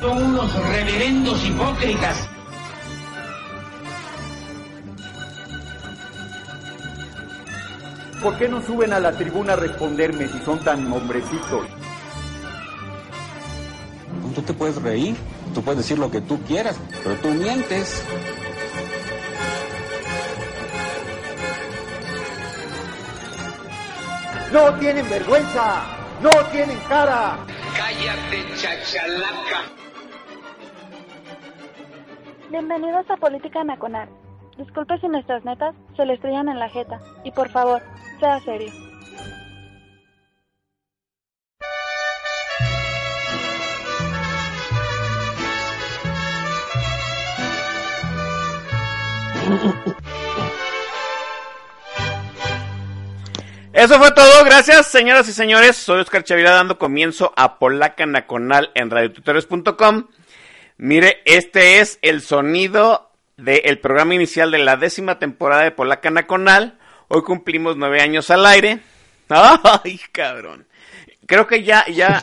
Son 0.00 0.22
unos 0.22 0.54
reverendos 0.68 1.44
hipócritas. 1.44 2.28
¿Por 8.22 8.38
qué 8.38 8.48
no 8.48 8.60
suben 8.60 8.92
a 8.92 9.00
la 9.00 9.12
tribuna 9.12 9.52
a 9.52 9.56
responderme 9.56 10.26
si 10.28 10.38
son 10.40 10.58
tan 10.58 10.90
hombrecitos? 10.92 11.66
Tú 14.34 14.42
te 14.42 14.52
puedes 14.52 14.82
reír, 14.82 15.16
tú 15.54 15.62
puedes 15.62 15.78
decir 15.78 15.98
lo 15.98 16.10
que 16.10 16.20
tú 16.20 16.42
quieras, 16.42 16.76
pero 17.02 17.16
tú 17.16 17.28
mientes. 17.28 18.04
¡No 24.56 24.72
tienen 24.78 25.06
vergüenza! 25.10 25.82
¡No 26.22 26.30
tienen 26.50 26.78
cara! 26.88 27.36
Cállate, 27.76 28.42
chachalaca. 28.56 29.64
Bienvenidos 32.48 33.04
a 33.10 33.18
Política 33.18 33.62
Nacional. 33.64 34.08
Disculpe 34.56 34.98
si 34.98 35.08
nuestras 35.08 35.44
netas 35.44 35.74
se 35.94 36.06
le 36.06 36.14
estrellan 36.14 36.48
en 36.48 36.58
la 36.58 36.70
jeta. 36.70 36.98
Y 37.22 37.32
por 37.32 37.50
favor, 37.50 37.82
sea 38.18 38.40
serio. 38.40 38.72
Eso 53.76 53.98
fue 53.98 54.10
todo, 54.12 54.42
gracias 54.42 54.86
señoras 54.86 55.28
y 55.28 55.34
señores, 55.34 55.76
soy 55.76 56.00
Oscar 56.00 56.24
Chavira 56.24 56.52
dando 56.52 56.78
comienzo 56.78 57.34
a 57.36 57.58
Polaca 57.58 58.06
Nacional 58.06 58.70
en 58.74 58.88
radiotutorios.com. 58.88 60.06
Mire, 60.78 61.20
este 61.26 61.80
es 61.80 61.98
el 62.00 62.22
sonido 62.22 63.10
del 63.36 63.78
programa 63.80 64.14
inicial 64.14 64.50
de 64.50 64.60
la 64.60 64.76
décima 64.76 65.18
temporada 65.18 65.64
de 65.64 65.72
Polaca 65.72 66.08
Nacional. 66.08 66.78
Hoy 67.08 67.20
cumplimos 67.20 67.76
nueve 67.76 68.00
años 68.00 68.30
al 68.30 68.46
aire. 68.46 68.80
¡Ay, 69.28 70.00
cabrón! 70.10 70.66
Creo 71.26 71.46
que 71.46 71.62
ya, 71.62 71.84
ya, 71.88 72.18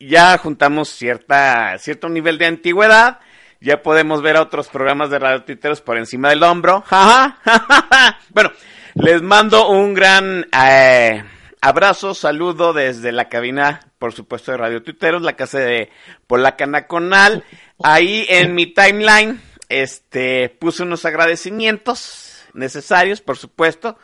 ya 0.00 0.36
juntamos 0.38 0.88
cierta, 0.88 1.78
cierto 1.78 2.08
nivel 2.08 2.36
de 2.36 2.46
antigüedad. 2.46 3.20
Ya 3.60 3.80
podemos 3.80 4.22
ver 4.22 4.36
a 4.36 4.42
otros 4.42 4.66
programas 4.66 5.08
de 5.10 5.20
Radio 5.20 5.44
Tuiteros 5.44 5.80
por 5.80 5.98
encima 5.98 6.30
del 6.30 6.42
hombro. 6.42 6.82
bueno, 8.30 8.50
les 8.94 9.22
mando 9.22 9.68
un 9.70 9.92
gran 9.92 10.46
eh, 10.56 11.24
abrazo, 11.60 12.14
saludo 12.14 12.72
desde 12.72 13.10
la 13.10 13.28
cabina, 13.28 13.80
por 13.98 14.12
supuesto, 14.12 14.52
de 14.52 14.58
Radio 14.58 14.82
Tuiteros, 14.82 15.22
la 15.22 15.34
casa 15.34 15.58
de 15.58 15.90
Polaca 16.26 16.66
Nacional. 16.66 17.44
Ahí 17.82 18.24
en 18.28 18.54
mi 18.54 18.66
timeline, 18.66 19.40
este, 19.68 20.48
puse 20.48 20.84
unos 20.84 21.04
agradecimientos 21.04 22.44
necesarios, 22.54 23.20
por 23.20 23.36
supuesto, 23.36 23.98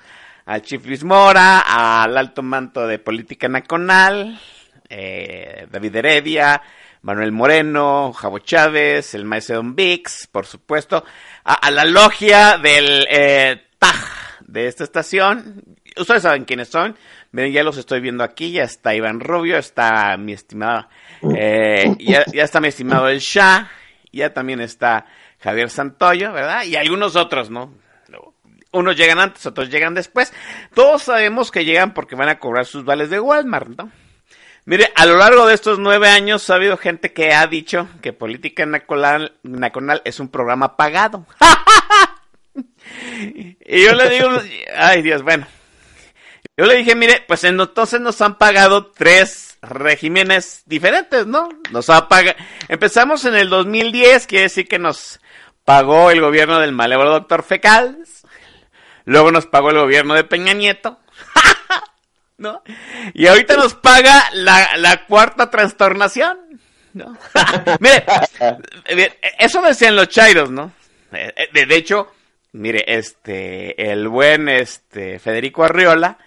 al 0.45 0.63
Chief 0.63 1.05
Mora, 1.05 1.61
al 1.61 2.19
alto 2.19 2.43
manto 2.43 2.87
de 2.87 2.99
Política 2.99 3.49
Nacional, 3.49 4.41
eh, 4.89 5.69
David 5.71 5.97
Heredia, 5.97 6.63
Manuel 7.03 7.31
Moreno, 7.31 8.13
Javo 8.13 8.41
Chávez, 8.41 9.15
el 9.15 9.25
maestro 9.25 9.57
Don 9.57 9.77
Vix, 9.77 10.27
por 10.27 10.47
supuesto, 10.47 11.05
a, 11.45 11.55
a 11.55 11.71
la 11.71 11.85
logia 11.85 12.59
del 12.59 13.07
eh, 13.09 13.69
TAJ 13.79 14.20
de 14.51 14.67
esta 14.67 14.85
estación. 14.85 15.63
Ustedes 15.97 16.23
saben 16.23 16.45
quiénes 16.45 16.69
son. 16.69 16.97
Miren, 17.33 17.53
ya 17.53 17.63
los 17.63 17.77
estoy 17.77 18.01
viendo 18.01 18.25
aquí. 18.25 18.53
Ya 18.53 18.65
está 18.65 18.95
Iván 18.95 19.21
Rubio, 19.21 19.57
está 19.57 20.17
mi 20.17 20.33
estimado, 20.33 20.89
eh, 21.37 21.95
ya, 21.99 22.25
ya 22.33 22.43
está 22.43 22.61
mi 22.61 22.69
estimado 22.69 23.09
El 23.09 23.21
Shah, 23.21 23.71
ya 24.13 24.33
también 24.33 24.61
está 24.61 25.07
Javier 25.41 25.71
Santoyo, 25.71 26.33
¿verdad? 26.33 26.65
Y 26.65 26.77
algunos 26.77 27.17
otros, 27.17 27.51
¿no? 27.51 27.73
Unos 28.73 28.97
llegan 28.97 29.19
antes, 29.19 29.45
otros 29.47 29.69
llegan 29.69 29.95
después. 29.95 30.33
Todos 30.75 31.03
sabemos 31.03 31.51
que 31.51 31.65
llegan 31.65 31.93
porque 31.93 32.15
van 32.15 32.29
a 32.29 32.39
cobrar 32.39 32.67
sus 32.67 32.85
vales 32.85 33.11
de 33.11 33.19
Walmart, 33.19 33.69
¿no? 33.77 33.91
Mire, 34.65 34.93
a 34.95 35.07
lo 35.07 35.17
largo 35.17 35.47
de 35.47 35.55
estos 35.55 35.81
nueve 35.81 36.09
años 36.09 36.49
ha 36.51 36.55
habido 36.55 36.77
gente 36.77 37.13
que 37.13 37.33
ha 37.33 37.47
dicho 37.49 37.89
que 38.01 38.13
Política 38.13 38.67
Nacional, 38.67 39.33
Nacional 39.43 40.03
es 40.05 40.21
un 40.21 40.29
programa 40.29 40.77
pagado. 40.77 41.27
Y 43.19 43.85
yo 43.85 43.95
le 43.95 44.09
digo, 44.11 44.29
ay 44.77 45.03
Dios, 45.03 45.23
bueno. 45.23 45.47
Yo 46.57 46.67
le 46.67 46.77
dije, 46.77 46.95
mire, 46.95 47.25
pues 47.27 47.45
entonces 47.45 48.01
nos 48.01 48.21
han 48.21 48.37
pagado 48.37 48.89
tres 48.89 49.59
regímenes 49.63 50.63
diferentes, 50.67 51.27
¿no? 51.27 51.49
Nos 51.71 51.89
ha 51.89 52.09
pagado. 52.09 52.37
Empezamos 52.69 53.25
en 53.25 53.35
el 53.35 53.49
2010, 53.49 54.27
quiere 54.27 54.43
decir 54.45 54.69
que 54.69 54.79
nos 54.79 55.21
pagó 55.65 56.11
el 56.11 56.21
gobierno 56.21 56.59
del 56.61 56.73
malévolo 56.73 57.13
doctor 57.13 57.43
Fecales. 57.43 58.23
Luego 59.05 59.33
nos 59.33 59.47
pagó 59.47 59.71
el 59.71 59.79
gobierno 59.79 60.15
de 60.15 60.25
Peña 60.25 60.53
Nieto. 60.53 60.99
¿No? 62.37 62.63
Y 63.15 63.27
ahorita 63.27 63.57
nos 63.57 63.75
paga 63.75 64.31
la, 64.33 64.77
la 64.77 65.07
cuarta 65.07 65.51
trastornación. 65.51 66.61
¿no? 66.93 67.17
Mire, 67.81 68.05
eso 69.39 69.63
decían 69.63 69.97
los 69.97 70.09
chairos, 70.09 70.51
¿no? 70.51 70.73
De, 71.11 71.67
de, 71.67 71.77
hecho, 71.77 72.13
mire, 72.53 72.85
este, 72.87 73.91
el 73.91 74.09
buen 74.09 74.49
este, 74.49 75.19
Federico 75.19 75.65
Arriola, 75.65 76.19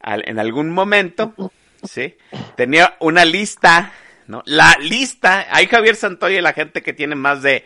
al, 0.00 0.28
en 0.28 0.38
algún 0.38 0.70
momento, 0.70 1.34
¿sí? 1.82 2.16
Tenía 2.56 2.96
una 3.00 3.24
lista, 3.24 3.92
¿no? 4.26 4.42
La 4.46 4.76
lista, 4.80 5.46
hay 5.50 5.66
Javier 5.66 5.96
Santoya 5.96 6.38
y 6.38 6.42
la 6.42 6.52
gente 6.52 6.82
que 6.82 6.92
tiene 6.92 7.14
más 7.14 7.42
de 7.42 7.64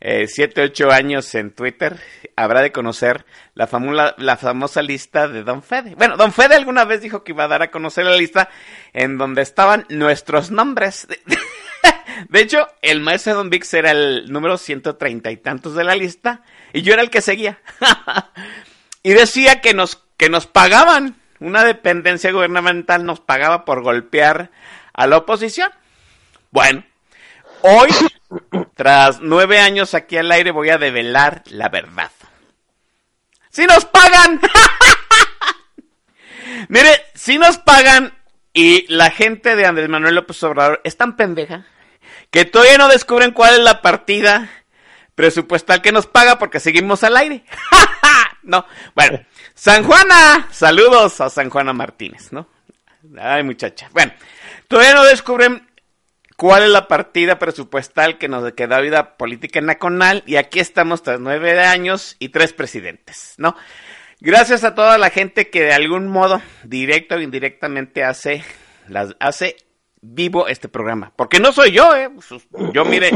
eh, 0.00 0.26
7, 0.28 0.62
8 0.62 0.92
años 0.92 1.34
en 1.34 1.50
Twitter, 1.50 1.98
habrá 2.36 2.62
de 2.62 2.70
conocer 2.70 3.24
la, 3.54 3.66
famosa, 3.66 4.14
la 4.18 4.36
famosa 4.36 4.80
lista 4.80 5.26
de 5.26 5.42
Don 5.42 5.62
Fede. 5.62 5.94
Bueno, 5.96 6.16
Don 6.16 6.32
Fede 6.32 6.54
alguna 6.54 6.84
vez 6.84 7.00
dijo 7.00 7.24
que 7.24 7.32
iba 7.32 7.44
a 7.44 7.48
dar 7.48 7.62
a 7.62 7.70
conocer 7.70 8.04
la 8.04 8.16
lista 8.16 8.48
en 8.92 9.18
donde 9.18 9.42
estaban 9.42 9.86
nuestros 9.88 10.50
nombres. 10.50 11.08
De 12.28 12.40
hecho, 12.40 12.68
el 12.82 13.00
maestro 13.00 13.34
Don 13.34 13.50
Vix 13.50 13.72
era 13.74 13.90
el 13.90 14.30
número 14.30 14.58
ciento 14.58 14.96
treinta 14.96 15.30
y 15.30 15.36
tantos 15.36 15.74
de 15.74 15.84
la 15.84 15.94
lista 15.94 16.42
y 16.72 16.82
yo 16.82 16.92
era 16.92 17.02
el 17.02 17.10
que 17.10 17.20
seguía. 17.20 17.60
y 19.02 19.12
decía 19.12 19.60
que 19.60 19.74
nos, 19.74 20.02
que 20.16 20.28
nos 20.28 20.46
pagaban. 20.46 21.16
Una 21.40 21.62
dependencia 21.62 22.32
gubernamental 22.32 23.04
nos 23.04 23.20
pagaba 23.20 23.64
por 23.64 23.82
golpear 23.82 24.50
a 24.92 25.06
la 25.06 25.18
oposición. 25.18 25.70
Bueno, 26.50 26.84
hoy, 27.62 27.90
tras 28.74 29.20
nueve 29.20 29.60
años 29.60 29.94
aquí 29.94 30.16
al 30.16 30.32
aire, 30.32 30.50
voy 30.50 30.70
a 30.70 30.78
develar 30.78 31.42
la 31.46 31.68
verdad. 31.68 32.10
¡Si 33.50 33.66
nos 33.66 33.84
pagan! 33.84 34.40
Mire, 36.68 36.90
si 37.14 37.38
nos 37.38 37.58
pagan 37.58 38.14
y 38.52 38.92
la 38.92 39.10
gente 39.10 39.54
de 39.54 39.66
Andrés 39.66 39.88
Manuel 39.88 40.16
López 40.16 40.42
Obrador 40.42 40.80
es 40.82 40.96
tan 40.96 41.16
pendeja 41.16 41.66
que 42.30 42.44
todavía 42.44 42.78
no 42.78 42.88
descubren 42.88 43.32
cuál 43.32 43.54
es 43.54 43.60
la 43.60 43.82
partida 43.82 44.50
presupuestal 45.14 45.82
que 45.82 45.92
nos 45.92 46.06
paga 46.06 46.38
porque 46.38 46.60
seguimos 46.60 47.02
al 47.04 47.16
aire. 47.16 47.44
no, 48.42 48.64
bueno, 48.94 49.20
San 49.54 49.84
Juana, 49.84 50.48
saludos 50.50 51.20
a 51.20 51.30
San 51.30 51.50
Juana 51.50 51.72
Martínez, 51.72 52.32
¿no? 52.32 52.48
Ay, 53.20 53.42
muchacha. 53.42 53.88
Bueno, 53.92 54.12
todavía 54.68 54.94
no 54.94 55.04
descubren 55.04 55.68
cuál 56.36 56.62
es 56.62 56.68
la 56.68 56.86
partida 56.86 57.38
presupuestal 57.38 58.18
que 58.18 58.28
nos 58.28 58.52
queda 58.52 58.80
vida 58.80 59.16
política 59.16 59.60
nacional 59.60 60.22
y 60.26 60.36
aquí 60.36 60.60
estamos 60.60 61.02
tras 61.02 61.18
nueve 61.18 61.60
años 61.64 62.14
y 62.20 62.28
tres 62.28 62.52
presidentes, 62.52 63.34
¿no? 63.38 63.56
Gracias 64.20 64.64
a 64.64 64.74
toda 64.74 64.98
la 64.98 65.10
gente 65.10 65.48
que 65.48 65.62
de 65.62 65.72
algún 65.72 66.08
modo, 66.08 66.42
directo 66.64 67.16
o 67.16 67.20
indirectamente, 67.20 68.04
hace, 68.04 68.44
las, 68.88 69.16
hace 69.20 69.56
vivo 70.00 70.48
este 70.48 70.68
programa. 70.68 71.12
Porque 71.16 71.40
no 71.40 71.52
soy 71.52 71.72
yo, 71.72 71.94
¿eh? 71.96 72.10
Yo, 72.72 72.84
mire, 72.84 73.10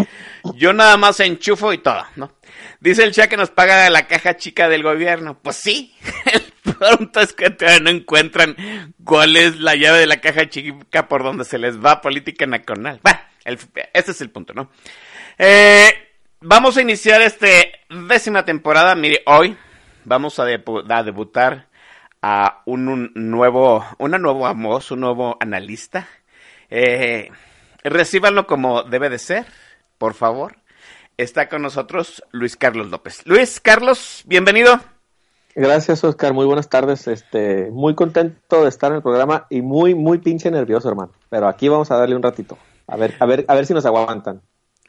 yo 0.54 0.72
nada 0.72 0.96
más 0.96 1.20
enchufo 1.20 1.72
y 1.72 1.78
todo, 1.78 2.04
¿no? 2.16 2.32
Dice 2.80 3.04
el 3.04 3.12
chat 3.12 3.30
que 3.30 3.36
nos 3.36 3.50
paga 3.50 3.88
la 3.90 4.06
caja 4.06 4.36
chica 4.36 4.68
del 4.68 4.82
gobierno. 4.82 5.38
Pues 5.40 5.56
sí, 5.56 5.94
el 6.32 6.74
pronto 6.74 7.20
es 7.20 7.32
que 7.32 7.54
no 7.80 7.90
encuentran 7.90 8.56
cuál 9.04 9.36
es 9.36 9.60
la 9.60 9.76
llave 9.76 10.00
de 10.00 10.06
la 10.06 10.20
caja 10.20 10.48
chica 10.48 11.08
por 11.08 11.22
donde 11.22 11.44
se 11.44 11.58
les 11.58 11.78
va 11.78 12.00
política 12.00 12.46
nacional. 12.46 13.00
Bueno, 13.02 13.20
este 13.44 14.10
es 14.10 14.20
el 14.20 14.30
punto, 14.30 14.52
¿no? 14.54 14.70
Eh, 15.38 15.92
vamos 16.40 16.76
a 16.76 16.82
iniciar 16.82 17.22
este 17.22 17.80
décima 17.88 18.44
temporada. 18.44 18.94
Mire, 18.94 19.22
hoy 19.26 19.56
vamos 20.04 20.38
a, 20.38 20.44
debu 20.44 20.82
a 20.88 21.02
debutar 21.02 21.68
a 22.20 22.62
un, 22.66 22.88
un, 22.88 23.12
nuevo, 23.14 23.84
una 23.98 24.18
nuevo 24.18 24.46
amos, 24.46 24.90
un 24.90 25.00
nuevo 25.00 25.36
analista. 25.40 26.08
Eh, 26.74 27.30
recíbanlo 27.84 28.46
como 28.46 28.82
debe 28.82 29.10
de 29.10 29.18
ser, 29.18 29.44
por 29.98 30.14
favor. 30.14 30.56
Está 31.18 31.50
con 31.50 31.60
nosotros 31.60 32.24
Luis 32.32 32.56
Carlos 32.56 32.88
López. 32.88 33.20
Luis 33.26 33.60
Carlos, 33.60 34.22
bienvenido. 34.24 34.80
Gracias, 35.54 36.02
Oscar. 36.02 36.32
Muy 36.32 36.46
buenas 36.46 36.70
tardes. 36.70 37.06
Este, 37.08 37.68
muy 37.70 37.94
contento 37.94 38.62
de 38.62 38.70
estar 38.70 38.90
en 38.90 38.96
el 38.96 39.02
programa 39.02 39.46
y 39.50 39.60
muy, 39.60 39.94
muy 39.94 40.16
pinche 40.16 40.50
nervioso, 40.50 40.88
hermano. 40.88 41.12
Pero 41.28 41.46
aquí 41.46 41.68
vamos 41.68 41.90
a 41.90 41.96
darle 41.96 42.16
un 42.16 42.22
ratito. 42.22 42.56
A 42.86 42.96
ver, 42.96 43.16
a 43.20 43.26
ver, 43.26 43.44
a 43.48 43.54
ver 43.54 43.66
si 43.66 43.74
nos 43.74 43.84
aguantan. 43.84 44.40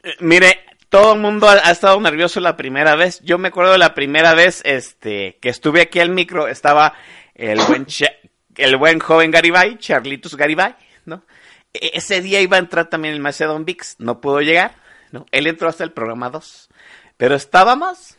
Eh, 0.02 0.14
mire, 0.20 0.60
todo 0.88 1.12
el 1.12 1.20
mundo 1.20 1.50
ha, 1.50 1.68
ha 1.68 1.70
estado 1.70 2.00
nervioso 2.00 2.40
la 2.40 2.56
primera 2.56 2.96
vez. 2.96 3.20
Yo 3.24 3.36
me 3.36 3.48
acuerdo 3.48 3.72
de 3.72 3.78
la 3.78 3.92
primera 3.92 4.32
vez, 4.32 4.62
este, 4.64 5.36
que 5.38 5.50
estuve 5.50 5.82
aquí 5.82 6.00
al 6.00 6.08
micro, 6.08 6.48
estaba 6.48 6.94
el 7.34 7.60
buen, 7.68 7.86
el 8.56 8.76
buen 8.78 9.00
joven 9.00 9.30
Garibay, 9.30 9.76
Charlitos 9.76 10.34
Garibay, 10.34 10.76
Ese 11.74 12.20
día 12.20 12.40
iba 12.40 12.56
a 12.56 12.60
entrar 12.60 12.88
también 12.88 13.14
el 13.14 13.20
Macedon 13.20 13.64
Vix, 13.64 13.96
no 13.98 14.20
pudo 14.20 14.40
llegar, 14.40 14.76
¿no? 15.12 15.26
Él 15.32 15.46
entró 15.46 15.68
hasta 15.68 15.84
el 15.84 15.92
programa 15.92 16.30
2, 16.30 16.68
pero 17.16 17.34
estábamos 17.34 18.16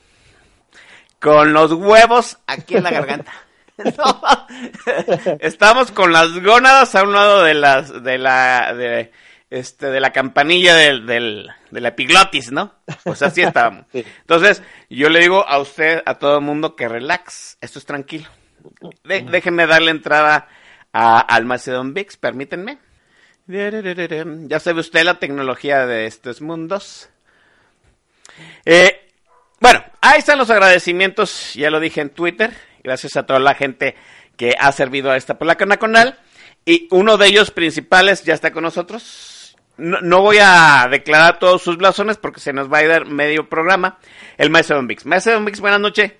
con 1.19 1.53
los 1.53 1.71
huevos 1.73 2.37
aquí 2.47 2.75
en 2.77 2.83
la 2.83 2.91
garganta. 2.91 3.31
No, 3.77 4.21
estábamos 5.41 5.91
con 5.91 6.13
las 6.13 6.41
gónadas 6.41 6.95
a 6.95 7.03
un 7.03 7.11
lado 7.11 7.43
de 7.43 7.53
las, 7.53 8.03
de 8.03 8.17
la, 8.17 8.73
de, 8.73 9.11
este, 9.49 9.87
de 9.87 9.99
la 9.99 10.13
campanilla 10.13 10.75
del, 10.75 11.05
del, 11.05 11.49
de 11.71 11.81
la 11.81 11.89
epiglotis, 11.89 12.53
¿no? 12.53 12.73
Pues 13.03 13.21
así 13.21 13.41
estábamos. 13.41 13.85
Sí. 13.91 14.05
Entonces, 14.21 14.63
yo 14.89 15.09
le 15.09 15.19
digo 15.19 15.45
a 15.45 15.59
usted, 15.59 16.01
a 16.05 16.15
todo 16.15 16.37
el 16.37 16.45
mundo, 16.45 16.77
que 16.77 16.87
relax, 16.87 17.57
esto 17.59 17.79
es 17.79 17.85
tranquilo. 17.85 18.29
De- 19.03 19.23
déjenme 19.23 19.67
darle 19.67 19.91
entrada 19.91 20.47
a, 20.93 21.19
al 21.19 21.43
Macedon 21.43 21.93
Vix, 21.93 22.15
permítanme. 22.15 22.77
Ya 23.47 24.59
sabe 24.59 24.79
usted 24.79 25.03
la 25.03 25.19
tecnología 25.19 25.85
de 25.85 26.07
estos 26.07 26.41
mundos. 26.41 27.09
Eh, 28.65 29.11
bueno, 29.59 29.83
ahí 30.01 30.19
están 30.19 30.39
los 30.39 30.49
agradecimientos, 30.49 31.53
ya 31.53 31.69
lo 31.69 31.79
dije 31.79 32.01
en 32.01 32.09
Twitter, 32.09 32.51
gracias 32.83 33.15
a 33.17 33.25
toda 33.25 33.39
la 33.39 33.53
gente 33.53 33.95
que 34.35 34.55
ha 34.59 34.71
servido 34.71 35.11
a 35.11 35.17
esta 35.17 35.37
polaca 35.37 35.65
nacional. 35.65 36.19
Y 36.65 36.87
uno 36.89 37.17
de 37.17 37.27
ellos 37.27 37.51
principales 37.51 38.23
ya 38.23 38.33
está 38.33 38.51
con 38.51 38.63
nosotros. 38.63 39.55
No, 39.77 40.21
voy 40.21 40.37
a 40.41 40.87
declarar 40.89 41.37
todos 41.37 41.61
sus 41.61 41.77
blasones 41.77 42.17
porque 42.17 42.39
se 42.39 42.53
nos 42.53 42.71
va 42.71 42.79
a 42.79 42.83
ir 42.83 43.05
medio 43.05 43.47
programa. 43.47 43.99
El 44.37 44.49
Maestro 44.49 44.77
Don 44.77 44.87
Vix. 44.87 45.05
Maestro 45.05 45.33
Don 45.33 45.45
Vix, 45.45 45.59
buenas 45.59 45.79
noches. 45.79 46.13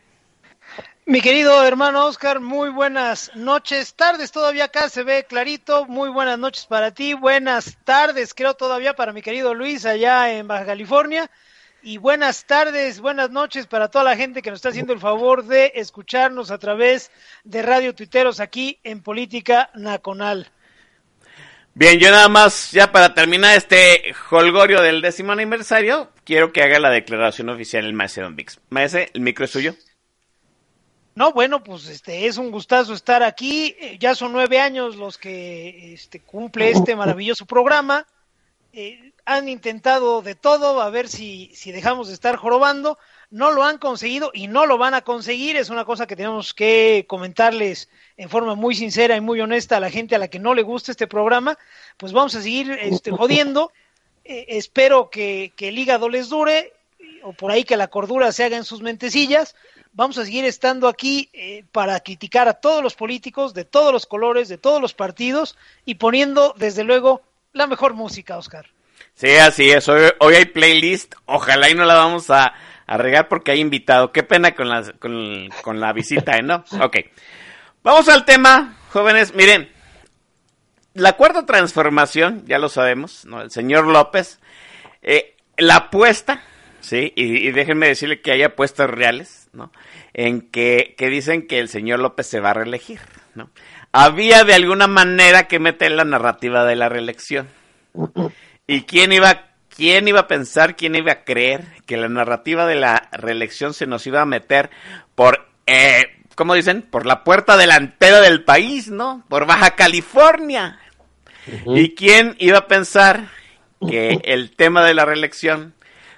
Mi 1.07 1.22
querido 1.22 1.63
hermano 1.63 2.07
Oscar, 2.07 2.40
muy 2.40 2.69
buenas 2.69 3.30
noches, 3.36 3.94
tardes, 3.94 4.31
todavía 4.31 4.66
acá 4.66 4.90
se 4.90 5.04
ve 5.04 5.24
clarito, 5.30 5.86
muy 5.86 6.10
buenas 6.10 6.40
noches 6.40 6.66
para 6.66 6.96
ti, 6.96 7.13
buenas 7.13 7.78
tardes, 7.84 8.34
creo 8.34 8.56
todavía 8.56 8.96
para 8.96 9.13
mi 9.13 9.22
querido 9.22 9.54
Luis 9.54 9.86
allá 9.86 10.34
en 10.34 10.48
Baja 10.48 10.66
California, 10.66 11.30
y 11.84 12.00
buenas 12.00 12.46
tardes, 12.46 13.02
buenas 13.02 13.30
noches 13.30 13.68
para 13.68 13.90
toda 13.90 14.04
la 14.04 14.18
gente 14.18 14.42
que 14.42 14.50
nos 14.50 14.57
está 14.57 14.69
haciendo 14.69 14.94
el 14.94 15.00
favor 15.00 15.46
de 15.46 15.74
escucharnos 15.75 16.50
a 16.50 16.57
través 16.57 17.12
de 17.44 17.62
Radio 17.62 17.94
Tuiteros 17.94 18.40
aquí 18.40 18.80
en 18.84 19.04
Política 19.04 19.69
Nacional. 19.75 20.50
Bien, 21.75 22.00
yo 22.00 22.10
nada 22.10 22.30
más, 22.30 22.72
ya 22.72 22.92
para 22.92 23.13
terminar 23.13 23.56
este 23.56 24.16
holgorio 24.31 24.81
del 24.81 25.04
décimo 25.04 25.34
aniversario, 25.34 26.10
quiero 26.24 26.51
que 26.51 26.63
haga 26.63 26.80
la 26.80 26.90
declaración 26.90 27.50
oficial 27.50 27.86
el 27.86 27.94
Maestro 27.94 28.24
Don 28.24 28.36
Vix. 28.36 28.60
Maestro, 28.69 29.01
el 29.13 29.22
micro 29.22 29.46
es 29.46 29.51
suyo. 29.51 29.75
No, 31.16 31.32
bueno, 31.32 31.64
pues 31.64 31.88
este 31.88 32.28
es 32.28 32.38
un 32.38 32.52
gustazo 32.52 32.94
estar 32.94 33.24
aquí. 33.24 33.74
Eh, 33.80 33.98
Ya 34.00 34.16
son 34.16 34.34
nueve 34.34 34.60
años 34.60 34.98
los 34.98 35.18
que 35.18 35.94
este, 35.94 36.20
cumple 36.20 36.72
este 36.72 36.96
maravilloso 36.96 37.46
programa. 37.46 38.06
Eh, 38.74 39.14
han 39.24 39.48
intentado 39.48 40.22
de 40.22 40.36
todo 40.36 40.82
a 40.82 40.90
ver 40.90 41.08
si, 41.08 41.50
si 41.56 41.72
dejamos 41.72 42.10
de 42.10 42.14
estar 42.14 42.36
jorobando. 42.36 42.98
No 43.32 43.52
lo 43.52 43.64
han 43.64 43.78
conseguido 43.78 44.30
y 44.34 44.48
no 44.48 44.66
lo 44.66 44.78
van 44.78 44.94
a 44.94 45.02
conseguir. 45.02 45.56
Es 45.56 45.70
una 45.70 45.86
cosa 45.86 46.06
que 46.06 46.18
tenemos 46.18 46.54
que 46.54 47.06
comentarles 47.08 47.90
en 48.18 48.30
forma 48.30 48.56
muy 48.56 48.76
sincera 48.76 49.16
y 49.16 49.22
muy 49.22 49.40
honesta 49.40 49.78
a 49.78 49.80
la 49.80 49.90
gente 49.90 50.16
a 50.16 50.20
la 50.20 50.28
que 50.28 50.40
no 50.40 50.54
le 50.54 50.64
gusta 50.64 50.92
este 50.92 51.08
programa. 51.08 51.58
Pues 51.96 52.12
vamos 52.12 52.36
a 52.36 52.42
seguir 52.42 52.72
este, 52.72 53.12
jodiendo. 53.20 53.72
Eh, 54.26 54.46
espero 54.50 55.10
que, 55.10 55.54
que 55.56 55.70
el 55.70 55.80
hígado 55.80 56.10
les 56.10 56.28
dure 56.28 56.74
o 57.24 57.34
por 57.34 57.52
ahí 57.52 57.64
que 57.64 57.78
la 57.78 57.88
cordura 57.88 58.32
se 58.32 58.44
haga 58.44 58.58
en 58.58 58.66
sus 58.66 58.82
mentecillas. 58.82 59.56
Vamos 59.96 60.18
a 60.18 60.26
seguir 60.26 60.44
estando 60.44 60.90
aquí 60.90 61.30
eh, 61.32 61.64
para 61.72 62.02
criticar 62.02 62.50
a 62.50 62.56
todos 62.56 62.84
los 62.84 62.96
políticos 62.96 63.54
de 63.54 63.64
todos 63.64 63.94
los 63.94 64.06
colores, 64.06 64.50
de 64.50 64.58
todos 64.58 64.82
los 64.82 64.94
partidos 64.94 65.58
y 65.86 65.96
poniendo 65.96 66.54
desde 66.58 66.84
luego 66.84 67.22
la 67.54 67.66
mejor 67.66 67.94
música, 67.94 68.38
Oscar. 68.38 68.68
Sí, 69.14 69.30
así 69.38 69.70
es. 69.70 69.88
Hoy, 69.88 70.12
hoy 70.20 70.36
hay 70.36 70.46
playlist. 70.46 71.16
Ojalá 71.26 71.70
y 71.70 71.76
no 71.76 71.86
la 71.86 71.96
vamos 71.96 72.30
a, 72.30 72.54
a 72.86 72.98
regar 72.98 73.30
porque 73.30 73.52
hay 73.52 73.62
invitado. 73.62 74.12
Qué 74.12 74.24
pena 74.24 74.54
con 74.54 74.68
la, 74.68 74.84
con, 75.00 75.50
con 75.62 75.80
la 75.80 75.94
visita, 75.94 76.36
¿eh? 76.36 76.44
¿no? 76.44 76.66
Ok. 76.82 76.98
Vamos 77.82 78.10
al 78.10 78.26
tema, 78.26 78.78
jóvenes. 78.90 79.34
Miren, 79.34 79.72
la 80.94 81.14
cuarta 81.14 81.46
transformación, 81.46 82.44
ya 82.48 82.60
lo 82.60 82.68
sabemos, 82.68 83.24
¿no? 83.24 83.42
El 83.42 83.52
señor 83.52 83.88
López, 83.88 84.40
eh, 85.02 85.38
la 85.56 85.76
apuesta, 85.76 86.44
¿sí? 86.82 87.14
Y, 87.16 87.48
y 87.48 87.52
déjenme 87.52 87.88
decirle 87.88 88.20
que 88.22 88.32
hay 88.32 88.44
apuestas 88.44 88.90
reales, 88.90 89.45
¿no? 89.56 89.72
En 90.13 90.42
que, 90.42 90.96
que 90.98 91.10
dicen 91.10 91.48
que 91.48 91.60
el 91.60 91.69
señor 91.69 92.00
López 92.00 92.28
se 92.28 92.40
va 92.40 92.52
a 92.52 92.56
reelegir, 92.56 93.00
¿no? 93.34 93.50
Había 93.92 94.44
de 94.44 94.54
alguna 94.54 94.88
manera 94.88 95.48
que 95.48 95.60
meter 95.60 95.92
la 95.92 96.04
narrativa 96.04 96.66
de 96.66 96.75
la 96.75 96.90
reelección. 96.90 97.48
¿Y 98.68 98.81
quién 98.81 99.13
iba, 99.13 99.48
quién 99.69 100.07
iba 100.07 100.22
a 100.22 100.28
pensar, 100.28 100.75
quién 100.75 100.96
iba 100.96 101.13
a 101.13 101.24
creer 101.24 101.63
que 101.86 101.96
la 101.96 102.10
narrativa 102.10 102.66
de 102.66 102.75
la 102.75 103.10
reelección 103.13 103.74
se 103.74 103.86
nos 103.86 104.06
iba 104.06 104.22
a 104.22 104.25
meter 104.25 104.69
por, 105.16 105.48
eh, 105.66 106.04
¿cómo 106.36 106.56
dicen? 106.56 106.81
Por 106.81 107.06
la 107.06 107.24
puerta 107.24 107.56
delantera 107.56 108.19
del 108.19 108.44
país, 108.44 108.90
¿no? 108.90 109.24
Por 109.30 109.46
Baja 109.46 109.72
California. 109.72 110.80
¿Y 111.68 111.96
quién 111.96 112.36
iba 112.40 112.60
a 112.60 112.68
pensar 112.68 113.30
que 113.88 114.19
el 114.24 114.51
tema 114.56 114.84
de 114.84 114.94
la 114.94 115.06
reelección, 115.06 115.74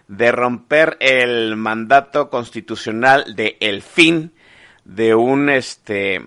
de 0.07 0.31
romper 0.31 0.97
el 0.99 1.55
mandato 1.55 2.29
constitucional 2.29 3.35
de 3.35 3.57
el 3.59 3.81
fin 3.81 4.33
de 4.85 5.15
un, 5.15 5.49
este, 5.49 6.23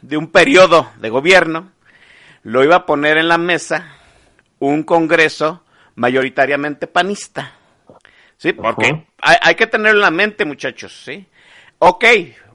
de 0.00 0.16
un 0.16 0.28
periodo 0.28 0.90
de 1.00 1.10
gobierno, 1.10 1.72
lo 2.42 2.64
iba 2.64 2.76
a 2.76 2.86
poner 2.86 3.18
en 3.18 3.28
la 3.28 3.38
mesa 3.38 3.94
un 4.58 4.82
Congreso 4.82 5.64
mayoritariamente 5.96 6.86
panista. 6.86 7.52
Sí, 8.36 8.52
porque 8.52 9.06
hay 9.20 9.54
que 9.54 9.66
tenerlo 9.66 9.98
en 9.98 10.02
la 10.02 10.10
mente, 10.10 10.44
muchachos, 10.44 11.02
¿sí? 11.04 11.26
Ok, 11.78 12.04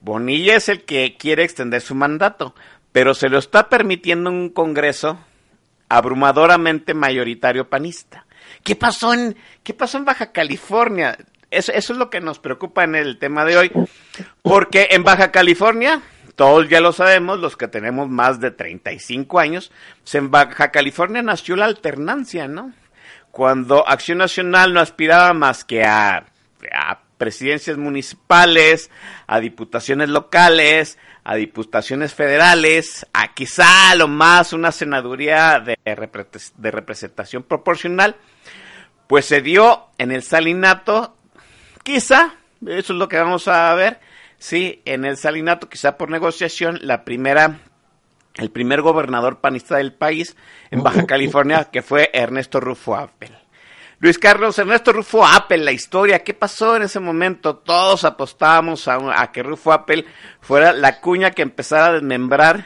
Bonilla 0.02 0.56
es 0.56 0.68
el 0.68 0.84
que 0.84 1.16
quiere 1.18 1.44
extender 1.44 1.80
su 1.80 1.94
mandato, 1.94 2.54
pero 2.92 3.14
se 3.14 3.28
lo 3.28 3.38
está 3.38 3.68
permitiendo 3.68 4.30
un 4.30 4.50
Congreso 4.50 5.18
abrumadoramente 5.88 6.94
mayoritario 6.94 7.68
panista. 7.68 8.26
¿Qué 8.64 8.76
pasó 8.76 9.14
en, 9.14 9.36
qué 9.62 9.74
pasó 9.74 9.98
en 9.98 10.04
Baja 10.04 10.32
California? 10.32 11.16
Eso, 11.50 11.72
es 11.72 11.90
lo 11.90 12.10
que 12.10 12.20
nos 12.20 12.38
preocupa 12.38 12.84
en 12.84 12.94
el 12.94 13.18
tema 13.18 13.44
de 13.44 13.56
hoy, 13.56 13.72
porque 14.42 14.88
en 14.92 15.02
Baja 15.02 15.32
California, 15.32 16.00
todos 16.36 16.68
ya 16.68 16.80
lo 16.80 16.92
sabemos, 16.92 17.40
los 17.40 17.56
que 17.56 17.66
tenemos 17.66 18.08
más 18.08 18.38
de 18.38 18.52
35 18.52 19.40
años, 19.40 19.72
en 20.12 20.30
Baja 20.30 20.70
California 20.70 21.22
nació 21.22 21.56
la 21.56 21.64
alternancia, 21.64 22.46
¿no? 22.46 22.72
Cuando 23.32 23.88
Acción 23.88 24.18
Nacional 24.18 24.72
no 24.72 24.80
aspiraba 24.80 25.32
más 25.32 25.64
que 25.64 25.84
a, 25.84 26.26
a 26.72 27.00
presidencias 27.20 27.76
municipales, 27.76 28.90
a 29.26 29.40
diputaciones 29.40 30.08
locales, 30.08 30.98
a 31.24 31.34
diputaciones 31.34 32.14
federales, 32.14 33.06
a 33.12 33.34
quizá 33.34 33.90
a 33.90 33.94
lo 33.94 34.08
más 34.08 34.52
una 34.52 34.72
senaduría 34.72 35.60
de, 35.60 35.76
repre- 35.84 36.52
de 36.56 36.70
representación 36.70 37.42
proporcional, 37.42 38.16
pues 39.06 39.26
se 39.26 39.40
dio 39.42 39.86
en 39.98 40.12
el 40.12 40.22
salinato, 40.22 41.16
quizá, 41.82 42.34
eso 42.66 42.92
es 42.92 42.98
lo 42.98 43.08
que 43.08 43.18
vamos 43.18 43.48
a 43.48 43.74
ver, 43.74 44.00
sí, 44.38 44.80
en 44.84 45.04
el 45.04 45.16
salinato, 45.16 45.68
quizá 45.68 45.96
por 45.98 46.10
negociación, 46.10 46.78
la 46.82 47.04
primera, 47.04 47.58
el 48.36 48.50
primer 48.50 48.80
gobernador 48.82 49.40
panista 49.40 49.76
del 49.76 49.92
país 49.92 50.36
en 50.70 50.82
Baja 50.82 51.04
California, 51.06 51.64
que 51.70 51.82
fue 51.82 52.10
Ernesto 52.12 52.60
Rufo 52.60 52.96
Appel. 52.96 53.36
Luis 54.02 54.18
Carlos 54.18 54.58
Ernesto 54.58 54.94
Rufo 54.94 55.26
Appel, 55.26 55.62
la 55.62 55.72
historia, 55.72 56.24
¿qué 56.24 56.32
pasó 56.32 56.74
en 56.74 56.84
ese 56.84 57.00
momento? 57.00 57.56
Todos 57.56 58.04
apostábamos 58.04 58.88
a, 58.88 59.30
que 59.30 59.42
Rufo 59.42 59.72
Appel 59.72 60.06
fuera 60.40 60.72
la 60.72 61.02
cuña 61.02 61.32
que 61.32 61.42
empezara 61.42 61.88
a 61.88 61.92
desmembrar, 61.92 62.64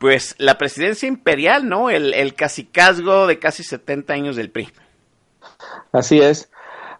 pues, 0.00 0.34
la 0.38 0.58
presidencia 0.58 1.06
imperial, 1.06 1.68
¿no? 1.68 1.88
El, 1.88 2.12
el 2.14 2.34
de 2.34 3.38
casi 3.38 3.62
70 3.62 4.12
años 4.12 4.34
del 4.34 4.50
PRI. 4.50 4.70
Así 5.92 6.18
es. 6.18 6.50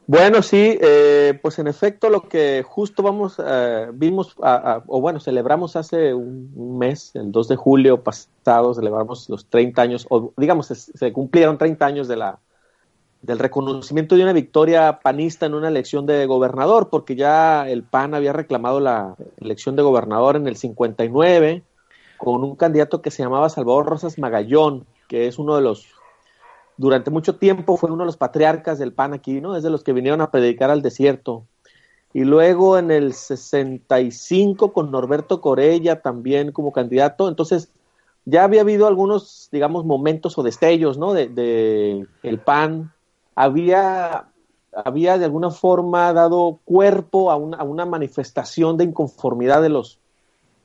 Bueno, 0.07 0.43
sí, 0.43 0.79
eh, 0.81 1.37
pues 1.43 1.59
en 1.59 1.67
efecto 1.67 2.09
lo 2.09 2.29
que 2.29 2.63
justo 2.65 3.03
vamos, 3.03 3.43
eh, 3.45 3.89
vimos, 3.93 4.37
o 4.39 5.01
bueno, 5.01 5.19
celebramos 5.19 5.75
hace 5.75 6.15
un, 6.15 6.79
mes, 6.79 7.11
el 7.17 7.33
2 7.33 7.49
de 7.49 7.57
julio 7.57 8.05
pasado, 8.05 8.75
celebramos 8.75 9.29
los 9.29 9.47
30 9.47 9.83
años, 9.83 10.07
o 10.09 10.33
digamos, 10.37 10.67
se, 10.67 10.77
se 10.77 11.13
cumplieron 11.13 11.59
30 11.59 11.85
años 11.85 12.07
de 12.07 12.17
la, 12.17 12.39
del 13.23 13.39
reconocimiento 13.39 14.17
de 14.17 14.25
una 14.25 14.33
victoria 14.33 14.99
panista 15.01 15.47
en 15.47 15.55
una 15.55 15.69
elección 15.69 16.07
de 16.07 16.27
gobernador, 16.27 16.91
porque 16.91 17.15
ya 17.15 17.69
el 17.69 17.85
PAN 17.85 18.15
había 18.15 18.33
reclamado 18.33 18.81
la 18.81 19.15
elección 19.41 19.77
de 19.77 19.83
gobernador 19.83 20.35
en 20.37 20.49
el 20.49 20.57
59 20.57 21.63
con 22.19 22.43
un 22.43 22.57
candidato 22.57 23.01
que 23.01 23.13
se 23.13 23.23
llamaba 23.23 23.49
Salvador 23.49 23.87
Rosas 23.87 24.19
Magallón, 24.19 24.87
que 25.09 25.29
es 25.29 25.39
uno 25.39 25.55
de 25.55 25.63
los, 25.63 25.87
durante 26.77 27.11
mucho 27.11 27.37
tiempo 27.37 27.77
fue 27.77 27.91
uno 27.91 28.03
de 28.03 28.07
los 28.07 28.17
patriarcas 28.17 28.79
del 28.79 28.93
PAN 28.93 29.13
aquí, 29.13 29.41
¿no? 29.41 29.57
Es 29.57 29.63
de 29.63 29.71
los 29.71 29.85
que 29.85 29.93
vinieron 29.93 30.21
a 30.21 30.31
predicar 30.31 30.71
al 30.71 30.83
desierto. 30.83 31.47
Y 32.13 32.25
luego 32.25 32.77
en 32.77 32.91
el 32.91 33.15
65 33.15 34.73
con 34.73 34.91
Norberto 34.91 35.41
Corella 35.41 36.03
también 36.03 36.51
como 36.51 36.73
candidato, 36.73 37.29
entonces 37.29 37.71
ya 38.25 38.45
había 38.45 38.61
habido 38.61 38.87
algunos, 38.87 39.49
digamos, 39.51 39.85
momentos 39.85 40.37
o 40.39 40.43
destellos, 40.43 40.99
¿no? 40.99 41.13
De, 41.15 41.29
de 41.29 42.07
el 42.23 42.39
PAN 42.39 42.93
había, 43.35 44.29
había 44.73 45.19
de 45.19 45.25
alguna 45.25 45.51
forma 45.51 46.13
dado 46.13 46.59
cuerpo 46.65 47.31
a 47.31 47.37
una, 47.37 47.59
a 47.59 47.65
una 47.65 47.87
manifestación 47.87 48.77
de 48.77 48.85
inconformidad 48.85 49.63
de 49.63 49.69
los, 49.69 49.99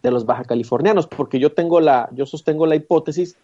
de 0.03 0.11
los 0.11 0.25
baja 0.25 0.43
californianos, 0.43 1.07
porque 1.07 1.39
yo 1.39 1.53
tengo 1.53 1.79
la, 1.79 2.09
yo 2.13 2.25
sostengo 2.25 2.65
la 2.65 2.75
hipótesis 2.75 3.37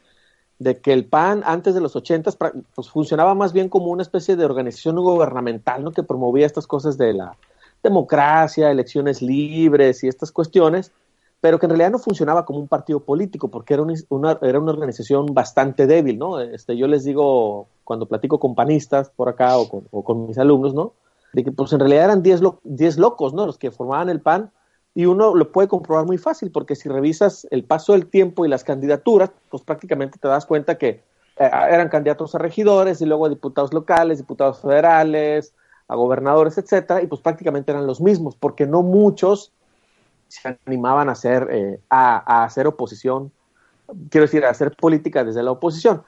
de 0.60 0.80
que 0.80 0.94
el 0.94 1.06
PAN 1.06 1.44
antes 1.46 1.74
de 1.74 1.82
los 1.82 1.96
80 1.96 2.32
pues, 2.74 2.90
funcionaba 2.90 3.36
más 3.36 3.54
bien 3.54 3.70
como 3.70 3.88
una 3.88 4.04
especie 4.04 4.36
de 4.36 4.46
organización 4.46 4.96
gubernamental, 4.98 5.84
¿no? 5.84 5.92
que 5.92 6.04
promovía 6.04 6.46
estas 6.46 6.68
cosas 6.68 6.98
de 6.98 7.14
la 7.14 7.36
democracia, 7.82 8.72
elecciones 8.72 9.22
libres 9.22 10.04
y 10.04 10.08
estas 10.08 10.32
cuestiones, 10.32 10.92
pero 11.44 11.60
que 11.60 11.66
en 11.66 11.72
realidad 11.72 11.92
no 11.92 12.00
funcionaba 12.00 12.46
como 12.46 12.60
un 12.60 12.70
partido 12.70 13.02
político, 13.02 13.50
porque 13.50 13.74
era 13.74 13.84
una, 13.84 14.40
era 14.42 14.60
una 14.62 14.72
organización 14.72 15.26
bastante 15.34 15.88
débil, 15.88 16.18
¿no? 16.18 16.40
Este, 16.40 16.78
yo 16.78 16.88
les 16.88 17.04
digo, 17.04 17.68
cuando 17.84 18.06
platico 18.06 18.40
con 18.40 18.56
panistas 18.56 19.10
por 19.10 19.28
acá 19.28 19.58
o 19.58 19.68
con, 19.68 20.26
mis 20.26 20.38
alumnos, 20.38 20.74
¿no? 20.74 20.94
De 21.34 21.44
que 21.44 21.52
pues 21.52 21.74
en 21.74 21.82
realidad 21.82 22.06
eran 22.06 22.24
10 22.24 22.40
lo, 22.40 22.62
locos, 22.96 23.34
¿no? 23.34 23.46
Los 23.46 23.58
que 23.58 23.72
formaban 23.72 24.08
el 24.08 24.22
PAN, 24.22 24.52
y 24.96 25.06
uno 25.06 25.36
lo 25.36 25.52
puede 25.52 25.68
comprobar 25.68 26.06
muy 26.06 26.18
fácil, 26.18 26.50
porque 26.50 26.78
si 26.78 26.88
revisas 26.88 27.46
el 27.52 27.66
paso 27.66 27.92
del 27.92 28.06
tiempo 28.06 28.46
y 28.46 28.48
las 28.48 28.64
candidaturas, 28.64 29.30
pues 29.50 29.64
prácticamente 29.64 30.20
te 30.20 30.30
das 30.30 30.46
cuenta 30.46 30.78
que 30.78 30.88
eh, 30.88 31.04
eran 31.40 31.90
candidatos 31.90 32.36
a 32.36 32.38
regidores 32.38 33.02
y 33.02 33.06
luego 33.06 33.26
a 33.26 33.30
diputados 33.30 33.74
locales, 33.74 34.18
diputados 34.18 34.62
federales, 34.62 35.54
a 35.90 35.96
gobernadores, 35.98 36.58
etcétera, 36.58 37.02
y 37.02 37.08
pues 37.08 37.20
prácticamente 37.20 37.74
eran 37.74 37.86
los 37.86 38.00
mismos, 38.00 38.38
porque 38.38 38.66
no 38.66 38.82
muchos 38.82 39.52
se 40.42 40.58
animaban 40.66 41.10
a 41.10 41.14
hacer, 41.14 41.48
eh, 41.52 41.80
a, 41.90 42.44
hacer 42.44 42.68
oposición, 42.68 43.32
quiero 44.10 44.26
decir, 44.26 44.46
a 44.46 44.50
hacer 44.50 44.76
política 44.76 45.24
desde 45.24 45.44
la 45.44 45.52
oposición. 45.52 46.04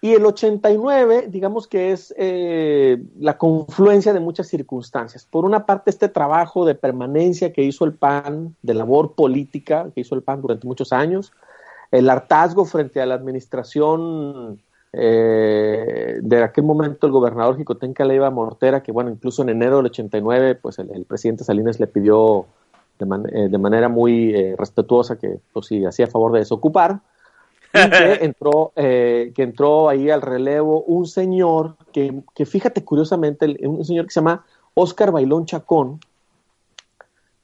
Y 0.00 0.12
el 0.12 0.24
89, 0.26 1.26
digamos 1.28 1.66
que 1.66 1.92
es 1.92 2.14
eh, 2.18 3.02
la 3.18 3.38
confluencia 3.38 4.12
de 4.12 4.20
muchas 4.20 4.46
circunstancias. 4.46 5.26
Por 5.28 5.44
una 5.44 5.64
parte, 5.64 5.90
este 5.90 6.08
trabajo 6.08 6.66
de 6.66 6.74
permanencia 6.74 7.52
que 7.52 7.62
hizo 7.62 7.84
el 7.84 7.94
PAN, 7.94 8.54
de 8.62 8.74
labor 8.74 9.14
política 9.14 9.90
que 9.94 10.02
hizo 10.02 10.14
el 10.14 10.22
PAN 10.22 10.42
durante 10.42 10.66
muchos 10.66 10.92
años, 10.92 11.32
el 11.90 12.10
hartazgo 12.10 12.64
frente 12.64 13.00
a 13.00 13.06
la 13.06 13.14
administración 13.14 14.60
eh, 14.92 16.18
de 16.22 16.42
aquel 16.42 16.64
momento 16.64 17.06
el 17.06 17.12
gobernador 17.12 17.56
Jicotenca 17.56 18.04
Leiva 18.04 18.30
Mortera, 18.30 18.82
que 18.82 18.92
bueno, 18.92 19.10
incluso 19.10 19.42
en 19.42 19.50
enero 19.50 19.78
del 19.78 19.86
89, 19.86 20.54
pues 20.56 20.78
el 20.78 21.04
presidente 21.04 21.44
Salinas 21.44 21.78
le 21.80 21.86
pidió 21.86 22.46
eh, 22.98 23.48
de, 23.48 23.58
manera 23.58 23.88
muy 23.88 24.34
eh, 24.34 24.54
respetuosa 24.56 25.18
que 25.18 25.38
pues 25.52 25.66
sí 25.66 25.84
hacía 25.84 26.06
favor 26.06 26.32
de 26.32 26.40
desocupar 26.40 27.00
y 27.72 27.90
que 27.90 28.12
entró 28.24 28.72
eh, 28.76 29.32
que 29.34 29.42
entró 29.42 29.88
ahí 29.88 30.10
al 30.10 30.22
relevo 30.22 30.82
un 30.82 31.06
señor 31.06 31.76
que, 31.92 32.22
que 32.34 32.46
fíjate 32.46 32.84
curiosamente 32.84 33.56
un 33.66 33.84
señor 33.84 34.06
que 34.06 34.12
se 34.12 34.20
llama 34.20 34.44
Oscar 34.74 35.12
Bailón 35.12 35.44
Chacón 35.44 36.00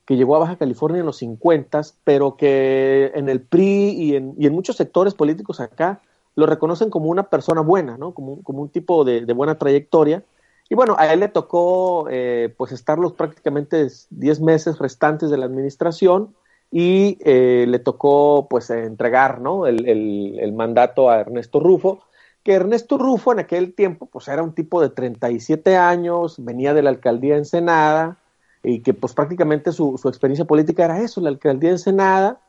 que 0.07 0.17
llegó 0.17 0.37
a 0.37 0.41
Baja 0.41 0.57
California 0.57 1.01
en 1.01 1.07
los 1.07 1.19
50 1.19 1.83
pero 2.05 2.37
que 2.37 3.13
en 3.15 3.29
el 3.29 3.43
PRI 3.43 3.91
y 3.91 4.17
en, 4.17 4.35
y 4.39 4.47
en 4.47 4.55
muchos 4.55 4.77
sectores 4.77 5.15
políticos 5.15 5.61
acá 5.61 6.01
lo 6.35 6.47
reconocen 6.47 6.89
como 6.89 7.11
una 7.11 7.25
persona 7.25 7.61
buena, 7.61 7.99
¿no? 7.99 8.15
Como, 8.15 8.43
como 8.43 8.63
un 8.63 8.71
tipo 8.71 9.05
de, 9.05 9.27
de 9.27 9.33
buena 9.35 9.59
trayectoria 9.59 10.25
y 10.73 10.75
bueno, 10.75 10.97
a 10.99 11.13
él 11.13 11.21
le 11.21 11.29
tocó 11.29 12.07
eh, 12.09 12.55
pues 12.57 12.73
estar 12.73 12.99
los 12.99 13.13
prácticamente 13.13 13.89
10 14.09 14.41
meses 14.41 14.79
restantes 14.79 15.29
de 15.29 15.37
la 15.37 15.45
administración 15.45 16.35
y 16.71 17.19
eh, 17.27 17.67
le 17.69 17.79
tocó 17.79 18.47
pues 18.49 18.71
entregar 18.71 19.43
¿no? 19.43 19.67
el, 19.67 19.87
el, 19.87 20.53
mandato 20.55 21.11
a 21.11 21.21
Ernesto 21.21 21.61
Rufo, 21.61 22.01
que 22.43 22.55
Ernesto 22.55 22.97
Rufo 22.97 23.33
en 23.33 23.41
aquel 23.41 23.75
tiempo 23.75 24.07
pues 24.07 24.29
era 24.29 24.43
un 24.43 24.55
tipo 24.55 24.81
de 24.81 24.89
37 24.89 25.77
años, 25.77 26.43
venía 26.43 26.73
de 26.73 26.81
la 26.81 26.89
alcaldía 26.89 27.35
de 27.35 27.41
Ensenada 27.41 28.17
y 28.65 28.81
que 28.81 28.95
pues 28.95 29.13
prácticamente 29.13 29.73
su, 29.73 29.99
su 30.01 30.09
experiencia 30.09 30.47
política 30.47 30.87
era 30.87 31.03
eso, 31.03 31.21
la 31.21 31.29
alcaldía 31.29 31.69
de 31.69 31.75
Ensenada, 31.75 32.41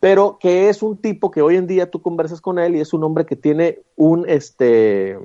pero 0.00 0.36
que 0.38 0.68
es 0.68 0.82
un 0.82 0.98
tipo 0.98 1.30
que 1.30 1.40
hoy 1.40 1.56
en 1.56 1.66
día 1.66 1.90
tú 1.90 2.02
conversas 2.02 2.42
con 2.42 2.58
él 2.58 2.76
y 2.76 2.80
es 2.80 2.92
un 2.92 3.04
hombre 3.04 3.24
que 3.24 3.36
tiene 3.36 3.78
un 3.96 4.28
este 4.28 5.16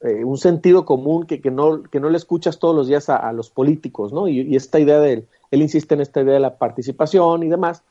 eh, 0.00 0.22
un 0.24 0.38
sentido 0.38 0.84
común 0.84 1.26
que, 1.26 1.40
que, 1.40 1.50
no, 1.50 1.82
que 1.82 1.98
no 1.98 2.08
le 2.08 2.16
escuchas 2.16 2.60
todos 2.60 2.74
los 2.74 2.86
días 2.86 3.08
a, 3.08 3.32
los 3.32 3.50
políticos, 3.50 4.12
¿no? 4.12 4.28
Y, 4.28 4.54
esta 4.54 4.78
idea 4.78 5.00
de 5.00 5.12
él, 5.12 5.28
él 5.50 5.62
insiste 5.62 5.94
en 5.94 6.00
esta 6.00 6.20
idea 6.20 6.34
de 6.34 6.40
la 6.40 6.56
participación 6.56 7.42
y 7.42 7.48
demás. 7.48 7.82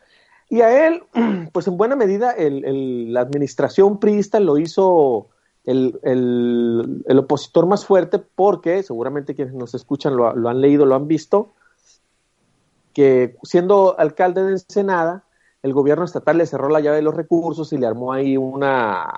Y 0.50 0.62
a 0.62 0.88
él, 0.88 1.04
pues 1.52 1.68
en 1.68 1.76
buena 1.76 1.98
medida, 1.98 2.32
el, 2.32 3.12
la 3.12 3.22
administración 3.22 4.00
priista 4.00 4.40
lo 4.40 4.58
hizo 4.58 5.28
el, 5.66 6.00
el, 6.04 7.20
opositor 7.20 7.66
más 7.66 7.86
fuerte 7.86 8.20
porque, 8.20 8.84
seguramente 8.84 9.36
quienes 9.36 9.54
nos 9.54 9.74
escuchan 9.74 10.16
lo, 10.16 10.34
lo, 10.34 10.48
han 10.48 10.62
leído, 10.62 10.86
lo 10.86 10.96
han 10.96 11.10
visto, 11.10 11.50
que 12.94 13.36
siendo 13.44 14.00
alcalde 14.00 14.44
de 14.44 14.52
Ensenada, 14.54 15.26
el 15.62 15.74
gobierno 15.74 16.06
estatal 16.06 16.38
le 16.38 16.46
cerró 16.46 16.70
la 16.70 16.80
llave 16.80 16.96
de 16.96 17.02
los 17.02 17.16
recursos 17.16 17.74
y 17.74 17.78
le 17.78 17.86
armó 17.86 18.14
ahí 18.14 18.38
una 18.38 19.14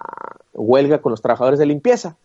huelga 0.53 1.01
con 1.01 1.11
los 1.11 1.21
trabajadores 1.21 1.59
de 1.59 1.67
limpieza. 1.67 2.17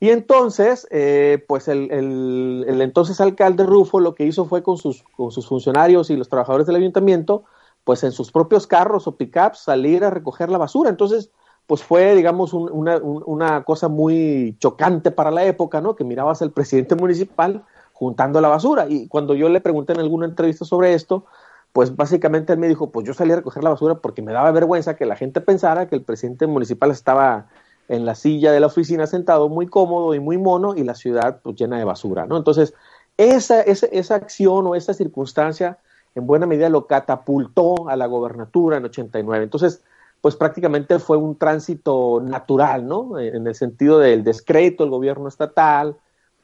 Y 0.00 0.08
entonces, 0.08 0.88
eh, 0.90 1.44
pues 1.46 1.68
el, 1.68 1.90
el, 1.92 2.80
entonces 2.80 3.20
alcalde 3.20 3.64
Rufo 3.64 4.00
lo 4.00 4.14
que 4.14 4.24
hizo 4.24 4.46
fue 4.46 4.62
con 4.62 4.78
sus, 4.78 5.04
con 5.14 5.30
sus 5.30 5.46
funcionarios 5.46 6.08
y 6.08 6.16
los 6.16 6.30
trabajadores 6.30 6.66
del 6.66 6.76
ayuntamiento, 6.76 7.44
pues 7.84 8.02
en 8.02 8.12
sus 8.12 8.32
propios 8.32 8.66
carros 8.66 9.06
o 9.06 9.16
pickups 9.16 9.58
salir 9.58 10.02
a 10.02 10.10
recoger 10.10 10.48
la 10.48 10.56
basura. 10.56 10.88
Entonces, 10.88 11.30
pues 11.66 11.82
fue, 11.84 12.14
digamos, 12.14 12.54
una, 12.54 12.96
una, 12.96 13.62
cosa 13.62 13.88
muy 13.88 14.56
chocante 14.58 15.10
para 15.10 15.30
la 15.30 15.44
época, 15.44 15.82
¿no? 15.82 15.94
Que 15.94 16.02
mirabas 16.02 16.40
al 16.40 16.50
presidente 16.50 16.96
municipal 16.96 17.64
juntando 17.92 18.40
la 18.40 18.48
basura. 18.48 18.86
Y 18.88 19.06
cuando 19.06 19.34
yo 19.34 19.50
le 19.50 19.60
pregunté 19.60 19.92
en 19.92 20.00
alguna 20.00 20.26
entrevista 20.26 20.64
sobre 20.64 20.94
esto, 20.94 21.26
pues 21.72 21.94
básicamente 21.94 22.54
él 22.54 22.58
me 22.58 22.68
dijo, 22.68 22.90
pues 22.90 23.06
yo 23.06 23.12
salí 23.12 23.32
a 23.32 23.36
recoger 23.36 23.62
la 23.62 23.70
basura 23.70 23.96
porque 23.96 24.22
me 24.22 24.32
daba 24.32 24.50
vergüenza 24.50 24.96
que 24.96 25.04
la 25.04 25.14
gente 25.14 25.42
pensara 25.42 25.88
que 25.88 25.94
el 25.94 26.02
presidente 26.02 26.46
municipal 26.46 26.90
estaba 26.90 27.48
en 27.90 28.06
la 28.06 28.14
silla 28.14 28.52
de 28.52 28.60
la 28.60 28.68
oficina 28.68 29.08
sentado 29.08 29.48
muy 29.48 29.66
cómodo 29.66 30.14
y 30.14 30.20
muy 30.20 30.38
mono 30.38 30.76
y 30.76 30.84
la 30.84 30.94
ciudad 30.94 31.40
pues 31.42 31.56
llena 31.56 31.76
de 31.76 31.84
basura, 31.84 32.24
¿no? 32.24 32.36
Entonces, 32.36 32.72
esa, 33.16 33.62
esa, 33.62 33.86
esa 33.86 34.14
acción 34.14 34.64
o 34.68 34.76
esa 34.76 34.94
circunstancia 34.94 35.78
en 36.14 36.24
buena 36.24 36.46
medida 36.46 36.68
lo 36.68 36.86
catapultó 36.86 37.88
a 37.88 37.96
la 37.96 38.06
gobernatura 38.06 38.76
en 38.76 38.84
89. 38.84 39.42
Entonces, 39.42 39.82
pues 40.20 40.36
prácticamente 40.36 41.00
fue 41.00 41.16
un 41.16 41.36
tránsito 41.36 42.22
natural, 42.24 42.86
¿no? 42.86 43.18
En 43.18 43.44
el 43.44 43.56
sentido 43.56 43.98
del 43.98 44.22
descrédito 44.22 44.84
del 44.84 44.90
gobierno 44.90 45.26
estatal, 45.26 45.96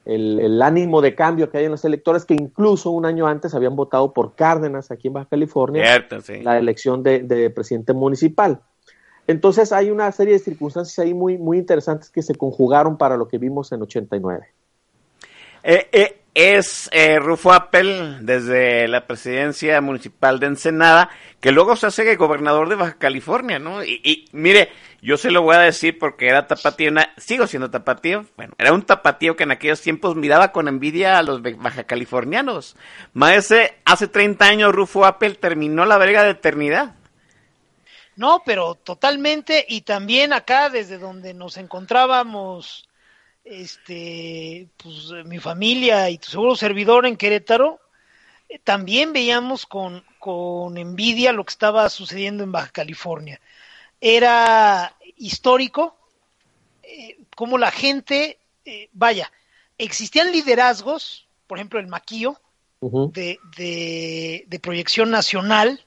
el, 0.05 0.41
el, 0.41 0.61
ánimo 0.63 1.01
de 1.01 1.15
cambio 1.15 1.49
que 1.49 1.59
hay 1.59 1.67
en 1.67 1.71
los 1.71 1.85
electores 1.85 2.25
que 2.25 2.35
incluso 2.35 2.91
un 2.91 3.07
año 3.07 3.29
antes 3.29 3.55
habían 3.55 3.77
votado 3.77 4.13
por 4.13 4.35
Cárdenas 4.35 4.91
aquí 4.91 5.09
en 5.09 5.15
Baja 5.15 5.29
California, 5.31 5.85
Cierto, 5.85 6.21
sí. 6.21 6.43
la 6.43 6.59
elección 6.59 7.05
de, 7.05 7.21
de 7.21 7.51
presidente 7.51 7.93
municipal. 7.93 8.61
Entonces 9.27 9.73
hay 9.73 9.91
una 9.91 10.11
serie 10.13 10.35
de 10.35 10.39
circunstancias 10.39 10.99
ahí 10.99 11.15
muy, 11.15 11.39
muy 11.39 11.59
interesantes 11.59 12.11
que 12.11 12.23
se 12.23 12.35
conjugaron 12.35 12.97
para 12.97 13.17
lo 13.17 13.29
que 13.29 13.39
vimos 13.39 13.73
en 13.73 13.83
89. 13.83 14.47
Eh, 15.63 15.89
eh, 15.93 16.21
es 16.37 16.91
eh, 16.93 17.19
Rufo 17.19 17.53
Appel 17.53 18.19
desde 18.21 18.87
la 18.89 19.07
presidencia 19.07 19.81
municipal 19.81 20.39
de 20.39 20.49
Ensenada, 20.49 21.09
que 21.41 21.51
luego 21.51 21.77
se 21.77 21.87
hace 21.87 22.15
gobernador 22.17 22.69
de 22.69 22.75
Baja 22.75 22.99
California, 22.99 23.59
¿no? 23.59 23.83
Y, 23.83 24.27
mire, 24.33 24.69
yo 25.01 25.17
se 25.17 25.31
lo 25.31 25.41
voy 25.41 25.57
a 25.57 25.61
decir 25.61 25.99
porque 25.99 26.29
era 26.29 26.47
tapatío, 26.47 26.93
sigo 27.17 27.47
siendo 27.47 27.71
tapatío, 27.71 28.27
bueno, 28.37 28.53
era 28.59 28.75
un 28.75 28.83
tapatío 28.83 29.35
que 29.35 29.45
en 29.45 29.51
aquellos 29.51 29.81
tiempos 29.81 30.15
miraba 30.15 30.53
con 30.53 30.69
envidia 30.69 31.19
a 31.19 31.23
los 31.23 31.41
baja 31.41 31.85
californianos. 31.85 32.77
Maese, 33.15 33.79
hace 33.87 34.07
30 34.07 34.45
años 34.45 34.75
Rufo 34.75 35.07
Appel 35.07 35.39
terminó 35.39 35.87
la 35.87 35.97
verga 35.97 36.23
de 36.23 36.31
eternidad. 36.33 36.97
No, 38.17 38.43
pero 38.45 38.75
totalmente, 38.75 39.65
y 39.69 39.83
también 39.83 40.33
acá 40.33 40.71
desde 40.71 40.99
donde 40.99 41.35
nos 41.35 41.59
encontrábamos, 41.59 42.89
este, 43.45 44.69
pues 44.77 45.25
mi 45.27 45.39
familia 45.39 46.11
y 46.11 46.19
tu 46.19 46.31
seguro 46.31 46.57
servidor 46.57 47.07
en 47.07 47.17
Querétaro, 47.17 47.79
eh, 48.49 48.59
también 48.59 49.13
veíamos 49.13 49.67
con, 49.67 50.03
con 50.19 50.79
envidia 50.79 51.33
lo 51.33 51.45
que 51.45 51.51
estaba 51.51 51.89
sucediendo 51.91 52.43
en 52.43 52.53
Baja 52.53 52.71
California. 52.71 53.41
Era 54.01 54.97
histórico 55.17 55.97
eh, 56.83 57.19
como 57.35 57.59
la 57.59 57.71
gente, 57.71 58.39
eh, 58.65 58.89
vaya, 58.93 59.31
existían 59.79 60.33
liderazgos, 60.33 61.27
por 61.47 61.59
ejemplo 61.59 61.79
el 61.79 61.89
de, 62.81 63.39
de, 63.57 64.45
de 64.47 64.61
proyección 64.61 65.11
nacional, 65.11 65.86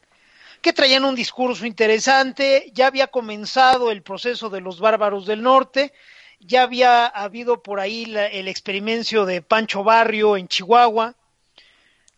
que 0.62 0.74
traían 0.74 1.06
un 1.06 1.16
discurso 1.16 1.66
interesante, 1.66 2.72
ya 2.74 2.88
había 2.88 3.08
comenzado 3.08 3.92
el 3.92 4.02
proceso 4.04 4.50
de 4.50 4.62
los 4.62 4.80
bárbaros 4.80 5.26
del 5.26 5.42
norte, 5.42 5.94
ya 6.40 6.64
había 6.64 7.06
habido 7.06 7.62
por 7.62 7.80
ahí 7.80 8.06
la- 8.06 8.28
el 8.28 8.48
experimento 8.48 9.26
de 9.26 9.42
Pancho 9.42 9.84
Barrio 9.84 10.38
en 10.38 10.48
Chihuahua. 10.48 11.16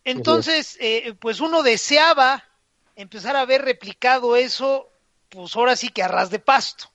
Entonces, 0.03 0.77
eh, 0.79 1.13
pues 1.19 1.39
uno 1.39 1.63
deseaba 1.63 2.43
empezar 2.95 3.35
a 3.35 3.45
ver 3.45 3.63
replicado 3.63 4.35
eso, 4.35 4.89
pues 5.29 5.55
ahora 5.55 5.75
sí 5.75 5.89
que 5.89 6.03
a 6.03 6.07
ras 6.07 6.29
de 6.29 6.39
pasto. 6.39 6.91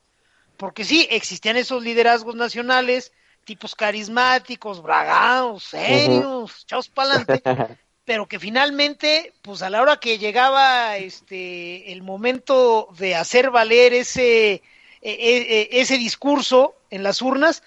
Porque 0.57 0.85
sí, 0.85 1.07
existían 1.11 1.57
esos 1.57 1.83
liderazgos 1.83 2.35
nacionales, 2.35 3.13
tipos 3.45 3.75
carismáticos, 3.75 4.83
bragados, 4.83 5.65
serios, 5.65 6.63
echados 6.63 6.89
pa'lante, 6.89 7.43
pero 8.07 8.27
que 8.27 8.39
finalmente, 8.39 9.35
pues 9.43 9.61
a 9.63 9.69
la 9.69 9.83
hora 9.83 9.99
que 9.99 10.17
llegaba 10.17 10.97
este 10.97 11.93
el 11.93 12.03
momento 12.03 12.89
de 12.97 13.17
hacer 13.17 13.51
valer 13.51 13.93
ese, 13.93 14.53
e- 14.55 14.63
e- 15.03 15.61
e- 15.73 15.81
ese 15.81 15.99
discurso 15.99 16.77
en 16.89 17.03
las 17.03 17.21
urnas, 17.21 17.65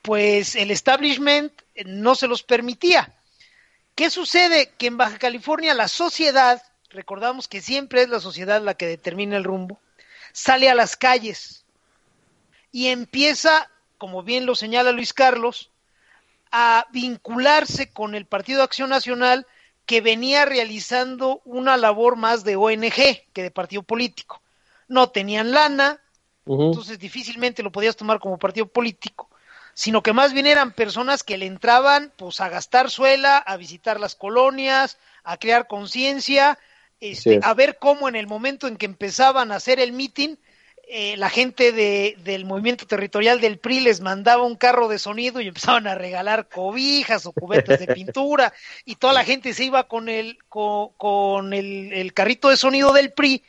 pues 0.00 0.56
el 0.56 0.70
establishment 0.70 1.52
no 1.84 2.14
se 2.14 2.26
los 2.26 2.42
permitía. 2.42 3.12
¿Qué 3.94 4.08
sucede? 4.08 4.72
Que 4.78 4.86
en 4.86 4.96
Baja 4.96 5.18
California 5.18 5.74
la 5.74 5.88
sociedad, 5.88 6.62
recordamos 6.88 7.46
que 7.46 7.60
siempre 7.60 8.00
es 8.00 8.08
la 8.08 8.20
sociedad 8.20 8.62
la 8.62 8.74
que 8.74 8.86
determina 8.86 9.36
el 9.36 9.44
rumbo, 9.44 9.78
sale 10.32 10.70
a 10.70 10.74
las 10.74 10.96
calles 10.96 11.66
y 12.72 12.86
empieza, 12.86 13.70
como 13.98 14.22
bien 14.22 14.46
lo 14.46 14.54
señala 14.54 14.90
Luis 14.90 15.12
Carlos, 15.12 15.70
a 16.50 16.86
vincularse 16.92 17.90
con 17.92 18.14
el 18.14 18.24
Partido 18.24 18.62
Acción 18.62 18.88
Nacional 18.88 19.46
que 19.86 20.00
venía 20.00 20.44
realizando 20.44 21.40
una 21.44 21.76
labor 21.76 22.16
más 22.16 22.44
de 22.44 22.56
ONG 22.56 23.26
que 23.32 23.42
de 23.42 23.50
partido 23.50 23.82
político. 23.82 24.42
No 24.88 25.10
tenían 25.10 25.52
lana, 25.52 26.00
entonces 26.46 26.98
difícilmente 26.98 27.62
lo 27.62 27.72
podías 27.72 27.96
tomar 27.96 28.18
como 28.18 28.38
partido 28.38 28.66
político, 28.66 29.28
sino 29.74 30.02
que 30.02 30.12
más 30.12 30.32
bien 30.32 30.46
eran 30.46 30.72
personas 30.72 31.22
que 31.22 31.38
le 31.38 31.46
entraban 31.46 32.12
pues 32.16 32.40
a 32.40 32.48
gastar 32.48 32.90
suela, 32.90 33.38
a 33.38 33.56
visitar 33.56 34.00
las 34.00 34.14
colonias, 34.14 34.98
a 35.24 35.36
crear 35.36 35.66
conciencia, 35.66 36.58
este, 37.00 37.40
a 37.42 37.54
ver 37.54 37.78
cómo 37.78 38.08
en 38.08 38.16
el 38.16 38.26
momento 38.26 38.68
en 38.68 38.76
que 38.76 38.86
empezaban 38.86 39.50
a 39.50 39.56
hacer 39.56 39.80
el 39.80 39.92
meeting, 39.92 40.36
eh, 40.88 41.16
la 41.16 41.30
gente 41.30 41.72
de, 41.72 42.16
del 42.24 42.44
movimiento 42.44 42.86
territorial 42.86 43.40
del 43.40 43.58
PRI 43.58 43.80
les 43.80 44.00
mandaba 44.00 44.42
un 44.42 44.56
carro 44.56 44.88
de 44.88 44.98
sonido 44.98 45.40
y 45.40 45.48
empezaban 45.48 45.86
a 45.86 45.94
regalar 45.94 46.48
cobijas 46.48 47.24
o 47.26 47.32
cubetas 47.32 47.78
de 47.80 47.86
pintura 47.94 48.52
y 48.84 48.96
toda 48.96 49.12
la 49.12 49.24
gente 49.24 49.54
se 49.54 49.64
iba 49.64 49.88
con 49.88 50.08
el, 50.08 50.38
con, 50.48 50.90
con 50.96 51.54
el, 51.54 51.92
el 51.92 52.12
carrito 52.12 52.48
de 52.48 52.56
sonido 52.56 52.92
del 52.92 53.12
PRI 53.12 53.42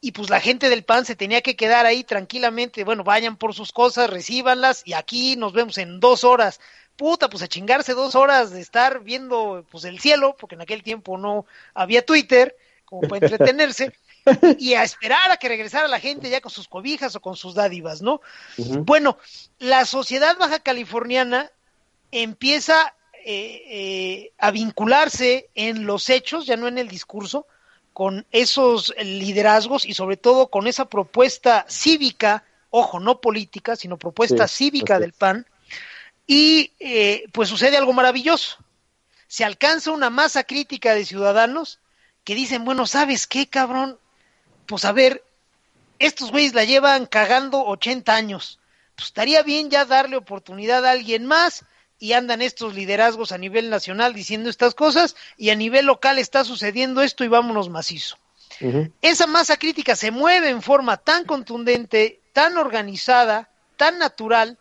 y 0.00 0.12
pues 0.12 0.30
la 0.30 0.40
gente 0.40 0.68
del 0.68 0.84
PAN 0.84 1.04
se 1.04 1.16
tenía 1.16 1.40
que 1.40 1.56
quedar 1.56 1.84
ahí 1.84 2.04
tranquilamente, 2.04 2.84
bueno, 2.84 3.02
vayan 3.02 3.36
por 3.36 3.54
sus 3.54 3.72
cosas, 3.72 4.10
recíbanlas 4.10 4.82
y 4.84 4.92
aquí 4.92 5.36
nos 5.36 5.52
vemos 5.52 5.78
en 5.78 6.00
dos 6.00 6.24
horas. 6.24 6.60
Puta, 6.96 7.28
pues 7.28 7.42
a 7.42 7.48
chingarse 7.48 7.94
dos 7.94 8.14
horas 8.14 8.50
de 8.50 8.60
estar 8.60 9.00
viendo 9.00 9.64
pues 9.70 9.84
el 9.84 9.98
cielo, 10.00 10.36
porque 10.38 10.54
en 10.54 10.60
aquel 10.60 10.82
tiempo 10.82 11.18
no 11.18 11.46
había 11.74 12.04
Twitter, 12.04 12.56
como 12.84 13.08
para 13.08 13.26
entretenerse, 13.26 13.92
y 14.58 14.74
a 14.74 14.82
esperar 14.82 15.30
a 15.30 15.36
que 15.36 15.48
regresara 15.48 15.88
la 15.88 16.00
gente 16.00 16.30
ya 16.30 16.40
con 16.40 16.50
sus 16.50 16.68
cobijas 16.68 17.14
o 17.16 17.20
con 17.20 17.36
sus 17.36 17.54
dádivas, 17.54 18.02
¿no? 18.02 18.20
Bueno, 18.56 19.18
la 19.58 19.84
sociedad 19.84 20.36
baja 20.38 20.60
californiana 20.60 21.50
empieza 22.10 22.94
eh, 23.24 23.62
eh, 23.68 24.32
a 24.38 24.50
vincularse 24.50 25.50
en 25.54 25.86
los 25.86 26.08
hechos, 26.08 26.46
ya 26.46 26.56
no 26.56 26.68
en 26.68 26.78
el 26.78 26.88
discurso, 26.88 27.46
con 27.92 28.26
esos 28.30 28.94
liderazgos 29.02 29.84
y 29.84 29.92
sobre 29.92 30.16
todo 30.16 30.48
con 30.48 30.66
esa 30.66 30.84
propuesta 30.84 31.66
cívica, 31.68 32.44
ojo, 32.70 33.00
no 33.00 33.20
política, 33.20 33.74
sino 33.76 33.98
propuesta 33.98 34.46
Sí, 34.46 34.66
cívica 34.66 35.00
del. 35.00 35.12
PAN, 35.12 35.46
y 36.26 36.72
eh, 36.78 37.24
pues 37.32 37.48
sucede 37.48 37.76
algo 37.76 37.92
maravilloso. 37.92 38.58
Se 39.26 39.44
alcanza 39.44 39.90
una 39.90 40.10
masa 40.10 40.44
crítica 40.44 40.94
de 40.94 41.04
ciudadanos 41.04 41.80
que 42.22 42.34
dicen, 42.34 42.64
bueno, 42.64 42.86
¿sabes 42.86 43.26
qué, 43.26 43.48
cabrón? 43.48 43.98
Pues 44.68 44.84
a 44.84 44.92
ver, 44.92 45.24
estos 45.98 46.30
güeyes 46.30 46.54
la 46.54 46.64
llevan 46.64 47.06
cagando 47.06 47.64
80 47.64 48.14
años. 48.14 48.60
Pues 48.94 49.06
estaría 49.06 49.42
bien 49.42 49.70
ya 49.70 49.86
darle 49.86 50.16
oportunidad 50.16 50.84
a 50.84 50.90
alguien 50.90 51.24
más 51.24 51.64
y 51.98 52.12
andan 52.12 52.42
estos 52.42 52.74
liderazgos 52.74 53.32
a 53.32 53.38
nivel 53.38 53.70
nacional 53.70 54.12
diciendo 54.12 54.50
estas 54.50 54.74
cosas 54.74 55.16
y 55.38 55.50
a 55.50 55.54
nivel 55.54 55.86
local 55.86 56.18
está 56.18 56.44
sucediendo 56.44 57.02
esto 57.02 57.24
y 57.24 57.28
vámonos 57.28 57.70
macizo. 57.70 58.18
Esa 59.00 59.26
masa 59.26 59.56
crítica 59.56 59.96
se 59.96 60.10
mueve 60.10 60.50
en 60.50 60.60
forma 60.62 60.98
tan 60.98 61.24
contundente, 61.24 62.20
tan 62.34 62.58
organizada, 62.58 63.48
tan 63.76 63.98
natural, 63.98 64.58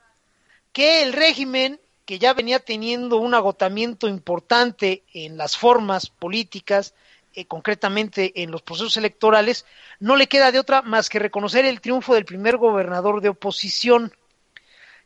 que 0.71 1.03
el 1.03 1.11
régimen, 1.13 1.81
que 2.05 2.19
ya 2.19 2.33
venía 2.33 2.59
teniendo 2.59 3.17
un 3.17 3.33
agotamiento 3.33 4.07
importante 4.07 5.03
en 5.13 5.35
las 5.37 5.57
formas 5.57 6.09
políticas, 6.09 6.93
eh, 7.37 7.45
concretamente 7.45 8.41
en 8.41 8.49
los 8.49 8.63
procesos 8.63 8.97
electorales, 8.97 9.63
no 9.99 10.15
le 10.15 10.25
queda 10.25 10.51
de 10.51 10.57
otra 10.57 10.81
más 10.81 11.07
que 11.07 11.19
reconocer 11.19 11.65
el 11.65 11.81
triunfo 11.81 12.15
del 12.15 12.25
primer 12.25 12.57
gobernador 12.57 13.21
de 13.21 13.29
oposición. 13.29 14.11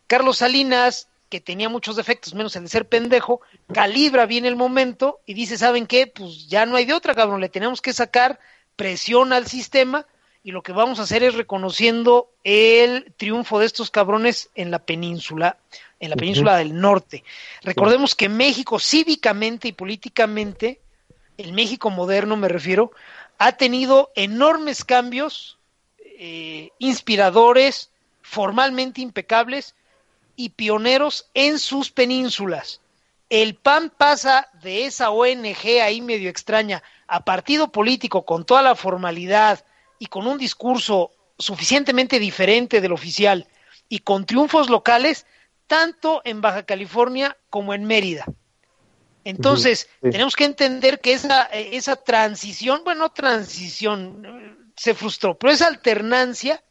Carlos 0.08 0.38
Salinas, 0.38 1.10
que 1.28 1.42
tenía 1.42 1.68
muchos 1.68 1.98
defectos, 1.98 2.34
menos 2.34 2.56
el 2.56 2.64
de 2.64 2.70
ser 2.70 2.88
pendejo, 2.88 3.42
calibra 3.74 4.26
bien 4.28 4.46
el 4.46 4.56
momento 4.56 5.20
y 5.26 5.34
dice, 5.34 5.58
¿saben 5.58 5.88
qué? 5.88 6.08
Pues 6.08 6.48
ya 6.48 6.66
no 6.66 6.78
hay 6.78 6.86
de 6.86 6.94
otra, 6.94 7.16
cabrón, 7.16 7.42
le 7.42 7.50
tenemos 7.50 7.82
que 7.82 7.92
sacar 7.92 8.40
presión 8.78 9.34
al 9.34 9.48
sistema 9.48 10.06
y 10.42 10.52
lo 10.52 10.64
que 10.64 10.72
vamos 10.72 11.00
a 11.00 11.04
hacer 11.04 11.24
es 11.24 11.36
reconociendo 11.36 12.30
el 12.46 13.14
triunfo 13.18 13.60
de 13.60 13.66
estos 13.66 13.92
cabrones 13.92 14.50
en 14.56 14.72
la 14.72 14.80
península, 14.80 15.58
en 16.00 16.12
la 16.12 16.16
península 16.16 16.56
del 16.56 16.80
norte. 16.80 17.26
Recordemos 17.62 18.16
que 18.16 18.30
México 18.30 18.80
cívicamente 18.80 19.68
y 19.68 19.74
políticamente, 19.74 20.80
el 21.42 21.54
México 21.54 21.90
moderno 21.90 22.38
me 22.38 22.48
refiero, 22.48 22.92
ha 23.38 23.54
tenido 23.54 24.12
enormes 24.16 24.86
cambios 24.86 25.58
eh, 26.18 26.70
inspiradores, 26.78 27.90
formalmente 28.22 29.02
impecables 29.02 29.76
y 30.36 30.50
pioneros 30.50 31.30
en 31.34 31.60
sus 31.60 31.92
penínsulas. 31.92 32.82
El 33.30 33.56
PAN 33.56 33.92
pasa 33.96 34.50
de 34.62 34.86
esa 34.86 35.10
ONG 35.10 35.82
ahí 35.82 36.02
medio 36.02 36.30
extraña 36.30 36.84
a 37.08 37.24
partido 37.24 37.72
político 37.72 38.26
con 38.26 38.46
toda 38.46 38.62
la 38.62 38.76
formalidad 38.76 39.66
y 40.00 40.08
con 40.08 40.28
un 40.28 40.38
discurso 40.38 41.12
suficientemente 41.38 42.20
diferente 42.20 42.82
del 42.82 42.92
oficial 42.92 43.48
y 43.90 44.00
con 44.00 44.26
triunfos 44.26 44.70
locales 44.70 45.26
tanto 45.68 46.22
en 46.26 46.42
Baja 46.42 46.64
California 46.64 47.38
como 47.50 47.74
en 47.74 47.86
Mérida. 47.86 48.26
Entonces, 49.24 49.88
sí. 50.02 50.10
tenemos 50.10 50.36
que 50.36 50.46
entender 50.46 51.00
que 51.00 51.14
esa, 51.14 51.44
esa 51.44 51.96
transición, 51.96 52.82
bueno, 52.84 53.02
no 53.02 53.12
transición, 53.12 54.72
se 54.76 54.94
frustró, 54.94 55.38
pero 55.38 55.54
esa 55.54 55.68
alternancia 55.68 56.64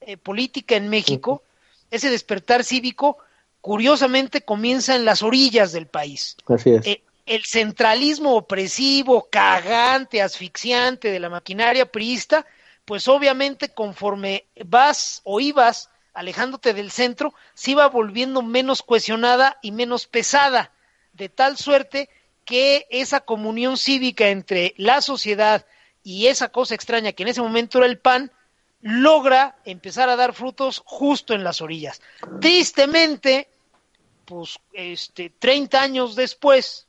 eh, 0.00 0.16
política 0.16 0.76
en 0.76 0.88
México, 0.88 1.42
ese 1.90 2.10
despertar 2.10 2.64
cívico, 2.64 3.18
curiosamente 3.60 4.42
comienza 4.42 4.94
en 4.94 5.04
las 5.04 5.22
orillas 5.22 5.72
del 5.72 5.86
país. 5.86 6.36
Así 6.46 6.70
es. 6.70 6.86
Eh, 6.86 7.02
el 7.26 7.44
centralismo 7.44 8.34
opresivo, 8.36 9.28
cagante, 9.30 10.22
asfixiante 10.22 11.10
de 11.10 11.20
la 11.20 11.28
maquinaria 11.28 11.90
priista, 11.90 12.46
pues 12.86 13.06
obviamente 13.06 13.68
conforme 13.68 14.46
vas 14.64 15.20
o 15.24 15.40
ibas 15.40 15.90
alejándote 16.14 16.72
del 16.72 16.90
centro, 16.90 17.34
se 17.54 17.72
iba 17.72 17.86
volviendo 17.88 18.40
menos 18.42 18.82
cohesionada 18.82 19.58
y 19.60 19.72
menos 19.72 20.06
pesada, 20.06 20.72
de 21.18 21.28
tal 21.28 21.58
suerte 21.58 22.08
que 22.44 22.86
esa 22.88 23.20
comunión 23.20 23.76
cívica 23.76 24.28
entre 24.28 24.72
la 24.78 25.02
sociedad 25.02 25.66
y 26.02 26.28
esa 26.28 26.48
cosa 26.48 26.74
extraña 26.74 27.12
que 27.12 27.24
en 27.24 27.28
ese 27.28 27.42
momento 27.42 27.78
era 27.78 27.86
el 27.86 27.98
PAN, 27.98 28.32
logra 28.80 29.58
empezar 29.64 30.08
a 30.08 30.16
dar 30.16 30.32
frutos 30.32 30.80
justo 30.86 31.34
en 31.34 31.44
las 31.44 31.60
orillas. 31.60 32.00
Tristemente, 32.40 33.48
pues 34.24 34.58
este 34.72 35.30
30 35.30 35.82
años 35.82 36.16
después 36.16 36.86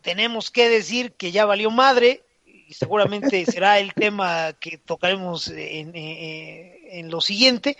tenemos 0.00 0.50
que 0.50 0.68
decir 0.68 1.12
que 1.12 1.30
ya 1.30 1.44
valió 1.44 1.70
madre 1.70 2.24
y 2.46 2.74
seguramente 2.74 3.44
será 3.50 3.78
el 3.78 3.92
tema 3.92 4.54
que 4.54 4.78
tocaremos 4.78 5.48
en, 5.48 5.94
en, 5.94 6.78
en 6.90 7.10
lo 7.10 7.20
siguiente, 7.20 7.76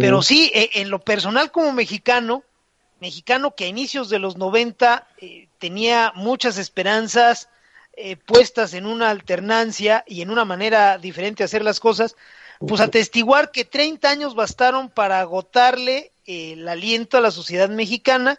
pero 0.00 0.22
sí, 0.22 0.50
eh, 0.54 0.70
en 0.74 0.90
lo 0.90 1.00
personal 1.00 1.52
como 1.52 1.72
mexicano, 1.72 2.42
mexicano 3.00 3.54
que 3.54 3.64
a 3.64 3.68
inicios 3.68 4.08
de 4.08 4.18
los 4.18 4.36
90 4.36 5.06
eh, 5.18 5.48
tenía 5.58 6.12
muchas 6.14 6.58
esperanzas 6.58 7.48
eh, 7.98 8.16
puestas 8.16 8.74
en 8.74 8.86
una 8.86 9.10
alternancia 9.10 10.04
y 10.06 10.22
en 10.22 10.30
una 10.30 10.44
manera 10.44 10.98
diferente 10.98 11.38
de 11.38 11.46
hacer 11.46 11.64
las 11.64 11.80
cosas, 11.80 12.16
pues 12.58 12.80
atestiguar 12.80 13.50
que 13.50 13.64
30 13.64 14.08
años 14.08 14.34
bastaron 14.34 14.90
para 14.90 15.20
agotarle 15.20 16.12
el 16.26 16.68
aliento 16.68 17.16
a 17.16 17.20
la 17.20 17.30
sociedad 17.30 17.68
mexicana, 17.68 18.38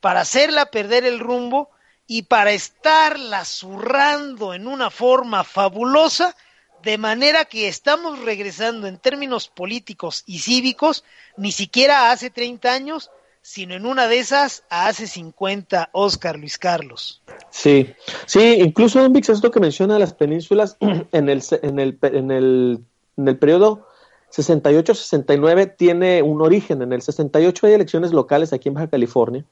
para 0.00 0.20
hacerla 0.20 0.66
perder 0.66 1.04
el 1.04 1.20
rumbo 1.20 1.70
y 2.06 2.22
para 2.22 2.52
estarla 2.52 3.44
zurrando 3.44 4.54
en 4.54 4.66
una 4.66 4.90
forma 4.90 5.44
fabulosa, 5.44 6.36
de 6.82 6.96
manera 6.96 7.44
que 7.44 7.68
estamos 7.68 8.18
regresando 8.20 8.86
en 8.86 8.98
términos 8.98 9.48
políticos 9.48 10.22
y 10.26 10.38
cívicos, 10.38 11.04
ni 11.36 11.52
siquiera 11.52 12.10
hace 12.10 12.30
30 12.30 12.72
años, 12.72 13.10
sino 13.42 13.74
en 13.74 13.86
una 13.86 14.08
de 14.08 14.18
esas 14.18 14.64
a 14.70 14.88
hace 14.88 15.06
50, 15.06 15.90
Oscar 15.92 16.38
Luis 16.38 16.58
Carlos. 16.58 17.22
Sí, 17.50 17.92
sí, 18.26 18.58
incluso 18.60 19.04
en 19.04 19.12
VIX, 19.12 19.30
esto 19.30 19.50
que 19.50 19.60
menciona 19.60 19.98
las 19.98 20.14
penínsulas, 20.14 20.76
en 20.80 21.28
el, 21.28 21.42
en 21.62 21.78
el, 21.78 21.98
en 22.02 22.30
el, 22.30 22.80
en 23.16 23.28
el 23.28 23.38
periodo 23.38 23.86
68-69 24.32 25.74
tiene 25.76 26.22
un 26.22 26.42
origen. 26.42 26.82
En 26.82 26.92
el 26.92 27.02
68 27.02 27.66
hay 27.66 27.72
elecciones 27.74 28.12
locales 28.12 28.52
aquí 28.52 28.68
en 28.68 28.74
Baja 28.74 28.88
California 28.88 29.44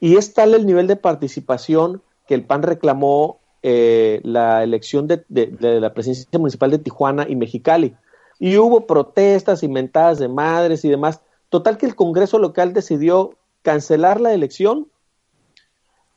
y 0.00 0.16
es 0.16 0.34
tal 0.34 0.54
el 0.54 0.66
nivel 0.66 0.86
de 0.86 0.96
participación 0.96 2.02
que 2.26 2.34
el 2.34 2.44
PAN 2.44 2.62
reclamó 2.62 3.40
eh, 3.62 4.20
la 4.22 4.62
elección 4.62 5.08
de, 5.08 5.24
la 5.28 5.92
presidencia 5.92 6.38
municipal 6.38 6.70
de 6.70 6.78
Tijuana 6.78 7.26
y 7.28 7.36
Mexicali. 7.36 7.96
Y 8.38 8.56
hubo 8.56 8.86
protestas 8.86 9.62
inventadas 9.62 10.18
de 10.18 10.28
madres 10.28 10.84
y 10.84 10.88
demás. 10.88 11.20
Total 11.50 11.78
que 11.78 11.86
el 11.86 11.94
Congreso 11.94 12.38
local 12.38 12.72
decidió 12.72 13.34
cancelar 13.62 14.20
la 14.20 14.32
elección. 14.32 14.88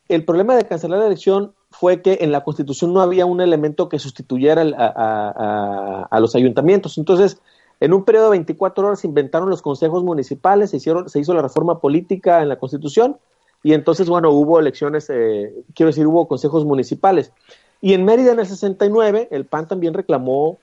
El 0.10 0.26
problema 0.26 0.56
de 0.56 0.66
cancelar 0.66 1.00
la 1.00 1.08
elección 1.08 1.54
fue 1.70 2.02
que 2.02 2.20
en 2.22 2.32
la 2.32 2.44
Constitución 2.44 2.94
no 2.94 3.02
había 3.02 3.26
un 3.26 3.40
elemento 3.40 3.88
que 3.88 3.98
sustituyera 3.98 4.62
a, 4.62 6.20
los 6.20 6.36
ayuntamientos. 6.36 6.98
Entonces, 6.98 7.40
en 7.80 7.94
un 7.94 8.04
periodo 8.04 8.26
de 8.26 8.32
24 8.32 8.88
horas 8.88 9.00
se 9.00 9.08
inventaron 9.08 9.50
los 9.50 9.62
consejos 9.62 10.04
municipales, 10.04 10.72
se, 10.72 10.78
hicieron, 10.78 11.10
se 11.10 11.20
hizo 11.20 11.34
la 11.34 11.42
reforma 11.42 11.80
política 11.80 12.42
en 12.42 12.50
la 12.50 12.60
Constitución 12.60 13.18
y 13.64 13.74
entonces, 13.74 14.10
bueno, 14.10 14.32
hubo 14.32 14.60
elecciones, 14.60 15.10
eh, 15.10 15.54
quiero 15.74 15.88
decir, 15.88 16.06
hubo 16.08 16.28
consejos 16.28 16.66
municipales. 16.66 17.32
Y 17.80 17.94
en 17.94 18.06
Mérida 18.06 18.34
en 18.34 18.40
el 18.40 18.46
69, 18.46 19.30
el 19.32 19.46
PAN 19.46 19.68
también 19.68 19.94
reclamó 19.94 20.58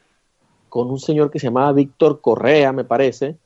con 0.68 0.90
un 0.90 0.98
señor 0.98 1.31
que 1.31 1.38
se 1.38 1.46
llamaba 1.46 1.72
Víctor 1.72 2.20
Correa, 2.20 2.72
me 2.72 2.85
parece, 2.85 3.37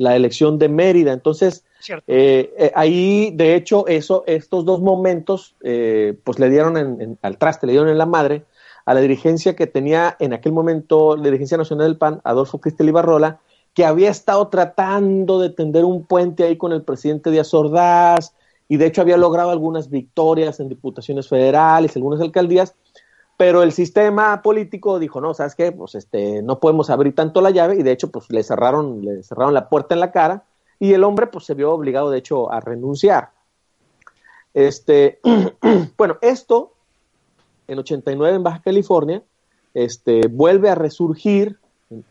la 0.00 0.16
elección 0.16 0.58
de 0.58 0.70
Mérida. 0.70 1.12
Entonces, 1.12 1.62
eh, 2.06 2.54
eh, 2.56 2.72
ahí, 2.74 3.32
de 3.34 3.54
hecho, 3.54 3.86
eso, 3.86 4.24
estos 4.26 4.64
dos 4.64 4.80
momentos, 4.80 5.54
pues 5.60 6.38
le 6.38 6.48
dieron 6.48 7.18
al 7.20 7.36
traste, 7.36 7.66
le 7.66 7.72
dieron 7.72 7.90
en 7.90 7.98
la 7.98 8.06
madre 8.06 8.44
a 8.86 8.94
la 8.94 9.00
dirigencia 9.00 9.54
que 9.54 9.66
tenía 9.66 10.16
en 10.18 10.32
aquel 10.32 10.52
momento 10.52 11.16
la 11.16 11.24
dirigencia 11.24 11.58
nacional 11.58 11.86
del 11.86 11.98
PAN, 11.98 12.22
Adolfo 12.24 12.62
Cristel 12.62 12.88
Ibarrola, 12.88 13.40
que 13.74 13.84
había 13.84 14.08
estado 14.08 14.48
tratando 14.48 15.38
de 15.38 15.50
tender 15.50 15.84
un 15.84 16.06
puente 16.06 16.44
ahí 16.44 16.56
con 16.56 16.72
el 16.72 16.82
presidente 16.82 17.30
Díaz 17.30 17.52
Ordaz, 17.52 18.34
y 18.68 18.78
de 18.78 18.86
hecho 18.86 19.02
había 19.02 19.18
logrado 19.18 19.50
algunas 19.50 19.90
victorias 19.90 20.60
en 20.60 20.70
diputaciones 20.70 21.28
federales, 21.28 21.94
algunas 21.94 22.22
alcaldías, 22.22 22.74
pero 23.40 23.62
el 23.62 23.72
sistema 23.72 24.42
político 24.42 24.98
dijo, 24.98 25.18
no, 25.18 25.32
¿sabes 25.32 25.54
qué? 25.54 25.72
Pues 25.72 25.94
este, 25.94 26.42
no 26.42 26.60
podemos 26.60 26.90
abrir 26.90 27.14
tanto 27.14 27.40
la 27.40 27.48
llave, 27.48 27.76
y 27.76 27.82
de 27.82 27.90
hecho, 27.90 28.10
pues 28.10 28.28
le 28.28 28.42
cerraron, 28.42 29.02
le 29.02 29.22
cerraron 29.22 29.54
la 29.54 29.70
puerta 29.70 29.94
en 29.94 30.00
la 30.00 30.12
cara, 30.12 30.44
y 30.78 30.92
el 30.92 31.02
hombre 31.04 31.26
pues 31.26 31.46
se 31.46 31.54
vio 31.54 31.72
obligado, 31.72 32.10
de 32.10 32.18
hecho, 32.18 32.52
a 32.52 32.60
renunciar. 32.60 33.30
Este, 34.52 35.20
bueno, 35.96 36.18
esto 36.20 36.74
en 37.66 37.78
89 37.78 38.36
en 38.36 38.42
Baja 38.42 38.60
California, 38.60 39.22
este, 39.72 40.28
vuelve 40.28 40.68
a 40.68 40.74
resurgir, 40.74 41.58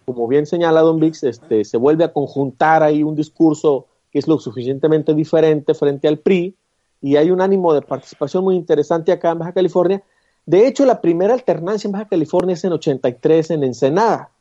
como 0.06 0.28
bien 0.28 0.48
señala 0.48 0.82
Don 0.82 1.00
Vix, 1.00 1.24
este, 1.24 1.64
se 1.64 1.78
vuelve 1.78 2.06
a 2.06 2.12
conjuntar 2.12 2.82
ahí 2.82 3.04
un 3.04 3.14
discurso 3.14 3.86
que 4.12 4.18
es 4.18 4.28
lo 4.28 4.40
suficientemente 4.40 5.14
diferente 5.14 5.76
frente 5.76 6.08
al 6.08 6.18
PRI, 6.18 6.56
y 7.02 7.18
hay 7.18 7.30
un 7.30 7.40
ánimo 7.40 7.76
de 7.76 7.84
participación 7.84 8.44
muy 8.44 8.56
interesante 8.56 9.12
acá 9.12 9.30
en 9.30 9.38
Baja 9.38 9.54
California. 9.54 10.04
De 10.50 10.66
hecho, 10.66 10.84
la 10.84 11.00
primera 11.00 11.36
alternancia 11.36 11.88
en 11.88 11.92
Baja 11.92 12.08
California 12.08 12.56
es 12.56 12.64
en 12.64 12.74
83 12.74 13.52
en 13.52 13.64
Ensenada, 13.64 14.32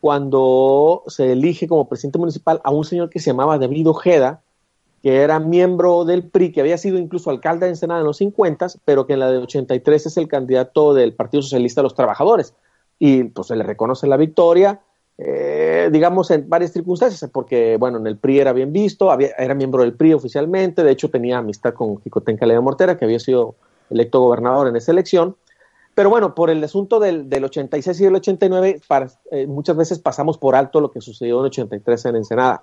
cuando 0.00 1.02
se 1.06 1.32
elige 1.32 1.68
como 1.68 1.86
presidente 1.86 2.18
municipal 2.18 2.62
a 2.64 2.70
un 2.70 2.86
señor 2.86 3.10
que 3.10 3.18
se 3.18 3.26
llamaba 3.26 3.58
David 3.58 3.90
Ojeda, 3.90 4.40
que 5.02 5.16
era 5.16 5.38
miembro 5.38 6.06
del 6.06 6.22
PRI, 6.22 6.52
que 6.52 6.62
había 6.62 6.78
sido 6.78 6.96
incluso 6.96 7.28
alcalde 7.28 7.66
de 7.66 7.72
Ensenada 7.72 8.00
en 8.00 8.06
los 8.06 8.16
50, 8.16 8.68
pero 8.86 9.06
que 9.06 9.12
en 9.12 9.18
la 9.18 9.30
de 9.30 9.36
83 9.36 10.06
es 10.06 10.16
el 10.16 10.28
candidato 10.28 10.94
del 10.94 11.12
Partido 11.12 11.42
Socialista 11.42 11.82
de 11.82 11.84
los 11.84 11.94
Trabajadores. 11.94 12.54
Y 12.98 13.24
pues 13.24 13.48
se 13.48 13.56
le 13.56 13.62
reconoce 13.62 14.06
la 14.06 14.16
victoria, 14.16 14.80
eh, 15.18 15.90
digamos, 15.92 16.30
en 16.30 16.48
varias 16.48 16.72
circunstancias, 16.72 17.30
porque, 17.30 17.76
bueno, 17.76 17.98
en 17.98 18.06
el 18.06 18.16
PRI 18.16 18.38
era 18.40 18.54
bien 18.54 18.72
visto, 18.72 19.10
había, 19.10 19.32
era 19.36 19.54
miembro 19.54 19.82
del 19.82 19.92
PRI 19.92 20.14
oficialmente, 20.14 20.82
de 20.82 20.92
hecho 20.92 21.10
tenía 21.10 21.36
amistad 21.36 21.74
con 21.74 22.00
Jicotenca 22.00 22.46
Leo 22.46 22.62
Mortera, 22.62 22.96
que 22.96 23.04
había 23.04 23.20
sido 23.20 23.56
electo 23.90 24.20
gobernador 24.20 24.66
en 24.66 24.76
esa 24.76 24.92
elección. 24.92 25.36
Pero 26.00 26.08
bueno, 26.08 26.34
por 26.34 26.48
el 26.48 26.64
asunto 26.64 26.98
del, 26.98 27.28
del 27.28 27.44
86 27.44 28.00
y 28.00 28.04
del 28.04 28.14
89, 28.14 28.80
para, 28.88 29.10
eh, 29.30 29.46
muchas 29.46 29.76
veces 29.76 29.98
pasamos 29.98 30.38
por 30.38 30.56
alto 30.56 30.80
lo 30.80 30.90
que 30.90 31.02
sucedió 31.02 31.40
en 31.40 31.44
83 31.44 32.06
en 32.06 32.16
Ensenada. 32.16 32.62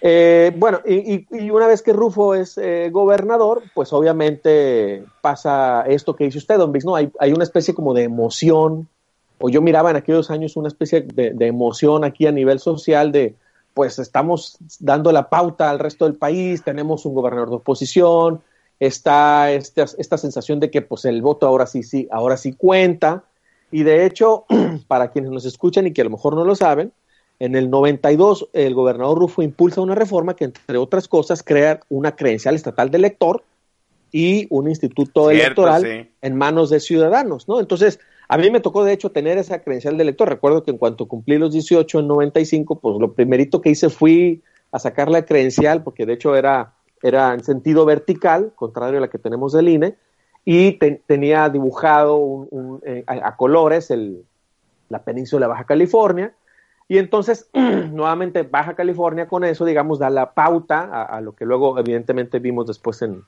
Eh, 0.00 0.54
bueno, 0.56 0.82
y, 0.86 1.50
una 1.50 1.66
vez 1.66 1.82
que 1.82 1.92
Rufo 1.92 2.36
es 2.36 2.58
eh, 2.58 2.90
gobernador, 2.92 3.64
pues 3.74 3.92
obviamente 3.92 5.04
pasa 5.20 5.82
esto 5.88 6.14
que 6.14 6.22
dice 6.22 6.38
usted, 6.38 6.58
don 6.58 6.70
Vix, 6.70 6.84
¿no? 6.84 6.94
Hay, 6.94 7.10
hay, 7.18 7.32
una 7.32 7.42
especie 7.42 7.74
como 7.74 7.92
de 7.92 8.04
emoción, 8.04 8.86
o 9.40 9.48
yo 9.48 9.60
miraba 9.60 9.90
en 9.90 9.96
aquellos 9.96 10.30
años 10.30 10.56
una 10.56 10.68
especie 10.68 11.00
de, 11.00 11.34
emoción 11.44 12.04
aquí 12.04 12.28
a 12.28 12.30
nivel 12.30 12.60
social 12.60 13.10
de, 13.10 13.34
pues 13.74 13.98
estamos 13.98 14.58
dando 14.78 15.10
la 15.10 15.28
pauta 15.28 15.70
al 15.70 15.80
resto 15.80 16.04
del 16.04 16.14
país, 16.14 16.62
tenemos 16.62 17.04
un 17.04 17.14
gobernador 17.14 17.50
de 17.50 17.56
oposición, 17.56 18.42
está 18.80 19.50
esta, 19.52 19.86
esta 19.98 20.18
sensación 20.18 20.60
de 20.60 20.70
que 20.70 20.82
pues 20.82 21.04
el 21.04 21.22
voto 21.22 21.46
ahora 21.46 21.66
sí, 21.66 21.82
sí, 21.82 22.08
ahora 22.10 22.36
sí 22.36 22.52
cuenta, 22.52 23.24
y 23.70 23.82
de 23.82 24.06
hecho, 24.06 24.44
para 24.88 25.10
quienes 25.10 25.30
nos 25.30 25.44
escuchan 25.44 25.86
y 25.86 25.92
que 25.92 26.02
a 26.02 26.04
lo 26.04 26.10
mejor 26.10 26.34
no 26.34 26.44
lo 26.44 26.54
saben, 26.54 26.92
en 27.38 27.54
el 27.54 27.68
92, 27.68 28.48
el 28.54 28.74
gobernador 28.74 29.18
Rufo 29.18 29.42
impulsa 29.42 29.82
una 29.82 29.94
reforma 29.94 30.34
que, 30.34 30.44
entre 30.44 30.78
otras 30.78 31.06
cosas, 31.06 31.42
crea 31.42 31.80
una 31.90 32.16
credencial 32.16 32.54
estatal 32.54 32.90
de 32.90 32.96
elector 32.96 33.44
y 34.10 34.46
un 34.48 34.68
instituto 34.68 35.30
electoral 35.30 36.08
en 36.22 36.36
manos 36.36 36.70
de 36.70 36.80
ciudadanos, 36.80 37.46
¿no? 37.46 37.60
Entonces, 37.60 38.00
a 38.28 38.38
mí 38.38 38.50
me 38.50 38.60
tocó, 38.60 38.84
de 38.84 38.94
hecho, 38.94 39.10
tener 39.10 39.36
esa 39.36 39.60
credencial 39.60 39.98
de 39.98 40.04
elector. 40.04 40.28
Recuerdo 40.28 40.62
que 40.62 40.70
en 40.70 40.78
cuanto 40.78 41.06
cumplí 41.06 41.36
los 41.36 41.52
18 41.52 42.00
en 42.00 42.08
95, 42.08 42.80
pues 42.80 42.96
lo 42.98 43.12
primerito 43.12 43.60
que 43.60 43.70
hice 43.70 43.90
fui 43.90 44.42
a 44.72 44.78
sacar 44.78 45.10
la 45.10 45.26
credencial, 45.26 45.82
porque 45.82 46.06
de 46.06 46.14
hecho 46.14 46.34
era, 46.34 46.72
era 47.02 47.34
en 47.34 47.44
sentido 47.44 47.84
vertical, 47.84 48.52
contrario 48.54 48.98
a 48.98 49.00
la 49.02 49.08
que 49.08 49.18
tenemos 49.18 49.52
del 49.52 49.68
INE, 49.68 49.96
y 50.44 50.78
tenía 51.06 51.48
dibujado 51.48 52.48
eh, 52.84 53.04
a, 53.06 53.36
colores 53.36 53.90
el, 53.90 54.24
la 54.88 55.02
península 55.02 55.46
de 55.46 55.50
Baja 55.50 55.64
California, 55.64 56.34
y 56.88 56.98
entonces, 56.98 57.48
nuevamente, 57.52 58.42
Baja 58.42 58.74
California 58.74 59.26
con 59.26 59.44
eso, 59.44 59.64
digamos, 59.64 59.98
da 59.98 60.10
la 60.10 60.32
pauta 60.32 61.04
a, 61.04 61.20
lo 61.20 61.34
que 61.34 61.44
luego, 61.44 61.78
evidentemente, 61.78 62.38
vimos 62.38 62.66
después 62.66 63.02
en, 63.02 63.24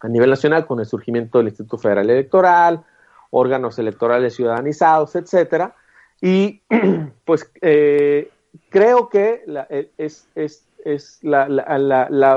a 0.00 0.08
nivel 0.08 0.30
nacional 0.30 0.66
con 0.66 0.80
el 0.80 0.86
surgimiento 0.86 1.38
del 1.38 1.48
Instituto 1.48 1.78
Federal 1.78 2.10
Electoral, 2.10 2.84
órganos 3.30 3.78
electorales 3.78 4.34
ciudadanizados, 4.34 5.14
etcétera. 5.14 5.74
Y 6.20 6.62
pues 7.24 7.50
eh, 7.60 8.30
creo 8.68 9.08
que 9.08 9.44
eh, 9.70 9.90
es, 9.96 10.26
es, 10.34 10.66
es 10.94 11.18
la, 11.22 11.48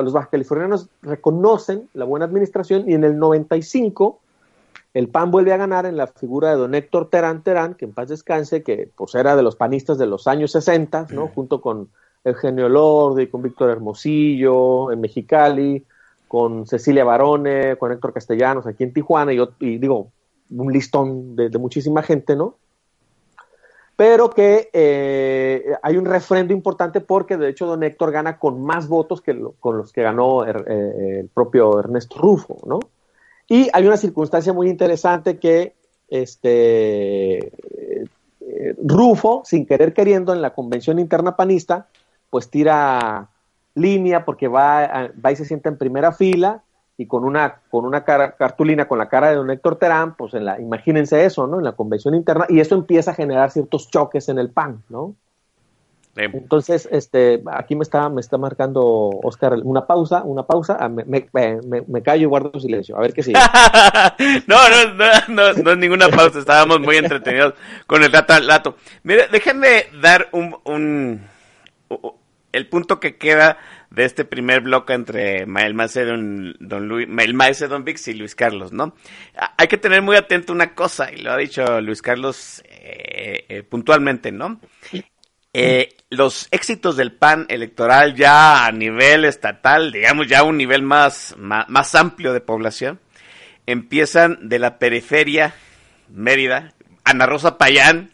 los 0.02 0.14
baja 0.14 0.30
californianos 0.30 0.88
reconocen 1.02 1.90
la 1.94 2.06
buena 2.06 2.26
administración 2.26 2.90
y 2.90 2.94
en 2.94 3.04
el 3.04 3.18
95 3.18 4.20
el 4.94 5.08
PAN 5.08 5.32
vuelve 5.32 5.54
a 5.54 5.58
ganar 5.58 5.86
en 5.86 5.96
la 5.96 6.08
figura 6.08 6.50
de 6.50 6.58
don 6.58 6.76
Héctor 6.76 7.10
Terán 7.10 7.44
Terán, 7.44 7.76
que 7.76 7.86
en 7.86 7.94
paz 7.94 8.10
descanse, 8.10 8.62
que 8.62 8.90
pues 8.96 9.16
era 9.16 9.36
de 9.38 9.44
los 9.44 9.56
panistas 9.56 9.98
de 9.98 10.06
los 10.06 10.28
años 10.28 10.52
60, 10.52 11.08
¿no? 11.12 11.30
Junto 11.30 11.62
con 11.62 11.90
Eugenio 12.24 12.68
Lordi, 12.68 13.28
con 13.28 13.42
Víctor 13.42 13.70
Hermosillo 13.70 14.92
en 14.92 15.00
Mexicali, 15.00 15.86
con 16.28 16.68
Cecilia 16.68 17.04
Barone, 17.04 17.78
con 17.78 17.92
Héctor 17.92 18.14
Castellanos 18.14 18.68
aquí 18.68 18.84
en 18.84 18.94
Tijuana, 18.94 19.32
y, 19.34 19.78
digo, 19.78 20.12
un 20.50 20.72
listón 20.72 21.36
de, 21.36 21.50
muchísima 21.58 22.04
gente, 22.04 22.36
¿no? 22.36 22.56
Pero 24.02 24.32
que 24.32 24.72
eh, 24.74 25.76
hay 25.84 25.96
un 25.96 26.06
refrendo 26.06 26.54
importante 26.54 27.02
porque 27.02 27.38
de 27.38 27.50
hecho 27.50 27.68
don 27.68 27.84
Héctor 27.84 28.12
gana 28.12 28.40
con 28.40 28.60
más 28.64 28.88
votos 28.88 29.22
que 29.22 29.40
con 29.60 29.78
los 29.78 29.94
que 29.94 30.02
ganó 30.02 30.44
er, 30.44 30.66
eh, 30.68 31.20
el 31.20 31.30
propio 31.30 31.78
Ernesto 31.78 32.18
Rufo, 32.18 32.58
¿no? 32.66 32.80
Y 33.48 33.70
hay 33.72 33.86
una 33.86 33.98
circunstancia 33.98 34.54
muy 34.54 34.70
interesante 34.70 35.38
que 35.38 35.76
este, 36.10 37.50
eh, 37.50 38.76
Rufo, 38.84 39.44
sin 39.46 39.68
querer 39.68 39.94
queriendo, 39.94 40.34
en 40.34 40.42
la 40.42 40.56
convención 40.56 40.98
interna 40.98 41.36
panista, 41.36 41.86
pues 42.32 42.50
tira 42.50 43.30
línea 43.76 44.26
porque 44.26 44.48
va, 44.48 45.12
va 45.24 45.32
y 45.32 45.36
se 45.36 45.46
sienta 45.46 45.70
en 45.70 45.78
primera 45.78 46.12
fila 46.12 46.64
y 47.02 47.08
con 47.08 47.24
una, 47.24 47.56
con 47.72 47.86
una 47.86 48.04
cartulina 48.04 48.88
con 48.88 49.00
la 49.00 49.10
cara 49.10 49.30
de 49.30 49.36
don 49.36 49.50
Héctor 49.50 49.78
Terán, 49.78 50.16
pues 50.16 50.36
en 50.36 50.46
la, 50.46 50.62
imagínense 50.62 51.26
eso, 51.26 51.48
¿no? 51.48 51.58
En 51.58 51.64
la 51.64 51.72
convención 51.72 52.14
interna, 52.14 52.46
y 52.48 52.60
eso 52.60 52.76
empieza 52.76 53.12
a 53.12 53.16
generar 53.16 53.50
ciertos 53.50 53.90
choques 53.90 54.30
en 54.30 54.38
el 54.38 54.52
PAN, 54.52 54.84
¿no? 54.90 55.16
Sí. 56.16 56.24
Entonces, 56.34 56.88
este, 56.92 57.42
aquí 57.54 57.76
me 57.76 57.84
está, 57.84 58.10
me 58.10 58.20
está 58.22 58.38
marcando 58.38 58.84
Oscar 59.24 59.54
una 59.64 59.88
pausa, 59.88 60.22
una 60.24 60.44
pausa, 60.44 60.78
ah, 60.80 60.90
me, 60.90 61.06
me, 61.06 61.28
me- 61.34 61.82
me 61.88 62.02
callo 62.04 62.24
y 62.24 62.26
guardo 62.26 62.60
silencio. 62.60 62.98
A 62.98 63.00
ver 63.00 63.14
qué 63.14 63.24
sigue. 63.24 63.40
no, 64.46 64.58
no, 64.70 64.94
no, 64.94 65.06
no, 65.30 65.54
no 65.54 65.72
es 65.72 65.78
ninguna 65.78 66.10
pausa, 66.10 66.38
estábamos 66.40 66.82
muy 66.82 66.98
entretenidos 66.98 67.54
con 67.88 68.04
el 68.04 68.12
dato 68.12 68.34
al 68.34 68.46
dato. 68.46 68.76
Mire, 69.04 69.28
déjenme 69.32 69.86
dar 70.02 70.28
un, 70.34 70.54
un, 70.66 71.22
el 72.52 72.68
punto 72.68 73.00
que 73.00 73.18
queda 73.18 73.58
de 73.90 74.06
este 74.06 74.26
primer 74.26 74.62
bloque 74.62 74.94
entre 74.94 75.46
Ma- 75.46 75.64
el 75.64 75.74
maestro 75.74 76.06
don, 76.06 76.56
don 76.60 77.14
maestro 77.34 77.68
don 77.68 77.84
Vix 77.84 78.08
y 78.08 78.14
Luis 78.14 78.36
Carlos, 78.36 78.72
¿no? 78.72 78.96
Hay 79.58 79.68
que 79.68 79.78
tener 79.78 80.02
muy 80.02 80.16
atento 80.16 80.54
una 80.54 80.74
cosa, 80.74 81.12
y 81.12 81.18
lo 81.18 81.32
ha 81.32 81.38
dicho 81.38 81.82
Luis 81.82 82.02
Carlos 82.02 82.64
eh, 82.70 83.46
eh, 83.50 83.64
puntualmente, 83.64 84.32
¿no? 84.32 84.60
Eh, 85.54 85.90
los 86.10 86.48
éxitos 86.52 86.96
del 86.96 87.12
PAN 87.12 87.46
electoral 87.50 88.16
ya 88.16 88.66
a 88.66 88.72
nivel 88.72 89.26
estatal, 89.26 89.92
digamos 89.92 90.28
ya 90.28 90.40
a 90.40 90.44
un 90.44 90.58
nivel 90.58 90.82
más, 90.82 91.36
más, 91.38 91.68
más 91.68 91.94
amplio 91.96 92.32
de 92.32 92.40
población, 92.40 93.02
empiezan 93.66 94.48
de 94.48 94.60
la 94.60 94.80
periferia, 94.80 95.54
Mérida, 96.10 96.74
Ana 97.04 97.26
Rosa 97.26 97.58
Payán. 97.58 98.12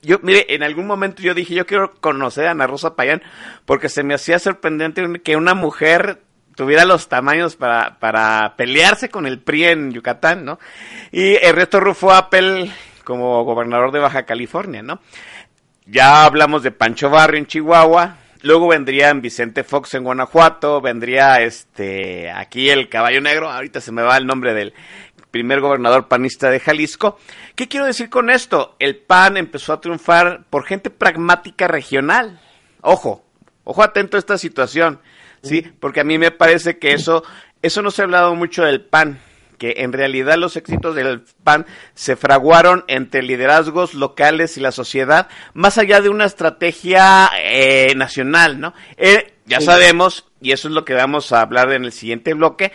Yo, 0.00 0.18
mire, 0.22 0.46
en 0.54 0.62
algún 0.62 0.86
momento 0.86 1.22
yo 1.22 1.34
dije, 1.34 1.54
yo 1.54 1.66
quiero 1.66 1.92
conocer 1.94 2.46
a 2.46 2.52
Ana 2.52 2.66
Rosa 2.66 2.94
Payán, 2.94 3.22
porque 3.64 3.88
se 3.88 4.04
me 4.04 4.14
hacía 4.14 4.38
sorprendente 4.38 5.20
que 5.22 5.36
una 5.36 5.54
mujer 5.54 6.20
tuviera 6.54 6.84
los 6.84 7.08
tamaños 7.08 7.56
para, 7.56 7.98
para 7.98 8.54
pelearse 8.56 9.08
con 9.08 9.26
el 9.26 9.40
PRI 9.40 9.64
en 9.64 9.92
Yucatán, 9.92 10.44
¿no? 10.44 10.58
Y 11.10 11.34
Ernesto 11.34 11.80
Rufo 11.80 12.12
Appel 12.12 12.70
como 13.04 13.42
gobernador 13.44 13.90
de 13.90 13.98
Baja 13.98 14.24
California, 14.24 14.82
¿no? 14.82 15.00
Ya 15.86 16.24
hablamos 16.24 16.62
de 16.62 16.70
Pancho 16.70 17.10
Barrio 17.10 17.38
en 17.38 17.46
Chihuahua. 17.46 18.18
Luego 18.42 18.68
vendrían 18.68 19.20
Vicente 19.20 19.64
Fox 19.64 19.94
en 19.94 20.04
Guanajuato. 20.04 20.80
Vendría 20.80 21.40
este 21.40 22.30
aquí 22.30 22.70
el 22.70 22.88
Caballo 22.88 23.20
Negro. 23.20 23.50
Ahorita 23.50 23.80
se 23.80 23.92
me 23.92 24.02
va 24.02 24.16
el 24.16 24.26
nombre 24.26 24.54
del 24.54 24.74
primer 25.32 25.60
gobernador 25.60 26.06
panista 26.06 26.50
de 26.50 26.60
Jalisco. 26.60 27.18
¿Qué 27.56 27.66
quiero 27.66 27.86
decir 27.86 28.08
con 28.08 28.30
esto? 28.30 28.76
El 28.78 28.96
PAN 28.96 29.36
empezó 29.36 29.72
a 29.72 29.80
triunfar 29.80 30.44
por 30.48 30.64
gente 30.64 30.90
pragmática 30.90 31.66
regional. 31.66 32.40
Ojo, 32.82 33.24
ojo 33.64 33.82
atento 33.82 34.16
a 34.16 34.20
esta 34.20 34.38
situación, 34.38 35.00
¿sí? 35.42 35.62
Porque 35.80 36.00
a 36.00 36.04
mí 36.04 36.18
me 36.18 36.30
parece 36.30 36.78
que 36.78 36.92
eso, 36.92 37.24
eso 37.62 37.82
no 37.82 37.90
se 37.90 38.02
ha 38.02 38.04
hablado 38.04 38.34
mucho 38.34 38.62
del 38.62 38.82
PAN, 38.82 39.20
que 39.58 39.74
en 39.78 39.92
realidad 39.92 40.36
los 40.36 40.56
éxitos 40.56 40.94
del 40.94 41.22
PAN 41.42 41.66
se 41.94 42.14
fraguaron 42.14 42.84
entre 42.86 43.22
liderazgos 43.22 43.94
locales 43.94 44.58
y 44.58 44.60
la 44.60 44.72
sociedad, 44.72 45.28
más 45.54 45.78
allá 45.78 46.02
de 46.02 46.10
una 46.10 46.26
estrategia 46.26 47.30
eh, 47.40 47.94
nacional, 47.96 48.60
¿no? 48.60 48.74
Eh, 48.98 49.32
ya 49.46 49.60
sabemos, 49.60 50.26
y 50.40 50.52
eso 50.52 50.68
es 50.68 50.74
lo 50.74 50.84
que 50.84 50.94
vamos 50.94 51.32
a 51.32 51.40
hablar 51.40 51.72
en 51.72 51.84
el 51.84 51.92
siguiente 51.92 52.34
bloque, 52.34 52.72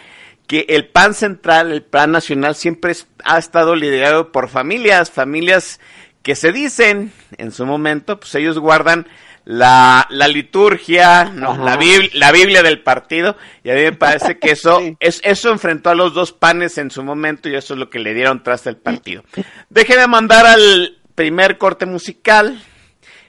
que 0.47 0.65
el 0.69 0.87
PAN 0.87 1.13
central, 1.13 1.71
el 1.71 1.83
PAN 1.83 2.11
nacional, 2.11 2.55
siempre 2.55 2.93
ha 3.25 3.37
estado 3.37 3.75
liderado 3.75 4.31
por 4.31 4.49
familias, 4.49 5.11
familias 5.11 5.79
que 6.23 6.35
se 6.35 6.51
dicen 6.51 7.11
en 7.37 7.51
su 7.51 7.65
momento, 7.65 8.19
pues 8.19 8.33
ellos 8.35 8.57
guardan 8.57 9.07
la, 9.43 10.07
la 10.09 10.27
liturgia, 10.27 11.25
¿no? 11.25 11.57
La, 11.63 11.77
Biblia, 11.77 12.09
la 12.13 12.31
Biblia 12.33 12.63
del 12.63 12.81
partido, 12.81 13.37
y 13.63 13.69
a 13.69 13.75
mí 13.75 13.81
me 13.81 13.93
parece 13.93 14.37
que 14.39 14.51
eso, 14.51 14.79
Sí. 14.81 14.97
es, 14.99 15.21
eso 15.23 15.51
enfrentó 15.51 15.89
a 15.89 15.95
los 15.95 16.13
dos 16.13 16.33
panes 16.33 16.77
en 16.77 16.91
su 16.91 17.03
momento 17.03 17.47
y 17.47 17.55
eso 17.55 17.73
es 17.73 17.79
lo 17.79 17.89
que 17.89 17.99
le 17.99 18.13
dieron 18.13 18.43
tras 18.43 18.67
el 18.67 18.75
partido. 18.75 19.23
Déjenme 19.69 20.07
mandar 20.07 20.45
al 20.45 20.97
primer 21.15 21.57
corte 21.57 21.85
musical, 21.85 22.61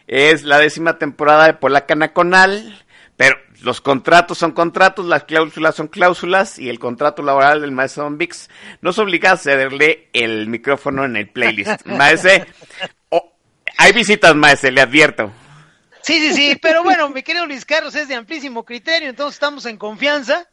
es 0.08 0.42
la 0.42 0.58
décima 0.58 0.98
temporada 0.98 1.46
de 1.46 1.54
Polaca 1.54 1.94
Nacional, 1.94 2.84
pero 3.16 3.36
los 3.60 3.80
contratos 3.80 4.38
son 4.38 4.52
contratos, 4.52 5.06
las 5.06 5.24
cláusulas 5.24 5.74
son 5.74 5.88
cláusulas 5.88 6.58
y 6.58 6.68
el 6.68 6.78
contrato 6.78 7.22
laboral 7.22 7.60
del 7.60 7.72
maestro 7.72 8.04
Don 8.04 8.18
Vix 8.18 8.48
nos 8.82 8.98
obliga 8.98 9.32
a 9.32 9.36
cederle 9.36 10.08
el 10.12 10.46
micrófono 10.46 11.04
en 11.04 11.16
el 11.16 11.28
playlist. 11.28 11.84
Maese, 11.86 12.46
oh, 13.08 13.32
hay 13.76 13.92
visitas, 13.92 14.34
maese, 14.34 14.70
le 14.70 14.80
advierto. 14.80 15.32
Sí, 16.02 16.20
sí, 16.20 16.34
sí, 16.34 16.58
pero 16.62 16.82
bueno, 16.82 17.08
mi 17.10 17.22
querido 17.22 17.46
Luis 17.46 17.64
Carlos 17.64 17.94
es 17.94 18.08
de 18.08 18.14
amplísimo 18.14 18.64
criterio, 18.64 19.10
entonces 19.10 19.34
estamos 19.34 19.66
en 19.66 19.76
confianza. 19.76 20.48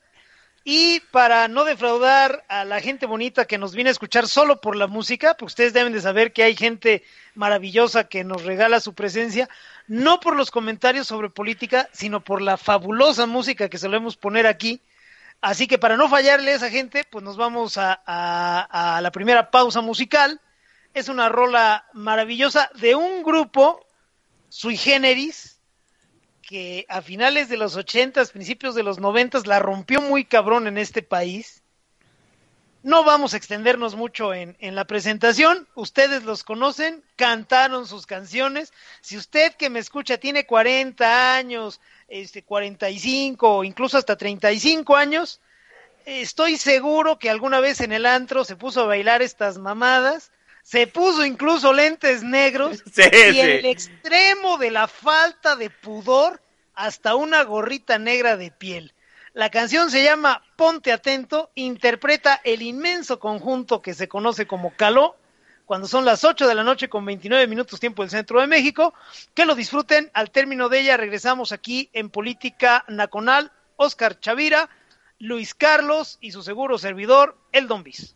Y 0.67 0.99
para 1.11 1.47
no 1.47 1.63
defraudar 1.63 2.43
a 2.47 2.65
la 2.65 2.81
gente 2.81 3.05
bonita 3.05 3.45
que 3.45 3.59
nos 3.59 3.75
viene 3.75 3.91
a 3.91 3.91
escuchar 3.91 4.27
solo 4.27 4.59
por 4.59 4.75
la 4.75 4.87
música, 4.87 5.35
pues 5.37 5.51
ustedes 5.51 5.73
deben 5.73 5.93
de 5.93 6.01
saber 6.01 6.33
que 6.33 6.41
hay 6.41 6.55
gente 6.55 7.03
maravillosa 7.35 8.05
que 8.05 8.23
nos 8.23 8.43
regala 8.43 8.79
su 8.79 8.95
presencia, 8.95 9.47
no 9.87 10.19
por 10.19 10.35
los 10.35 10.51
comentarios 10.51 11.07
sobre 11.07 11.29
política, 11.29 11.89
sino 11.91 12.23
por 12.23 12.41
la 12.41 12.57
fabulosa 12.57 13.25
música 13.25 13.69
que 13.69 13.77
solemos 13.77 14.17
poner 14.17 14.47
aquí. 14.47 14.81
Así 15.41 15.67
que 15.67 15.77
para 15.77 15.97
no 15.97 16.09
fallarle 16.09 16.51
a 16.51 16.55
esa 16.55 16.69
gente, 16.69 17.03
pues 17.09 17.23
nos 17.23 17.37
vamos 17.37 17.77
a, 17.77 18.99
la 19.01 19.11
primera 19.11 19.51
pausa 19.51 19.81
musical. 19.81 20.41
Es 20.93 21.09
una 21.09 21.29
rola 21.29 21.85
maravillosa 21.93 22.69
de 22.75 22.95
un 22.95 23.21
grupo 23.21 23.85
sui 24.49 24.77
generis 24.77 25.59
que 26.41 26.85
a 26.89 27.01
finales 27.01 27.49
de 27.49 27.57
los 27.57 27.75
ochentas, 27.75 28.31
principios 28.31 28.75
de 28.75 28.83
los 28.83 28.99
noventas 28.99 29.47
la 29.47 29.59
rompió 29.59 30.01
muy 30.01 30.25
cabrón 30.25 30.67
en 30.67 30.77
este 30.77 31.01
país. 31.01 31.63
No 32.85 33.03
vamos 33.03 33.33
a 33.33 33.37
extendernos 33.37 33.95
mucho 33.95 34.31
en, 34.31 34.55
en 34.59 34.75
la 34.75 34.85
presentación. 34.85 35.67
Ustedes 35.73 36.23
los 36.23 36.43
conocen, 36.43 37.03
cantaron 37.15 37.87
sus 37.87 38.05
canciones. 38.05 38.73
Si 39.01 39.17
usted 39.17 39.55
que 39.55 39.71
me 39.71 39.79
escucha 39.79 40.19
tiene 40.19 40.45
40 40.45 41.35
años, 41.35 41.81
este, 42.07 42.43
45 42.43 43.55
o 43.55 43.63
incluso 43.63 43.97
hasta 43.97 44.15
35 44.15 44.95
años, 44.95 45.41
estoy 46.05 46.57
seguro 46.57 47.17
que 47.17 47.31
alguna 47.31 47.59
vez 47.59 47.81
en 47.81 47.91
el 47.91 48.05
antro 48.05 48.43
se 48.43 48.55
puso 48.55 48.81
a 48.81 48.85
bailar 48.85 49.23
estas 49.23 49.57
mamadas. 49.57 50.31
Se 50.61 50.85
puso 50.85 51.25
incluso 51.25 51.73
lentes 51.73 52.21
negros 52.21 52.83
Sí, 52.93 53.01
y 53.01 53.33
sí. 53.33 53.39
en 53.39 53.49
el 53.49 53.65
extremo 53.65 54.59
de 54.59 54.69
la 54.69 54.87
falta 54.87 55.55
de 55.55 55.71
pudor 55.71 56.39
hasta 56.75 57.15
una 57.15 57.41
gorrita 57.45 57.97
negra 57.97 58.37
de 58.37 58.51
piel. 58.51 58.93
La 59.35 59.49
canción 59.49 59.91
se 59.91 60.01
llama 60.01 60.41
Ponte 60.55 60.93
Atento, 60.93 61.51
interpreta 61.55 62.39
el 62.45 62.61
inmenso 62.61 63.19
conjunto 63.19 63.81
que 63.81 63.93
se 63.93 64.07
conoce 64.07 64.47
como 64.47 64.73
Caló, 64.77 65.17
cuando 65.65 65.89
son 65.89 66.05
las 66.05 66.23
8 66.23 66.47
de 66.47 66.55
la 66.55 66.63
noche 66.63 66.87
con 66.87 67.03
29 67.03 67.45
minutos 67.45 67.81
tiempo 67.81 68.01
del 68.01 68.09
centro 68.11 68.39
de 68.39 68.47
México. 68.47 68.93
Que 69.33 69.45
lo 69.45 69.53
disfruten. 69.53 70.09
Al 70.13 70.31
término 70.31 70.69
de 70.69 70.79
ella 70.79 70.95
regresamos 70.95 71.51
aquí 71.51 71.89
en 71.91 72.09
Política 72.09 72.85
Nacional. 72.87 73.51
Oscar 73.75 74.17
Chavira, 74.21 74.69
Luis 75.19 75.53
Carlos 75.53 76.17
y 76.21 76.31
su 76.31 76.41
seguro 76.41 76.77
servidor, 76.77 77.37
El 77.51 77.67
Don 77.67 77.83
Bis. 77.83 78.15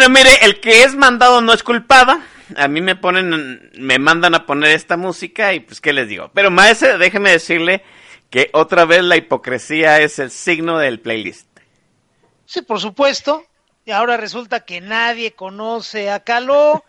Bueno, 0.00 0.14
mire, 0.18 0.30
el 0.46 0.60
que 0.60 0.82
es 0.82 0.94
mandado 0.94 1.42
no 1.42 1.52
es 1.52 1.62
culpado. 1.62 2.18
A 2.56 2.68
mí 2.68 2.80
me 2.80 2.96
ponen, 2.96 3.70
me 3.74 3.98
mandan 3.98 4.34
a 4.34 4.46
poner 4.46 4.70
esta 4.70 4.96
música 4.96 5.52
y 5.52 5.60
pues 5.60 5.82
qué 5.82 5.92
les 5.92 6.08
digo. 6.08 6.30
Pero 6.32 6.50
maese, 6.50 6.96
déjeme 6.96 7.32
decirle 7.32 7.84
que 8.30 8.48
otra 8.54 8.86
vez 8.86 9.02
la 9.02 9.18
hipocresía 9.18 10.00
es 10.00 10.18
el 10.18 10.30
signo 10.30 10.78
del 10.78 11.00
playlist. 11.00 11.46
Sí, 12.46 12.62
por 12.62 12.80
supuesto. 12.80 13.44
Y 13.84 13.90
ahora 13.90 14.16
resulta 14.16 14.60
que 14.60 14.80
nadie 14.80 15.32
conoce 15.32 16.10
a 16.10 16.20
Caló. 16.20 16.82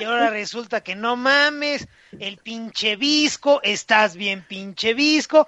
Y 0.00 0.02
ahora 0.02 0.30
resulta 0.30 0.80
que 0.80 0.96
no 0.96 1.14
mames. 1.14 1.86
El 2.18 2.38
pinche 2.38 2.96
visco. 2.96 3.60
Estás 3.62 4.16
bien, 4.16 4.42
pinche 4.42 4.92
visco. 4.92 5.46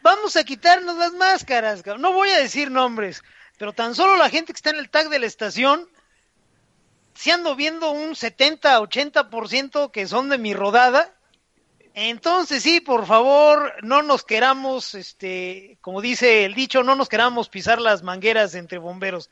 Vamos 0.00 0.36
a 0.36 0.44
quitarnos 0.44 0.96
las 0.96 1.12
máscaras. 1.12 1.84
No 1.98 2.14
voy 2.14 2.30
a 2.30 2.38
decir 2.38 2.70
nombres. 2.70 3.22
Pero 3.58 3.74
tan 3.74 3.94
solo 3.94 4.16
la 4.16 4.30
gente 4.30 4.54
que 4.54 4.56
está 4.56 4.70
en 4.70 4.76
el 4.76 4.88
tag 4.88 5.10
de 5.10 5.18
la 5.18 5.26
estación. 5.26 5.86
Si 7.16 7.30
ando 7.30 7.56
viendo 7.56 7.90
un 7.90 8.14
70-80% 8.14 9.90
que 9.90 10.06
son 10.06 10.28
de 10.28 10.38
mi 10.38 10.54
rodada. 10.54 11.12
Entonces 11.94 12.62
sí, 12.62 12.80
por 12.80 13.06
favor, 13.06 13.72
no 13.82 14.02
nos 14.02 14.22
queramos, 14.22 14.94
este, 14.94 15.78
como 15.80 16.02
dice 16.02 16.44
el 16.44 16.54
dicho, 16.54 16.82
no 16.82 16.94
nos 16.94 17.08
queramos 17.08 17.48
pisar 17.48 17.80
las 17.80 18.02
mangueras 18.02 18.54
entre 18.54 18.76
bomberos. 18.76 19.30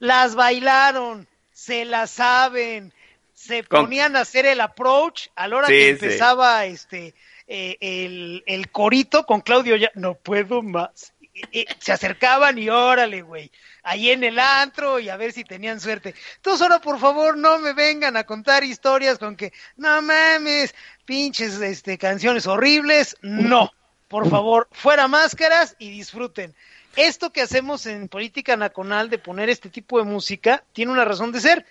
Las 0.00 0.34
bailaron, 0.34 1.28
se 1.52 1.84
las 1.84 2.10
saben, 2.10 2.92
se 3.34 3.62
ponían 3.62 4.16
a 4.16 4.20
hacer 4.22 4.46
el 4.46 4.60
approach 4.60 5.28
a 5.36 5.46
la 5.46 5.56
hora 5.58 5.68
Sí, 5.68 5.74
que 5.74 5.84
sí. 5.84 5.90
empezaba 6.06 6.64
este 6.66 7.14
eh, 7.46 7.76
el, 7.80 8.42
el 8.46 8.70
corito 8.72 9.24
con 9.24 9.40
Claudio 9.40 9.76
ya 9.76 9.92
no 9.94 10.14
puedo 10.14 10.60
más. 10.62 11.12
Y- 11.52 11.60
y 11.60 11.66
se 11.78 11.92
acercaban 11.92 12.58
y 12.58 12.68
órale, 12.68 13.22
güey, 13.22 13.52
ahí 13.82 14.10
en 14.10 14.24
el 14.24 14.38
antro 14.38 14.98
y 14.98 15.08
a 15.08 15.16
ver 15.16 15.32
si 15.32 15.44
tenían 15.44 15.80
suerte. 15.80 16.14
Entonces 16.36 16.62
ahora 16.62 16.80
por 16.80 16.98
favor 16.98 17.36
no 17.36 17.58
me 17.58 17.72
vengan 17.72 18.16
a 18.16 18.24
contar 18.24 18.64
historias 18.64 19.18
con 19.18 19.36
que 19.36 19.52
no 19.76 20.02
mames, 20.02 20.74
pinches 21.04 21.60
este 21.60 21.98
canciones 21.98 22.46
horribles, 22.46 23.16
no. 23.22 23.72
Por 24.08 24.28
favor, 24.28 24.68
fuera 24.72 25.08
máscaras 25.08 25.74
y 25.78 25.90
disfruten. 25.90 26.54
Esto 26.96 27.32
que 27.32 27.40
hacemos 27.40 27.86
en 27.86 28.08
Política 28.08 28.56
Nacional 28.56 29.08
de 29.08 29.16
poner 29.18 29.48
este 29.48 29.70
tipo 29.70 29.98
de 29.98 30.04
música 30.04 30.62
tiene 30.74 30.92
una 30.92 31.06
razón 31.06 31.32
de 31.32 31.40
ser. 31.40 31.66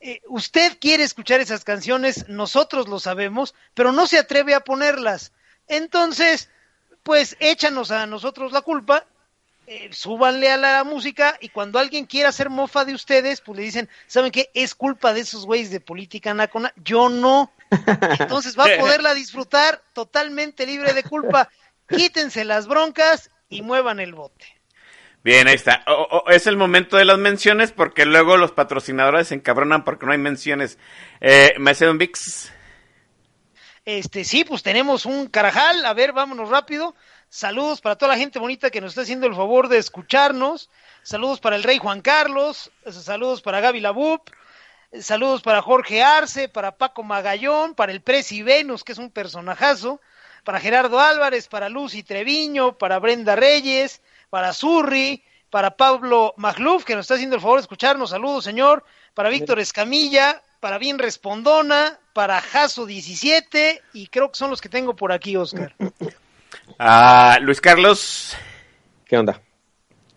Eh, 0.00 0.20
usted 0.28 0.78
quiere 0.78 1.02
escuchar 1.02 1.40
esas 1.40 1.64
canciones, 1.64 2.28
nosotros 2.28 2.88
lo 2.88 3.00
sabemos, 3.00 3.54
pero 3.74 3.90
no 3.90 4.06
se 4.06 4.18
atreve 4.18 4.54
a 4.54 4.60
ponerlas. 4.60 5.32
Entonces, 5.66 6.50
pues 7.02 7.36
échanos 7.40 7.90
a 7.90 8.06
nosotros 8.06 8.52
la 8.52 8.60
culpa, 8.62 9.06
eh, 9.66 9.88
súbanle 9.92 10.50
a 10.50 10.56
la 10.56 10.84
música 10.84 11.36
y 11.40 11.48
cuando 11.48 11.78
alguien 11.78 12.06
quiera 12.06 12.28
hacer 12.28 12.50
mofa 12.50 12.84
de 12.84 12.94
ustedes, 12.94 13.40
pues 13.40 13.56
le 13.58 13.64
dicen, 13.64 13.88
¿saben 14.06 14.30
qué? 14.30 14.50
Es 14.54 14.74
culpa 14.74 15.12
de 15.12 15.20
esos 15.20 15.46
güeyes 15.46 15.70
de 15.70 15.80
política 15.80 16.34
nacional. 16.34 16.72
Yo 16.84 17.08
no. 17.08 17.52
Entonces 18.20 18.58
va 18.58 18.64
a 18.64 18.78
poderla 18.78 19.14
disfrutar 19.14 19.82
totalmente 19.92 20.66
libre 20.66 20.92
de 20.92 21.02
culpa. 21.02 21.48
Quítense 21.88 22.44
las 22.44 22.66
broncas 22.66 23.30
y 23.48 23.62
muevan 23.62 24.00
el 24.00 24.14
bote. 24.14 24.46
Bien, 25.22 25.48
ahí 25.48 25.54
está. 25.54 25.82
O- 25.86 26.22
o- 26.26 26.30
es 26.30 26.46
el 26.46 26.56
momento 26.58 26.98
de 26.98 27.06
las 27.06 27.16
menciones 27.18 27.72
porque 27.72 28.04
luego 28.04 28.36
los 28.36 28.52
patrocinadores 28.52 29.28
se 29.28 29.34
encabronan 29.34 29.82
porque 29.84 30.04
no 30.04 30.12
hay 30.12 30.18
menciones. 30.18 30.78
Eh, 31.22 31.54
Maese 31.58 31.86
Don 31.86 31.96
Vix. 31.96 32.52
Este, 33.86 34.24
sí, 34.24 34.44
pues 34.44 34.62
tenemos 34.62 35.04
un 35.06 35.26
carajal. 35.28 35.84
A 35.84 35.92
ver, 35.94 36.12
vámonos 36.12 36.48
rápido. 36.48 36.94
Saludos 37.34 37.80
para 37.80 37.96
toda 37.96 38.12
la 38.12 38.16
gente 38.16 38.38
bonita 38.38 38.70
que 38.70 38.80
nos 38.80 38.92
está 38.92 39.00
haciendo 39.00 39.26
el 39.26 39.34
favor 39.34 39.66
de 39.66 39.78
escucharnos. 39.78 40.70
Saludos 41.02 41.40
para 41.40 41.56
el 41.56 41.64
rey 41.64 41.78
Juan 41.78 42.00
Carlos. 42.00 42.70
Saludos 42.88 43.42
para 43.42 43.58
Gaby 43.58 43.80
Labup. 43.80 44.30
Saludos 45.00 45.42
para 45.42 45.60
Jorge 45.60 46.00
Arce, 46.00 46.48
para 46.48 46.76
Paco 46.76 47.02
Magallón, 47.02 47.74
para 47.74 47.90
el 47.90 48.02
Presi 48.02 48.44
Venus, 48.44 48.84
que 48.84 48.92
es 48.92 48.98
un 48.98 49.10
personajazo, 49.10 50.00
para 50.44 50.60
Gerardo 50.60 51.00
Álvarez, 51.00 51.48
para 51.48 51.68
Lucy 51.68 52.04
Treviño, 52.04 52.78
para 52.78 53.00
Brenda 53.00 53.34
Reyes, 53.34 54.00
para 54.30 54.52
Zurri, 54.52 55.24
para 55.50 55.76
Pablo 55.76 56.34
Magluf, 56.36 56.84
que 56.84 56.94
nos 56.94 57.02
está 57.02 57.14
haciendo 57.14 57.34
el 57.34 57.42
favor 57.42 57.58
de 57.58 57.62
escucharnos. 57.62 58.10
Saludos, 58.10 58.44
señor. 58.44 58.84
Para 59.12 59.28
Víctor 59.28 59.58
Escamilla, 59.58 60.40
para 60.60 60.78
Bien 60.78 61.00
Respondona, 61.00 61.98
para 62.12 62.40
Jaso 62.40 62.86
17, 62.86 63.82
y 63.92 64.06
creo 64.06 64.30
que 64.30 64.38
son 64.38 64.50
los 64.50 64.60
que 64.60 64.68
tengo 64.68 64.94
por 64.94 65.10
aquí, 65.10 65.36
Oscar. 65.36 65.74
Ah, 66.78 67.38
Luis 67.40 67.60
Carlos, 67.60 68.36
¿Qué 69.06 69.16
onda? 69.18 69.40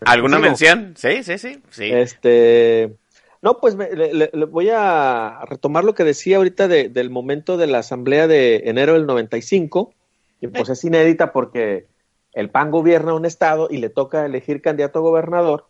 ¿alguna 0.05 0.38
¿Sigo? 0.38 0.47
mención? 0.47 0.93
Sí, 0.97 1.24
sí, 1.24 1.38
sí. 1.38 1.62
sí. 1.70 1.91
Este, 1.91 2.95
no, 3.41 3.58
pues 3.60 3.76
me- 3.76 3.91
le, 3.93 4.14
le- 4.14 4.30
le 4.34 4.45
voy 4.45 4.70
a 4.74 5.41
retomar 5.45 5.84
lo 5.84 5.93
que 5.93 6.03
decía 6.03 6.38
ahorita 6.38 6.68
de- 6.68 6.89
del 6.89 7.10
momento 7.10 7.58
de 7.58 7.68
la 7.68 7.80
asamblea 7.80 8.28
de 8.28 8.64
enero 8.66 8.93
del 8.93 9.05
95, 9.05 9.93
que 10.39 10.49
pues 10.49 10.70
es 10.70 10.84
inédita 10.84 11.32
porque 11.32 11.88
el 12.34 12.49
PAN 12.49 12.72
gobierna 12.72 13.14
un 13.14 13.26
estado 13.26 13.68
y 13.70 13.78
le 13.78 13.89
toca 13.89 14.26
elegir 14.26 14.62
candidato 14.62 14.99
a 14.99 15.03
gobernador. 15.03 15.66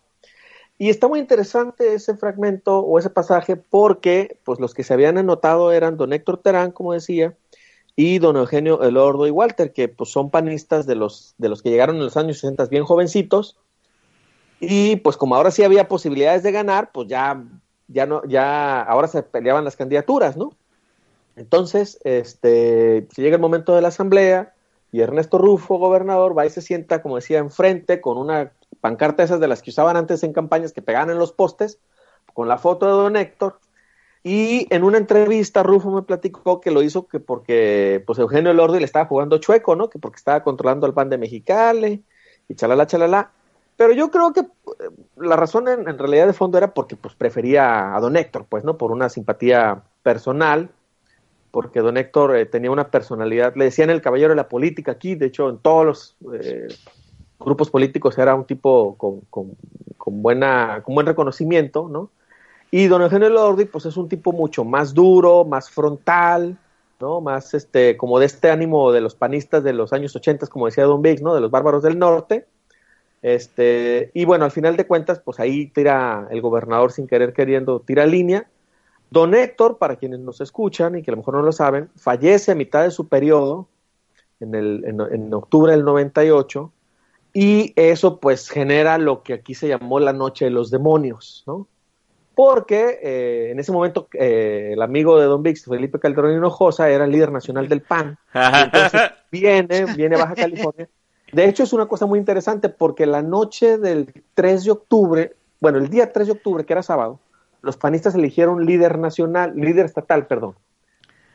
Y 0.78 0.90
está 0.90 1.08
muy 1.08 1.20
interesante 1.20 1.94
ese 1.96 2.16
fragmento 2.18 2.80
o 2.80 3.00
ese 3.00 3.10
pasaje 3.10 3.56
porque 3.56 4.38
pues 4.44 4.60
los 4.60 4.74
que 4.74 4.84
se 4.84 4.94
habían 4.94 5.18
anotado 5.18 5.72
eran 5.72 5.98
don 5.98 6.14
Héctor 6.14 6.42
Terán, 6.42 6.72
como 6.72 6.94
decía, 6.94 7.34
y 7.98 8.20
don 8.20 8.38
Eugenio 8.38 8.84
Elordo 8.84 9.26
y 9.26 9.32
Walter, 9.32 9.74
que 9.74 9.90
pues 9.90 10.12
son 10.12 10.30
panistas 10.30 10.86
de 10.86 10.96
los, 10.96 11.34
de 11.40 11.50
los 11.50 11.64
que 11.64 11.72
llegaron 11.72 11.98
en 11.98 12.04
los 12.04 12.16
años 12.16 12.38
60 12.38 12.68
bien 12.68 12.86
jovencitos, 12.86 13.58
y 14.60 14.98
pues 14.98 15.18
como 15.18 15.36
ahora 15.36 15.50
sí 15.50 15.64
había 15.64 15.88
posibilidades 15.88 16.44
de 16.44 16.52
ganar, 16.52 16.92
pues 16.92 17.08
ya, 17.08 17.44
ya 17.88 18.06
no, 18.06 18.24
ya 18.26 18.84
ahora 18.84 19.08
se 19.08 19.24
peleaban 19.24 19.66
las 19.66 19.76
candidaturas, 19.76 20.38
¿no? 20.38 20.54
Entonces, 21.36 22.00
este, 22.04 23.08
se 23.12 23.22
llega 23.22 23.36
el 23.36 23.42
momento 23.42 23.76
de 23.76 23.82
la 23.82 23.90
asamblea 23.90 24.54
y 24.92 25.02
Ernesto 25.02 25.40
Rufo, 25.40 25.80
gobernador, 25.80 26.38
va 26.38 26.46
y 26.46 26.52
se 26.52 26.62
sienta, 26.62 27.02
como 27.02 27.16
decía, 27.16 27.40
enfrente 27.40 28.00
con 28.00 28.18
una 28.20 28.52
pancarta 28.80 29.24
esas 29.24 29.40
de 29.40 29.48
las 29.48 29.64
que 29.64 29.72
usaban 29.72 29.98
antes 29.98 30.24
en 30.24 30.34
campañas 30.34 30.72
que 30.72 30.84
pegaban 30.84 31.10
en 31.10 31.18
los 31.18 31.32
postes, 31.32 31.80
con 32.34 32.48
la 32.48 32.60
foto 32.60 32.86
de 32.86 32.92
don 32.92 33.16
Héctor. 33.16 33.60
Y 34.28 34.68
en 34.72 34.84
una 34.84 34.98
entrevista 34.98 35.64
Rufo 35.64 35.90
me 35.90 36.02
platicó 36.02 36.60
que 36.60 36.70
lo 36.70 36.84
hizo 36.84 37.08
que 37.08 37.22
porque 37.22 38.04
pues 38.06 38.20
Eugenio 38.20 38.52
Elordi 38.52 38.78
le 38.78 38.84
estaba 38.84 39.06
jugando 39.06 39.38
chueco, 39.38 39.78
¿no? 39.78 39.90
Que 39.90 40.00
porque 40.00 40.18
estaba 40.18 40.44
controlando 40.44 40.86
al 40.86 40.94
pan 40.94 41.10
de 41.10 41.18
Mexicali 41.18 42.04
y 42.50 42.56
chalala, 42.56 42.88
chalala. 42.88 43.32
Pero 43.78 43.94
yo 43.94 44.12
creo 44.12 44.34
que 44.34 44.42
eh, 44.42 44.90
la 45.16 45.38
razón 45.38 45.70
en, 45.70 45.88
en 45.88 45.98
realidad 45.98 46.28
de 46.28 46.34
fondo 46.34 46.58
era 46.58 46.74
porque 46.74 46.98
pues 46.98 47.16
prefería 47.16 47.96
a 47.96 48.02
don 48.02 48.18
Héctor, 48.18 48.46
pues, 48.50 48.66
¿no? 48.66 48.78
Por 48.78 48.92
una 48.92 49.08
simpatía 49.08 49.84
personal, 50.04 50.72
porque 51.50 51.80
don 51.80 51.96
Héctor 51.96 52.36
eh, 52.36 52.46
tenía 52.46 52.70
una 52.70 52.92
personalidad, 52.92 53.56
le 53.56 53.64
decían 53.64 53.90
el 53.90 54.02
caballero 54.02 54.32
de 54.32 54.36
la 54.36 54.50
política 54.50 54.92
aquí, 54.92 55.16
de 55.16 55.28
hecho 55.28 55.48
en 55.48 55.60
todos 55.60 55.86
los 55.86 56.18
eh, 56.34 56.68
grupos 57.40 57.70
políticos 57.70 58.18
era 58.18 58.36
un 58.36 58.44
tipo 58.44 58.98
con, 58.98 59.22
con 59.98 60.22
buena, 60.22 60.82
con 60.84 60.96
buen 60.96 61.08
reconocimiento, 61.08 61.88
¿no? 61.88 62.10
Y 62.72 62.88
don 62.88 63.02
Eugenio 63.02 63.30
Lordi, 63.30 63.66
pues 63.66 63.86
es 63.86 63.96
un 63.98 64.10
tipo 64.10 64.32
mucho 64.34 64.66
más 64.66 64.94
duro, 64.94 65.46
más 65.46 65.70
frontal, 65.70 66.58
¿no? 67.00 67.22
Más 67.22 67.54
este, 67.54 67.96
como 67.96 68.20
de 68.20 68.26
este 68.26 68.50
ánimo 68.50 68.92
de 68.92 69.02
los 69.02 69.16
panistas 69.16 69.64
de 69.64 69.74
los 69.74 69.94
años 69.94 70.16
80, 70.16 70.48
como 70.48 70.66
decía 70.66 70.86
Don 70.86 71.02
Biggs, 71.02 71.22
¿no? 71.22 71.34
De 71.34 71.42
los 71.42 71.52
bárbaros 71.52 71.84
del 71.84 71.98
norte. 71.98 72.46
Este, 73.22 74.12
y 74.14 74.26
bueno, 74.26 74.46
al 74.46 74.52
final 74.52 74.78
de 74.78 74.86
cuentas, 74.86 75.20
pues 75.20 75.40
ahí 75.40 75.68
tira 75.68 76.28
el 76.32 76.42
gobernador 76.42 76.92
sin 76.92 77.08
querer 77.08 77.34
queriendo, 77.34 77.80
tira 77.80 78.06
línea. 78.06 78.48
Don 79.10 79.34
Héctor, 79.34 79.78
para 79.78 79.96
quienes 79.96 80.20
nos 80.20 80.42
escuchan 80.42 80.98
y 80.98 81.04
que 81.04 81.12
a 81.12 81.14
lo 81.14 81.18
mejor 81.18 81.36
no 81.36 81.42
lo 81.42 81.52
saben, 81.52 81.90
fallece 81.96 82.52
a 82.52 82.56
mitad 82.56 82.84
de 82.84 82.92
su 82.92 83.08
periodo, 83.08 83.68
en, 84.40 84.54
el, 84.54 84.84
en, 84.86 85.34
octubre 85.34 85.72
del 85.72 85.84
98, 85.84 86.72
y 87.34 87.74
eso 87.76 88.20
pues 88.20 88.50
genera 88.50 88.98
lo 88.98 89.24
que 89.24 89.34
aquí 89.34 89.56
se 89.56 89.68
llamó 89.68 90.00
la 90.00 90.14
noche 90.14 90.46
de 90.46 90.52
los 90.52 90.70
demonios, 90.70 91.44
¿no? 91.48 91.68
Porque 92.38 93.00
eh, 93.02 93.50
en 93.50 93.60
ese 93.60 93.72
momento 93.72 94.10
eh, 94.14 94.70
el 94.74 94.82
amigo 94.84 95.20
de 95.20 95.26
Don 95.26 95.42
Vix, 95.42 95.66
Felipe 95.66 96.00
Calderón 96.00 96.38
Hinojosa, 96.38 96.88
era 96.88 97.06
el 97.06 97.12
líder 97.12 97.32
nacional 97.32 97.68
del 97.68 97.82
PAN. 97.82 98.16
Entonces 98.32 99.02
viene, 99.32 99.86
viene 99.98 100.18
a 100.18 100.20
Baja 100.20 100.36
California. 100.36 100.88
De 101.32 101.46
hecho, 101.46 101.64
es 101.64 101.74
una 101.74 101.88
cosa 101.88 102.06
muy 102.06 102.20
interesante 102.20 102.70
porque 102.70 103.08
la 103.08 103.24
noche 103.24 103.80
del 103.80 104.14
3 104.36 104.66
de 104.66 104.70
octubre, 104.70 105.36
bueno, 105.60 105.80
el 105.80 105.90
día 105.90 106.14
3 106.14 106.28
de 106.28 106.34
octubre, 106.34 106.64
que 106.64 106.74
era 106.74 106.84
sábado, 106.84 107.20
los 107.64 107.76
panistas 107.76 108.14
eligieron 108.14 108.68
líder 108.68 109.00
nacional, 109.00 109.54
líder 109.56 109.88
estatal, 109.88 110.28
perdón. 110.28 110.54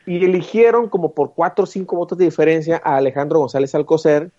Y 0.06 0.24
eligieron 0.24 0.88
como 0.88 1.14
por 1.14 1.34
cuatro 1.34 1.64
o 1.64 1.66
cinco 1.66 1.96
votos 1.96 2.16
de 2.16 2.26
diferencia 2.26 2.80
a 2.84 2.94
Alejandro 2.94 3.40
González 3.40 3.74
Alcocer, 3.74 4.30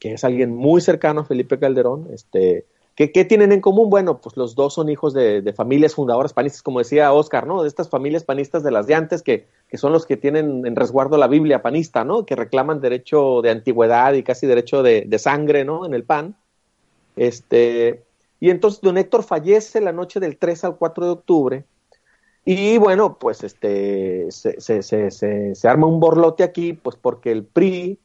que 0.00 0.14
es 0.14 0.24
alguien 0.24 0.56
muy 0.56 0.80
cercano 0.80 1.20
a 1.20 1.24
Felipe 1.24 1.60
Calderón, 1.60 2.08
este, 2.12 2.66
¿Qué, 2.94 3.10
¿Qué, 3.10 3.24
tienen 3.24 3.50
en 3.50 3.60
común? 3.60 3.90
Bueno, 3.90 4.20
pues 4.20 4.36
los 4.36 4.54
dos 4.54 4.74
son 4.74 4.88
hijos 4.88 5.14
de, 5.14 5.42
de, 5.42 5.52
familias 5.52 5.96
fundadoras 5.96 6.32
panistas, 6.32 6.62
como 6.62 6.78
decía 6.78 7.12
Oscar, 7.12 7.46
¿no? 7.46 7.62
De 7.62 7.68
estas 7.68 7.88
familias 7.88 8.22
panistas 8.22 8.62
de 8.62 8.70
las 8.70 8.86
de 8.86 8.94
antes, 8.94 9.22
que, 9.22 9.48
que, 9.68 9.78
son 9.78 9.92
los 9.92 10.06
que 10.06 10.16
tienen 10.16 10.64
en 10.64 10.76
resguardo 10.76 11.16
la 11.16 11.26
Biblia 11.26 11.60
panista, 11.60 12.04
¿no? 12.04 12.24
Que 12.24 12.36
reclaman 12.36 12.80
derecho 12.80 13.42
de 13.42 13.50
antigüedad 13.50 14.12
y 14.12 14.22
casi 14.22 14.46
derecho 14.46 14.84
de, 14.84 15.02
de 15.08 15.18
sangre, 15.18 15.64
¿no? 15.64 15.86
En 15.86 15.94
el 15.94 16.04
PAN. 16.04 16.36
Este, 17.16 18.04
y 18.38 18.50
entonces 18.50 18.80
don 18.80 18.96
Héctor 18.96 19.24
fallece 19.24 19.80
la 19.80 19.92
noche 19.92 20.20
del 20.20 20.36
3 20.36 20.64
al 20.64 20.76
4 20.76 21.04
de 21.04 21.10
octubre. 21.10 21.64
Y 22.44 22.78
bueno, 22.78 23.18
pues 23.18 23.42
este, 23.42 24.30
se, 24.30 24.60
se, 24.60 24.82
se, 24.82 25.10
se 25.10 25.68
arma 25.68 25.86
un 25.86 25.98
borlote 25.98 26.44
aquí, 26.44 26.74
pues 26.74 26.96
porque 26.96 27.32
el 27.32 27.44
PRI 27.44 27.98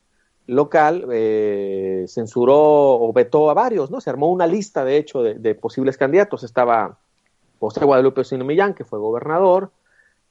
local 0.49 1.05
eh, 1.11 2.05
censuró 2.07 2.57
o 2.57 3.13
vetó 3.13 3.49
a 3.49 3.53
varios, 3.53 3.91
¿no? 3.91 4.01
Se 4.01 4.09
armó 4.09 4.31
una 4.31 4.47
lista, 4.47 4.83
de 4.83 4.97
hecho, 4.97 5.21
de, 5.21 5.55
posibles 5.55 5.97
candidatos. 5.97 6.43
Estaba 6.43 6.97
José 7.59 7.85
Guadalupe 7.85 8.21
Osino 8.21 8.43
Millán, 8.43 8.73
que 8.73 8.83
fue 8.83 8.99
gobernador, 8.99 9.71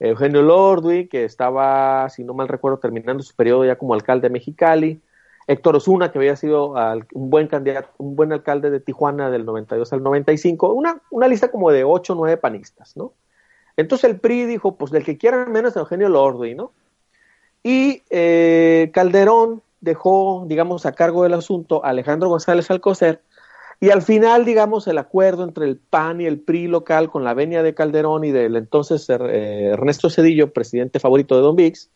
Eugenio 0.01 0.43
Lordui, 0.43 1.07
que 1.09 1.25
estaba, 1.25 2.09
si 2.11 2.25
no 2.25 2.35
mal 2.35 2.49
recuerdo, 2.49 2.79
terminando 2.79 3.23
su 3.23 3.35
periodo 3.35 3.65
ya 3.65 3.77
como 3.77 3.95
alcalde 3.95 4.29
de 4.29 4.33
Mexicali, 4.33 5.01
Héctor 5.47 5.77
Osuna, 5.77 6.11
que 6.11 6.19
había 6.19 6.37
sido 6.37 6.75
un 7.15 7.31
buen 7.31 7.47
candidato, 7.47 7.89
un 7.99 8.17
buen 8.17 8.33
alcalde 8.33 8.71
de 8.71 8.81
Tijuana 8.81 9.31
del 9.31 9.45
92 9.45 9.93
al 9.93 10.03
95, 10.03 10.73
una, 10.73 11.01
una 11.11 11.29
lista 11.29 11.51
como 11.51 11.71
de 11.71 11.85
8 11.85 12.13
o 12.13 12.17
9 12.17 12.37
panistas, 12.37 12.97
¿no? 12.97 13.13
Entonces 13.77 14.11
el 14.11 14.19
PRI 14.19 14.47
dijo, 14.47 14.77
pues 14.77 14.91
del 14.91 15.05
que 15.05 15.17
quieran 15.17 15.53
menos 15.53 15.77
Eugenio 15.77 16.09
Lordui, 16.09 16.55
¿no? 16.55 16.73
Y 17.63 18.03
eh, 18.11 18.91
Calderón 18.93 19.63
dejó, 19.81 20.45
digamos, 20.47 20.87
a 20.87 20.93
cargo 20.93 21.23
del 21.23 21.35
asunto 21.35 21.85
a 21.85 21.91
Alejandro 21.91 22.29
González 22.29 22.71
Alcocer, 22.71 23.23
y 23.81 23.91
al 23.91 24.03
final, 24.03 24.45
digamos, 24.45 24.89
el 24.89 24.99
acuerdo 24.99 25.45
entre 25.45 25.65
el 25.67 25.77
PAN 25.77 26.21
y 26.21 26.27
el 26.27 26.41
PRI 26.41 26.67
local 26.67 27.11
con 27.11 27.23
la 27.23 27.35
venia 27.35 27.63
de 27.63 27.75
Calderón 27.75 28.25
y 28.25 28.33
del 28.33 28.57
entonces 28.57 29.09
eh, 29.09 29.71
Ernesto 29.73 30.11
Cedillo, 30.11 30.53
presidente 30.53 30.99
favorito 30.99 31.37
de 31.37 31.43
Don 31.43 31.55
Vix, 31.55 31.89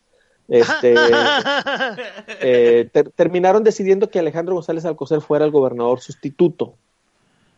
este, 0.47 0.95
eh, 2.41 2.89
ter 2.91 3.09
terminaron 3.11 3.63
decidiendo 3.63 4.09
que 4.09 4.19
Alejandro 4.19 4.55
González 4.55 4.85
Alcocer 4.85 5.19
fuera 5.19 5.43
el 5.43 5.51
gobernador 5.51 5.99
sustituto. 5.99 6.75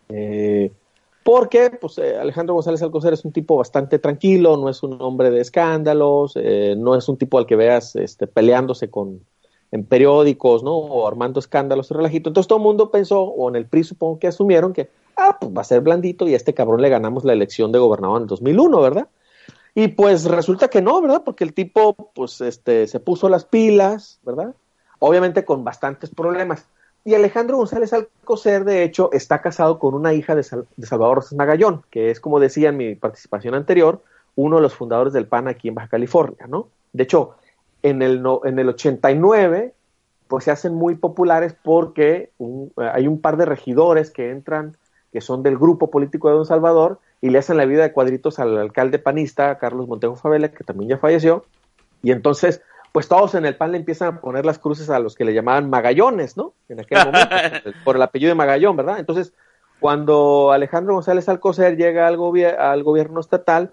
Eh, 0.08 0.72
porque 1.22 1.70
pues, 1.70 1.98
Alejandro 1.98 2.54
González 2.54 2.82
Alcocer 2.82 3.12
es 3.12 3.24
un 3.24 3.32
tipo 3.32 3.56
bastante 3.56 4.00
tranquilo, 4.00 4.56
no 4.56 4.68
es 4.68 4.82
un 4.82 5.00
hombre 5.02 5.30
de 5.30 5.40
escándalos, 5.40 6.34
no 6.76 6.96
es 6.96 7.08
un 7.08 7.16
tipo 7.16 7.38
al 7.38 7.46
que 7.46 7.56
veas 7.56 7.96
este, 7.96 8.28
peleándose 8.28 8.90
con, 8.90 9.20
en 9.72 9.84
periódicos, 9.84 10.62
¿no? 10.62 10.76
O 10.76 11.06
armando 11.06 11.40
escándalos 11.40 11.90
y 11.90 11.94
relajito. 11.94 12.30
Entonces 12.30 12.48
todo 12.48 12.58
el 12.58 12.64
mundo 12.64 12.90
pensó, 12.90 13.22
o 13.22 13.48
en 13.48 13.56
el 13.56 13.66
PRI 13.66 13.84
supongo 13.84 14.18
que 14.18 14.28
asumieron 14.28 14.72
que, 14.72 14.90
ah, 15.16 15.38
pues 15.40 15.52
va 15.56 15.62
a 15.62 15.64
ser 15.64 15.80
blandito 15.80 16.28
y 16.28 16.34
a 16.34 16.36
este 16.36 16.54
cabrón 16.54 16.82
le 16.82 16.88
ganamos 16.88 17.24
la 17.24 17.32
elección 17.32 17.72
de 17.72 17.78
gobernador 17.78 18.18
en 18.18 18.22
el 18.22 18.28
2001, 18.28 18.80
¿verdad? 18.80 19.08
Y 19.74 19.88
pues 19.88 20.24
resulta 20.24 20.68
que 20.68 20.80
no, 20.80 21.02
¿verdad? 21.02 21.22
Porque 21.24 21.44
el 21.44 21.52
tipo, 21.52 21.94
pues, 22.14 22.40
este, 22.40 22.86
se 22.86 23.00
puso 23.00 23.28
las 23.28 23.44
pilas, 23.44 24.20
¿verdad? 24.22 24.54
Obviamente 24.98 25.44
con 25.44 25.64
bastantes 25.64 26.10
problemas. 26.10 26.66
Y 27.04 27.14
Alejandro 27.14 27.58
González 27.58 27.92
Alcocer, 27.92 28.64
de 28.64 28.82
hecho, 28.82 29.10
está 29.12 29.40
casado 29.42 29.78
con 29.78 29.94
una 29.94 30.14
hija 30.14 30.34
de, 30.34 30.44
de 30.76 30.86
Salvador 30.86 31.22
Magallón, 31.36 31.82
que 31.90 32.10
es, 32.10 32.20
como 32.20 32.40
decía 32.40 32.70
en 32.70 32.78
mi 32.78 32.94
participación 32.94 33.54
anterior, 33.54 34.02
uno 34.34 34.56
de 34.56 34.62
los 34.62 34.74
fundadores 34.74 35.12
del 35.12 35.26
PAN 35.26 35.46
aquí 35.46 35.68
en 35.68 35.74
Baja 35.74 35.88
California, 35.88 36.46
¿no? 36.48 36.68
De 36.92 37.02
hecho, 37.02 37.36
en 37.88 38.02
el, 38.02 38.22
no, 38.22 38.40
en 38.44 38.58
el 38.58 38.68
89, 38.68 39.74
pues 40.28 40.44
se 40.44 40.50
hacen 40.50 40.74
muy 40.74 40.96
populares 40.96 41.54
porque 41.62 42.30
un, 42.38 42.72
hay 42.76 43.06
un 43.06 43.20
par 43.20 43.36
de 43.36 43.44
regidores 43.44 44.10
que 44.10 44.30
entran, 44.30 44.76
que 45.12 45.20
son 45.20 45.42
del 45.42 45.56
grupo 45.56 45.90
político 45.90 46.28
de 46.28 46.34
Don 46.34 46.46
Salvador, 46.46 46.98
y 47.20 47.30
le 47.30 47.38
hacen 47.38 47.56
la 47.56 47.64
vida 47.64 47.82
de 47.82 47.92
cuadritos 47.92 48.38
al 48.38 48.58
alcalde 48.58 48.98
panista, 48.98 49.58
Carlos 49.58 49.88
Montejo 49.88 50.16
Favela, 50.16 50.48
que 50.50 50.64
también 50.64 50.90
ya 50.90 50.98
falleció, 50.98 51.44
y 52.02 52.12
entonces, 52.12 52.62
pues 52.92 53.08
todos 53.08 53.34
en 53.34 53.46
el 53.46 53.56
PAN 53.56 53.72
le 53.72 53.78
empiezan 53.78 54.08
a 54.08 54.20
poner 54.20 54.44
las 54.44 54.58
cruces 54.58 54.90
a 54.90 54.98
los 54.98 55.14
que 55.14 55.24
le 55.24 55.34
llamaban 55.34 55.70
Magallones, 55.70 56.36
¿no? 56.36 56.54
En 56.68 56.80
aquel 56.80 56.98
momento, 56.98 57.28
por, 57.28 57.62
el, 57.66 57.74
por 57.84 57.96
el 57.96 58.02
apellido 58.02 58.30
de 58.30 58.34
Magallón, 58.34 58.76
¿verdad? 58.76 58.98
Entonces, 58.98 59.32
cuando 59.80 60.52
Alejandro 60.52 60.94
González 60.94 61.28
Alcocer 61.28 61.76
llega 61.76 62.06
al, 62.06 62.16
gobier 62.16 62.58
al 62.58 62.82
gobierno 62.82 63.20
estatal, 63.20 63.72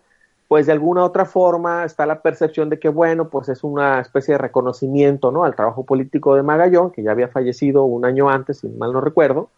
pues 0.53 0.67
de 0.67 0.71
alguna 0.71 1.03
otra 1.03 1.25
forma 1.25 1.83
está 1.83 2.05
la 2.05 2.21
percepción 2.21 2.69
de 2.69 2.77
que, 2.77 2.87
bueno, 2.87 3.27
pues 3.27 3.49
es 3.49 3.63
una 3.63 3.99
especie 3.99 4.35
de 4.35 4.37
reconocimiento, 4.37 5.31
¿no? 5.31 5.45
Al 5.45 5.55
trabajo 5.55 5.83
político 5.83 6.35
de 6.35 6.43
Magallón, 6.43 6.91
que 6.91 7.01
ya 7.01 7.09
había 7.09 7.27
fallecido 7.27 7.85
un 7.85 8.05
año 8.05 8.29
antes, 8.29 8.59
si 8.59 8.67
mal 8.67 8.93
no 8.93 9.01
recuerdo, 9.01 9.49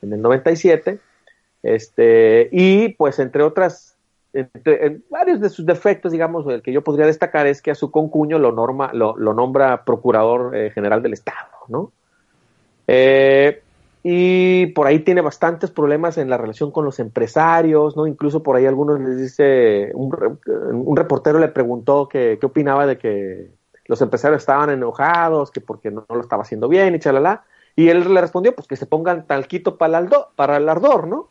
en 0.00 0.14
el 0.14 0.22
97, 0.22 0.98
este, 1.62 2.48
y 2.52 2.88
pues 2.94 3.18
entre 3.18 3.42
otras, 3.42 3.98
en 4.32 5.04
varios 5.10 5.42
de 5.42 5.50
sus 5.50 5.66
defectos, 5.66 6.10
digamos, 6.10 6.46
el 6.46 6.62
que 6.62 6.72
yo 6.72 6.82
podría 6.82 7.04
destacar 7.04 7.46
es 7.46 7.60
que 7.60 7.72
a 7.72 7.74
su 7.74 7.90
concuño 7.90 8.38
lo, 8.38 8.50
norma, 8.50 8.92
lo, 8.94 9.18
lo 9.18 9.34
nombra 9.34 9.84
Procurador 9.84 10.56
eh, 10.56 10.70
General 10.70 11.02
del 11.02 11.12
Estado, 11.12 11.50
¿no? 11.68 11.92
Eh, 12.86 13.62
y 14.02 14.66
por 14.68 14.86
ahí 14.86 15.00
tiene 15.00 15.20
bastantes 15.20 15.70
problemas 15.70 16.16
en 16.16 16.30
la 16.30 16.38
relación 16.38 16.70
con 16.70 16.84
los 16.84 16.98
empresarios, 17.00 17.96
¿no? 17.96 18.06
Incluso 18.06 18.42
por 18.42 18.56
ahí 18.56 18.64
algunos 18.66 18.98
les 19.00 19.18
dice, 19.18 19.90
un, 19.94 20.38
un 20.72 20.96
reportero 20.96 21.38
le 21.38 21.48
preguntó 21.48 22.08
qué 22.08 22.38
opinaba 22.42 22.86
de 22.86 22.96
que 22.96 23.50
los 23.86 24.00
empresarios 24.00 24.40
estaban 24.40 24.70
enojados, 24.70 25.50
que 25.50 25.60
porque 25.60 25.90
no, 25.90 26.06
lo 26.08 26.20
estaba 26.20 26.42
haciendo 26.42 26.68
bien 26.68 26.94
y 26.94 26.98
chalala. 27.00 27.44
Y 27.76 27.88
él 27.88 28.12
le 28.12 28.20
respondió, 28.20 28.54
pues 28.54 28.66
que 28.68 28.76
se 28.76 28.86
pongan 28.86 29.26
talquito 29.26 29.76
para 29.76 29.98
el, 29.98 30.06
aldo- 30.06 30.28
para 30.36 30.56
el 30.56 30.68
ardor, 30.68 31.06
¿no? 31.06 31.28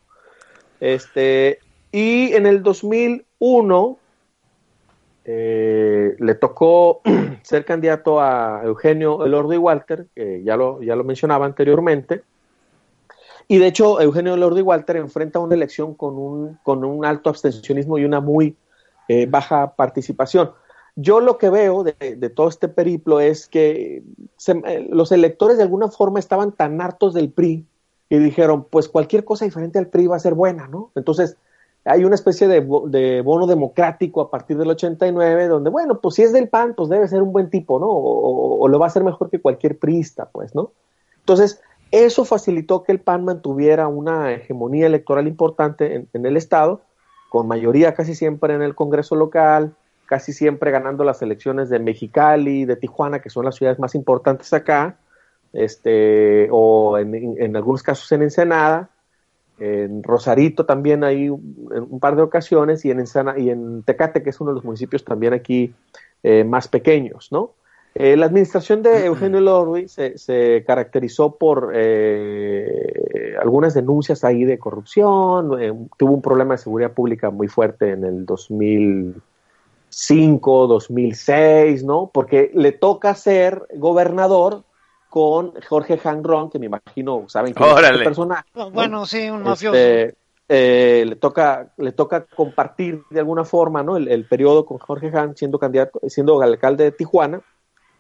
Este, 0.80 1.60
y 1.92 2.34
en 2.34 2.46
el 2.46 2.62
2001 2.62 3.98
eh, 5.26 6.16
le 6.20 6.36
tocó 6.36 7.02
ser 7.44 7.66
candidato 7.66 8.22
a 8.22 8.62
Eugenio 8.64 9.26
Elordo 9.26 9.54
y 9.54 9.58
Walter, 9.58 10.08
que 10.16 10.44
ya 10.44 10.56
lo, 10.56 10.82
ya 10.82 10.96
lo 10.96 11.04
mencionaba 11.04 11.46
anteriormente. 11.46 12.24
Y 13.50 13.58
de 13.58 13.68
hecho, 13.68 14.00
Eugenio 14.00 14.36
Elordo 14.36 14.60
y 14.60 14.64
Walter 14.64 14.98
enfrenta 14.98 15.40
una 15.40 15.56
elección 15.56 15.96
con 15.96 16.18
un, 16.18 16.60
con 16.64 16.86
un 16.86 17.04
alto 17.04 17.30
abstencionismo 17.32 17.98
y 17.98 18.06
una 18.06 18.22
muy 18.22 18.56
eh, 19.10 19.26
baja 19.26 19.76
participación. 19.76 20.52
Yo 20.96 21.20
lo 21.20 21.38
que 21.40 21.50
veo 21.50 21.84
de, 21.84 22.16
de 22.18 22.30
todo 22.30 22.48
este 22.50 22.68
periplo 22.70 23.20
es 23.20 23.48
que 23.48 24.04
se- 24.38 24.62
eh, 24.66 24.88
los 24.92 25.12
electores 25.12 25.58
de 25.58 25.64
alguna 25.64 25.90
forma 25.90 26.20
estaban 26.20 26.52
tan 26.54 26.80
hartos 26.82 27.14
del 27.16 27.32
PRI 27.32 27.66
y 28.10 28.18
dijeron, 28.20 28.66
pues 28.70 28.90
cualquier 28.90 29.26
cosa 29.26 29.46
diferente 29.46 29.80
al 29.80 29.88
PRI 29.88 30.08
va 30.08 30.16
a 30.18 30.20
ser 30.20 30.36
buena, 30.36 30.68
¿no? 30.68 30.92
Entonces, 30.96 31.38
hay 31.86 32.04
una 32.06 32.16
especie 32.16 32.48
de, 32.48 32.62
de 32.88 33.22
bono 33.22 33.48
democrático 33.48 34.22
a 34.22 34.30
partir 34.30 34.58
del 34.58 34.70
89, 34.70 35.48
donde, 35.48 35.70
bueno, 35.72 36.00
pues 36.02 36.16
si 36.16 36.24
es 36.24 36.34
del 36.34 36.50
PAN, 36.50 36.74
pues 36.76 36.90
debe 36.90 37.08
ser 37.08 37.22
un 37.24 37.32
buen 37.32 37.50
tipo, 37.50 37.80
¿no? 37.80 37.88
O, 37.88 38.60
o- 38.64 38.68
lo 38.68 38.78
va 38.80 38.86
a 38.86 38.90
hacer 38.90 39.04
mejor 39.04 39.30
que 39.30 39.42
cualquier 39.42 39.80
priista, 39.80 40.26
pues, 40.30 40.54
¿no? 40.56 40.72
Entonces, 41.20 41.62
eso 41.92 42.26
facilitó 42.26 42.84
que 42.84 42.92
el 42.92 43.00
PAN 43.00 43.26
mantuviera 43.26 43.88
una 43.88 44.32
hegemonía 44.32 44.86
electoral 44.86 45.28
importante 45.28 46.08
en, 46.14 46.26
el 46.26 46.38
Estado, 46.38 46.82
con 47.30 47.48
mayoría 47.48 47.94
casi 47.94 48.16
siempre 48.16 48.54
en 48.54 48.62
el 48.62 48.76
Congreso 48.76 49.16
local, 49.16 49.76
casi 50.06 50.34
siempre 50.34 50.72
ganando 50.72 51.04
las 51.04 51.22
elecciones 51.22 51.70
de 51.70 51.80
Mexicali, 51.80 52.66
de 52.66 52.76
Tijuana, 52.76 53.20
que 53.20 53.30
son 53.30 53.46
las 53.46 53.56
ciudades 53.56 53.80
más 53.80 53.96
importantes 53.96 54.54
acá, 54.54 54.98
este, 55.54 56.48
o 56.52 56.98
en, 56.98 57.56
algunos 57.56 57.84
casos 57.84 58.12
en 58.12 58.24
Ensenada, 58.24 58.90
en 59.60 60.04
Rosarito 60.04 60.66
también 60.66 61.04
hay 61.04 61.30
un, 61.30 61.70
un 61.90 62.00
par 62.00 62.16
de 62.16 62.22
ocasiones, 62.22 62.86
y 62.86 62.92
en, 62.92 63.00
Ensana- 63.00 63.38
y 63.38 63.50
en 63.50 63.84
Tecate, 63.84 64.24
que 64.24 64.30
es 64.30 64.40
uno 64.40 64.52
de 64.52 64.56
los 64.56 64.64
municipios 64.64 65.04
también 65.04 65.34
aquí 65.34 65.74
eh, 66.24 66.44
más 66.44 66.68
pequeños, 66.68 67.32
¿no? 67.32 67.54
Eh, 68.02 68.16
la 68.16 68.28
administración 68.28 68.82
de 68.82 69.08
Eugenio 69.08 69.42
Lorui 69.42 69.90
se, 69.90 70.18
se 70.18 70.64
caracterizó 70.66 71.36
por 71.36 71.74
eh, 71.76 73.36
algunas 73.42 73.74
denuncias 73.74 74.24
ahí 74.24 74.46
de 74.46 74.58
corrupción, 74.58 75.62
eh, 75.62 75.74
tuvo 75.98 76.14
un 76.14 76.22
problema 76.22 76.54
de 76.54 76.60
seguridad 76.60 76.94
pública 76.94 77.30
muy 77.30 77.50
fuerte 77.50 77.92
en 77.92 78.06
el 78.06 78.26
2005, 78.26 80.68
2006, 80.68 81.84
¿no? 81.84 82.10
Porque 82.14 82.52
le 82.54 82.72
toca 82.72 83.14
ser 83.16 83.68
gobernador 83.76 84.64
con 85.10 85.52
Jorge 85.68 86.00
Hanron, 86.02 86.50
que 86.50 86.58
me 86.58 86.68
imagino 86.68 87.26
saben 87.28 87.54
que 87.54 87.62
es 87.62 87.70
este 87.84 88.04
personaje. 88.06 88.48
No, 88.56 88.72
bueno, 88.72 89.06
sí, 89.06 89.30
un 89.30 89.44
mafioso. 89.44 89.76
Este, 89.76 90.16
eh, 90.48 91.04
le 91.06 91.18
toca 91.18 91.74
le 91.76 91.92
toca 91.92 92.24
compartir 92.24 93.04
de 93.10 93.20
alguna 93.20 93.44
forma 93.44 93.84
no 93.84 93.98
el, 93.98 94.08
el 94.08 94.26
periodo 94.26 94.66
con 94.66 94.78
Jorge 94.78 95.12
Hank 95.12 95.36
siendo 95.36 95.60
candidato 95.60 96.00
siendo 96.08 96.42
alcalde 96.42 96.86
de 96.86 96.92
Tijuana 96.92 97.42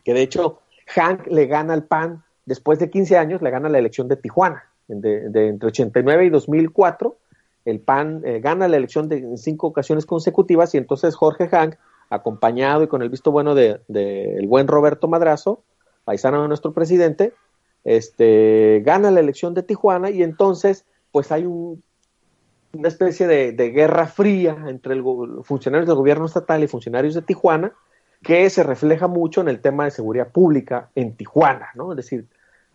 que 0.03 0.13
de 0.13 0.21
hecho 0.21 0.61
Hank 0.87 1.27
le 1.27 1.45
gana 1.45 1.73
al 1.73 1.83
PAN 1.83 2.23
después 2.45 2.79
de 2.79 2.89
15 2.89 3.17
años 3.17 3.41
le 3.41 3.49
gana 3.49 3.69
la 3.69 3.79
elección 3.79 4.07
de 4.07 4.15
Tijuana 4.15 4.65
de, 4.87 5.29
de 5.29 5.47
entre 5.47 5.67
89 5.67 6.25
y 6.25 6.29
2004 6.29 7.17
el 7.65 7.79
PAN 7.79 8.21
eh, 8.25 8.39
gana 8.39 8.67
la 8.67 8.77
elección 8.77 9.09
de 9.09 9.17
en 9.17 9.37
cinco 9.37 9.67
ocasiones 9.67 10.05
consecutivas 10.05 10.73
y 10.73 10.77
entonces 10.77 11.15
Jorge 11.15 11.47
Hank 11.47 11.75
acompañado 12.09 12.83
y 12.83 12.87
con 12.87 13.01
el 13.01 13.09
visto 13.09 13.31
bueno 13.31 13.53
de, 13.55 13.81
de 13.87 14.35
el 14.35 14.47
buen 14.47 14.67
Roberto 14.67 15.07
Madrazo 15.07 15.63
paisano 16.05 16.41
de 16.41 16.47
nuestro 16.47 16.73
presidente 16.73 17.33
este 17.83 18.81
gana 18.85 19.11
la 19.11 19.19
elección 19.19 19.53
de 19.53 19.63
Tijuana 19.63 20.09
y 20.09 20.23
entonces 20.23 20.85
pues 21.11 21.31
hay 21.31 21.45
un 21.45 21.83
una 22.73 22.87
especie 22.87 23.27
de, 23.27 23.71
guerra 23.71 24.07
fría 24.07 24.65
entre 24.67 24.93
el 24.93 25.03
funcionarios 25.43 25.87
del 25.87 25.97
gobierno 25.97 26.25
estatal 26.25 26.63
y 26.63 26.67
funcionarios 26.67 27.15
de 27.15 27.21
Tijuana, 27.21 27.73
que 28.23 28.49
se 28.49 28.63
refleja 28.63 29.07
mucho 29.07 29.41
en 29.41 29.47
el 29.47 29.61
tema 29.61 29.85
de 29.85 29.91
seguridad 29.91 30.29
pública 30.29 30.89
en 30.95 31.15
Tijuana, 31.15 31.69
¿no? 31.75 31.91
Es 31.91 31.97
decir, 31.97 32.25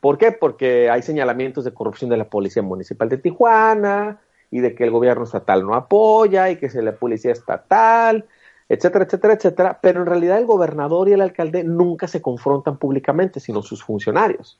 ¿por 0.01 0.19
qué? 0.19 0.33
Porque 0.33 0.91
hay 0.91 1.03
señalamientos 1.03 1.65
de 1.65 1.75
corrupción 1.75 2.11
de 2.11 2.17
la 2.17 2.25
Policía 2.25 2.63
Municipal 2.63 3.09
de 3.09 3.19
Tijuana 3.19 4.21
y 4.51 4.61
de 4.61 4.75
que 4.75 4.85
el 4.85 4.91
gobierno 4.91 5.25
estatal 5.25 5.67
no 5.67 5.75
apoya 5.75 6.51
y 6.51 6.57
que 6.57 6.67
es 6.67 6.75
la 6.77 6.93
policía 6.93 7.33
estatal, 7.33 8.25
etcétera, 8.69 9.05
etcétera, 9.05 9.35
etcétera, 9.35 9.79
pero 9.83 10.01
en 10.01 10.07
realidad 10.07 10.39
el 10.39 10.47
gobernador 10.47 11.09
y 11.09 11.13
el 11.13 11.21
alcalde 11.21 11.65
nunca 11.65 12.09
se 12.09 12.23
confrontan 12.23 12.79
públicamente, 12.79 13.41
sino 13.41 13.63
sus 13.63 13.83
funcionarios. 13.83 14.59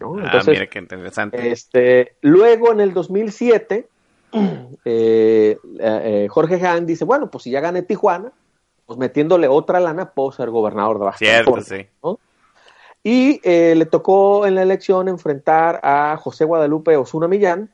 ¿no? 0.00 0.16
Ah, 0.18 0.42
mira 0.46 0.66
qué 0.66 0.78
interesante. 0.80 1.52
este, 1.52 2.16
luego 2.22 2.72
en 2.72 2.80
el 2.80 2.92
2007, 2.92 3.88
eh, 4.84 5.58
eh, 5.78 6.26
Jorge 6.28 6.66
Hahn 6.66 6.86
dice, 6.86 7.04
bueno, 7.04 7.30
pues 7.30 7.44
si 7.44 7.50
ya 7.50 7.60
gané 7.60 7.82
Tijuana, 7.82 8.32
metiéndole 8.96 9.48
otra 9.48 9.80
lana 9.80 10.10
puedo 10.10 10.32
ser 10.32 10.50
gobernador 10.50 10.98
de 10.98 11.04
Baja 11.04 11.18
Cierto, 11.18 11.52
California, 11.52 11.84
sí. 11.84 11.90
¿no? 12.02 12.18
Y 13.02 13.40
eh, 13.44 13.74
le 13.76 13.84
tocó 13.84 14.46
en 14.46 14.54
la 14.54 14.62
elección 14.62 15.08
enfrentar 15.08 15.78
a 15.82 16.16
José 16.16 16.46
Guadalupe 16.46 16.96
Osuna 16.96 17.28
Millán, 17.28 17.70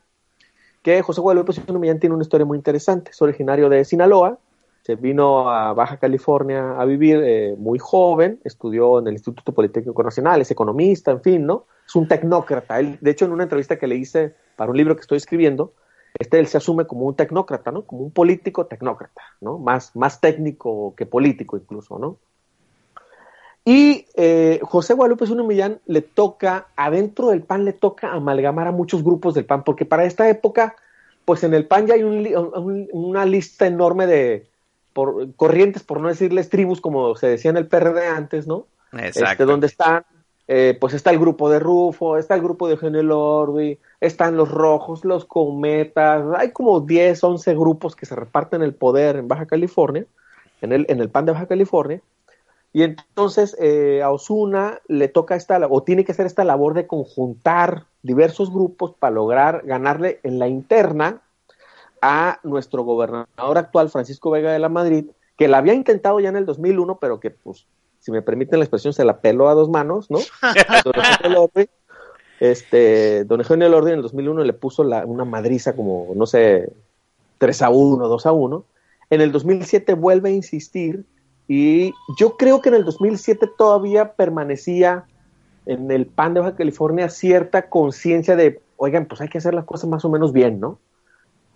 que 0.81 1.01
José 1.01 1.21
Guadalupe 1.21 1.51
Osuna 1.51 1.79
Millán 1.79 1.99
tiene 1.99 2.15
una 2.15 2.23
historia 2.23 2.45
muy 2.45 2.57
interesante. 2.57 3.11
Es 3.11 3.21
originario 3.21 3.69
de 3.69 3.85
Sinaloa, 3.85 4.39
se 4.83 4.95
vino 4.95 5.49
a 5.49 5.73
Baja 5.73 5.97
California 5.97 6.75
a 6.77 6.85
vivir 6.85 7.21
eh, 7.23 7.55
muy 7.57 7.79
joven, 7.79 8.39
estudió 8.43 8.99
en 8.99 9.07
el 9.07 9.13
Instituto 9.13 9.53
Politécnico 9.53 10.03
Nacional, 10.03 10.41
es 10.41 10.51
economista, 10.51 11.11
en 11.11 11.21
fin, 11.21 11.45
¿no? 11.45 11.65
Es 11.87 11.95
un 11.95 12.07
tecnócrata. 12.07 12.79
Él, 12.79 12.97
de 12.99 13.11
hecho, 13.11 13.25
en 13.25 13.31
una 13.31 13.43
entrevista 13.43 13.77
que 13.77 13.87
le 13.87 13.95
hice 13.95 14.33
para 14.55 14.71
un 14.71 14.77
libro 14.77 14.95
que 14.95 15.01
estoy 15.01 15.17
escribiendo, 15.17 15.73
este 16.19 16.39
él 16.39 16.47
se 16.47 16.57
asume 16.57 16.85
como 16.85 17.05
un 17.05 17.15
tecnócrata, 17.15 17.71
¿no? 17.71 17.83
Como 17.83 18.01
un 18.03 18.11
político 18.11 18.65
tecnócrata, 18.65 19.21
¿no? 19.39 19.57
Más, 19.57 19.95
más 19.95 20.19
técnico 20.19 20.93
que 20.95 21.05
político 21.05 21.57
incluso, 21.57 21.97
¿no? 21.99 22.17
Y 23.63 24.07
eh, 24.15 24.59
José 24.63 24.95
Guadalupe 24.95 25.27
Zuna 25.27 25.43
Millán 25.43 25.79
le 25.85 26.01
toca, 26.01 26.67
adentro 26.75 27.29
del 27.29 27.43
PAN 27.43 27.63
le 27.63 27.73
toca 27.73 28.11
amalgamar 28.11 28.67
a 28.67 28.71
muchos 28.71 29.03
grupos 29.03 29.35
del 29.35 29.45
PAN, 29.45 29.63
porque 29.63 29.85
para 29.85 30.03
esta 30.05 30.27
época, 30.27 30.75
pues 31.25 31.43
en 31.43 31.53
el 31.53 31.67
PAN 31.67 31.85
ya 31.85 31.93
hay 31.93 32.03
un 32.03 32.23
li- 32.23 32.35
un- 32.35 32.89
una 32.91 33.23
lista 33.25 33.67
enorme 33.67 34.07
de 34.07 34.47
por, 34.93 35.33
corrientes, 35.35 35.83
por 35.83 35.99
no 36.01 36.07
decirles 36.07 36.49
tribus, 36.49 36.81
como 36.81 37.15
se 37.15 37.27
decía 37.27 37.51
en 37.51 37.57
el 37.57 37.67
PRD 37.67 38.07
antes, 38.07 38.47
¿no? 38.47 38.65
Este, 38.93 39.19
Exacto. 39.21 39.45
donde 39.45 39.67
están, 39.67 40.03
eh, 40.53 40.77
pues 40.77 40.93
está 40.93 41.11
el 41.11 41.19
grupo 41.19 41.49
de 41.49 41.59
Rufo, 41.59 42.17
está 42.17 42.35
el 42.35 42.41
grupo 42.41 42.67
de 42.67 42.73
Eugenio 42.73 43.01
Lordi, 43.01 43.79
están 44.01 44.35
los 44.35 44.51
rojos, 44.51 45.05
los 45.05 45.23
cometas, 45.23 46.25
hay 46.35 46.51
como 46.51 46.81
10, 46.81 47.23
11 47.23 47.55
grupos 47.55 47.95
que 47.95 48.05
se 48.05 48.17
reparten 48.17 48.61
el 48.61 48.73
poder 48.73 49.15
en 49.15 49.29
Baja 49.29 49.45
California, 49.45 50.05
en 50.59 50.73
el, 50.73 50.85
en 50.89 50.99
el 50.99 51.09
PAN 51.09 51.25
de 51.25 51.31
Baja 51.31 51.45
California, 51.45 52.01
y 52.73 52.83
entonces 52.83 53.55
eh, 53.61 54.01
a 54.03 54.11
Osuna 54.11 54.81
le 54.89 55.07
toca 55.07 55.37
esta, 55.37 55.57
o 55.69 55.83
tiene 55.83 56.03
que 56.03 56.11
hacer 56.11 56.25
esta 56.25 56.43
labor 56.43 56.73
de 56.73 56.85
conjuntar 56.85 57.85
diversos 58.03 58.51
grupos 58.51 58.93
para 58.99 59.15
lograr 59.15 59.61
ganarle 59.63 60.19
en 60.23 60.37
la 60.37 60.49
interna 60.49 61.21
a 62.01 62.41
nuestro 62.43 62.83
gobernador 62.83 63.57
actual, 63.57 63.89
Francisco 63.89 64.31
Vega 64.31 64.51
de 64.51 64.59
la 64.59 64.67
Madrid, 64.67 65.05
que 65.37 65.47
la 65.47 65.59
había 65.59 65.75
intentado 65.75 66.19
ya 66.19 66.27
en 66.27 66.35
el 66.35 66.45
2001, 66.45 66.97
pero 66.99 67.21
que, 67.21 67.31
pues, 67.31 67.65
si 68.01 68.11
me 68.11 68.21
permiten 68.21 68.59
la 68.59 68.65
expresión, 68.65 68.91
se 68.91 69.05
la 69.05 69.21
peló 69.21 69.47
a 69.47 69.53
dos 69.53 69.69
manos, 69.69 70.11
¿no? 70.11 70.19
Don 70.83 70.93
Eugenio 70.95 71.29
Lordi, 71.29 71.69
este, 72.39 73.23
don 73.25 73.39
Eugenio 73.39 73.69
Lordi 73.69 73.91
en 73.91 73.97
el 73.97 74.01
2001 74.01 74.43
le 74.43 74.53
puso 74.53 74.83
la- 74.83 75.05
una 75.05 75.23
madriza 75.25 75.75
como, 75.75 76.11
no 76.15 76.25
sé, 76.25 76.73
3 77.37 77.61
a 77.61 77.69
1, 77.69 78.07
2 78.07 78.25
a 78.25 78.31
1. 78.31 78.65
En 79.11 79.21
el 79.21 79.31
2007 79.31 79.93
vuelve 79.93 80.29
a 80.29 80.33
insistir 80.33 81.05
y 81.47 81.93
yo 82.17 82.37
creo 82.37 82.61
que 82.61 82.69
en 82.69 82.75
el 82.75 82.83
2007 82.85 83.47
todavía 83.57 84.13
permanecía 84.13 85.05
en 85.67 85.91
el 85.91 86.07
PAN 86.07 86.33
de 86.33 86.39
Baja 86.39 86.55
California 86.55 87.09
cierta 87.09 87.69
conciencia 87.69 88.35
de, 88.35 88.59
oigan, 88.77 89.05
pues 89.05 89.21
hay 89.21 89.27
que 89.29 89.37
hacer 89.37 89.53
las 89.53 89.65
cosas 89.65 89.87
más 89.89 90.03
o 90.05 90.09
menos 90.09 90.33
bien, 90.33 90.59
¿no? 90.59 90.79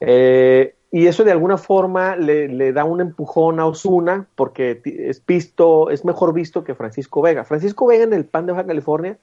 Eh, 0.01 0.75
y 0.95 1.07
eso 1.07 1.25
de 1.25 1.33
alguna 1.33 1.57
forma 1.57 2.15
le, 2.15 2.47
le 2.47 2.71
da 2.71 2.85
un 2.85 3.01
empujón 3.01 3.59
a 3.59 3.65
Osuna 3.65 4.29
porque 4.33 4.81
es 4.85 5.25
visto, 5.25 5.89
es 5.89 6.05
mejor 6.05 6.33
visto 6.33 6.63
que 6.63 6.73
Francisco 6.73 7.21
Vega. 7.21 7.43
Francisco 7.43 7.85
Vega 7.85 8.05
en 8.05 8.13
el 8.13 8.23
PAN 8.23 8.45
de 8.45 8.53
Baja 8.53 8.65
California 8.65 9.17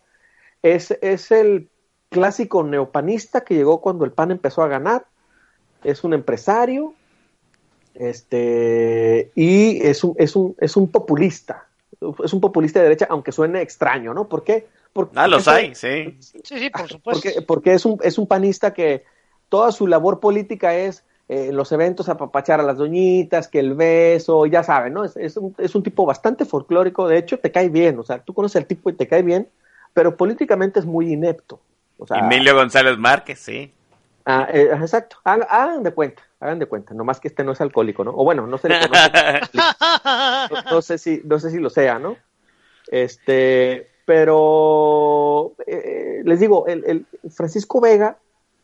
es, 0.62 0.91
es 1.01 1.31
el 1.31 1.70
clásico 2.11 2.62
neopanista 2.62 3.41
que 3.43 3.55
llegó 3.55 3.81
cuando 3.81 4.05
el 4.05 4.12
PAN 4.12 4.33
empezó 4.33 4.62
a 4.62 4.68
ganar. 4.68 5.07
Es 5.83 6.05
un 6.05 6.12
empresario, 6.12 6.93
este, 7.95 9.33
y 9.35 9.81
es 9.81 10.05
un, 10.05 10.14
es 10.18 10.37
un, 10.37 10.55
es 10.59 10.77
un 10.77 10.91
populista. 10.91 11.68
Es 12.23 12.35
un 12.35 12.43
populista 12.43 12.81
de 12.81 12.85
derecha, 12.85 13.07
aunque 13.09 13.33
suene 13.33 13.62
extraño, 13.62 14.12
¿no? 14.12 14.29
¿Por 14.29 14.45
qué? 14.45 14.66
Porque, 14.93 15.14
Ah, 15.18 15.27
los 15.27 15.49
hay, 15.49 15.75
sí. 15.75 16.18
Sí, 16.20 16.43
sí, 16.45 16.68
por 16.68 16.87
supuesto. 16.87 17.23
porque, 17.23 17.43
porque 17.47 17.73
es, 17.73 17.87
un, 17.87 17.99
es 18.03 18.18
un 18.18 18.27
panista 18.27 18.75
que 18.75 19.05
toda 19.49 19.73
su 19.73 19.87
labor 19.87 20.20
política 20.20 20.75
es 20.75 21.03
eh, 21.33 21.49
en 21.49 21.57
los 21.57 21.72
eventos 21.72 22.11
apapachar 22.11 22.61
a 22.61 22.62
las 22.62 22.76
doñitas, 22.76 23.49
que 23.49 23.59
el 23.59 23.72
beso, 23.72 24.45
ya 24.45 24.62
saben, 24.62 24.93
¿no? 24.93 25.03
Es, 25.03 25.16
es, 25.16 25.39
un, 25.39 25.55
es 25.57 25.74
un 25.74 25.83
tipo 25.83 26.05
bastante 26.05 26.45
folclórico, 26.45 27.09
de 27.09 27.16
hecho 27.16 27.39
te 27.39 27.51
cae 27.51 27.70
bien, 27.70 27.99
o 27.99 28.03
sea, 28.03 28.18
tú 28.18 28.35
conoces 28.35 28.57
al 28.57 28.66
tipo 28.66 28.91
y 28.91 28.93
te 28.93 29.09
cae 29.09 29.22
bien, 29.22 29.49
pero 29.95 30.14
políticamente 30.14 30.78
es 30.78 30.85
muy 30.85 31.11
inepto. 31.11 31.59
O 31.97 32.07
sea, 32.07 32.18
Emilio 32.18 32.55
González 32.55 32.99
Márquez, 32.99 33.39
sí. 33.39 33.72
ah, 34.26 34.47
eh, 34.53 34.68
exacto, 34.72 35.16
hagan, 35.24 35.47
hagan 35.49 35.83
de 35.83 35.93
cuenta, 35.93 36.22
hagan 36.39 36.59
de 36.59 36.66
cuenta, 36.66 36.93
nomás 36.93 37.18
que 37.18 37.28
este 37.28 37.45
no 37.45 37.53
es 37.53 37.62
alcohólico, 37.62 38.05
¿no? 38.05 38.11
O 38.11 38.24
bueno, 38.24 38.47
no 38.47 38.59
se 38.59 38.68
le 38.68 38.80
conoce, 38.80 39.41
no, 39.55 40.70
no 40.70 40.83
sé 40.83 40.99
si, 40.99 41.22
no 41.24 41.39
sé 41.39 41.51
si 41.51 41.59
lo 41.61 41.70
sea, 41.70 41.99
¿no? 41.99 42.16
Este, 42.89 43.89
pero 44.05 45.55
eh, 45.66 46.20
les 46.26 46.41
digo, 46.41 46.66
el, 46.66 46.85
el 46.85 47.30
Francisco 47.30 47.80
Vega 47.80 48.18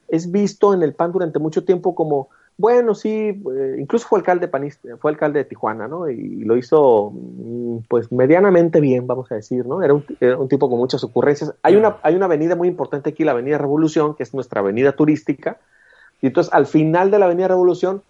es 0.08 0.30
visto 0.30 0.74
en 0.74 0.82
el 0.82 0.92
PAN 0.92 1.12
durante 1.12 1.38
mucho 1.38 1.64
tiempo 1.64 1.94
como, 1.94 2.28
bueno, 2.60 2.94
sí, 2.94 3.10
eh, 3.54 3.76
incluso 3.78 4.08
fue 4.08 4.18
alcalde 4.18 4.48
panista, 4.48 4.96
fue 4.98 5.12
alcalde 5.12 5.38
de 5.38 5.44
Tijuana, 5.44 5.86
¿no? 5.86 6.10
Y 6.10 6.44
lo 6.44 6.56
hizo, 6.56 7.12
mm, 7.14 7.78
pues, 7.88 8.10
medianamente 8.12 8.80
bien, 8.80 9.06
vamos 9.06 9.30
a 9.30 9.36
decir, 9.36 9.64
¿no? 9.64 9.80
Era 9.82 9.94
un, 9.94 10.04
era 10.20 10.36
un 10.36 10.48
tipo 10.48 10.68
con 10.68 10.78
muchas 10.78 11.04
ocurrencias. 11.04 11.54
Hay 11.62 11.76
una, 11.76 11.96
hay 12.02 12.16
una 12.16 12.26
avenida 12.26 12.56
muy 12.56 12.66
importante 12.68 13.10
aquí, 13.10 13.22
la 13.24 13.30
Avenida 13.32 13.58
Revolución, 13.58 14.14
que 14.16 14.24
es 14.24 14.34
nuestra 14.34 14.60
avenida 14.60 14.92
turística, 14.92 15.58
y 16.20 16.26
entonces 16.26 16.52
al 16.52 16.66
final 16.66 17.10
de 17.12 17.18
la 17.20 17.26
Avenida 17.26 17.46
Revolución 17.48 18.02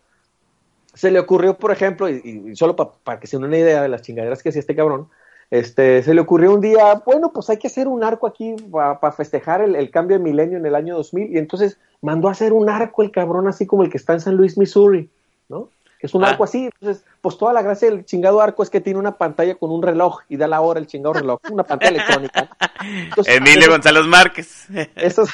se 0.94 1.10
le 1.10 1.18
ocurrió, 1.20 1.58
por 1.58 1.70
ejemplo, 1.70 2.08
y, 2.08 2.48
y 2.50 2.56
solo 2.56 2.74
pa- 2.74 2.92
para 3.04 3.20
que 3.20 3.26
se 3.26 3.36
den 3.36 3.44
una 3.46 3.58
idea 3.58 3.82
de 3.82 3.88
las 3.88 4.02
chingaderas 4.02 4.42
que 4.42 4.48
hacía 4.48 4.60
este 4.60 4.74
cabrón, 4.74 5.08
este, 5.50 6.02
se 6.02 6.14
le 6.14 6.20
ocurrió 6.20 6.52
un 6.54 6.60
día, 6.60 7.02
bueno, 7.06 7.32
pues 7.32 7.48
hay 7.50 7.56
que 7.56 7.68
hacer 7.68 7.88
un 7.88 8.04
arco 8.04 8.26
aquí 8.26 8.54
para 8.70 9.12
festejar 9.12 9.62
el, 9.62 9.76
el 9.76 9.90
cambio 9.90 10.18
de 10.18 10.24
milenio 10.24 10.58
en 10.58 10.66
el 10.66 10.74
año 10.74 10.96
2000, 10.96 11.32
y 11.34 11.38
entonces 11.38 11.78
mandó 12.02 12.28
a 12.28 12.32
hacer 12.32 12.52
un 12.52 12.68
arco 12.68 13.02
el 13.02 13.10
cabrón 13.10 13.48
así 13.48 13.66
como 13.66 13.82
el 13.82 13.90
que 13.90 13.96
está 13.96 14.12
en 14.12 14.20
San 14.20 14.36
Luis, 14.36 14.58
Missouri, 14.58 15.08
¿no? 15.48 15.68
Es 16.00 16.14
un 16.14 16.22
Ah. 16.24 16.28
arco 16.28 16.44
así, 16.44 16.66
entonces, 16.72 17.04
pues 17.20 17.36
toda 17.38 17.52
la 17.52 17.60
gracia 17.62 17.90
del 17.90 18.04
chingado 18.04 18.40
arco 18.40 18.62
es 18.62 18.70
que 18.70 18.80
tiene 18.80 19.00
una 19.00 19.16
pantalla 19.18 19.56
con 19.56 19.72
un 19.72 19.82
reloj 19.82 20.20
y 20.28 20.36
da 20.36 20.46
la 20.46 20.60
hora 20.60 20.78
el 20.78 20.86
chingado 20.86 21.14
reloj, 21.14 21.40
una 21.50 21.64
pantalla 21.64 21.90
electrónica. 21.96 22.48
Entonces, 22.84 23.34
Emilio 23.36 23.62
eso- 23.62 23.70
González 23.72 24.04
Márquez. 24.04 24.66
esos- 24.94 25.30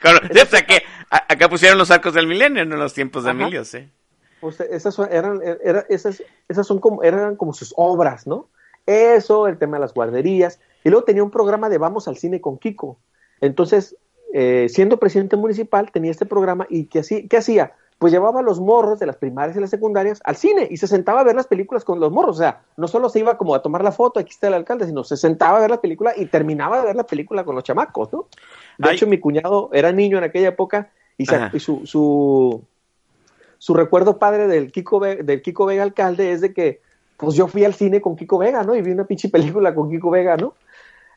Claro, 0.00 0.18
sí, 0.32 0.40
o 0.40 0.46
sea 0.46 0.66
que 0.66 0.82
a- 1.10 1.24
acá 1.32 1.48
pusieron 1.48 1.78
los 1.78 1.90
arcos 1.92 2.14
del 2.14 2.26
milenio, 2.26 2.64
no 2.64 2.74
en 2.74 2.80
los 2.80 2.94
tiempos 2.94 3.22
de 3.24 3.30
Ajá. 3.30 3.40
Emilio, 3.40 3.64
sí. 3.64 3.88
Pues 4.40 4.58
esas 4.60 4.98
eran, 4.98 5.40
era- 5.62 5.86
esas, 5.88 6.22
esas 6.48 6.66
son 6.66 6.80
como, 6.80 7.04
eran 7.04 7.36
como 7.36 7.52
sus 7.52 7.72
obras, 7.76 8.26
¿no? 8.26 8.48
Eso, 8.86 9.46
el 9.46 9.58
tema 9.58 9.76
de 9.76 9.80
las 9.82 9.94
guarderías. 9.94 10.60
Y 10.84 10.90
luego 10.90 11.04
tenía 11.04 11.22
un 11.22 11.30
programa 11.30 11.68
de 11.68 11.78
Vamos 11.78 12.08
al 12.08 12.16
cine 12.16 12.40
con 12.40 12.58
Kiko. 12.58 12.98
Entonces, 13.40 13.96
eh, 14.32 14.66
siendo 14.68 14.98
presidente 14.98 15.36
municipal, 15.36 15.90
tenía 15.92 16.10
este 16.10 16.26
programa 16.26 16.66
y 16.68 16.86
¿qué 16.86 17.00
hacía? 17.00 17.20
¿qué 17.28 17.36
hacía? 17.36 17.72
Pues 17.98 18.12
llevaba 18.12 18.40
a 18.40 18.42
los 18.42 18.58
morros 18.58 18.98
de 18.98 19.06
las 19.06 19.16
primarias 19.16 19.56
y 19.56 19.60
las 19.60 19.70
secundarias 19.70 20.20
al 20.24 20.34
cine 20.34 20.66
y 20.68 20.76
se 20.78 20.88
sentaba 20.88 21.20
a 21.20 21.24
ver 21.24 21.36
las 21.36 21.46
películas 21.46 21.84
con 21.84 22.00
los 22.00 22.10
morros. 22.10 22.36
O 22.36 22.38
sea, 22.40 22.62
no 22.76 22.88
solo 22.88 23.08
se 23.08 23.20
iba 23.20 23.38
como 23.38 23.54
a 23.54 23.62
tomar 23.62 23.84
la 23.84 23.92
foto, 23.92 24.18
aquí 24.18 24.30
está 24.30 24.48
el 24.48 24.54
alcalde, 24.54 24.86
sino 24.86 25.04
se 25.04 25.16
sentaba 25.16 25.58
a 25.58 25.60
ver 25.60 25.70
la 25.70 25.80
película 25.80 26.12
y 26.16 26.26
terminaba 26.26 26.80
de 26.80 26.86
ver 26.86 26.96
la 26.96 27.04
película 27.04 27.44
con 27.44 27.54
los 27.54 27.62
chamacos, 27.62 28.12
¿no? 28.12 28.26
De 28.78 28.88
Ay. 28.88 28.96
hecho, 28.96 29.06
mi 29.06 29.20
cuñado 29.20 29.70
era 29.72 29.92
niño 29.92 30.18
en 30.18 30.24
aquella 30.24 30.48
época 30.48 30.90
y, 31.16 31.26
se- 31.26 31.50
y 31.52 31.60
su, 31.60 31.86
su, 31.86 32.62
su 33.58 33.74
recuerdo 33.74 34.18
padre 34.18 34.48
del 34.48 34.72
Kiko, 34.72 34.98
del 34.98 35.40
Kiko 35.42 35.66
Vega 35.66 35.84
alcalde 35.84 36.32
es 36.32 36.40
de 36.40 36.52
que 36.52 36.80
pues 37.22 37.36
yo 37.36 37.46
fui 37.46 37.64
al 37.64 37.72
cine 37.72 38.00
con 38.00 38.16
Kiko 38.16 38.36
Vega, 38.36 38.64
¿no? 38.64 38.74
Y 38.74 38.82
vi 38.82 38.90
una 38.90 39.04
pinche 39.04 39.28
película 39.28 39.72
con 39.76 39.88
Kiko 39.88 40.10
Vega, 40.10 40.36
¿no? 40.36 40.54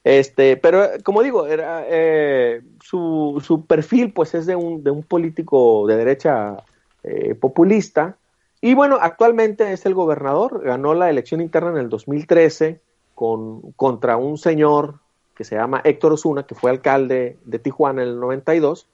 Este, 0.04 0.56
pero 0.56 0.84
eh, 0.84 1.02
como 1.02 1.24
digo, 1.24 1.48
era, 1.48 1.84
eh, 1.88 2.62
su, 2.80 3.42
su 3.44 3.66
perfil 3.66 4.14
pues 4.14 4.36
es 4.36 4.46
de 4.46 4.56
un, 4.56 4.84
de 4.84 4.92
un 4.92 5.02
político 5.02 5.88
de 5.88 5.98
derecha 5.98 6.58
eh, 7.02 7.34
populista. 7.34 8.18
Y 8.62 8.76
bueno, 8.76 9.00
actualmente 9.02 9.74
es 9.74 9.88
el 9.88 9.96
gobernador, 9.96 10.62
ganó 10.64 10.94
la 10.94 11.10
elección 11.10 11.42
interna 11.42 11.72
en 11.72 11.78
el 11.78 11.90
2013 11.90 12.80
con, 13.16 13.72
contra 13.72 14.16
un 14.16 14.38
señor 14.38 15.00
que 15.36 15.44
se 15.44 15.56
llama 15.56 15.82
Héctor 15.84 16.14
Osuna, 16.14 16.44
que 16.44 16.54
fue 16.54 16.70
alcalde 16.70 17.38
de 17.46 17.58
Tijuana 17.58 18.04
en 18.04 18.10
el 18.10 18.20
92, 18.20 18.88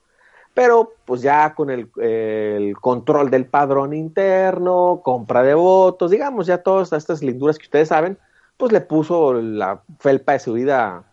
pero 0.53 0.93
pues 1.05 1.21
ya 1.21 1.53
con 1.53 1.69
el, 1.69 1.89
el 2.01 2.75
control 2.77 3.29
del 3.29 3.45
padrón 3.45 3.93
interno, 3.93 5.01
compra 5.03 5.43
de 5.43 5.53
votos, 5.53 6.11
digamos, 6.11 6.47
ya 6.47 6.59
todas 6.59 6.91
estas 6.93 7.21
linduras 7.23 7.57
que 7.57 7.65
ustedes 7.65 7.87
saben, 7.87 8.17
pues 8.57 8.71
le 8.71 8.81
puso 8.81 9.33
la 9.33 9.81
felpa 9.99 10.33
de 10.33 10.39
su 10.39 10.53
vida, 10.53 11.03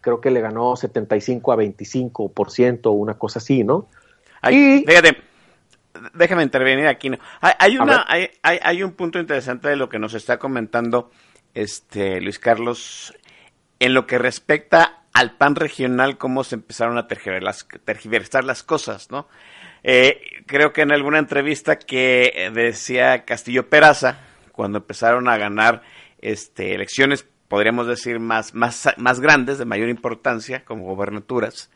creo 0.00 0.20
que 0.20 0.30
le 0.30 0.40
ganó 0.40 0.76
75 0.76 1.52
a 1.52 1.56
25%, 1.56 2.92
una 2.92 3.14
cosa 3.14 3.38
así, 3.38 3.64
¿no? 3.64 3.86
Ay, 4.42 4.82
Y- 4.82 4.84
Fíjate, 4.86 5.16
déjame 6.14 6.42
intervenir 6.42 6.86
aquí. 6.86 7.10
¿no? 7.10 7.18
Hay, 7.40 7.52
hay 7.58 7.78
una, 7.78 8.04
hay, 8.06 8.28
hay, 8.42 8.58
hay 8.62 8.82
un 8.82 8.92
punto 8.92 9.18
interesante 9.18 9.68
de 9.68 9.76
lo 9.76 9.88
que 9.88 9.98
nos 9.98 10.14
está 10.14 10.38
comentando 10.38 11.10
este 11.54 12.20
Luis 12.20 12.38
Carlos 12.38 13.14
en 13.78 13.94
lo 13.94 14.06
que 14.06 14.18
respecta 14.18 15.03
al 15.14 15.36
pan 15.36 15.54
regional, 15.54 16.18
cómo 16.18 16.44
se 16.44 16.56
empezaron 16.56 16.98
a 16.98 17.06
tergiversar 17.06 18.44
las, 18.44 18.62
cosas, 18.62 19.10
¿no? 19.10 19.28
Eh, 19.84 20.20
creo 20.46 20.72
que 20.72 20.82
en 20.82 20.92
alguna 20.92 21.18
entrevista 21.18 21.78
que 21.78 22.32
eh, 22.34 22.50
decía 22.50 23.24
Castillo 23.24 23.68
Peraza, 23.68 24.18
cuando 24.52 24.78
empezaron 24.78 25.28
a 25.28 25.36
ganar 25.36 25.82
este, 26.20 26.74
elecciones, 26.74 27.26
podríamos 27.48 27.86
decir, 27.86 28.18
más, 28.18 28.54
más, 28.54 28.88
más 28.96 29.20
grandes, 29.20 29.58
de 29.58 29.64
mayor 29.64 29.88
importancia, 29.88 30.64
como 30.64 30.84
gobernaturas, 30.84 31.70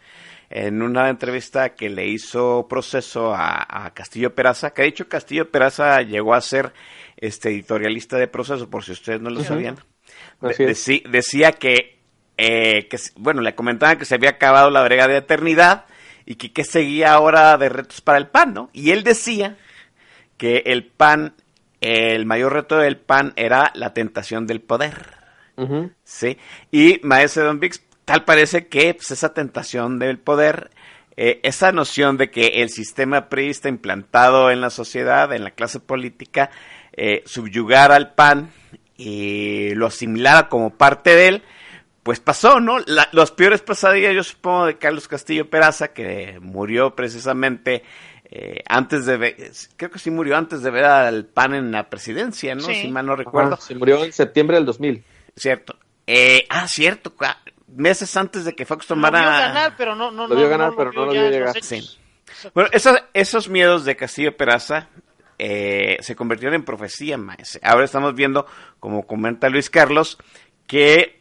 en 0.51 0.82
una 0.82 1.09
entrevista 1.09 1.74
que 1.74 1.91
le 1.91 2.09
hizo 2.09 2.66
proceso 2.68 3.34
a, 3.34 3.86
a 3.86 3.95
Castillo 3.95 4.34
Peraza, 4.34 4.70
que 4.70 4.82
de 4.82 4.89
hecho 4.89 5.09
Castillo 5.09 5.51
Peraza 5.51 6.01
llegó 6.03 6.34
a 6.34 6.41
ser 6.41 6.72
este 7.16 7.51
editorialista 7.51 8.16
de 8.16 8.26
proceso, 8.26 8.68
por 8.68 8.82
si 8.84 8.93
ustedes 8.93 9.20
no 9.20 9.30
lo 9.30 9.45
sabían. 9.45 9.76
De- 10.41 11.09
decía 11.09 11.53
que, 11.53 11.97
eh, 12.39 12.86
que, 12.89 12.99
bueno, 13.16 13.43
le 13.43 13.57
comentaban 13.57 13.99
que 13.99 14.05
se 14.05 14.14
había 14.14 14.30
acabado 14.30 14.70
la 14.70 14.84
brega 14.84 15.09
de 15.09 15.16
eternidad 15.16 15.86
y 16.24 16.36
que, 16.36 16.53
que 16.53 16.64
seguía 16.64 17.12
ahora 17.12 17.59
de 17.59 17.68
retos 17.68 18.01
para 18.01 18.18
el 18.18 18.28
PAN, 18.28 18.55
¿no? 18.55 18.70
Y 18.72 18.93
él 18.93 19.03
decía 19.03 19.57
que 20.36 20.62
el 20.66 20.86
PAN, 20.86 21.34
el 21.80 22.24
mayor 22.26 22.53
reto 22.53 22.78
del 22.78 22.97
PAN 22.97 23.32
era 23.36 23.72
la 23.74 23.93
tentación 23.93 24.47
del 24.47 24.61
poder. 24.61 25.18
Sí, 26.05 26.39
y 26.70 27.01
Maese 27.03 27.41
Don 27.41 27.59
Vix, 27.59 27.82
tal 28.05 28.24
parece 28.24 28.68
que 28.68 28.95
pues, 28.95 29.11
esa 29.11 29.34
tentación 29.34 29.99
del 29.99 30.18
poder, 30.18 30.70
eh, 31.16 31.41
esa 31.43 31.72
noción 31.72 32.16
de 32.16 32.30
que 32.30 32.62
el 32.62 32.70
sistema 32.70 33.28
priista 33.28 33.68
implantado 33.68 34.53
en 34.53 34.61
la 34.61 34.70
sociedad, 34.70 35.32
en 35.32 35.43
la 35.43 35.51
clase 35.51 35.80
política, 35.80 36.51
eh, 36.93 37.24
subyugara 37.26 37.97
al 37.97 38.14
PAN 38.14 38.53
y 38.97 39.74
lo 39.74 39.86
asimilara 39.86 40.49
como 40.49 40.70
parte 40.70 41.16
de 41.16 41.26
él, 41.26 41.43
pues 42.09 42.20
pasó, 42.20 42.59
¿no? 42.59 42.78
La- 42.86 43.11
los 43.12 43.32
peores 43.32 43.61
pesadillas, 43.61 44.14
yo 44.14 44.24
supongo, 44.24 44.64
de 44.64 44.78
Carlos 44.78 45.06
Castillo 45.09 45.50
Peraza, 45.50 45.88
que 45.88 46.38
murió 46.40 46.96
precisamente 46.96 47.82
eh, 48.30 48.62
antes 48.66 49.04
de 49.04 49.18
ver, 49.18 49.36
creo 49.76 49.90
que 49.90 49.98
sí 49.98 50.11
murió 50.11 50.34
antes 50.38 50.62
de 50.62 50.70
ver 50.70 50.86
al 50.86 51.26
PAN 51.26 51.54
en 51.54 51.70
la 51.70 51.90
presidencia, 51.90 52.54
¿no? 52.54 52.62
Sí. 52.62 52.76
Si 52.76 52.88
mal 52.88 53.04
no 53.04 53.14
recuerdo. 53.14 53.52
Ajá, 53.54 53.61
se 53.62 53.74
murió 53.74 54.02
en 54.02 54.12
septiembre 54.14 54.56
del 54.56 54.64
2000. 54.64 55.04
Cierto. 55.36 55.76
Eh, 56.06 56.46
ah, 56.48 56.66
cierto. 56.66 57.12
Meses 57.66 58.16
antes 58.16 58.46
de 58.46 58.54
que 58.54 58.64
Fox 58.64 58.88
Lo 58.88 58.96
tomara. 58.96 59.20
vio 59.20 59.28
ganar, 59.30 59.74
pero 59.76 59.94
no, 59.94 60.11
no, 60.11 60.26
Lo 60.28 60.34
vio 60.34 60.44
no, 60.44 60.50
ganar, 60.50 60.70
no 60.70 60.76
pero 60.78 60.92
no 60.92 61.04
lo 61.04 61.12
vio 61.12 61.28
llegar. 61.28 61.62
Sí. 61.62 61.86
Bueno, 62.54 62.70
esos, 62.72 62.96
esos 63.12 63.50
miedos 63.50 63.84
de 63.84 63.96
Castillo 63.96 64.34
Peraza 64.34 64.88
eh, 65.38 65.98
se 66.00 66.16
convirtieron 66.16 66.54
en 66.54 66.64
profecía, 66.64 67.18
maese. 67.18 67.61
Ahora 67.62 67.84
estamos 67.84 68.14
viendo, 68.14 68.46
como 68.80 69.06
comenta 69.06 69.50
Luis 69.50 69.68
Carlos, 69.68 70.16
que 70.66 71.17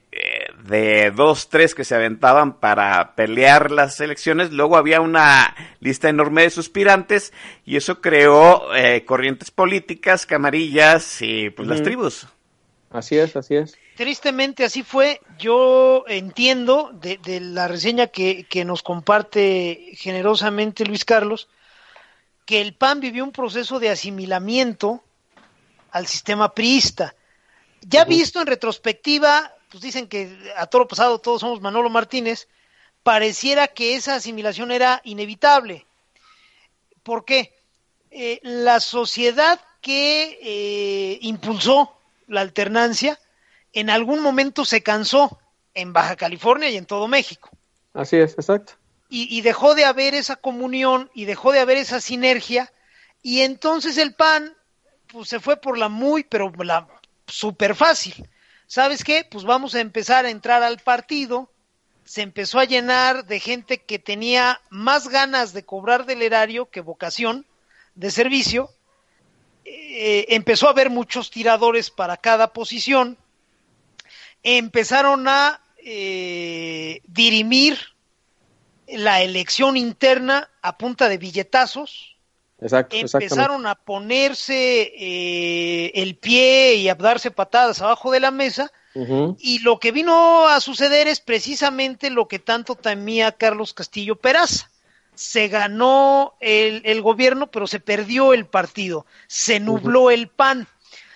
de 0.63 1.11
dos, 1.11 1.49
tres 1.49 1.73
que 1.73 1.83
se 1.83 1.95
aventaban 1.95 2.59
para 2.59 3.15
pelear 3.15 3.71
las 3.71 3.99
elecciones, 3.99 4.51
luego 4.51 4.77
había 4.77 5.01
una 5.01 5.55
lista 5.79 6.09
enorme 6.09 6.43
de 6.43 6.49
suspirantes 6.49 7.33
y 7.65 7.77
eso 7.77 8.01
creó 8.01 8.75
eh, 8.75 9.05
corrientes 9.05 9.51
políticas, 9.51 10.25
camarillas 10.25 11.21
y 11.21 11.49
pues 11.49 11.67
las 11.67 11.81
tribus. 11.83 12.27
Así 12.89 13.17
es, 13.17 13.35
así 13.35 13.55
es. 13.55 13.77
Tristemente 13.95 14.63
así 14.63 14.83
fue. 14.83 15.21
Yo 15.37 16.05
entiendo 16.07 16.91
de, 16.93 17.17
de 17.17 17.39
la 17.39 17.67
reseña 17.67 18.07
que, 18.07 18.45
que 18.45 18.63
nos 18.63 18.83
comparte 18.83 19.91
generosamente 19.93 20.85
Luis 20.85 21.03
Carlos, 21.03 21.49
que 22.45 22.61
el 22.61 22.75
PAN 22.75 22.99
vivió 22.99 23.23
un 23.23 23.31
proceso 23.31 23.79
de 23.79 23.89
asimilamiento 23.89 25.03
al 25.91 26.07
sistema 26.07 26.53
priista. 26.53 27.15
Ya 27.81 28.05
visto 28.05 28.41
en 28.41 28.47
retrospectiva, 28.47 29.53
pues 29.69 29.81
dicen 29.83 30.07
que 30.07 30.37
a 30.57 30.67
toro 30.67 30.87
pasado 30.87 31.19
todos 31.19 31.41
somos 31.41 31.61
Manolo 31.61 31.89
Martínez, 31.89 32.47
pareciera 33.03 33.67
que 33.67 33.95
esa 33.95 34.15
asimilación 34.15 34.71
era 34.71 35.01
inevitable. 35.03 35.85
¿Por 37.03 37.25
qué? 37.25 37.53
Eh, 38.11 38.39
la 38.43 38.79
sociedad 38.79 39.59
que 39.81 40.39
eh, 40.41 41.19
impulsó 41.21 41.93
la 42.27 42.41
alternancia 42.41 43.19
en 43.73 43.89
algún 43.89 44.21
momento 44.21 44.65
se 44.65 44.81
cansó 44.81 45.39
en 45.73 45.93
Baja 45.93 46.15
California 46.15 46.69
y 46.69 46.77
en 46.77 46.85
todo 46.85 47.07
México. 47.07 47.49
Así 47.93 48.17
es, 48.17 48.33
exacto. 48.33 48.73
Y, 49.09 49.35
y 49.35 49.41
dejó 49.41 49.75
de 49.75 49.85
haber 49.85 50.15
esa 50.15 50.35
comunión 50.35 51.09
y 51.13 51.25
dejó 51.25 51.51
de 51.51 51.59
haber 51.59 51.77
esa 51.77 52.01
sinergia 52.01 52.71
y 53.21 53.41
entonces 53.41 53.97
el 53.97 54.13
PAN 54.13 54.55
pues 55.07 55.29
se 55.29 55.39
fue 55.39 55.57
por 55.57 55.77
la 55.77 55.89
muy, 55.89 56.23
pero 56.23 56.51
la 56.63 56.87
súper 57.25 57.75
fácil. 57.75 58.27
¿Sabes 58.67 59.05
qué? 59.05 59.25
Pues 59.29 59.45
vamos 59.45 59.75
a 59.75 59.79
empezar 59.79 60.25
a 60.25 60.29
entrar 60.29 60.61
al 60.61 60.79
partido. 60.79 61.49
Se 62.03 62.21
empezó 62.21 62.59
a 62.59 62.65
llenar 62.65 63.25
de 63.25 63.39
gente 63.39 63.81
que 63.81 63.97
tenía 63.97 64.61
más 64.69 65.07
ganas 65.07 65.53
de 65.53 65.63
cobrar 65.63 66.05
del 66.05 66.21
erario 66.21 66.69
que 66.69 66.81
vocación 66.81 67.45
de 67.95 68.11
servicio. 68.11 68.69
Eh, 69.63 70.25
empezó 70.29 70.67
a 70.67 70.71
haber 70.71 70.89
muchos 70.89 71.31
tiradores 71.31 71.89
para 71.89 72.17
cada 72.17 72.51
posición. 72.51 73.17
Empezaron 74.43 75.29
a 75.29 75.61
eh, 75.77 77.01
dirimir 77.07 77.79
la 78.85 79.21
elección 79.21 79.77
interna 79.77 80.49
a 80.61 80.77
punta 80.77 81.07
de 81.07 81.17
billetazos 81.17 82.16
Exacto, 82.59 82.95
empezaron 82.95 83.67
a 83.67 83.75
ponerse 83.75 84.91
eh, 84.97 85.91
el 85.93 86.15
pie 86.15 86.75
y 86.75 86.89
a 86.89 86.95
darse 86.95 87.29
patadas 87.29 87.81
abajo 87.81 88.11
de 88.11 88.19
la 88.19 88.31
mesa 88.31 88.71
y 89.37 89.59
lo 89.59 89.79
que 89.79 89.91
vino 89.91 90.47
a 90.47 90.59
suceder 90.59 91.07
es 91.07 91.19
precisamente 91.19 92.09
lo 92.09 92.27
que 92.27 92.39
tanto 92.39 92.73
temía 92.73 93.31
Carlos 93.31 93.73
Castillo 93.73 94.15
Peraza. 94.15 94.71
Se 95.13 95.49
ganó 95.49 96.33
el, 96.39 96.81
el 96.83 97.03
gobierno, 97.03 97.51
pero 97.51 97.67
se 97.67 97.79
perdió 97.79 98.33
el 98.33 98.47
partido, 98.47 99.05
se 99.27 99.59
nubló 99.59 100.09
el 100.09 100.29
pan. 100.29 100.67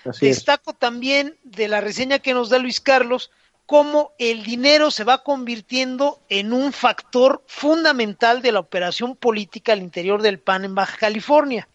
Así 0.05 0.27
es. 0.27 0.37
Destaco 0.37 0.73
también 0.73 1.37
de 1.43 1.67
la 1.67 1.81
reseña 1.81 2.19
que 2.19 2.35
nos 2.35 2.49
da 2.49 2.59
Luis 2.59 2.81
Carlos 2.81 3.31
cómo 3.71 4.11
el 4.17 4.43
dinero 4.43 4.91
se 4.91 5.05
va 5.05 5.23
convirtiendo 5.23 6.19
en 6.27 6.51
un 6.51 6.73
factor 6.73 7.41
fundamental 7.47 8.41
de 8.41 8.51
la 8.51 8.59
operación 8.59 9.15
política 9.15 9.71
al 9.71 9.79
interior 9.79 10.21
del 10.21 10.39
PAN 10.39 10.65
en 10.65 10.75
Baja 10.75 10.97
California. 10.97 11.69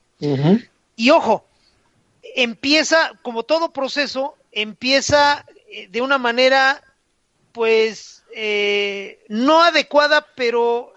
Y 0.94 1.09
ojo, 1.09 1.47
empieza, 2.34 3.12
como 3.22 3.44
todo 3.44 3.72
proceso, 3.72 4.36
empieza 4.53 5.47
eh, 5.70 5.88
de 5.90 6.03
una 6.03 6.18
manera, 6.18 6.82
pues, 7.53 8.24
eh, 8.34 9.24
no 9.28 9.62
adecuada, 9.62 10.26
pero 10.36 10.92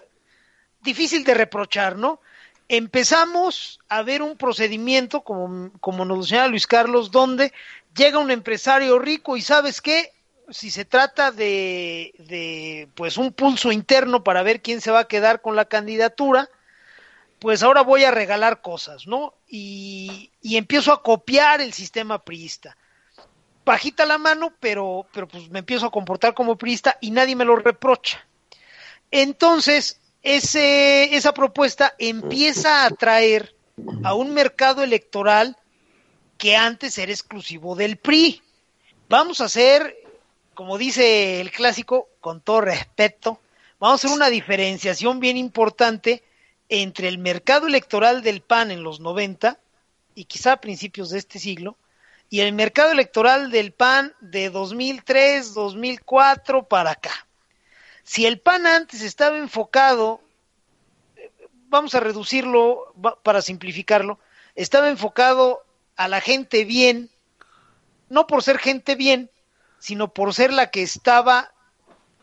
difícil 0.82 1.24
de 1.24 1.32
reprochar, 1.32 1.96
¿no? 1.96 2.20
Empezamos 2.68 3.80
a 3.88 4.02
ver 4.02 4.20
un 4.20 4.36
procedimiento, 4.36 5.22
como, 5.22 5.70
como 5.80 6.04
nos 6.04 6.18
lo 6.18 6.24
señala 6.24 6.48
Luis 6.48 6.66
Carlos, 6.66 7.10
donde 7.10 7.54
llega 7.96 8.18
un 8.18 8.30
empresario 8.30 8.98
rico 8.98 9.38
y 9.38 9.40
sabes 9.40 9.80
qué, 9.80 10.12
si 10.50 10.70
se 10.70 10.84
trata 10.84 11.30
de, 11.30 12.14
de 12.18 12.88
pues 12.94 13.16
un 13.16 13.32
pulso 13.32 13.72
interno 13.72 14.24
para 14.24 14.42
ver 14.42 14.62
quién 14.62 14.80
se 14.80 14.90
va 14.90 15.00
a 15.00 15.08
quedar 15.08 15.40
con 15.40 15.56
la 15.56 15.64
candidatura, 15.64 16.48
pues 17.38 17.62
ahora 17.62 17.82
voy 17.82 18.04
a 18.04 18.10
regalar 18.10 18.60
cosas, 18.60 19.06
¿no? 19.06 19.34
Y, 19.48 20.30
y 20.42 20.56
empiezo 20.56 20.92
a 20.92 21.02
copiar 21.02 21.60
el 21.60 21.72
sistema 21.72 22.22
priista. 22.22 22.76
Bajita 23.64 24.04
la 24.04 24.18
mano, 24.18 24.52
pero, 24.60 25.06
pero 25.12 25.26
pues 25.28 25.48
me 25.50 25.60
empiezo 25.60 25.86
a 25.86 25.90
comportar 25.90 26.34
como 26.34 26.56
priista 26.56 26.98
y 27.00 27.10
nadie 27.10 27.36
me 27.36 27.44
lo 27.44 27.56
reprocha. 27.56 28.26
Entonces, 29.10 30.00
ese, 30.22 31.16
esa 31.16 31.32
propuesta 31.32 31.94
empieza 31.98 32.82
a 32.82 32.86
atraer 32.86 33.54
a 34.04 34.14
un 34.14 34.34
mercado 34.34 34.82
electoral 34.82 35.56
que 36.36 36.56
antes 36.56 36.98
era 36.98 37.12
exclusivo 37.12 37.74
del 37.74 37.96
PRI. 37.96 38.42
Vamos 39.08 39.40
a 39.40 39.44
hacer, 39.44 39.96
como 40.60 40.76
dice 40.76 41.40
el 41.40 41.50
clásico, 41.50 42.10
con 42.20 42.42
todo 42.42 42.60
respeto, 42.60 43.40
vamos 43.78 43.94
a 43.94 44.06
hacer 44.06 44.14
una 44.14 44.28
diferenciación 44.28 45.18
bien 45.18 45.38
importante 45.38 46.22
entre 46.68 47.08
el 47.08 47.16
mercado 47.16 47.66
electoral 47.66 48.20
del 48.20 48.42
PAN 48.42 48.70
en 48.70 48.82
los 48.82 49.00
90 49.00 49.58
y 50.14 50.26
quizá 50.26 50.52
a 50.52 50.60
principios 50.60 51.08
de 51.08 51.18
este 51.18 51.38
siglo 51.38 51.78
y 52.28 52.40
el 52.40 52.52
mercado 52.52 52.92
electoral 52.92 53.50
del 53.50 53.72
PAN 53.72 54.12
de 54.20 54.50
2003, 54.50 55.54
2004 55.54 56.68
para 56.68 56.90
acá. 56.90 57.26
Si 58.02 58.26
el 58.26 58.38
PAN 58.38 58.66
antes 58.66 59.00
estaba 59.00 59.38
enfocado, 59.38 60.20
vamos 61.70 61.94
a 61.94 62.00
reducirlo 62.00 62.94
para 63.22 63.40
simplificarlo, 63.40 64.18
estaba 64.54 64.90
enfocado 64.90 65.64
a 65.96 66.06
la 66.06 66.20
gente 66.20 66.66
bien, 66.66 67.08
no 68.10 68.26
por 68.26 68.42
ser 68.42 68.58
gente 68.58 68.94
bien, 68.94 69.30
sino 69.80 70.14
por 70.14 70.32
ser 70.32 70.52
la 70.52 70.70
que 70.70 70.82
estaba 70.82 71.52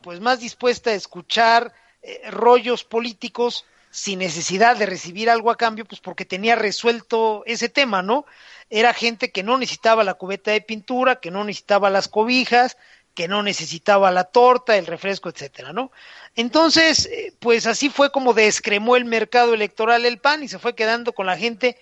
pues 0.02 0.22
más 0.22 0.40
dispuesta 0.40 0.92
a 0.92 0.94
escuchar 0.94 1.74
eh, 2.02 2.22
rollos 2.32 2.86
políticos 2.86 3.66
sin 3.92 4.20
necesidad 4.20 4.78
de 4.78 4.86
recibir 4.86 5.30
algo 5.30 5.52
a 5.52 5.58
cambio, 5.58 5.84
pues 5.84 6.00
porque 6.00 6.24
tenía 6.24 6.56
resuelto 6.56 7.44
ese 7.46 7.68
tema, 7.68 8.02
¿no? 8.02 8.26
Era 8.70 8.94
gente 8.94 9.32
que 9.32 9.44
no 9.44 9.58
necesitaba 9.58 10.04
la 10.06 10.14
cubeta 10.14 10.52
de 10.52 10.62
pintura, 10.62 11.20
que 11.20 11.32
no 11.32 11.44
necesitaba 11.44 11.90
las 11.90 12.08
cobijas, 12.08 12.78
que 13.16 13.28
no 13.28 13.42
necesitaba 13.44 14.12
la 14.12 14.26
torta, 14.26 14.78
el 14.78 14.86
refresco, 14.86 15.30
etcétera, 15.30 15.74
¿no? 15.74 15.92
Entonces, 16.36 17.08
eh, 17.08 17.34
pues 17.40 17.66
así 17.66 17.90
fue 17.90 18.12
como 18.12 18.34
descremó 18.34 18.96
el 18.96 19.06
mercado 19.06 19.54
electoral 19.54 20.06
el 20.06 20.20
PAN 20.20 20.44
y 20.44 20.48
se 20.48 20.60
fue 20.60 20.76
quedando 20.76 21.14
con 21.14 21.26
la 21.26 21.38
gente 21.38 21.78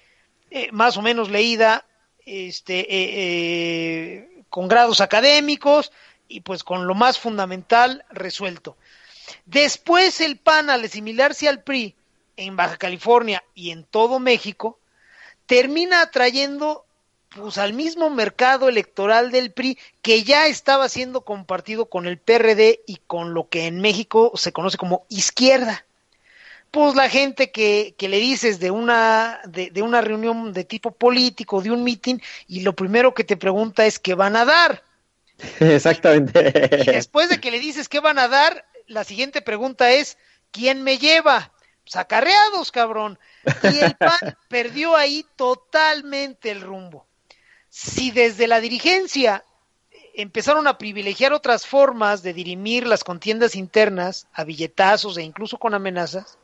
eh, 0.49 0.69
más 0.71 0.95
o 0.95 1.01
menos 1.01 1.29
leída, 1.29 1.85
este, 2.25 2.79
eh, 2.79 2.85
eh, 2.89 4.34
con 4.55 4.69
grados 4.69 5.01
académicos 5.01 5.91
y 6.29 6.39
pues 6.39 6.63
con 6.63 6.87
lo 6.87 6.95
más 6.95 7.19
fundamental 7.19 8.05
resuelto. 8.09 8.77
Después 9.45 10.21
el 10.21 10.37
PAN, 10.37 10.69
al 10.69 10.85
asimilarse 10.85 11.49
al 11.49 11.61
PRI 11.61 11.93
en 12.37 12.55
Baja 12.55 12.77
California 12.77 13.43
y 13.53 13.71
en 13.71 13.83
todo 13.83 14.17
México, 14.17 14.79
termina 15.45 15.99
atrayendo 15.99 16.85
pues 17.31 17.57
al 17.57 17.73
mismo 17.73 18.09
mercado 18.09 18.69
electoral 18.69 19.29
del 19.29 19.51
PRI 19.51 19.77
que 20.01 20.23
ya 20.23 20.47
estaba 20.47 20.87
siendo 20.87 21.25
compartido 21.25 21.89
con 21.89 22.05
el 22.05 22.17
PRD 22.17 22.79
y 22.87 23.01
con 23.07 23.33
lo 23.33 23.49
que 23.49 23.65
en 23.65 23.81
México 23.81 24.31
se 24.35 24.53
conoce 24.53 24.77
como 24.77 25.05
izquierda. 25.09 25.85
Pues 26.75 26.93
la 26.93 27.07
gente 27.07 27.51
que, 27.51 27.95
que 27.97 28.09
le 28.09 28.17
dices 28.17 28.59
de 28.59 28.69
una, 28.69 29.39
de, 29.45 29.69
de 29.71 29.81
una 29.81 30.01
reunión 30.01 30.51
de 30.51 30.65
tipo 30.65 30.91
político, 30.91 31.61
de 31.61 31.71
un 31.71 31.85
mitin, 31.85 32.21
y 32.49 32.63
lo 32.63 32.75
primero 32.75 33.13
que 33.13 33.23
te 33.23 33.37
pregunta 33.37 33.85
es 33.85 33.97
qué 33.97 34.13
van 34.13 34.35
a 34.35 34.43
dar. 34.43 34.83
Exactamente. 35.61 36.81
Y 36.81 36.91
después 36.91 37.29
de 37.29 37.39
que 37.39 37.49
le 37.49 37.61
dices 37.61 37.87
qué 37.87 38.01
van 38.01 38.19
a 38.19 38.27
dar, 38.27 38.65
la 38.87 39.05
siguiente 39.05 39.41
pregunta 39.41 39.89
es, 39.91 40.17
¿quién 40.51 40.83
me 40.83 40.97
lleva? 40.97 41.53
Pues 41.85 41.95
acarreados, 41.95 42.73
cabrón. 42.73 43.19
Y 43.63 43.79
el 43.79 43.95
PAN 43.97 44.37
perdió 44.49 44.97
ahí 44.97 45.25
totalmente 45.37 46.51
el 46.51 46.59
rumbo. 46.59 47.07
Si 47.69 48.11
desde 48.11 48.47
la 48.47 48.59
dirigencia 48.59 49.45
empezaron 50.13 50.67
a 50.67 50.77
privilegiar 50.77 51.31
otras 51.31 51.65
formas 51.65 52.21
de 52.21 52.33
dirimir 52.33 52.85
las 52.85 53.05
contiendas 53.05 53.55
internas 53.55 54.27
a 54.33 54.43
billetazos 54.43 55.17
e 55.17 55.23
incluso 55.23 55.57
con 55.57 55.73
amenazas, 55.73 56.37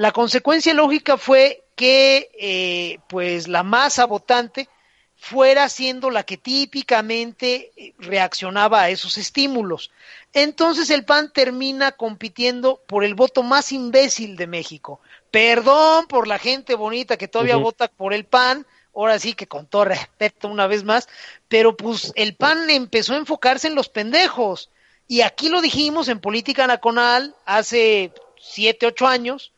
la 0.00 0.12
consecuencia 0.12 0.72
lógica 0.72 1.18
fue 1.18 1.62
que 1.76 2.30
eh, 2.40 3.00
pues 3.06 3.48
la 3.48 3.62
masa 3.62 4.06
votante 4.06 4.66
fuera 5.14 5.68
siendo 5.68 6.08
la 6.08 6.22
que 6.22 6.38
típicamente 6.38 7.70
eh, 7.76 7.92
reaccionaba 7.98 8.80
a 8.80 8.88
esos 8.88 9.18
estímulos. 9.18 9.90
Entonces 10.32 10.88
el 10.88 11.04
PAN 11.04 11.30
termina 11.34 11.92
compitiendo 11.92 12.80
por 12.86 13.04
el 13.04 13.14
voto 13.14 13.42
más 13.42 13.72
imbécil 13.72 14.36
de 14.36 14.46
México. 14.46 15.02
Perdón 15.30 16.06
por 16.06 16.26
la 16.26 16.38
gente 16.38 16.74
bonita 16.76 17.18
que 17.18 17.28
todavía 17.28 17.56
vota 17.56 17.86
por 17.88 18.14
el 18.14 18.24
PAN, 18.24 18.66
ahora 18.94 19.18
sí 19.18 19.34
que 19.34 19.48
con 19.48 19.66
todo 19.66 19.84
respeto 19.84 20.48
una 20.48 20.66
vez 20.66 20.82
más, 20.82 21.10
pero 21.46 21.76
pues 21.76 22.10
el 22.16 22.36
PAN 22.36 22.70
empezó 22.70 23.12
a 23.12 23.18
enfocarse 23.18 23.68
en 23.68 23.74
los 23.74 23.90
pendejos. 23.90 24.70
Y 25.06 25.20
aquí 25.20 25.50
lo 25.50 25.60
dijimos 25.60 26.08
en 26.08 26.20
Política 26.20 26.66
Nacional 26.66 27.34
hace 27.44 28.14
siete, 28.40 28.86
ocho 28.86 29.06
años, 29.06 29.52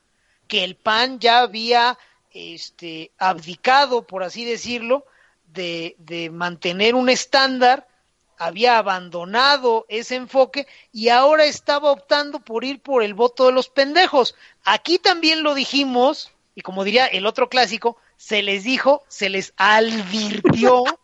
que 0.53 0.64
el 0.64 0.76
PAN 0.76 1.18
ya 1.18 1.38
había 1.38 1.98
este, 2.30 3.11
abdicado, 3.16 4.07
por 4.07 4.22
así 4.22 4.44
decirlo, 4.44 5.07
de, 5.46 5.96
de 5.96 6.28
mantener 6.28 6.94
un 6.94 7.09
estándar, 7.09 7.88
había 8.36 8.76
abandonado 8.76 9.86
ese 9.88 10.16
enfoque 10.16 10.66
y 10.92 11.09
ahora 11.09 11.46
estaba 11.46 11.90
optando 11.90 12.40
por 12.40 12.64
ir 12.64 12.82
por 12.82 13.03
el 13.03 13.14
voto 13.14 13.46
de 13.46 13.53
los 13.53 13.70
pendejos. 13.70 14.34
Aquí 14.62 14.98
también 14.98 15.42
lo 15.42 15.55
dijimos 15.55 16.32
y 16.55 16.61
como 16.61 16.84
diría 16.84 17.07
el 17.07 17.24
otro 17.24 17.48
clásico, 17.48 17.96
se 18.18 18.42
les 18.42 18.64
dijo, 18.64 19.05
se 19.09 19.30
les 19.30 19.55
advirtió. 19.57 20.84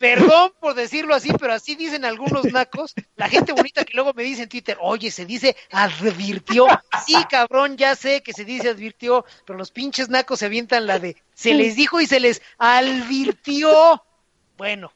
Perdón 0.00 0.54
por 0.58 0.74
decirlo 0.74 1.14
así, 1.14 1.30
pero 1.38 1.52
así 1.52 1.74
dicen 1.74 2.06
algunos 2.06 2.44
nacos. 2.52 2.94
La 3.16 3.28
gente 3.28 3.52
bonita 3.52 3.84
que 3.84 3.92
luego 3.92 4.14
me 4.14 4.22
dice 4.22 4.44
en 4.44 4.48
Twitter, 4.48 4.78
oye, 4.80 5.10
se 5.10 5.26
dice 5.26 5.54
advirtió. 5.70 6.66
Sí, 7.06 7.16
cabrón, 7.28 7.76
ya 7.76 7.94
sé 7.94 8.22
que 8.22 8.32
se 8.32 8.46
dice 8.46 8.70
advirtió, 8.70 9.26
pero 9.44 9.58
los 9.58 9.70
pinches 9.70 10.08
nacos 10.08 10.38
se 10.38 10.46
avientan 10.46 10.86
la 10.86 10.98
de 10.98 11.16
se 11.34 11.52
les 11.52 11.76
dijo 11.76 12.00
y 12.00 12.06
se 12.06 12.18
les 12.18 12.40
advirtió. 12.56 14.02
Bueno, 14.56 14.90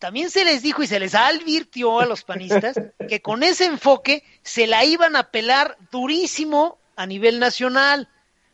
también 0.00 0.28
se 0.28 0.44
les 0.44 0.60
dijo 0.60 0.82
y 0.82 0.88
se 0.88 0.98
les 0.98 1.14
advirtió 1.14 2.00
a 2.00 2.06
los 2.06 2.24
panistas 2.24 2.80
que 3.08 3.22
con 3.22 3.44
ese 3.44 3.64
enfoque 3.64 4.24
se 4.42 4.66
la 4.66 4.84
iban 4.84 5.14
a 5.14 5.30
pelar 5.30 5.78
durísimo 5.92 6.80
a 6.96 7.06
nivel 7.06 7.38
nacional, 7.38 8.08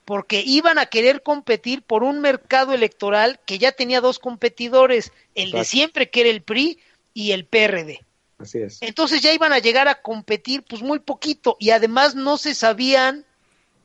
porque 0.05 0.43
iban 0.45 0.79
a 0.79 0.87
querer 0.87 1.23
competir 1.23 1.83
por 1.83 2.03
un 2.03 2.21
mercado 2.21 2.73
electoral 2.73 3.41
que 3.47 3.59
ya 3.59 3.73
tenía 3.73 4.01
dos 4.01 4.19
competidores, 4.19 5.13
el 5.35 5.51
de 5.51 5.65
siempre 5.65 6.11
que 6.11 6.23
era 6.23 6.31
el 6.31 6.43
PRI 6.43 6.79
y 7.15 7.33
el 7.33 7.47
PRD. 7.47 8.01
Así 8.39 8.59
es. 8.59 8.83
Entonces 8.83 9.23
ya 9.23 9.33
iban 9.33 9.53
a 9.53 9.59
llegar 9.59 9.89
a 9.89 10.03
competir 10.03 10.63
pues 10.63 10.83
muy 10.83 10.99
poquito 10.99 11.57
y 11.59 11.71
además 11.71 12.15
no 12.15 12.37
se 12.37 12.55
sabían 12.55 13.25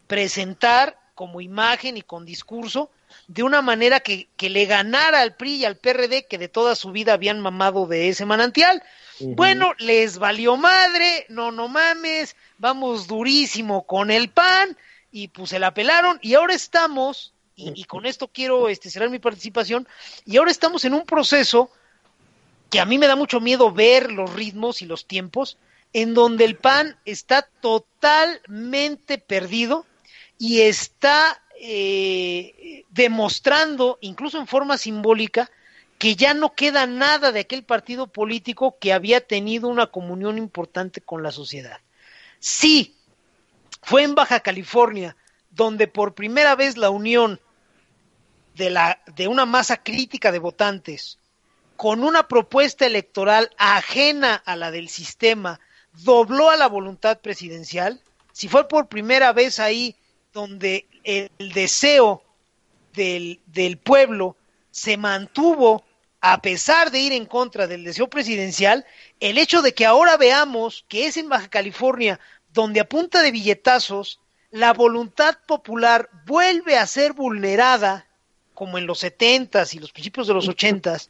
presentar 0.08 1.00
como 1.16 1.40
imagen 1.40 1.98
y 1.98 2.02
con 2.02 2.26
discurso 2.26 2.90
de 3.28 3.44
una 3.44 3.62
manera 3.62 4.00
que, 4.02 4.28
que 4.36 4.50
le 4.50 4.66
ganara 4.66 5.22
al 5.22 5.36
PRI 5.36 5.56
y 5.56 5.66
al 5.66 5.78
PRD 5.78 6.26
que 6.28 6.38
de 6.38 6.48
toda 6.48 6.76
su 6.76 6.92
vida 6.92 7.14
habían 7.14 7.40
mamado 7.40 7.88
de 7.88 8.10
ese 8.10 8.26
manantial. 8.26 8.84
Bueno, 9.22 9.74
les 9.80 10.18
valió 10.18 10.56
madre, 10.56 11.26
no, 11.28 11.52
no 11.52 11.68
mames, 11.68 12.38
vamos 12.58 13.08
durísimo 13.08 13.86
con 13.86 14.12
el 14.12 14.30
PAN 14.30 14.78
y 15.12 15.30
pues 15.30 15.49
se 15.49 15.60
la 15.60 15.74
pelaron 15.74 16.20
y 16.22 16.36
ahora 16.36 16.53
estamos, 16.53 17.34
y, 17.55 17.84
con 17.84 18.05
esto 18.05 18.30
quiero 18.30 18.70
este, 18.70 18.89
cerrar 18.89 19.10
mi 19.10 19.20
participación, 19.20 19.88
y 20.26 20.38
ahora 20.38 20.51
estamos 20.51 20.86
en 20.86 20.93
un 20.93 21.05
proceso 21.05 21.70
que 22.70 22.80
a 22.80 22.86
mí 22.86 22.97
me 22.97 23.07
da 23.07 23.16
mucho 23.16 23.41
miedo 23.41 23.72
ver 23.72 24.12
los 24.12 24.34
ritmos 24.34 24.82
y 24.82 24.86
los 24.86 25.07
tiempos, 25.07 25.57
en 25.91 26.14
donde 26.14 26.45
el 26.45 26.55
PAN 26.55 26.97
está 27.03 27.41
totalmente 27.62 29.18
perdido 29.18 29.86
y 30.38 30.62
está 30.62 31.41
eh, 31.60 32.86
demostrando, 32.89 33.97
incluso 34.01 34.38
en 34.38 34.47
forma 34.47 34.78
simbólica, 34.78 35.49
que 35.97 36.16
ya 36.16 36.34
no 36.34 36.53
queda 36.53 36.88
nada 36.88 37.32
de 37.32 37.41
aquel 37.41 37.64
partido 37.64 38.07
político 38.07 38.78
que 38.80 38.93
había 38.93 39.20
tenido 39.20 39.68
una 39.68 39.88
comunión 39.88 40.38
importante 40.38 41.01
con 41.01 41.24
la 41.24 41.32
sociedad. 41.32 41.80
Sí, 42.39 42.95
fue 43.82 44.04
en 44.04 44.16
Baja 44.16 44.40
California 44.40 45.16
donde 45.52 45.88
por 45.88 46.14
primera 46.14 46.56
vez 46.56 46.78
la 46.78 46.90
unión 46.90 47.40
de, 48.56 48.70
la, 48.70 49.02
de 49.16 49.28
una 49.28 49.46
masa 49.46 49.78
crítica 49.78 50.32
de 50.32 50.40
votantes 50.40 51.18
con 51.76 52.04
una 52.04 52.28
propuesta 52.28 52.86
electoral 52.86 53.50
ajena 53.58 54.36
a 54.36 54.56
la 54.56 54.70
del 54.70 54.90
sistema 54.90 55.60
dobló 56.04 56.50
a 56.50 56.58
la 56.58 56.68
voluntad 56.68 57.20
presidencial, 57.20 58.02
si 58.32 58.48
fue 58.48 58.68
por 58.68 58.88
primera 58.88 59.34
vez 59.34 59.60
ahí 59.60 59.96
donde 60.34 60.88
el 61.04 61.54
deseo 61.54 62.22
del, 62.94 63.40
del 63.48 63.78
pueblo 63.78 64.36
se 64.72 64.98
mantuvo 64.98 65.84
a 66.22 66.42
pesar 66.42 66.92
de 66.92 67.00
ir 67.00 67.14
en 67.14 67.26
contra 67.26 67.66
del 67.66 67.86
deseo 67.86 68.10
presidencial, 68.10 68.86
el 69.20 69.38
hecho 69.38 69.62
de 69.62 69.74
que 69.74 69.86
ahora 69.86 70.18
veamos 70.18 70.86
que 70.90 71.06
es 71.06 71.16
en 71.16 71.30
Baja 71.30 71.48
California 71.48 72.20
donde 72.60 72.82
a 72.82 72.89
punta 72.89 73.22
de 73.22 73.32
billetazos 73.32 74.20
la 74.51 74.74
voluntad 74.74 75.38
popular 75.47 76.10
vuelve 76.26 76.78
a 76.78 76.86
ser 76.88 77.14
vulnerada, 77.14 78.07
como 78.53 78.78
en 78.78 78.86
los 78.86 78.99
setentas 78.99 79.74
y 79.74 79.80
los 79.80 79.93
principios 79.93 80.28
de 80.28 80.34
los 80.34 80.49
ochentas, 80.49 81.10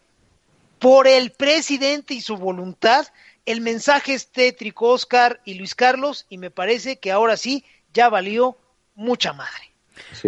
por 0.78 1.08
el 1.08 1.32
presidente 1.32 2.14
y 2.14 2.22
su 2.22 2.38
voluntad, 2.38 3.08
el 3.48 3.62
mensaje 3.62 4.14
es 4.14 4.32
tétrico, 4.32 4.90
Oscar 4.90 5.42
y 5.44 5.56
Luis 5.56 5.74
Carlos, 5.74 6.28
y 6.30 6.38
me 6.38 6.52
parece 6.52 7.00
que 7.00 7.12
ahora 7.12 7.36
sí 7.36 7.66
ya 7.96 8.10
valió 8.10 8.56
mucha 8.94 9.34
madre. 9.34 9.72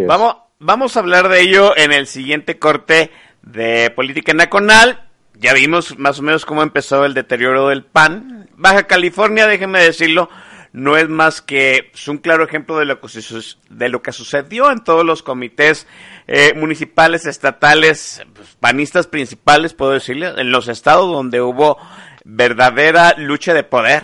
Vamos, 0.08 0.38
vamos 0.58 0.98
a 0.98 1.02
hablar 1.02 1.30
de 1.30 1.42
ello 1.42 1.78
en 1.78 1.92
el 1.92 2.08
siguiente 2.08 2.58
corte 2.58 3.12
de 3.44 3.92
Política 3.92 4.34
Nacional. 4.34 5.08
Ya 5.36 5.54
vimos 5.54 6.00
más 6.00 6.18
o 6.18 6.24
menos 6.24 6.48
cómo 6.48 6.64
empezó 6.64 7.06
el 7.06 7.14
deterioro 7.14 7.68
del 7.68 7.84
PAN. 7.84 8.50
Baja 8.56 8.88
California, 8.88 9.46
déjenme 9.46 9.82
decirlo, 9.84 10.30
no 10.74 10.96
es 10.96 11.10
más 11.10 11.42
que 11.42 11.90
pues, 11.92 12.08
un 12.08 12.18
claro 12.18 12.44
ejemplo 12.44 12.78
de 12.78 12.86
lo 12.86 13.00
que, 13.02 13.10
de 13.70 13.90
lo 13.90 14.02
que 14.02 14.12
sucedió 14.12 14.72
en 14.72 14.84
todos 14.84 15.06
los 15.06 15.24
comités 15.24 15.88
eh, 16.28 16.54
municipales, 16.56 17.26
estatales, 17.26 18.22
pues, 18.34 18.56
panistas 18.60 19.08
principales, 19.08 19.74
puedo 19.74 19.92
decirle, 19.92 20.34
en 20.38 20.52
los 20.52 20.68
estados 20.68 21.12
donde 21.12 21.42
hubo 21.42 21.78
verdadera 22.24 23.16
lucha 23.18 23.54
de 23.54 23.64
poder. 23.64 24.04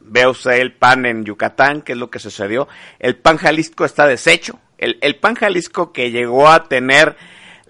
Ve 0.00 0.26
usted 0.26 0.52
el 0.52 0.72
PAN 0.72 1.06
en 1.06 1.24
Yucatán, 1.24 1.82
que 1.82 1.92
es 1.92 1.98
lo 1.98 2.10
que 2.10 2.18
sucedió. 2.18 2.68
El 2.98 3.16
PAN 3.16 3.36
Jalisco 3.36 3.84
está 3.84 4.06
deshecho. 4.06 4.58
El, 4.76 4.98
el 5.00 5.16
PAN 5.16 5.36
Jalisco 5.36 5.92
que 5.92 6.10
llegó 6.10 6.48
a 6.48 6.64
tener 6.64 7.16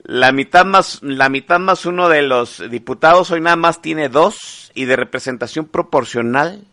la 0.04 0.32
mitad 0.32 0.64
más 0.64 0.98
la 1.02 1.28
mitad 1.28 1.60
más 1.60 1.86
uno 1.86 2.08
de 2.08 2.22
los 2.22 2.68
diputados 2.68 3.30
hoy 3.30 3.40
nada 3.40 3.54
más 3.54 3.80
tiene 3.80 4.08
dos 4.08 4.72
y 4.74 4.86
de 4.86 4.96
representación 4.96 5.66
proporcional 5.66 6.66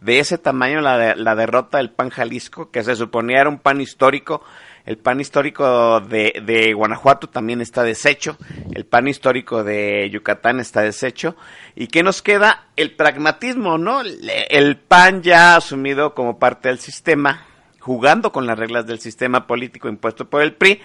de 0.00 0.18
ese 0.18 0.38
tamaño 0.38 0.80
la, 0.80 1.14
la 1.14 1.34
derrota 1.34 1.78
del 1.78 1.90
PAN 1.90 2.10
Jalisco 2.10 2.70
que 2.70 2.84
se 2.84 2.96
suponía 2.96 3.40
era 3.40 3.50
un 3.50 3.58
PAN 3.58 3.80
histórico. 3.80 4.42
El 4.84 4.98
PAN 4.98 5.20
histórico 5.20 6.00
de, 6.00 6.42
de 6.44 6.72
Guanajuato 6.72 7.28
también 7.28 7.60
está 7.60 7.82
deshecho. 7.82 8.36
El 8.72 8.84
PAN 8.84 9.08
histórico 9.08 9.64
de 9.64 10.08
Yucatán 10.10 10.60
está 10.60 10.82
deshecho. 10.82 11.34
Y 11.74 11.88
qué 11.88 12.04
nos 12.04 12.22
queda 12.22 12.66
el 12.76 12.94
pragmatismo 12.94 13.78
no 13.78 14.02
el, 14.02 14.30
el 14.48 14.76
PAN 14.76 15.22
ya 15.22 15.56
asumido 15.56 16.14
como 16.14 16.38
parte 16.38 16.68
del 16.68 16.78
sistema 16.78 17.46
jugando 17.86 18.32
con 18.32 18.46
las 18.46 18.58
reglas 18.58 18.84
del 18.84 18.98
sistema 18.98 19.46
político 19.46 19.88
impuesto 19.88 20.28
por 20.28 20.42
el 20.42 20.54
PRI. 20.54 20.80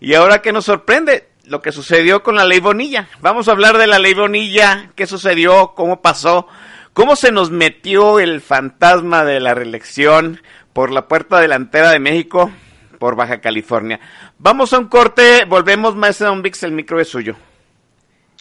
Y 0.00 0.14
ahora 0.14 0.40
que 0.40 0.52
nos 0.52 0.64
sorprende 0.64 1.28
lo 1.44 1.62
que 1.62 1.70
sucedió 1.70 2.22
con 2.22 2.34
la 2.34 2.44
ley 2.44 2.60
Bonilla. 2.60 3.08
Vamos 3.20 3.48
a 3.48 3.52
hablar 3.52 3.78
de 3.78 3.86
la 3.86 3.98
ley 3.98 4.14
Bonilla, 4.14 4.90
qué 4.94 5.06
sucedió, 5.06 5.74
cómo 5.74 6.00
pasó, 6.00 6.48
cómo 6.96 7.14
se 7.14 7.30
nos 7.30 7.50
metió 7.50 8.20
el 8.20 8.40
fantasma 8.40 9.22
de 9.26 9.38
la 9.38 9.52
reelección 9.52 10.40
por 10.72 10.90
la 10.90 11.08
puerta 11.08 11.38
delantera 11.40 11.90
de 11.90 11.98
México, 11.98 12.50
por 12.98 13.16
Baja 13.16 13.42
California. 13.42 14.00
Vamos 14.38 14.72
a 14.72 14.78
un 14.78 14.88
corte, 14.88 15.44
volvemos, 15.44 15.94
maestro 15.94 16.28
Don 16.28 16.40
Vix, 16.40 16.62
el 16.62 16.72
micro 16.72 16.98
es 16.98 17.08
suyo. 17.08 17.36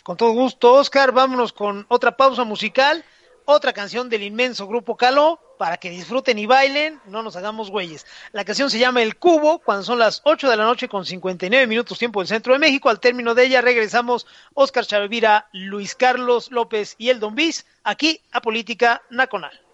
Con 0.04 0.16
todo 0.16 0.32
gusto, 0.32 0.72
Oscar, 0.72 1.12
vámonos 1.12 1.52
con 1.52 1.86
otra 1.90 2.16
pausa 2.16 2.46
musical, 2.46 3.04
otra 3.46 3.74
canción 3.74 4.10
del 4.10 4.24
inmenso 4.24 4.68
grupo 4.68 4.98
Caló, 4.98 5.40
para 5.58 5.78
que 5.78 5.90
disfruten 5.90 6.38
y 6.38 6.46
bailen, 6.46 7.00
no 7.06 7.24
nos 7.24 7.36
hagamos 7.36 7.72
güeyes. 7.72 8.06
La 8.34 8.44
canción 8.44 8.70
se 8.70 8.80
llama 8.80 9.02
El 9.02 9.16
Cubo, 9.18 9.60
cuando 9.60 9.84
son 9.84 10.00
las 10.00 10.22
8 10.26 10.50
de 10.50 10.58
la 10.58 10.66
noche 10.66 10.90
con 10.90 11.06
59 11.06 11.68
minutos 11.68 11.98
tiempo 11.98 12.20
del 12.20 12.28
centro 12.28 12.54
de 12.54 12.60
México. 12.60 12.90
Al 12.90 13.00
término 13.00 13.34
de 13.34 13.46
ella 13.46 13.62
regresamos 13.62 14.28
Oscar 14.54 14.86
Chavira, 14.86 15.48
Luis 15.54 15.96
Carlos 15.96 16.52
López 16.52 16.96
y 16.98 17.10
el 17.10 17.20
Don 17.20 17.36
Bis, 17.36 17.66
aquí 17.84 18.22
a 18.32 18.42
Política 18.42 19.02
Nacional. 19.10 19.65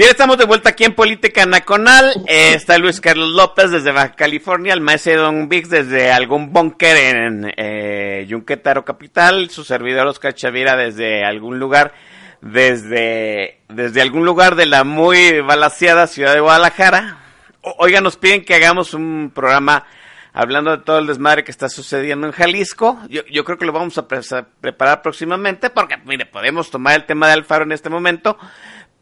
Bien, 0.00 0.12
estamos 0.12 0.38
de 0.38 0.46
vuelta 0.46 0.70
aquí 0.70 0.84
en 0.84 0.94
Política 0.94 1.44
Nacional. 1.44 2.10
Eh, 2.26 2.54
está 2.54 2.78
Luis 2.78 3.02
Carlos 3.02 3.32
López 3.32 3.70
desde 3.70 3.92
Baja 3.92 4.12
California, 4.14 4.72
el 4.72 4.80
maestro 4.80 5.20
Don 5.20 5.46
Vix 5.50 5.68
desde 5.68 6.10
algún 6.10 6.54
búnker 6.54 6.96
en 6.96 7.52
eh, 7.58 8.24
Yunquetaro 8.26 8.82
Capital, 8.86 9.50
su 9.50 9.62
servidor 9.62 10.06
Oscar 10.06 10.32
Chavira 10.34 10.74
desde 10.74 11.22
algún 11.22 11.58
lugar, 11.58 11.92
desde, 12.40 13.60
desde 13.68 14.00
algún 14.00 14.24
lugar 14.24 14.54
de 14.54 14.64
la 14.64 14.84
muy 14.84 15.42
balaseada 15.42 16.06
ciudad 16.06 16.32
de 16.32 16.40
Guadalajara. 16.40 17.18
O- 17.60 17.74
Oiga, 17.80 18.00
nos 18.00 18.16
piden 18.16 18.42
que 18.42 18.54
hagamos 18.54 18.94
un 18.94 19.30
programa 19.34 19.84
hablando 20.32 20.70
de 20.70 20.78
todo 20.82 21.00
el 21.00 21.08
desmadre 21.08 21.44
que 21.44 21.50
está 21.50 21.68
sucediendo 21.68 22.26
en 22.26 22.32
Jalisco. 22.32 22.98
Yo, 23.10 23.20
yo 23.30 23.44
creo 23.44 23.58
que 23.58 23.66
lo 23.66 23.72
vamos 23.72 23.98
a 23.98 24.08
pre- 24.08 24.20
a 24.30 24.46
preparar 24.62 25.02
próximamente 25.02 25.68
porque, 25.68 25.98
mire, 26.06 26.24
podemos 26.24 26.70
tomar 26.70 26.94
el 26.94 27.04
tema 27.04 27.26
de 27.26 27.34
Alfaro 27.34 27.64
en 27.64 27.72
este 27.72 27.90
momento, 27.90 28.38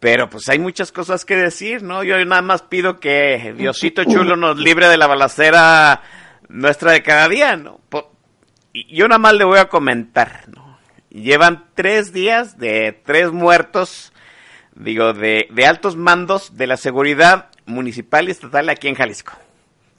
pero 0.01 0.30
pues 0.30 0.49
hay 0.49 0.59
muchas 0.59 0.92
cosas 0.92 1.24
que 1.24 1.36
decir, 1.36 1.82
¿no? 1.82 2.05
Yo 2.05 2.22
nada 2.24 2.42
más 2.42 2.62
pido 2.62 3.01
que 3.01 3.55
Diosito 3.57 4.05
Chulo 4.05 4.36
nos 4.36 4.59
libre 4.59 4.88
de 4.88 4.96
la 4.96 5.07
balacera 5.07 6.03
nuestra 6.49 6.92
de 6.92 7.03
cada 7.03 7.28
día, 7.28 7.57
¿no? 7.57 7.80
Yo 8.72 9.09
nada 9.09 9.18
más 9.18 9.34
le 9.34 9.44
voy 9.44 9.59
a 9.59 9.68
comentar, 9.68 10.44
¿no? 10.49 10.78
Llevan 11.11 11.66
tres 11.74 12.12
días 12.12 12.59
de 12.59 13.01
tres 13.05 13.32
muertos, 13.32 14.12
digo, 14.74 15.14
de, 15.14 15.49
de 15.51 15.66
altos 15.66 15.96
mandos 15.96 16.57
de 16.57 16.66
la 16.66 16.76
seguridad 16.76 17.51
municipal 17.66 18.28
y 18.28 18.30
estatal 18.30 18.68
aquí 18.68 18.88
en 18.88 18.94
Jalisco. 18.94 19.32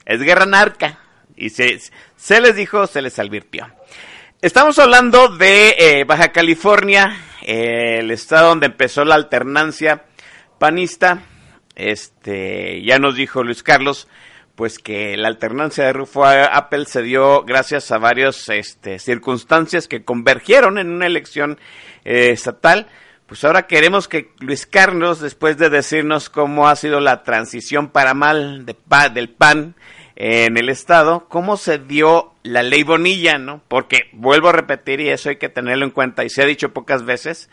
Es 0.06 0.22
guerra 0.22 0.46
narca. 0.46 1.00
Y 1.36 1.52
se, 1.52 1.80
se 2.18 2.42
les 2.42 2.56
dijo, 2.56 2.86
se 2.88 3.02
les 3.02 3.18
advirtió. 3.18 3.68
Estamos 4.42 4.78
hablando 4.80 5.30
de 5.30 5.76
eh, 5.78 6.04
Baja 6.04 6.34
California, 6.34 7.16
el 7.50 8.12
estado 8.12 8.50
donde 8.50 8.68
empezó 8.68 9.04
la 9.06 9.16
alternancia 9.16 10.06
panista. 10.60 11.22
Este, 11.76 12.82
ya 12.84 13.00
nos 13.00 13.16
dijo 13.16 13.44
Luis 13.44 13.64
Carlos, 13.64 14.08
pues 14.56 14.80
que 14.80 15.16
la 15.18 15.30
alternancia 15.30 15.86
de 15.86 15.94
Rufo 15.94 16.26
Apple 16.26 16.86
se 16.86 17.02
dio 17.02 17.44
gracias 17.44 17.92
a 17.92 17.98
varias 17.98 18.50
este, 18.50 19.00
circunstancias 19.00 19.88
que 19.88 20.04
convergieron 20.04 20.78
en 20.78 20.90
una 20.90 21.06
elección 21.08 21.58
eh, 22.04 22.32
estatal. 22.32 22.88
Pues 23.26 23.44
ahora 23.44 23.68
queremos 23.68 24.08
que 24.08 24.32
Luis 24.40 24.66
Carlos, 24.66 25.20
después 25.22 25.58
de 25.58 25.70
decirnos 25.70 26.30
cómo 26.30 26.68
ha 26.68 26.76
sido 26.76 27.00
la 27.00 27.24
transición 27.24 27.90
para 27.90 28.14
mal 28.14 28.66
de 28.66 28.74
pa- 28.74 29.10
del 29.10 29.30
PAN 29.30 29.76
en 30.20 30.58
el 30.58 30.68
Estado, 30.68 31.28
cómo 31.30 31.56
se 31.56 31.80
dio 31.80 32.34
la 32.44 32.62
ley 32.62 32.84
Bonilla, 32.84 33.38
¿no? 33.38 33.62
Porque 33.70 34.10
vuelvo 34.12 34.50
a 34.50 34.52
repetir, 34.52 35.00
y 35.00 35.08
eso 35.10 35.30
hay 35.30 35.38
que 35.38 35.48
tenerlo 35.48 35.86
en 35.86 35.92
cuenta, 35.92 36.26
y 36.26 36.30
se 36.30 36.42
ha 36.42 36.46
dicho 36.46 36.74
pocas 36.74 37.06
veces, 37.06 37.50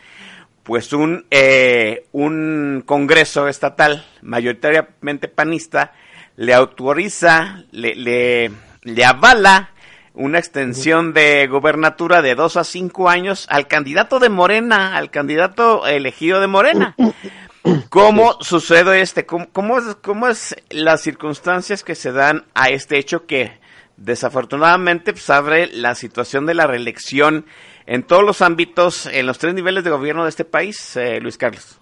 pues 0.65 0.93
un, 0.93 1.27
eh, 1.31 2.07
un 2.11 2.83
Congreso 2.85 3.47
estatal 3.47 4.05
mayoritariamente 4.21 5.29
panista 5.29 5.93
le 6.35 6.55
autoriza, 6.55 7.63
le, 7.71 7.95
le, 7.95 8.51
le 8.83 9.05
avala 9.05 9.71
una 10.15 10.39
extensión 10.39 11.13
de 11.13 11.47
gobernatura 11.47 12.21
de 12.21 12.35
dos 12.35 12.57
a 12.57 12.65
cinco 12.65 13.09
años 13.09 13.47
al 13.49 13.69
candidato 13.69 14.19
de 14.19 14.29
Morena, 14.29 14.97
al 14.97 15.11
candidato 15.11 15.87
elegido 15.87 16.41
de 16.41 16.47
Morena. 16.49 16.97
¿Cómo 17.91 18.37
sucede 18.41 19.01
este? 19.01 19.27
¿Cómo, 19.27 19.47
cómo, 19.53 19.79
es, 19.79 19.97
¿Cómo 19.97 20.29
es 20.29 20.55
las 20.71 21.01
circunstancias 21.01 21.83
que 21.83 21.95
se 21.95 22.13
dan 22.13 22.45
a 22.55 22.69
este 22.69 22.99
hecho 22.99 23.27
que 23.27 23.59
desafortunadamente 23.97 25.13
pues, 25.13 25.29
abre 25.31 25.69
la 25.69 25.95
situación 25.95 26.47
de 26.47 26.55
la 26.55 26.67
reelección 26.67 27.47
en 27.87 28.03
todos 28.03 28.25
los 28.25 28.43
ámbitos, 28.43 29.07
en 29.07 29.27
los 29.27 29.39
tres 29.39 29.55
niveles 29.55 29.85
de 29.85 29.91
gobierno 29.91 30.25
de 30.25 30.31
este 30.31 30.45
país, 30.45 30.97
eh, 30.97 31.21
Luis 31.21 31.39
Carlos? 31.39 31.79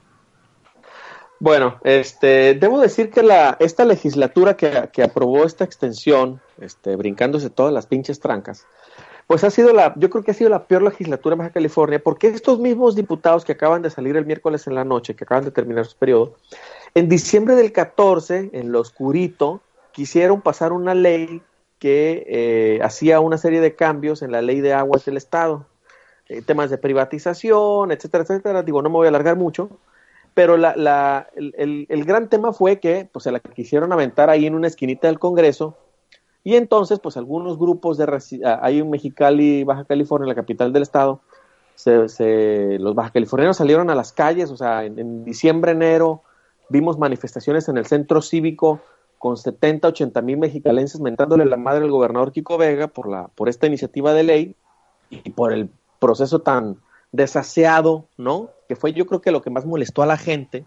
Bueno, 1.40 1.78
este, 1.82 2.54
debo 2.54 2.80
decir 2.80 3.10
que 3.10 3.22
la, 3.22 3.56
esta 3.58 3.84
legislatura 3.84 4.56
que, 4.56 4.88
que 4.92 5.02
aprobó 5.02 5.44
esta 5.44 5.64
extensión, 5.64 6.40
este, 6.60 6.96
brincándose 6.96 7.50
todas 7.50 7.72
las 7.72 7.86
pinches 7.86 8.20
trancas, 8.20 8.66
pues 9.26 9.42
ha 9.44 9.50
sido 9.50 9.72
la, 9.72 9.94
yo 9.96 10.10
creo 10.10 10.22
que 10.22 10.32
ha 10.32 10.34
sido 10.34 10.50
la 10.50 10.64
peor 10.64 10.82
legislatura 10.82 11.34
en 11.34 11.38
Baja 11.38 11.50
California, 11.50 11.98
porque 12.02 12.28
estos 12.28 12.58
mismos 12.58 12.94
diputados 12.94 13.44
que 13.44 13.52
acaban 13.52 13.82
de 13.82 13.90
salir 13.90 14.16
el 14.16 14.26
miércoles 14.26 14.66
en 14.66 14.74
la 14.74 14.84
noche, 14.84 15.14
que 15.14 15.24
acaban 15.24 15.44
de 15.44 15.50
terminar 15.50 15.86
su 15.86 15.96
periodo, 15.96 16.34
en 16.94 17.08
diciembre 17.08 17.54
del 17.56 17.72
14, 17.72 18.50
en 18.52 18.70
lo 18.70 18.80
oscurito, 18.80 19.60
quisieron 19.92 20.42
pasar 20.42 20.72
una 20.72 20.94
ley 20.94 21.42
que 21.78 22.24
eh, 22.28 22.80
hacía 22.82 23.20
una 23.20 23.38
serie 23.38 23.60
de 23.60 23.74
cambios 23.74 24.22
en 24.22 24.32
la 24.32 24.42
ley 24.42 24.60
de 24.60 24.74
aguas 24.74 25.04
del 25.04 25.16
Estado, 25.16 25.66
eh, 26.28 26.42
temas 26.42 26.70
de 26.70 26.78
privatización, 26.78 27.92
etcétera, 27.92 28.24
etcétera. 28.24 28.62
Digo, 28.62 28.82
no 28.82 28.90
me 28.90 28.94
voy 28.96 29.06
a 29.06 29.08
alargar 29.08 29.36
mucho, 29.36 29.70
pero 30.34 30.56
la, 30.56 30.76
la, 30.76 31.28
el, 31.34 31.54
el, 31.58 31.86
el 31.88 32.04
gran 32.04 32.28
tema 32.28 32.52
fue 32.52 32.80
que 32.80 33.08
pues, 33.10 33.24
se 33.24 33.32
la 33.32 33.40
quisieron 33.40 33.92
aventar 33.92 34.30
ahí 34.30 34.46
en 34.46 34.54
una 34.54 34.68
esquinita 34.68 35.08
del 35.08 35.18
Congreso, 35.18 35.76
y 36.44 36.56
entonces, 36.56 37.00
pues 37.00 37.16
algunos 37.16 37.58
grupos 37.58 37.96
de 37.96 38.04
ah, 38.44 38.60
hay 38.62 38.78
en 38.78 38.90
Mexicali, 38.90 39.64
Baja 39.64 39.84
California, 39.84 40.28
la 40.28 40.34
capital 40.34 40.72
del 40.72 40.82
estado, 40.82 41.20
se, 41.74 42.08
se- 42.08 42.78
los 42.78 42.94
baja 42.94 43.10
californianos 43.10 43.56
salieron 43.56 43.90
a 43.90 43.94
las 43.94 44.12
calles, 44.12 44.50
o 44.50 44.56
sea, 44.56 44.84
en, 44.84 44.98
en 44.98 45.24
diciembre, 45.24 45.72
enero, 45.72 46.22
vimos 46.68 46.98
manifestaciones 46.98 47.68
en 47.68 47.78
el 47.78 47.86
centro 47.86 48.22
cívico 48.22 48.80
con 49.18 49.36
70, 49.36 49.88
80 49.88 50.20
mil 50.22 50.36
mexicalenses 50.36 51.00
mentándole 51.00 51.46
la 51.46 51.56
madre 51.56 51.84
al 51.84 51.90
gobernador 51.90 52.30
Kiko 52.30 52.58
Vega 52.58 52.88
por, 52.88 53.08
la, 53.08 53.28
por 53.28 53.48
esta 53.48 53.66
iniciativa 53.66 54.12
de 54.12 54.22
ley 54.22 54.56
y 55.10 55.30
por 55.30 55.52
el 55.52 55.70
proceso 55.98 56.40
tan 56.40 56.76
desaseado, 57.10 58.06
¿no? 58.18 58.50
Que 58.68 58.76
fue 58.76 58.92
yo 58.92 59.06
creo 59.06 59.20
que 59.22 59.30
lo 59.32 59.40
que 59.40 59.50
más 59.50 59.64
molestó 59.64 60.02
a 60.02 60.06
la 60.06 60.18
gente 60.18 60.66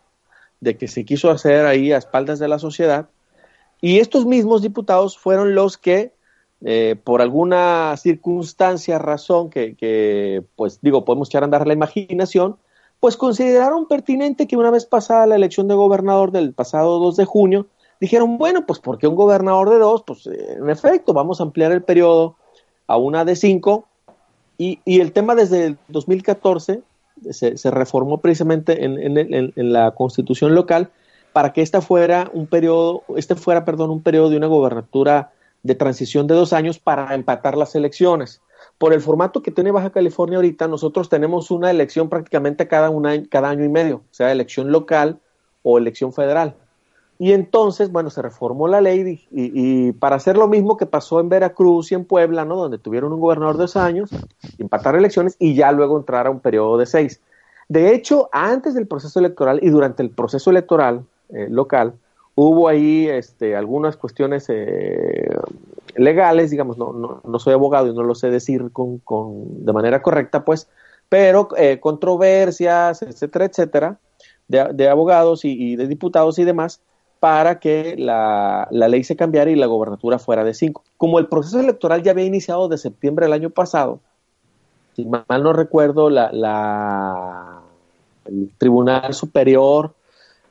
de 0.59 0.75
que 0.75 0.87
se 0.87 1.05
quiso 1.05 1.29
hacer 1.29 1.65
ahí 1.67 1.91
a 1.91 1.97
espaldas 1.97 2.39
de 2.39 2.47
la 2.47 2.57
sociedad. 2.57 3.09
Y 3.81 3.99
estos 3.99 4.25
mismos 4.25 4.61
diputados 4.61 5.17
fueron 5.17 5.55
los 5.55 5.77
que, 5.77 6.13
eh, 6.65 6.95
por 7.03 7.21
alguna 7.21 7.95
circunstancia, 7.97 8.97
razón 8.97 9.49
que, 9.49 10.43
pues 10.55 10.79
digo, 10.81 11.05
podemos 11.05 11.29
echar 11.29 11.43
a 11.43 11.45
andar 11.45 11.67
la 11.67 11.73
imaginación, 11.73 12.57
pues 12.99 13.15
consideraron 13.15 13.87
pertinente 13.87 14.47
que 14.47 14.57
una 14.57 14.71
vez 14.71 14.85
pasada 14.85 15.27
la 15.27 15.35
elección 15.35 15.67
de 15.67 15.75
gobernador 15.75 16.31
del 16.31 16.53
pasado 16.53 16.99
2 16.99 17.17
de 17.17 17.25
junio, 17.25 17.67
dijeron, 17.99 18.37
bueno, 18.37 18.65
pues 18.65 18.79
porque 18.79 19.07
un 19.07 19.15
gobernador 19.15 19.69
de 19.69 19.79
dos, 19.79 20.03
pues 20.05 20.25
en 20.27 20.69
efecto, 20.69 21.13
vamos 21.13 21.39
a 21.39 21.43
ampliar 21.43 21.71
el 21.71 21.83
periodo 21.83 22.35
a 22.87 22.97
una 22.97 23.25
de 23.25 23.35
cinco. 23.35 23.85
Y, 24.57 24.79
y 24.85 25.01
el 25.01 25.11
tema 25.11 25.35
desde 25.35 25.65
el 25.65 25.77
2014 25.89 26.81
se, 27.29 27.57
se 27.57 27.71
reformó 27.71 28.19
precisamente 28.19 28.83
en, 28.83 28.99
en, 28.99 29.17
en, 29.17 29.53
en 29.55 29.73
la 29.73 29.91
constitución 29.91 30.55
local 30.55 30.89
para 31.37 31.53
que 31.53 31.61
esta 31.61 31.81
fuera 31.81 32.31
un 32.33 32.47
periodo, 32.47 33.03
este 33.15 33.35
fuera, 33.35 33.63
perdón, 33.63 33.91
un 33.91 34.01
periodo 34.01 34.31
de 34.31 34.37
una 34.37 34.47
gobernatura 34.47 35.33
de 35.61 35.75
transición 35.75 36.25
de 36.25 36.33
dos 36.33 36.51
años 36.51 36.79
para 36.79 37.13
empatar 37.13 37.55
las 37.55 37.75
elecciones. 37.75 38.41
Por 38.79 38.91
el 38.91 39.01
formato 39.01 39.43
que 39.43 39.51
tiene 39.51 39.69
Baja 39.69 39.91
California 39.91 40.37
ahorita, 40.37 40.67
nosotros 40.67 41.09
tenemos 41.09 41.51
una 41.51 41.69
elección 41.69 42.09
prácticamente 42.09 42.67
cada, 42.67 42.89
una, 42.89 43.23
cada 43.29 43.49
año 43.49 43.63
y 43.63 43.69
medio, 43.69 44.01
sea, 44.09 44.31
elección 44.31 44.71
local 44.71 45.19
o 45.61 45.77
elección 45.77 46.11
federal. 46.11 46.55
Y 47.19 47.33
entonces, 47.33 47.91
bueno, 47.91 48.09
se 48.09 48.23
reformó 48.23 48.67
la 48.67 48.81
ley 48.81 49.27
y, 49.29 49.91
para 49.91 50.15
hacer 50.15 50.37
lo 50.37 50.47
mismo 50.47 50.75
que 50.75 50.87
pasó 50.87 51.19
en 51.19 51.29
Veracruz 51.29 51.91
y 51.91 51.93
en 51.93 52.05
Puebla, 52.05 52.45
¿no? 52.45 52.55
Donde 52.55 52.79
tuvieron 52.79 53.13
un 53.13 53.19
gobernador 53.19 53.57
de 53.57 53.61
dos 53.65 53.75
años, 53.75 54.09
empatar 54.57 54.95
elecciones 54.95 55.35
y 55.37 55.53
ya 55.53 55.71
luego 55.71 55.99
entrar 55.99 56.25
a 56.25 56.31
un 56.31 56.39
periodo 56.39 56.79
de 56.79 56.87
seis. 56.87 57.21
De 57.69 57.93
hecho, 57.93 58.27
antes 58.31 58.73
del 58.73 58.87
proceso 58.87 59.19
electoral 59.19 59.59
y 59.61 59.69
durante 59.69 60.01
el 60.01 60.09
proceso 60.09 60.49
electoral 60.49 61.05
eh, 61.29 61.47
local, 61.49 61.93
hubo 62.35 62.67
ahí 62.67 63.07
este, 63.07 63.55
algunas 63.55 63.97
cuestiones 63.97 64.45
eh, 64.49 65.27
legales, 65.95 66.51
digamos, 66.51 66.77
no, 66.77 66.93
no, 66.93 67.21
no, 67.23 67.39
soy 67.39 67.53
abogado 67.53 67.87
y 67.87 67.93
no 67.93 68.03
lo 68.03 68.15
sé 68.15 68.29
decir 68.29 68.71
con, 68.71 68.99
con 68.99 69.65
de 69.65 69.73
manera 69.73 70.01
correcta, 70.01 70.45
pues, 70.45 70.69
pero 71.09 71.49
eh, 71.57 71.79
controversias, 71.79 73.01
etcétera, 73.01 73.45
etcétera, 73.45 73.99
de, 74.47 74.87
abogados 74.87 75.45
y, 75.45 75.51
y, 75.51 75.75
de 75.75 75.87
diputados 75.87 76.39
y 76.39 76.43
demás, 76.43 76.79
para 77.19 77.59
que 77.59 77.95
la, 77.97 78.67
la, 78.71 78.87
ley 78.87 79.03
se 79.03 79.15
cambiara 79.15 79.49
y 79.49 79.55
la 79.55 79.65
gobernatura 79.65 80.19
fuera 80.19 80.43
de 80.43 80.53
cinco. 80.53 80.83
Como 80.95 81.19
el 81.19 81.27
proceso 81.27 81.59
electoral 81.59 82.03
ya 82.03 82.11
había 82.11 82.25
iniciado 82.25 82.67
de 82.67 82.77
septiembre 82.77 83.25
del 83.25 83.33
año 83.33 83.49
pasado, 83.49 83.99
si 84.95 85.05
mal 85.05 85.25
no 85.43 85.53
recuerdo, 85.53 86.09
la, 86.09 86.31
la 86.31 87.61
el 88.25 88.51
Tribunal 88.57 89.13
Superior 89.13 89.93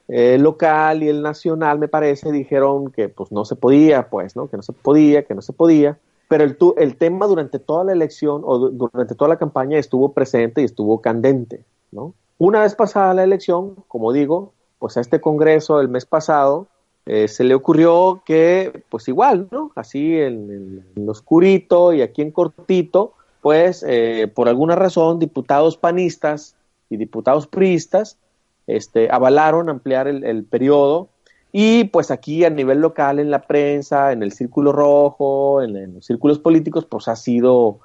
eh, 0.09 0.39
local 0.39 1.03
y 1.03 1.09
el 1.09 1.23
nacional, 1.23 1.79
me 1.79 1.89
parece, 1.89 2.31
dijeron 2.31 2.91
que 2.93 3.09
pues 3.09 3.33
no 3.33 3.45
se 3.45 3.57
podía, 3.57 4.09
pues, 4.09 4.37
¿no? 4.37 4.49
Que 4.49 4.57
no 4.57 4.63
se 4.63 4.73
podía, 4.73 5.25
que 5.25 5.35
no 5.35 5.43
se 5.43 5.53
podía. 5.53 5.99
Pero 6.29 6.45
el, 6.45 6.57
el 6.77 6.97
tema 6.97 7.27
durante 7.27 7.59
toda 7.59 7.85
la 7.85 7.93
elección 7.93 8.43
o 8.45 8.71
durante 8.71 9.15
toda 9.15 9.29
la 9.29 9.39
campaña 9.39 9.79
estuvo 9.79 10.13
presente 10.13 10.63
y 10.63 10.65
estuvo 10.65 11.01
candente, 11.01 11.65
¿no? 11.93 12.15
Una 12.39 12.61
vez 12.61 12.75
pasada 12.75 13.15
la 13.15 13.25
elección, 13.25 13.77
como 13.89 14.13
digo, 14.13 14.53
pues 14.79 14.97
a 14.97 15.01
este 15.01 15.21
Congreso 15.21 15.81
el 15.81 15.89
mes 15.89 16.05
pasado 16.05 16.67
eh, 17.07 17.29
se 17.29 17.45
le 17.45 17.55
ocurrió 17.55 18.23
que, 18.27 18.83
pues 18.91 19.09
igual, 19.09 19.49
¿no? 19.51 19.71
Así 19.75 20.17
en, 20.19 20.51
en, 20.51 20.85
en 20.97 21.09
oscurito 21.09 21.93
y 21.93 22.03
aquí 22.03 22.23
en 22.23 22.33
cortito, 22.33 23.15
pues 23.41 23.85
eh, 23.87 24.31
por 24.35 24.49
alguna 24.49 24.75
razón 24.75 25.19
diputados 25.19 25.77
panistas 25.77 26.57
y 26.91 26.97
diputados 26.97 27.47
priistas 27.47 28.19
este, 28.67 29.09
avalaron 29.11 29.69
ampliar 29.69 30.09
el, 30.09 30.25
el, 30.25 30.45
periodo 30.45 31.09
y 31.53 31.85
pues 31.85 32.11
aquí 32.11 32.45
a 32.45 32.51
nivel 32.51 32.81
local 32.81 33.19
en 33.19 33.31
la 33.31 33.41
prensa, 33.41 34.13
en 34.13 34.23
el 34.23 34.33
círculo 34.33 34.73
rojo, 34.73 35.63
en, 35.63 35.95
los 35.95 36.05
círculos 36.05 36.39
políticos, 36.39 36.85
pues 36.85 37.09
ha 37.09 37.17
sido 37.17 37.79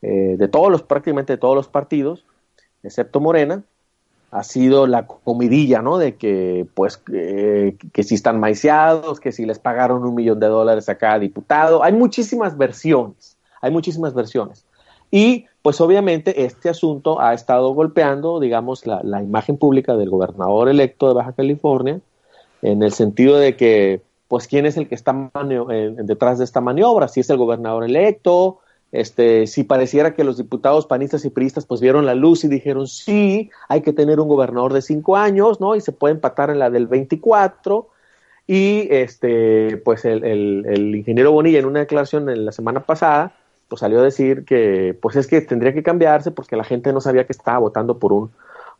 eh, 0.00 0.36
de 0.38 0.48
todos 0.48 0.70
los, 0.70 0.82
prácticamente 0.82 1.34
de 1.34 1.36
todos 1.36 1.54
los 1.54 1.68
partidos, 1.68 2.24
excepto 2.82 3.20
Morena, 3.20 3.62
ha 4.30 4.44
sido 4.44 4.86
la 4.86 5.06
comidilla, 5.06 5.82
¿no? 5.82 5.98
De 5.98 6.16
que, 6.16 6.66
pues, 6.74 6.98
que 6.98 8.02
si 8.02 8.14
están 8.14 8.40
maiciados, 8.40 9.20
que 9.20 9.32
si 9.32 9.46
les 9.46 9.58
pagaron 9.58 10.04
un 10.04 10.14
millón 10.14 10.40
de 10.40 10.46
dólares 10.46 10.88
a 10.88 10.96
cada 10.96 11.18
diputado. 11.18 11.82
Hay 11.82 11.92
muchísimas 11.92 12.56
versiones, 12.56 13.36
hay 13.60 13.70
muchísimas 13.70 14.14
versiones. 14.14 14.64
Y, 15.10 15.46
pues, 15.68 15.82
obviamente, 15.82 16.46
este 16.46 16.70
asunto 16.70 17.20
ha 17.20 17.34
estado 17.34 17.74
golpeando, 17.74 18.40
digamos, 18.40 18.86
la, 18.86 19.02
la 19.04 19.22
imagen 19.22 19.58
pública 19.58 19.98
del 19.98 20.08
gobernador 20.08 20.70
electo 20.70 21.08
de 21.08 21.12
Baja 21.12 21.34
California, 21.34 22.00
en 22.62 22.82
el 22.82 22.94
sentido 22.94 23.36
de 23.36 23.54
que, 23.54 24.00
pues, 24.28 24.48
¿quién 24.48 24.64
es 24.64 24.78
el 24.78 24.88
que 24.88 24.94
está 24.94 25.30
eh, 25.70 25.94
detrás 26.04 26.38
de 26.38 26.44
esta 26.44 26.62
maniobra? 26.62 27.08
Si 27.08 27.20
es 27.20 27.28
el 27.28 27.36
gobernador 27.36 27.84
electo, 27.84 28.60
este, 28.92 29.46
si 29.46 29.62
pareciera 29.62 30.14
que 30.14 30.24
los 30.24 30.38
diputados 30.38 30.86
panistas 30.86 31.26
y 31.26 31.28
priistas 31.28 31.66
pues 31.66 31.82
vieron 31.82 32.06
la 32.06 32.14
luz 32.14 32.44
y 32.44 32.48
dijeron 32.48 32.86
sí, 32.86 33.50
hay 33.68 33.82
que 33.82 33.92
tener 33.92 34.20
un 34.20 34.28
gobernador 34.28 34.72
de 34.72 34.80
cinco 34.80 35.18
años, 35.18 35.60
¿no? 35.60 35.76
Y 35.76 35.82
se 35.82 35.92
puede 35.92 36.14
empatar 36.14 36.48
en 36.48 36.60
la 36.60 36.70
del 36.70 36.86
24. 36.86 37.90
Y 38.46 38.88
este, 38.90 39.76
pues 39.84 40.06
el, 40.06 40.24
el, 40.24 40.64
el 40.66 40.96
ingeniero 40.96 41.30
Bonilla 41.30 41.58
en 41.58 41.66
una 41.66 41.80
declaración 41.80 42.30
en 42.30 42.46
la 42.46 42.52
semana 42.52 42.86
pasada, 42.86 43.36
pues 43.68 43.80
salió 43.80 44.00
a 44.00 44.04
decir 44.04 44.44
que 44.44 44.98
pues 45.00 45.16
es 45.16 45.26
que 45.26 45.40
tendría 45.40 45.74
que 45.74 45.82
cambiarse 45.82 46.30
porque 46.30 46.56
la 46.56 46.64
gente 46.64 46.92
no 46.92 47.00
sabía 47.00 47.26
que 47.26 47.32
estaba 47.32 47.58
votando 47.58 47.98
por 47.98 48.12
un 48.12 48.30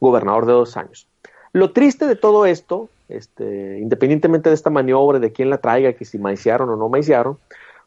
gobernador 0.01 0.47
de 0.47 0.53
dos 0.53 0.77
años. 0.77 1.09
Lo 1.53 1.73
triste 1.73 2.07
de 2.07 2.17
todo 2.17 2.47
esto, 2.47 2.89
este, 3.09 3.79
independientemente 3.79 4.49
de 4.49 4.55
esta 4.55 4.71
maniobra, 4.71 5.19
de 5.19 5.33
quién 5.33 5.51
la 5.51 5.59
traiga, 5.59 5.93
que 5.93 6.05
si 6.05 6.19
maiciaron 6.19 6.69
o 6.71 6.77
no 6.77 6.89
maiciaron, 6.89 7.39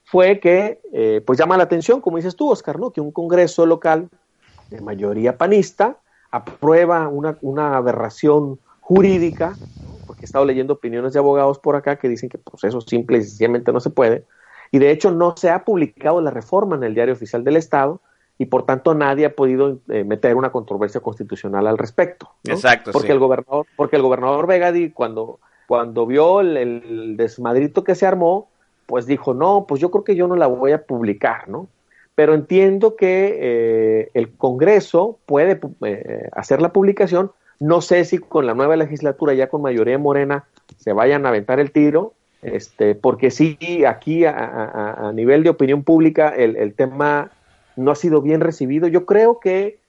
fue 0.04 0.40
que, 0.40 0.82
eh, 0.94 1.22
pues 1.26 1.38
llama 1.40 1.58
la 1.58 1.64
atención, 1.64 2.02
como 2.02 2.18
dices 2.18 2.36
tú, 2.36 2.50
Oscar, 2.50 2.80
¿no? 2.80 2.92
Que 2.92 3.02
un 3.02 3.12
Congreso 3.12 3.66
local 3.66 4.10
de 4.70 4.82
mayoría 4.82 5.38
panista 5.38 5.98
aprueba 6.32 7.08
una, 7.08 7.38
una 7.42 7.78
aberración 7.78 8.60
jurídica, 8.80 9.60
porque 10.06 10.26
he 10.26 10.28
estado 10.28 10.46
leyendo 10.46 10.74
opiniones 10.74 11.14
de 11.14 11.20
abogados 11.20 11.60
por 11.60 11.76
acá 11.76 11.98
que 11.98 12.10
dicen 12.10 12.30
que 12.30 12.38
pues 12.38 12.64
eso 12.64 12.82
simple 12.82 13.20
y 13.20 13.24
sencillamente 13.24 13.72
no 13.72 13.80
se 13.80 13.90
puede, 13.90 14.26
y 14.72 14.80
de 14.80 14.92
hecho 14.92 15.12
no 15.12 15.36
se 15.38 15.50
ha 15.50 15.64
publicado 15.64 16.22
la 16.22 16.32
reforma 16.32 16.76
en 16.76 16.84
el 16.84 16.94
diario 16.94 17.14
oficial 17.14 17.44
del 17.44 17.58
Estado, 17.58 18.02
y 18.38 18.46
por 18.46 18.66
tanto 18.66 18.96
nadie 18.96 19.26
ha 19.26 19.36
podido 19.36 19.80
eh, 19.90 20.04
meter 20.04 20.36
una 20.36 20.52
controversia 20.52 21.00
constitucional 21.00 21.68
al 21.68 21.78
respecto. 21.78 22.32
¿no? 22.44 22.54
Exacto. 22.54 22.92
Porque 22.92 23.10
sí. 23.10 23.14
el 23.14 23.20
gobernador, 23.20 23.68
porque 23.76 23.98
el 23.98 24.02
gobernador 24.02 24.48
Vegadi, 24.48 24.90
cuando, 24.90 25.40
cuando 25.68 26.08
vio 26.08 26.42
el, 26.42 26.58
el 26.58 27.18
desmadrito 27.18 27.84
que 27.84 27.94
se 27.94 28.08
armó, 28.08 28.50
pues 28.88 29.06
dijo, 29.06 29.34
no, 29.34 29.66
pues 29.68 29.80
yo 29.80 29.92
creo 29.92 30.04
que 30.04 30.16
yo 30.16 30.28
no 30.28 30.36
la 30.36 30.48
voy 30.48 30.72
a 30.72 30.86
publicar, 30.86 31.48
¿no? 31.48 31.68
Pero 32.16 32.34
entiendo 32.34 32.96
que 32.96 33.38
eh, 33.40 34.12
el 34.14 34.32
Congreso 34.36 35.20
puede 35.26 35.60
eh, 35.86 36.30
hacer 36.34 36.62
la 36.62 36.74
publicación, 36.74 37.32
no 37.60 37.82
sé 37.82 38.04
si 38.06 38.18
con 38.18 38.46
la 38.46 38.54
nueva 38.54 38.76
legislatura, 38.76 39.34
ya 39.34 39.48
con 39.48 39.62
mayoría 39.62 39.98
morena, 39.98 40.46
se 40.78 40.94
vayan 40.94 41.26
a 41.26 41.30
aventar 41.30 41.60
el 41.60 41.72
tiro, 41.72 42.14
este, 42.42 42.96
porque 42.96 43.30
sí, 43.32 43.58
aquí 43.88 44.26
a, 44.26 45.08
a, 45.08 45.12
nivel 45.14 45.44
de 45.44 45.50
opinión 45.50 45.84
pública 45.84 46.30
el, 46.30 46.56
el, 46.56 46.74
tema 46.74 47.32
no 47.76 47.92
ha 47.92 47.96
sido 47.96 48.22
bien 48.22 48.42
recibido. 48.42 48.88
Yo 48.88 49.06
creo 49.06 49.40
que 49.40 49.80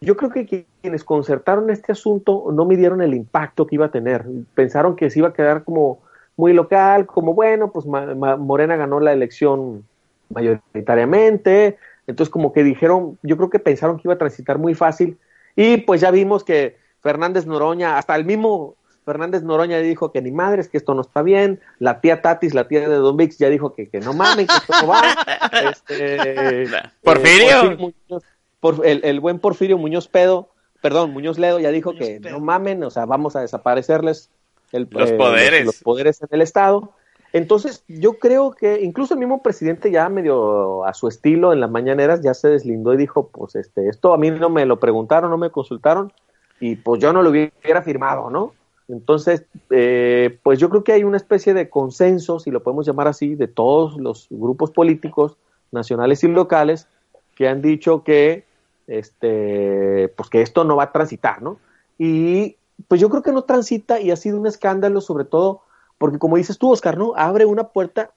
yo 0.00 0.16
creo 0.16 0.30
que 0.30 0.66
quienes 0.80 1.04
concertaron 1.04 1.70
este 1.70 1.92
asunto 1.92 2.46
no 2.52 2.64
midieron 2.64 3.02
el 3.02 3.14
impacto 3.14 3.66
que 3.66 3.76
iba 3.76 3.86
a 3.86 3.90
tener. 3.92 4.24
Pensaron 4.54 4.96
que 4.96 5.10
se 5.10 5.20
iba 5.20 5.28
a 5.28 5.32
quedar 5.32 5.62
como 5.62 6.00
muy 6.36 6.52
local, 6.52 7.06
como 7.06 7.34
bueno, 7.34 7.70
pues 7.70 7.86
Morena 7.86 8.76
ganó 8.76 8.98
la 9.00 9.12
elección 9.12 9.84
mayoritariamente, 10.30 11.76
entonces 12.06 12.30
como 12.30 12.52
que 12.52 12.64
dijeron, 12.64 13.18
yo 13.22 13.36
creo 13.36 13.50
que 13.50 13.58
pensaron 13.58 13.96
que 13.96 14.02
iba 14.04 14.14
a 14.14 14.18
transitar 14.18 14.58
muy 14.58 14.74
fácil 14.74 15.18
y 15.54 15.78
pues 15.78 16.00
ya 16.00 16.10
vimos 16.10 16.42
que 16.42 16.76
Fernández 17.00 17.46
Noroña, 17.46 17.98
hasta 17.98 18.16
el 18.16 18.24
mismo 18.24 18.74
Fernández 19.04 19.42
Noroña 19.42 19.78
dijo 19.78 20.12
que 20.12 20.22
ni 20.22 20.30
madres, 20.30 20.68
que 20.68 20.76
esto 20.76 20.94
no 20.94 21.02
está 21.02 21.22
bien, 21.22 21.60
la 21.78 22.00
tía 22.00 22.22
Tatis, 22.22 22.54
la 22.54 22.68
tía 22.68 22.88
de 22.88 22.94
Don 22.94 23.16
Vix 23.16 23.38
ya 23.38 23.48
dijo 23.48 23.74
que, 23.74 23.88
que 23.88 24.00
no 24.00 24.12
mamen, 24.12 24.46
que 24.46 24.54
esto 24.54 24.72
no 24.80 24.88
va. 24.88 25.02
Este, 25.52 26.16
Porfirio. 26.16 26.68
Eh, 26.68 26.88
Porfirio 27.02 27.76
Muñoz, 27.76 28.24
por, 28.60 28.86
el, 28.86 29.04
el, 29.04 29.20
buen 29.20 29.38
Porfirio 29.38 29.76
Muñoz 29.76 30.08
Pedo, 30.08 30.48
perdón, 30.80 31.12
Muñoz 31.12 31.38
Ledo 31.38 31.58
ya 31.58 31.70
dijo 31.70 31.92
Muñoz 31.92 32.08
que 32.08 32.20
Pedo. 32.20 32.38
no 32.38 32.40
mamen, 32.44 32.82
o 32.84 32.90
sea, 32.90 33.04
vamos 33.04 33.36
a 33.36 33.40
desaparecerles 33.40 34.30
el, 34.72 34.88
los 34.90 35.10
eh, 35.10 35.14
poderes. 35.14 35.64
Los, 35.66 35.74
los, 35.74 35.82
poderes 35.82 36.22
en 36.22 36.28
el 36.30 36.42
Estado. 36.42 36.92
Entonces, 37.32 37.84
yo 37.88 38.18
creo 38.18 38.52
que 38.52 38.82
incluso 38.82 39.14
el 39.14 39.20
mismo 39.20 39.42
presidente 39.42 39.90
ya 39.90 40.08
medio 40.08 40.84
a 40.84 40.94
su 40.94 41.08
estilo 41.08 41.52
en 41.52 41.60
las 41.60 41.70
mañaneras 41.70 42.22
ya 42.22 42.34
se 42.34 42.48
deslindó 42.48 42.92
y 42.94 42.98
dijo, 42.98 43.28
pues 43.28 43.56
este, 43.56 43.88
esto 43.88 44.12
a 44.12 44.18
mí 44.18 44.30
no 44.30 44.50
me 44.50 44.66
lo 44.66 44.78
preguntaron, 44.78 45.30
no 45.30 45.38
me 45.38 45.50
consultaron 45.50 46.12
y 46.60 46.76
pues 46.76 47.00
yo 47.00 47.12
no 47.12 47.22
lo 47.22 47.30
hubiera 47.30 47.82
firmado, 47.82 48.30
¿no? 48.30 48.52
Entonces, 48.92 49.44
eh, 49.70 50.38
pues 50.42 50.58
yo 50.58 50.68
creo 50.68 50.84
que 50.84 50.92
hay 50.92 51.04
una 51.04 51.16
especie 51.16 51.54
de 51.54 51.70
consenso, 51.70 52.38
si 52.38 52.50
lo 52.50 52.62
podemos 52.62 52.86
llamar 52.86 53.08
así, 53.08 53.34
de 53.34 53.48
todos 53.48 53.96
los 53.96 54.26
grupos 54.30 54.70
políticos 54.70 55.36
nacionales 55.70 56.22
y 56.24 56.28
locales 56.28 56.86
que 57.34 57.48
han 57.48 57.62
dicho 57.62 58.04
que, 58.04 58.44
este, 58.86 60.08
pues 60.16 60.28
que 60.28 60.42
esto 60.42 60.64
no 60.64 60.76
va 60.76 60.84
a 60.84 60.92
transitar, 60.92 61.40
¿no? 61.40 61.58
Y 61.98 62.56
pues 62.88 63.00
yo 63.00 63.08
creo 63.08 63.22
que 63.22 63.32
no 63.32 63.44
transita 63.44 64.00
y 64.00 64.10
ha 64.10 64.16
sido 64.16 64.38
un 64.38 64.46
escándalo, 64.46 65.00
sobre 65.00 65.24
todo 65.24 65.62
porque 65.96 66.18
como 66.18 66.36
dices 66.36 66.58
tú, 66.58 66.70
Oscar, 66.70 66.98
¿no? 66.98 67.14
Abre 67.16 67.46
una 67.46 67.68
puerta 67.68 68.10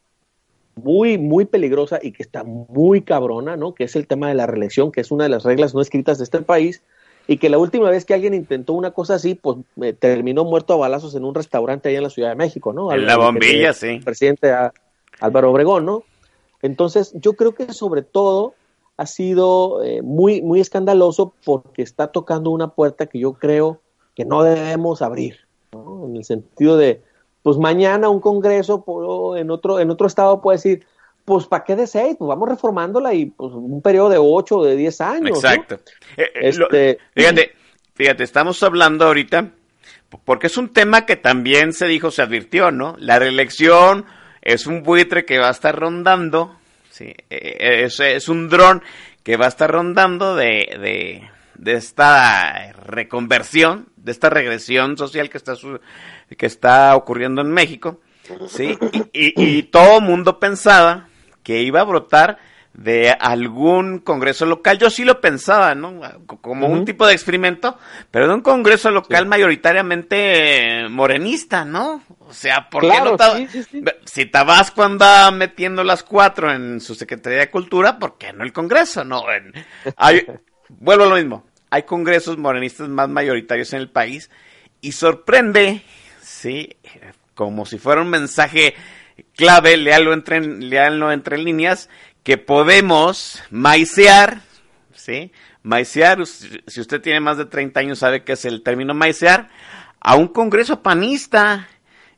muy, 0.75 1.17
muy 1.17 1.45
peligrosa 1.45 1.99
y 2.01 2.11
que 2.11 2.23
está 2.23 2.43
muy 2.43 3.01
cabrona, 3.01 3.55
¿no? 3.55 3.73
Que 3.75 3.85
es 3.85 3.95
el 3.95 4.07
tema 4.07 4.27
de 4.27 4.33
la 4.33 4.47
reelección, 4.47 4.91
que 4.91 5.01
es 5.01 5.11
una 5.11 5.23
de 5.25 5.29
las 5.29 5.43
reglas 5.43 5.73
no 5.73 5.81
escritas 5.81 6.17
de 6.17 6.25
este 6.25 6.41
país, 6.41 6.81
y 7.27 7.37
que 7.37 7.49
la 7.49 7.57
última 7.57 7.89
vez 7.89 8.05
que 8.05 8.13
alguien 8.13 8.33
intentó 8.33 8.73
una 8.73 8.91
cosa 8.91 9.15
así, 9.15 9.35
pues 9.35 9.57
eh, 9.81 9.93
terminó 9.93 10.43
muerto 10.45 10.73
a 10.73 10.77
balazos 10.77 11.15
en 11.15 11.23
un 11.25 11.33
restaurante 11.35 11.89
allá 11.89 11.97
en 11.97 12.03
la 12.03 12.09
Ciudad 12.09 12.29
de 12.29 12.35
México, 12.35 12.71
¿no? 12.73 12.91
En 12.91 13.05
la 13.05 13.17
bombilla, 13.17 13.69
el 13.69 13.75
sí. 13.75 13.99
Presidente 14.03 14.51
a- 14.51 14.71
Álvaro 15.21 15.51
Obregón, 15.51 15.85
¿no? 15.85 16.03
Entonces, 16.61 17.13
yo 17.15 17.33
creo 17.33 17.53
que 17.53 17.71
sobre 17.73 18.01
todo 18.01 18.53
ha 18.97 19.05
sido 19.05 19.83
eh, 19.83 20.01
muy, 20.01 20.41
muy 20.41 20.59
escandaloso 20.61 21.33
porque 21.43 21.81
está 21.81 22.07
tocando 22.07 22.49
una 22.51 22.69
puerta 22.69 23.05
que 23.07 23.19
yo 23.19 23.33
creo 23.33 23.81
que 24.15 24.23
no 24.25 24.43
debemos 24.43 25.01
abrir, 25.01 25.39
¿no? 25.73 26.05
En 26.07 26.15
el 26.17 26.23
sentido 26.23 26.77
de, 26.77 27.01
pues 27.43 27.57
mañana 27.57 28.09
un 28.09 28.19
congreso 28.21 28.81
po- 28.83 29.35
en 29.35 29.51
otro, 29.51 29.79
en 29.79 29.89
otro 29.89 30.07
estado 30.07 30.41
puede 30.41 30.57
decir, 30.57 30.85
pues 31.25 31.45
¿para 31.47 31.63
qué 31.63 31.75
de 31.75 31.87
seis? 31.87 32.15
Pues 32.17 32.27
vamos 32.29 32.47
reformándola 32.47 33.13
y 33.13 33.25
pues 33.25 33.51
un 33.53 33.81
periodo 33.81 34.09
de 34.09 34.17
ocho 34.19 34.57
o 34.59 34.65
de 34.65 34.75
diez 34.75 35.01
años. 35.01 35.31
¿no? 35.31 35.35
Exacto. 35.35 35.79
Eh, 36.15 36.31
eh, 36.35 36.53
lo- 36.53 36.65
Este- 36.67 36.99
fíjate, 37.15 37.51
fíjate, 37.95 38.23
estamos 38.23 38.61
hablando 38.63 39.05
ahorita, 39.05 39.49
porque 40.23 40.47
es 40.47 40.57
un 40.57 40.69
tema 40.69 41.05
que 41.05 41.15
también 41.15 41.73
se 41.73 41.87
dijo, 41.87 42.11
se 42.11 42.21
advirtió, 42.21 42.71
¿no? 42.71 42.95
La 42.99 43.19
reelección 43.19 44.05
es 44.41 44.67
un 44.67 44.83
buitre 44.83 45.25
que 45.25 45.39
va 45.39 45.47
a 45.47 45.51
estar 45.51 45.75
rondando, 45.77 46.55
sí, 46.91 47.13
eh, 47.29 47.83
es, 47.85 47.99
es 47.99 48.29
un 48.29 48.47
dron 48.47 48.81
que 49.23 49.35
va 49.37 49.45
a 49.45 49.49
estar 49.49 49.71
rondando 49.71 50.35
de, 50.35 50.77
de, 50.79 51.29
de 51.55 51.73
esta 51.73 52.71
reconversión, 52.85 53.87
de 53.97 54.11
esta 54.11 54.29
regresión 54.29 54.97
social 54.97 55.29
que 55.29 55.37
está, 55.37 55.55
su- 55.55 55.79
que 56.37 56.45
está 56.45 56.95
ocurriendo 56.95 57.41
en 57.41 57.49
México, 57.51 57.99
sí, 58.47 58.77
y, 59.11 59.27
y, 59.43 59.57
y 59.57 59.63
todo 59.63 59.99
mundo 60.01 60.39
pensaba 60.39 61.07
que 61.45 61.61
iba 61.61 61.79
a 61.79 61.85
brotar 61.85 62.37
de 62.73 63.09
algún 63.11 63.99
congreso 63.99 64.45
local. 64.45 64.77
Yo 64.77 64.89
sí 64.89 65.05
lo 65.05 65.21
pensaba, 65.21 65.75
¿no? 65.75 66.01
Como 66.41 66.67
un 66.67 66.83
tipo 66.83 67.07
de 67.07 67.13
experimento, 67.13 67.77
pero 68.11 68.27
de 68.27 68.33
un 68.33 68.41
congreso 68.41 68.91
local 68.91 69.25
mayoritariamente 69.27 70.89
morenista, 70.89 71.63
¿no? 71.63 72.01
O 72.19 72.33
sea, 72.33 72.69
¿por 72.69 72.81
qué 72.81 72.99
no 73.01 73.15
Tab- 73.17 73.37
sí, 73.37 73.47
sí, 73.49 73.63
sí. 73.71 73.83
Si 74.05 74.25
Tabasco 74.25 74.83
anda 74.83 75.31
metiendo 75.31 75.83
las 75.83 76.03
cuatro 76.03 76.51
en 76.51 76.81
su 76.81 76.95
Secretaría 76.95 77.39
de 77.39 77.49
Cultura, 77.49 77.97
¿por 77.97 78.17
qué 78.17 78.33
no 78.33 78.43
el 78.43 78.51
Congreso? 78.51 79.03
No, 79.05 79.23
en- 79.31 79.53
hay- 79.95 80.25
vuelvo 80.69 81.05
a 81.05 81.07
lo 81.07 81.15
mismo. 81.15 81.45
Hay 81.69 81.83
congresos 81.83 82.37
morenistas 82.37 82.87
más 82.89 83.09
mayoritarios 83.09 83.71
en 83.73 83.79
el 83.79 83.89
país 83.89 84.29
y 84.81 84.91
sorprende, 84.93 85.81
sí, 86.21 86.75
como 87.33 87.65
si 87.65 87.77
fuera 87.77 88.01
un 88.01 88.09
mensaje 88.09 88.75
clave, 89.35 89.77
léalo 89.77 90.13
entre, 90.13 90.41
léalo 90.41 91.11
entre 91.11 91.37
líneas, 91.37 91.89
que 92.23 92.37
podemos 92.37 93.43
maicear, 93.51 94.41
¿sí? 94.93 95.31
Maicear, 95.63 96.25
si 96.25 96.79
usted 96.81 97.01
tiene 97.01 97.19
más 97.19 97.37
de 97.37 97.45
30 97.45 97.79
años 97.79 97.99
sabe 97.99 98.23
que 98.23 98.33
es 98.33 98.45
el 98.45 98.61
término 98.63 98.93
maicear, 98.93 99.49
a 99.99 100.15
un 100.15 100.27
congreso 100.27 100.81
panista 100.83 101.67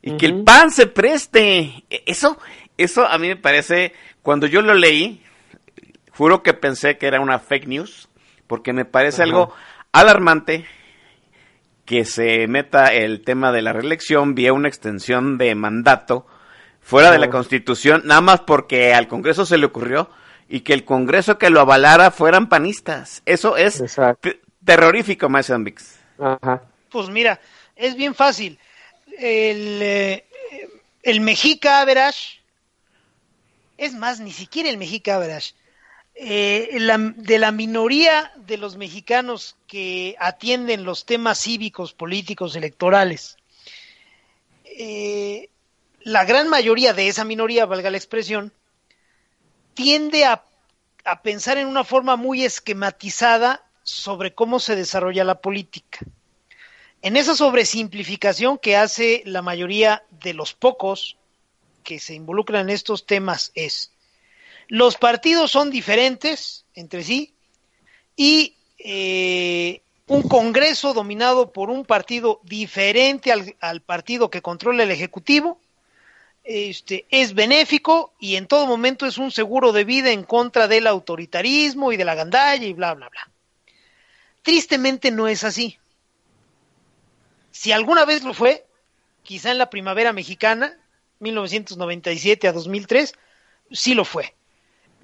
y 0.02 0.16
que 0.16 0.26
el 0.26 0.44
PAN 0.44 0.70
se 0.70 0.86
preste. 0.86 1.84
E- 1.90 2.02
Eso, 2.06 2.38
eso 2.76 3.06
a 3.06 3.18
mí 3.18 3.28
me 3.28 3.36
parece, 3.36 3.94
cuando 4.22 4.46
yo 4.46 4.60
lo 4.62 4.74
leí, 4.74 5.22
juro 6.10 6.42
que 6.42 6.52
pensé 6.54 6.98
que 6.98 7.06
era 7.06 7.20
una 7.20 7.38
fake 7.38 7.66
news, 7.66 8.08
porque 8.46 8.72
me 8.72 8.84
parece 8.84 9.22
algo 9.22 9.54
alarmante 9.92 10.66
que 11.84 12.04
se 12.04 12.46
meta 12.48 12.92
el 12.92 13.22
tema 13.22 13.50
de 13.50 13.62
la 13.62 13.72
reelección 13.72 14.34
vía 14.34 14.52
una 14.52 14.68
extensión 14.68 15.38
de 15.38 15.54
mandato 15.54 16.26
fuera 16.88 17.10
de 17.10 17.18
la. 17.18 17.30
Constitución, 17.30 18.02
nada 18.04 18.20
más 18.20 18.40
porque 18.40 18.94
al 18.94 19.08
Congreso 19.08 19.44
se 19.46 19.58
le 19.58 19.66
ocurrió 19.66 20.10
y 20.48 20.60
que 20.60 20.72
el 20.72 20.84
Congreso 20.84 21.38
que 21.38 21.50
lo 21.50 21.60
avalara 21.60 22.10
fueran 22.10 22.48
panistas. 22.48 23.22
Eso 23.26 23.56
es 23.56 23.82
te- 24.20 24.40
terrorífico, 24.64 25.28
Vix. 25.60 25.98
Ajá. 26.18 26.62
Pues 26.90 27.10
mira, 27.10 27.40
es 27.76 27.94
bien 27.94 28.14
fácil. 28.14 28.58
El, 29.18 29.80
eh, 29.82 30.24
el 31.02 31.20
Mexica 31.20 31.80
Average, 31.82 32.40
es 33.76 33.94
más, 33.94 34.20
ni 34.20 34.32
siquiera 34.32 34.70
el 34.70 34.78
Mexica 34.78 35.16
Average, 35.16 35.54
eh, 36.14 36.70
la- 36.80 36.96
de 37.16 37.38
la 37.38 37.52
minoría 37.52 38.32
de 38.36 38.56
los 38.56 38.76
mexicanos 38.76 39.56
que 39.66 40.16
atienden 40.18 40.84
los 40.84 41.04
temas 41.04 41.38
cívicos, 41.40 41.92
políticos, 41.92 42.56
electorales, 42.56 43.36
eh, 44.64 45.48
la 46.00 46.24
gran 46.24 46.48
mayoría 46.48 46.92
de 46.92 47.08
esa 47.08 47.24
minoría, 47.24 47.66
valga 47.66 47.90
la 47.90 47.96
expresión, 47.96 48.52
tiende 49.74 50.24
a, 50.24 50.44
pensar 51.22 51.56
en 51.56 51.66
una 51.66 51.84
forma 51.84 52.16
muy 52.16 52.44
esquematizada 52.44 53.64
sobre 53.82 54.34
cómo 54.34 54.60
se 54.60 54.76
desarrolla 54.76 55.24
la 55.24 55.40
política. 55.40 56.00
En 57.00 57.16
esa 57.16 57.34
sobresimplificación 57.34 58.58
que 58.58 58.76
hace 58.76 59.22
la 59.24 59.40
mayoría 59.40 60.02
de 60.10 60.34
los 60.34 60.52
pocos 60.52 61.16
que 61.84 61.98
se 61.98 62.14
involucran 62.14 62.68
en 62.68 62.74
estos 62.74 63.06
temas 63.06 63.52
es, 63.54 63.92
los 64.66 64.96
partidos 64.96 65.50
son 65.50 65.70
diferentes 65.70 66.66
entre 66.74 67.02
sí 67.04 67.32
y 68.16 68.56
eh, 68.78 69.80
un 70.08 70.28
Congreso 70.28 70.92
dominado 70.92 71.52
por 71.52 71.70
un 71.70 71.86
partido 71.86 72.40
diferente 72.42 73.32
al 73.32 73.80
partido 73.80 74.28
que 74.28 74.42
controla 74.42 74.82
el 74.82 74.90
Ejecutivo 74.90 75.58
este, 76.48 77.04
es 77.10 77.34
benéfico 77.34 78.14
y 78.18 78.36
en 78.36 78.46
todo 78.46 78.66
momento 78.66 79.04
es 79.04 79.18
un 79.18 79.30
seguro 79.30 79.72
de 79.72 79.84
vida 79.84 80.12
en 80.12 80.22
contra 80.22 80.66
del 80.66 80.86
autoritarismo 80.86 81.92
y 81.92 81.98
de 81.98 82.06
la 82.06 82.14
gandalla 82.14 82.64
y 82.64 82.72
bla, 82.72 82.94
bla, 82.94 83.10
bla. 83.10 83.30
Tristemente 84.40 85.10
no 85.10 85.28
es 85.28 85.44
así. 85.44 85.78
Si 87.50 87.70
alguna 87.70 88.06
vez 88.06 88.24
lo 88.24 88.32
fue, 88.32 88.64
quizá 89.22 89.50
en 89.50 89.58
la 89.58 89.68
primavera 89.68 90.14
mexicana, 90.14 90.74
1997 91.18 92.48
a 92.48 92.52
2003, 92.52 93.12
sí 93.70 93.92
lo 93.92 94.06
fue. 94.06 94.34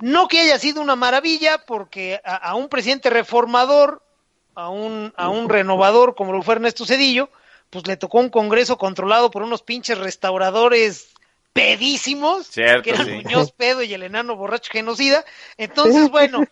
No 0.00 0.28
que 0.28 0.40
haya 0.40 0.58
sido 0.58 0.80
una 0.80 0.96
maravilla, 0.96 1.58
porque 1.66 2.22
a, 2.24 2.54
un 2.54 2.70
presidente 2.70 3.10
reformador, 3.10 4.02
a 4.54 4.70
un, 4.70 5.12
a 5.18 5.28
un 5.28 5.50
renovador 5.50 6.14
como 6.14 6.32
lo 6.32 6.40
fue 6.40 6.54
Ernesto 6.54 6.86
Cedillo, 6.86 7.28
pues 7.68 7.86
le 7.86 7.98
tocó 7.98 8.20
un 8.20 8.30
congreso 8.30 8.78
controlado 8.78 9.30
por 9.30 9.42
unos 9.42 9.62
pinches 9.62 9.98
restauradores 9.98 11.13
pedísimos, 11.54 12.48
Cierto, 12.48 12.82
que 12.82 12.90
eran 12.90 13.06
sí. 13.06 13.12
Muñoz 13.12 13.52
Pedo 13.52 13.82
y 13.82 13.94
el 13.94 14.02
enano 14.02 14.36
borracho 14.36 14.70
genocida. 14.72 15.24
Entonces, 15.56 16.10
bueno, 16.10 16.44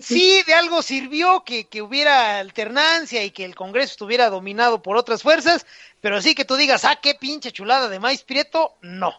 sí, 0.00 0.42
de 0.46 0.54
algo 0.54 0.82
sirvió 0.82 1.44
que, 1.44 1.68
que 1.68 1.82
hubiera 1.82 2.38
alternancia 2.38 3.22
y 3.22 3.30
que 3.30 3.44
el 3.44 3.54
Congreso 3.54 3.92
estuviera 3.92 4.30
dominado 4.30 4.82
por 4.82 4.96
otras 4.96 5.22
fuerzas, 5.22 5.66
pero 6.00 6.16
así 6.16 6.34
que 6.34 6.46
tú 6.46 6.56
digas, 6.56 6.84
ah, 6.84 6.98
qué 7.00 7.14
pinche 7.14 7.52
chulada 7.52 7.88
de 7.88 8.00
maíz 8.00 8.22
prieto, 8.22 8.74
no. 8.80 9.12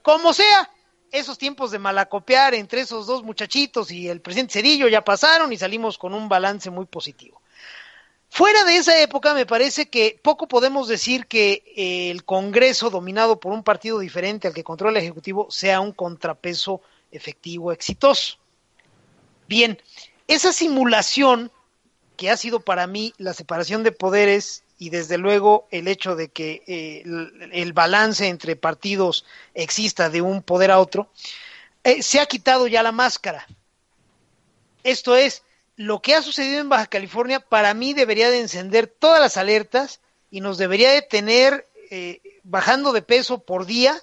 Como 0.00 0.32
sea, 0.32 0.70
esos 1.10 1.38
tiempos 1.38 1.72
de 1.72 1.80
malacopiar 1.80 2.54
entre 2.54 2.82
esos 2.82 3.06
dos 3.06 3.24
muchachitos 3.24 3.90
y 3.90 4.08
el 4.08 4.20
presidente 4.20 4.54
Cedillo 4.54 4.86
ya 4.86 5.02
pasaron 5.02 5.52
y 5.52 5.58
salimos 5.58 5.98
con 5.98 6.14
un 6.14 6.28
balance 6.28 6.70
muy 6.70 6.86
positivo. 6.86 7.42
Fuera 8.30 8.64
de 8.64 8.76
esa 8.76 9.00
época, 9.00 9.34
me 9.34 9.46
parece 9.46 9.88
que 9.88 10.18
poco 10.22 10.46
podemos 10.48 10.86
decir 10.86 11.26
que 11.26 11.64
eh, 11.76 12.10
el 12.10 12.24
Congreso, 12.24 12.90
dominado 12.90 13.40
por 13.40 13.52
un 13.52 13.64
partido 13.64 13.98
diferente 13.98 14.46
al 14.46 14.54
que 14.54 14.64
controla 14.64 14.98
el 14.98 15.04
Ejecutivo, 15.04 15.50
sea 15.50 15.80
un 15.80 15.92
contrapeso 15.92 16.82
efectivo, 17.10 17.72
exitoso. 17.72 18.36
Bien, 19.48 19.80
esa 20.26 20.52
simulación 20.52 21.50
que 22.16 22.30
ha 22.30 22.36
sido 22.36 22.60
para 22.60 22.86
mí 22.86 23.14
la 23.16 23.32
separación 23.32 23.82
de 23.82 23.92
poderes 23.92 24.64
y 24.76 24.90
desde 24.90 25.18
luego 25.18 25.66
el 25.70 25.88
hecho 25.88 26.14
de 26.14 26.28
que 26.28 26.62
eh, 26.66 27.02
el, 27.52 27.72
balance 27.72 28.28
entre 28.28 28.56
partidos 28.56 29.24
exista 29.54 30.10
de 30.10 30.20
un 30.20 30.42
poder 30.42 30.70
a 30.70 30.78
otro, 30.78 31.10
eh, 31.82 32.02
se 32.02 32.20
ha 32.20 32.26
quitado 32.26 32.66
ya 32.66 32.82
la 32.82 32.92
máscara. 32.92 33.46
Esto 34.84 35.16
es, 35.16 35.42
lo 35.78 36.02
que 36.02 36.16
ha 36.16 36.22
sucedido 36.22 36.60
en 36.60 36.68
Baja 36.68 36.86
California 36.86 37.38
para 37.38 37.72
mí 37.72 37.94
debería 37.94 38.30
de 38.30 38.40
encender 38.40 38.88
todas 38.88 39.20
las 39.20 39.36
alertas 39.36 40.00
y 40.28 40.40
nos 40.40 40.58
debería 40.58 40.90
de 40.90 41.02
tener 41.02 41.68
eh, 41.90 42.20
bajando 42.42 42.92
de 42.92 43.00
peso 43.00 43.38
por 43.38 43.64
día 43.64 43.96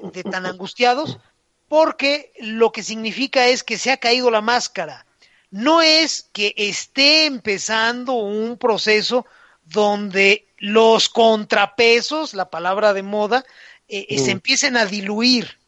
de 0.00 0.22
tan 0.22 0.46
angustiados 0.46 1.18
porque 1.66 2.32
lo 2.38 2.70
que 2.70 2.84
significa 2.84 3.48
es 3.48 3.64
que 3.64 3.78
se 3.78 3.90
ha 3.90 3.96
caído 3.96 4.30
la 4.30 4.40
máscara. 4.42 5.06
No 5.50 5.82
es 5.82 6.28
que 6.32 6.54
esté 6.56 7.26
empezando 7.26 8.12
un 8.12 8.56
proceso 8.56 9.26
donde 9.64 10.46
los 10.56 11.08
contrapesos, 11.08 12.32
la 12.32 12.48
palabra 12.48 12.92
de 12.92 13.02
moda, 13.02 13.44
eh, 13.88 14.06
eh, 14.08 14.18
se 14.20 14.30
empiecen 14.30 14.76
a 14.76 14.86
diluir. 14.86 15.58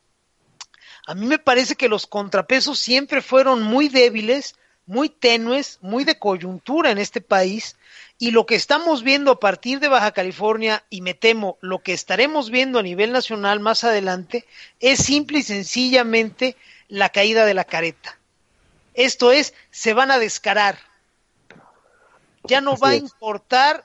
A 1.09 1.17
mí 1.17 1.27
me 1.27 1.41
parece 1.41 1.75
que 1.75 1.89
los 1.89 2.07
contrapesos 2.07 2.79
siempre 2.79 3.21
fueron 3.21 3.65
muy 3.65 3.89
débiles, 3.89 4.55
muy 4.91 5.09
tenues, 5.09 5.79
muy 5.83 6.03
de 6.03 6.19
coyuntura 6.19 6.91
en 6.91 6.99
este 6.99 7.21
país. 7.21 7.77
Y 8.19 8.33
lo 8.33 8.45
que 8.45 8.57
estamos 8.57 9.05
viendo 9.05 9.31
a 9.31 9.39
partir 9.39 9.79
de 9.79 9.87
Baja 9.87 10.11
California, 10.11 10.85
y 10.91 11.01
me 11.01 11.15
temo 11.15 11.59
lo 11.61 11.79
que 11.79 11.93
estaremos 11.93 12.51
viendo 12.51 12.81
a 12.81 12.83
nivel 12.83 13.13
nacional 13.13 13.61
más 13.61 13.85
adelante, 13.85 14.47
es 14.81 14.99
simple 14.99 15.39
y 15.39 15.43
sencillamente 15.45 16.57
la 16.89 17.11
caída 17.11 17.47
de 17.47 17.55
la 17.55 17.65
careta. 17.65 18.19
Esto 18.95 19.31
es, 19.31 19.55
se 19.71 19.95
van 19.95 20.11
a 20.11 20.19
descarar. 20.19 20.77
Ya 22.49 22.61
no 22.61 22.73
Así 22.73 22.83
va 22.83 22.89
a 22.89 22.97
importar 22.97 23.85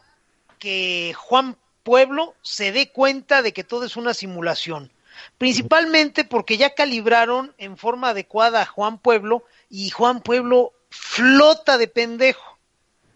que 0.57 1.13
Juan 1.15 1.55
Pueblo 1.83 2.33
se 2.41 2.71
dé 2.71 2.89
cuenta 2.89 3.43
de 3.43 3.53
que 3.53 3.63
todo 3.63 3.85
es 3.85 3.95
una 3.95 4.15
simulación. 4.15 4.91
Principalmente 5.37 6.23
porque 6.23 6.57
ya 6.57 6.73
calibraron 6.73 7.53
en 7.59 7.77
forma 7.77 8.09
adecuada 8.09 8.63
a 8.63 8.65
Juan 8.65 8.97
Pueblo 8.97 9.43
y 9.69 9.91
Juan 9.91 10.21
Pueblo 10.21 10.73
flota 10.99 11.77
de 11.77 11.87
pendejo. 11.87 12.57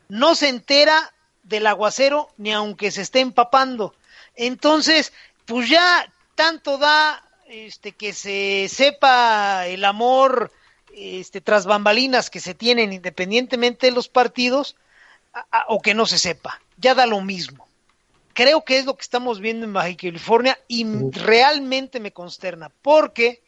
No 0.09 0.35
se 0.35 0.49
entera 0.49 1.13
del 1.43 1.65
aguacero 1.67 2.29
ni 2.37 2.51
aunque 2.51 2.91
se 2.91 3.01
esté 3.01 3.19
empapando. 3.21 3.95
Entonces, 4.35 5.13
pues 5.45 5.69
ya 5.69 6.11
tanto 6.35 6.77
da 6.77 7.23
este 7.47 7.93
que 7.93 8.13
se 8.13 8.67
sepa 8.69 9.65
el 9.67 9.83
amor 9.85 10.51
este 10.93 11.41
tras 11.41 11.65
bambalinas 11.65 12.29
que 12.29 12.39
se 12.39 12.53
tienen 12.53 12.93
independientemente 12.93 13.87
de 13.87 13.91
los 13.91 14.07
partidos 14.09 14.75
a- 15.33 15.45
a- 15.51 15.65
o 15.69 15.81
que 15.81 15.93
no 15.93 16.05
se 16.05 16.19
sepa. 16.19 16.59
Ya 16.77 16.93
da 16.95 17.05
lo 17.05 17.21
mismo. 17.21 17.67
Creo 18.33 18.63
que 18.63 18.77
es 18.77 18.85
lo 18.85 18.95
que 18.95 19.01
estamos 19.01 19.39
viendo 19.39 19.65
en 19.65 19.73
Baja 19.73 19.95
California 19.97 20.57
y 20.67 20.85
realmente 21.11 21.99
me 21.99 22.11
consterna 22.13 22.69
porque 22.81 23.41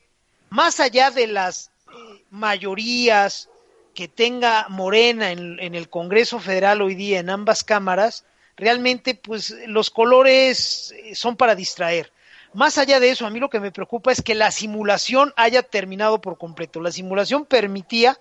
más 0.49 0.79
allá 0.79 1.11
de 1.11 1.27
las 1.27 1.71
eh, 1.87 2.23
mayorías 2.29 3.49
que 3.93 4.07
tenga 4.07 4.67
Morena 4.69 5.31
en, 5.31 5.59
el 5.59 5.89
Congreso 5.89 6.39
Federal 6.39 6.81
hoy 6.81 6.95
día 6.95 7.19
en 7.19 7.29
ambas 7.29 7.63
cámaras, 7.63 8.25
realmente 8.55 9.15
pues 9.15 9.55
los 9.67 9.89
colores 9.89 10.93
eh, 11.03 11.15
son 11.15 11.35
para 11.35 11.55
distraer. 11.55 12.11
Más 12.53 12.77
allá 12.77 12.99
de 12.99 13.09
eso, 13.09 13.25
a 13.25 13.29
mí 13.29 13.39
lo 13.39 13.49
que 13.49 13.59
me 13.59 13.71
preocupa 13.71 14.11
es 14.11 14.21
que 14.21 14.35
la 14.35 14.51
simulación 14.51 15.33
haya 15.37 15.63
terminado 15.63 16.19
por 16.19 16.37
completo. 16.37 16.81
La 16.81 16.91
simulación 16.91 17.45
permitía, 17.45 18.17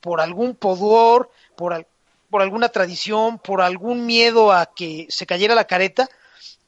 por 0.00 0.20
algún 0.20 0.54
pudor, 0.54 1.30
por, 1.56 1.72
al- 1.72 1.86
por 2.30 2.42
alguna 2.42 2.68
tradición, 2.68 3.38
por 3.38 3.60
algún 3.60 4.06
miedo 4.06 4.52
a 4.52 4.66
que 4.66 5.06
se 5.10 5.26
cayera 5.26 5.54
la 5.54 5.66
careta, 5.66 6.08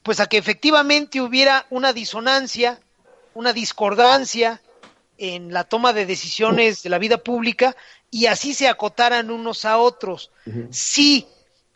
pues 0.03 0.19
a 0.19 0.27
que 0.27 0.37
efectivamente 0.37 1.21
hubiera 1.21 1.65
una 1.69 1.91
disonancia, 1.93 2.79
una 3.33 3.53
discordancia 3.53 4.61
en 5.17 5.53
la 5.53 5.63
toma 5.63 5.93
de 5.93 6.05
decisiones 6.05 6.83
de 6.83 6.89
la 6.89 6.99
vida 6.99 7.17
pública 7.17 7.75
y 8.15 8.27
así 8.27 8.53
se 8.53 8.69
acotaran 8.69 9.29
unos 9.29 9.65
a 9.65 9.77
otros. 9.77 10.31
Si 10.71 11.27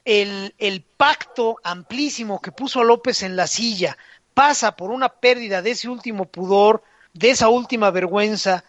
el, 0.05 0.55
el 0.57 0.81
pacto 0.81 1.57
amplísimo 1.65 2.39
que 2.39 2.53
puso 2.53 2.81
López 2.81 3.23
en 3.23 3.35
la 3.35 3.45
silla 3.45 3.97
pasa 4.33 4.77
por 4.77 4.91
una 4.91 5.09
pérdida 5.09 5.61
de 5.61 5.71
ese 5.71 5.89
último 5.89 6.23
pudor, 6.23 6.81
de 7.11 7.31
esa 7.31 7.49
última 7.49 7.91
vergüenza, 7.91 8.63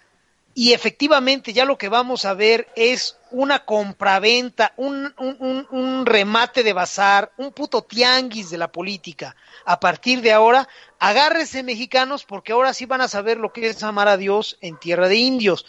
y 0.52 0.72
efectivamente 0.72 1.52
ya 1.52 1.64
lo 1.64 1.78
que 1.78 1.88
vamos 1.88 2.24
a 2.24 2.34
ver 2.34 2.66
es 2.74 3.16
una 3.30 3.64
compraventa, 3.64 4.72
un, 4.76 5.14
un, 5.16 5.36
un, 5.38 5.66
un 5.70 6.06
remate 6.06 6.64
de 6.64 6.72
bazar, 6.72 7.30
un 7.36 7.52
puto 7.52 7.82
tianguis 7.82 8.50
de 8.50 8.58
la 8.58 8.72
política. 8.72 9.36
A 9.64 9.78
partir 9.78 10.22
de 10.22 10.32
ahora, 10.32 10.68
agárrese 10.98 11.62
mexicanos 11.62 12.24
porque 12.24 12.50
ahora 12.50 12.74
sí 12.74 12.86
van 12.86 13.02
a 13.02 13.06
saber 13.06 13.36
lo 13.36 13.52
que 13.52 13.68
es 13.68 13.80
amar 13.84 14.08
a 14.08 14.16
Dios 14.16 14.58
en 14.60 14.76
tierra 14.76 15.06
de 15.06 15.18
indios. 15.18 15.66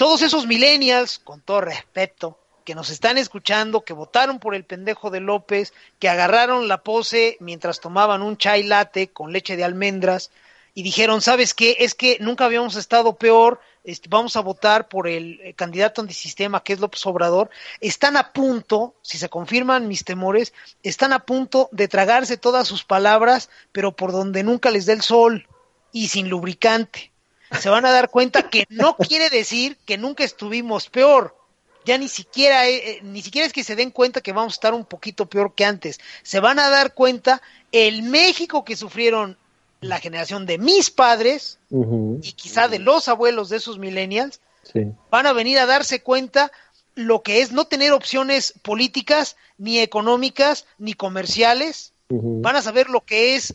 Todos 0.00 0.22
esos 0.22 0.46
millennials, 0.46 1.18
con 1.18 1.42
todo 1.42 1.60
respeto, 1.60 2.38
que 2.64 2.74
nos 2.74 2.88
están 2.88 3.18
escuchando, 3.18 3.84
que 3.84 3.92
votaron 3.92 4.38
por 4.38 4.54
el 4.54 4.64
pendejo 4.64 5.10
de 5.10 5.20
López, 5.20 5.74
que 5.98 6.08
agarraron 6.08 6.68
la 6.68 6.82
pose 6.82 7.36
mientras 7.38 7.80
tomaban 7.80 8.22
un 8.22 8.38
chai 8.38 8.62
latte 8.62 9.12
con 9.12 9.30
leche 9.30 9.58
de 9.58 9.64
almendras 9.64 10.30
y 10.72 10.84
dijeron, 10.84 11.20
¿sabes 11.20 11.52
qué? 11.52 11.76
Es 11.80 11.94
que 11.94 12.16
nunca 12.18 12.46
habíamos 12.46 12.76
estado 12.76 13.16
peor, 13.16 13.60
este, 13.84 14.08
vamos 14.08 14.36
a 14.36 14.40
votar 14.40 14.88
por 14.88 15.06
el 15.06 15.38
eh, 15.42 15.52
candidato 15.52 16.00
antisistema 16.00 16.64
que 16.64 16.72
es 16.72 16.80
López 16.80 17.04
Obrador, 17.04 17.50
están 17.82 18.16
a 18.16 18.32
punto, 18.32 18.94
si 19.02 19.18
se 19.18 19.28
confirman 19.28 19.86
mis 19.86 20.06
temores, 20.06 20.54
están 20.82 21.12
a 21.12 21.26
punto 21.26 21.68
de 21.72 21.88
tragarse 21.88 22.38
todas 22.38 22.66
sus 22.66 22.84
palabras, 22.84 23.50
pero 23.70 23.94
por 23.94 24.12
donde 24.12 24.44
nunca 24.44 24.70
les 24.70 24.86
dé 24.86 24.94
el 24.94 25.02
sol 25.02 25.46
y 25.92 26.08
sin 26.08 26.30
lubricante. 26.30 27.10
Se 27.58 27.68
van 27.68 27.84
a 27.84 27.90
dar 27.90 28.10
cuenta 28.10 28.48
que 28.48 28.66
no 28.68 28.96
quiere 29.08 29.30
decir 29.30 29.76
que 29.84 29.98
nunca 29.98 30.24
estuvimos 30.24 30.88
peor. 30.88 31.36
Ya 31.84 31.96
ni 31.96 32.08
siquiera, 32.08 32.68
eh, 32.68 32.90
eh, 32.90 33.00
ni 33.02 33.22
siquiera 33.22 33.46
es 33.46 33.52
que 33.52 33.64
se 33.64 33.74
den 33.74 33.90
cuenta 33.90 34.20
que 34.20 34.32
vamos 34.32 34.52
a 34.52 34.56
estar 34.56 34.74
un 34.74 34.84
poquito 34.84 35.26
peor 35.26 35.54
que 35.54 35.64
antes. 35.64 35.98
Se 36.22 36.40
van 36.40 36.58
a 36.58 36.68
dar 36.68 36.94
cuenta 36.94 37.40
el 37.72 38.02
México 38.02 38.64
que 38.64 38.76
sufrieron 38.76 39.38
la 39.80 39.98
generación 39.98 40.44
de 40.44 40.58
mis 40.58 40.90
padres 40.90 41.58
y 41.70 42.32
quizá 42.32 42.68
de 42.68 42.78
los 42.78 43.08
abuelos 43.08 43.48
de 43.48 43.56
esos 43.56 43.78
millennials, 43.78 44.40
sí. 44.70 44.92
van 45.10 45.26
a 45.26 45.32
venir 45.32 45.58
a 45.58 45.64
darse 45.64 46.02
cuenta 46.02 46.52
lo 46.94 47.22
que 47.22 47.40
es 47.40 47.52
no 47.52 47.66
tener 47.66 47.92
opciones 47.92 48.52
políticas, 48.62 49.36
ni 49.56 49.78
económicas, 49.78 50.66
ni 50.78 50.94
comerciales. 50.94 51.92
Van 52.08 52.56
a 52.56 52.62
saber 52.62 52.90
lo 52.90 53.02
que 53.02 53.36
es 53.36 53.54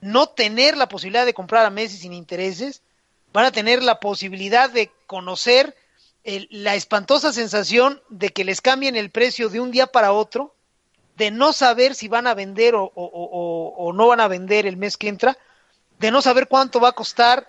no 0.00 0.28
tener 0.28 0.76
la 0.76 0.88
posibilidad 0.88 1.26
de 1.26 1.34
comprar 1.34 1.66
a 1.66 1.70
meses 1.70 2.00
sin 2.00 2.12
intereses. 2.12 2.80
Van 3.32 3.44
a 3.44 3.52
tener 3.52 3.82
la 3.82 4.00
posibilidad 4.00 4.70
de 4.70 4.90
conocer 5.06 5.76
el- 6.24 6.48
la 6.50 6.74
espantosa 6.74 7.32
sensación 7.32 8.02
de 8.08 8.30
que 8.30 8.44
les 8.44 8.60
cambien 8.60 8.96
el 8.96 9.10
precio 9.10 9.48
de 9.48 9.60
un 9.60 9.70
día 9.70 9.86
para 9.86 10.12
otro, 10.12 10.54
de 11.16 11.30
no 11.30 11.52
saber 11.52 11.94
si 11.94 12.08
van 12.08 12.26
a 12.26 12.34
vender 12.34 12.74
o, 12.74 12.90
o- 12.94 13.92
no 13.92 14.06
van 14.06 14.20
a 14.20 14.28
vender 14.28 14.66
el 14.66 14.76
mes 14.76 14.96
que 14.96 15.08
entra, 15.08 15.36
de 15.98 16.10
no 16.10 16.22
saber 16.22 16.46
cuánto 16.48 16.80
va 16.80 16.90
a 16.90 16.92
costar 16.92 17.48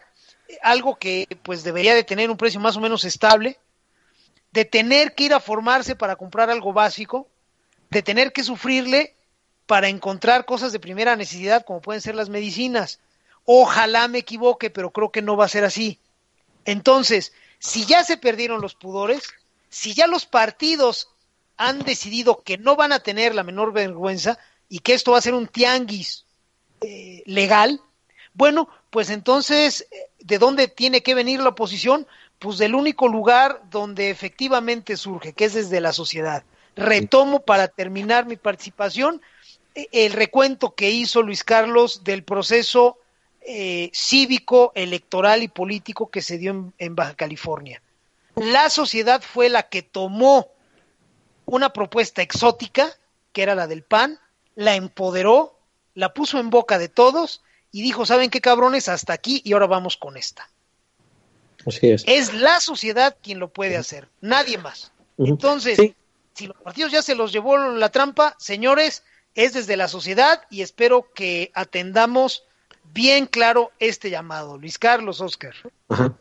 algo 0.64 0.96
que 0.96 1.28
pues 1.44 1.64
debería 1.64 1.94
de 1.94 2.04
tener 2.04 2.32
un 2.32 2.38
precio 2.38 2.60
más 2.60 2.76
o 2.78 2.80
menos 2.80 3.04
estable, 3.06 3.60
de 4.52 4.66
tener 4.66 5.14
que 5.14 5.26
ir 5.26 5.34
a 5.34 5.40
formarse 5.40 5.96
para 5.96 6.16
comprar 6.16 6.50
algo 6.50 6.74
básico, 6.74 7.28
de 7.92 8.02
tener 8.02 8.34
que 8.34 8.44
sufrirle 8.44 9.16
para 9.68 9.88
encontrar 9.90 10.46
cosas 10.46 10.72
de 10.72 10.80
primera 10.80 11.16
necesidad 11.16 11.64
como 11.64 11.82
pueden 11.82 12.02
ser 12.02 12.16
las 12.16 12.30
medicinas. 12.30 13.00
Ojalá 13.52 14.08
me 14.08 14.20
equivoque, 14.20 14.70
pero 14.70 14.92
creo 14.92 15.12
que 15.12 15.24
no 15.24 15.36
va 15.36 15.46
a 15.46 15.48
ser 15.50 15.66
así. 15.66 15.98
Entonces, 16.66 17.34
si 17.58 17.84
ya 17.88 18.04
se 18.04 18.16
perdieron 18.16 18.62
los 18.62 18.76
pudores, 18.76 19.24
si 19.70 19.96
ya 19.96 20.06
los 20.06 20.28
partidos 20.28 21.10
han 21.58 21.80
decidido 21.80 22.44
que 22.44 22.60
no 22.60 22.76
van 22.76 22.92
a 22.92 23.00
tener 23.00 23.34
la 23.34 23.42
menor 23.42 23.74
vergüenza 23.74 24.38
y 24.70 24.82
que 24.82 24.94
esto 24.94 25.14
va 25.14 25.18
a 25.18 25.22
ser 25.22 25.34
un 25.34 25.48
tianguis 25.48 26.26
eh, 26.82 27.24
legal, 27.26 27.82
bueno, 28.36 28.70
pues 28.92 29.10
entonces, 29.10 29.88
eh, 29.90 30.12
¿de 30.20 30.38
dónde 30.38 30.68
tiene 30.68 31.02
que 31.02 31.16
venir 31.16 31.40
la 31.40 31.50
oposición? 31.50 32.06
Pues 32.38 32.60
del 32.60 32.76
único 32.76 33.08
lugar 33.08 33.64
donde 33.72 34.12
efectivamente 34.12 34.96
surge, 34.96 35.34
que 35.34 35.46
es 35.46 35.56
desde 35.56 35.82
la 35.82 35.92
sociedad. 35.92 36.44
Retomo 36.76 37.40
para 37.40 37.68
terminar 37.68 38.28
mi 38.28 38.36
participación 38.36 39.24
eh, 39.74 39.88
el 39.92 40.14
recuento 40.14 40.76
que 40.76 40.92
hizo 40.92 41.24
Luis 41.24 41.44
Carlos 41.44 42.04
del 42.04 42.24
proceso 42.24 43.00
eh, 43.52 43.90
cívico, 43.96 44.72
electoral 44.76 45.42
y 45.42 45.48
político 45.48 46.12
que 46.12 46.22
se 46.22 46.38
dio 46.38 46.52
en, 46.52 46.74
en 46.78 46.96
Baja 46.96 47.16
California. 47.16 47.82
La 48.36 48.70
sociedad 48.70 49.24
fue 49.24 49.50
la 49.50 49.64
que 49.64 49.82
tomó 49.82 50.50
una 51.46 51.74
propuesta 51.74 52.22
exótica, 52.22 52.96
que 53.34 53.42
era 53.42 53.56
la 53.56 53.66
del 53.66 53.82
PAN, 53.82 54.20
la 54.54 54.76
empoderó, 54.76 55.58
la 55.96 56.14
puso 56.14 56.40
en 56.40 56.52
boca 56.52 56.78
de 56.78 56.90
todos 56.90 57.42
y 57.72 57.82
dijo, 57.82 58.06
¿saben 58.06 58.30
qué 58.30 58.40
cabrones? 58.40 58.88
Hasta 58.88 59.14
aquí 59.14 59.42
y 59.44 59.54
ahora 59.54 59.66
vamos 59.66 59.98
con 59.98 60.16
esta. 60.16 60.48
Así 61.66 61.90
es. 61.90 62.04
Es 62.06 62.34
la 62.36 62.60
sociedad 62.60 63.18
quien 63.20 63.40
lo 63.40 63.50
puede 63.50 63.78
hacer, 63.78 64.10
nadie 64.22 64.60
más. 64.60 64.92
Entonces, 65.18 65.76
Sí. 65.78 65.96
si 66.36 66.46
los 66.46 66.58
partidos 66.58 66.92
ya 66.92 67.02
se 67.02 67.16
los 67.16 67.32
llevó 67.32 67.58
la 67.58 67.90
trampa, 67.90 68.36
señores, 68.38 69.02
es 69.34 69.54
desde 69.54 69.76
la 69.76 69.88
sociedad 69.88 70.44
y 70.52 70.62
espero 70.62 71.12
que 71.14 71.52
atendamos 71.56 72.44
bien 72.94 73.26
claro 73.26 73.72
este 73.80 74.10
llamado. 74.10 74.58
Luis 74.58 74.78
Carlos, 74.78 75.22
Oscar. 75.22 75.54
Ajá. 75.90 76.16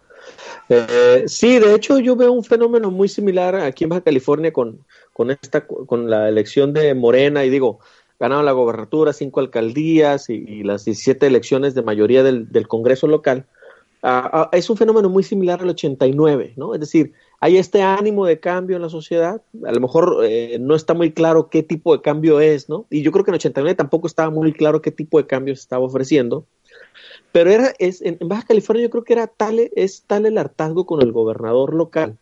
Eh, 0.69 1.25
sí, 1.27 1.59
de 1.59 1.75
hecho 1.75 1.99
yo 1.99 2.17
veo 2.17 2.33
un 2.33 2.45
fenómeno 2.45 2.91
muy 2.91 3.09
similar 3.09 3.55
aquí 3.57 3.85
en 3.85 3.91
Baja 3.91 4.03
California 4.03 4.53
con, 4.53 4.85
con 5.13 5.31
esta 5.31 5.67
con 5.67 6.11
la 6.11 6.29
elección 6.29 6.73
de 6.73 6.95
Morena 6.95 7.45
y 7.45 7.51
digo, 7.51 7.81
ganaron 8.19 8.45
la 8.45 8.53
gobernatura, 8.53 9.13
cinco 9.13 9.41
alcaldías 9.41 10.29
y, 10.29 10.63
las 10.63 10.85
17 10.85 11.27
elecciones 11.27 11.75
de 11.75 11.83
mayoría 11.83 12.23
del, 12.23 12.51
del 12.51 12.69
Congreso 12.69 13.07
local, 13.07 13.47
ah, 14.03 14.31
ah, 14.33 14.51
es 14.53 14.69
un 14.69 14.77
fenómeno 14.77 15.09
muy 15.09 15.23
similar 15.23 15.63
al 15.63 15.71
89, 15.71 16.55
¿no? 16.57 16.75
Es 16.75 16.81
decir, 16.81 17.13
hay 17.41 17.57
este 17.57 17.83
ánimo 17.83 18.27
de 18.27 18.41
cambio 18.41 18.77
en 18.77 18.83
la 18.83 18.89
sociedad, 18.89 19.41
a 19.65 19.73
lo 19.73 19.81
mejor 19.81 20.21
eh, 20.25 20.59
no 20.61 20.75
está 20.75 20.95
muy 20.95 21.13
claro 21.13 21.49
qué 21.49 21.63
tipo 21.63 21.97
de 21.97 22.03
cambio 22.03 22.41
es, 22.41 22.69
¿no? 22.69 22.87
Y 22.91 23.03
yo 23.03 23.13
creo 23.13 23.25
que 23.25 23.31
en 23.31 23.37
89 23.37 23.77
tampoco 23.77 24.07
estaba 24.09 24.31
muy 24.31 24.53
claro 24.53 24.83
qué 24.83 24.91
tipo 24.91 25.19
de 25.19 25.27
cambio 25.27 25.55
se 25.55 25.63
estaba 25.63 25.85
ofreciendo, 25.85 26.45
pero 27.33 27.51
era, 27.51 27.73
es, 27.79 28.01
en, 28.03 28.17
en 28.21 28.29
Baja 28.29 28.47
California 28.47 28.85
yo 28.85 28.91
creo 28.91 29.05
que 29.05 29.13
era 29.13 29.27
tal, 29.27 29.59
es 29.75 30.03
tal 30.07 30.27
el 30.27 30.39
hartazgo 30.39 30.87
con 30.87 31.03
el 31.03 31.13
gobernador 31.13 31.75
local, 31.75 32.17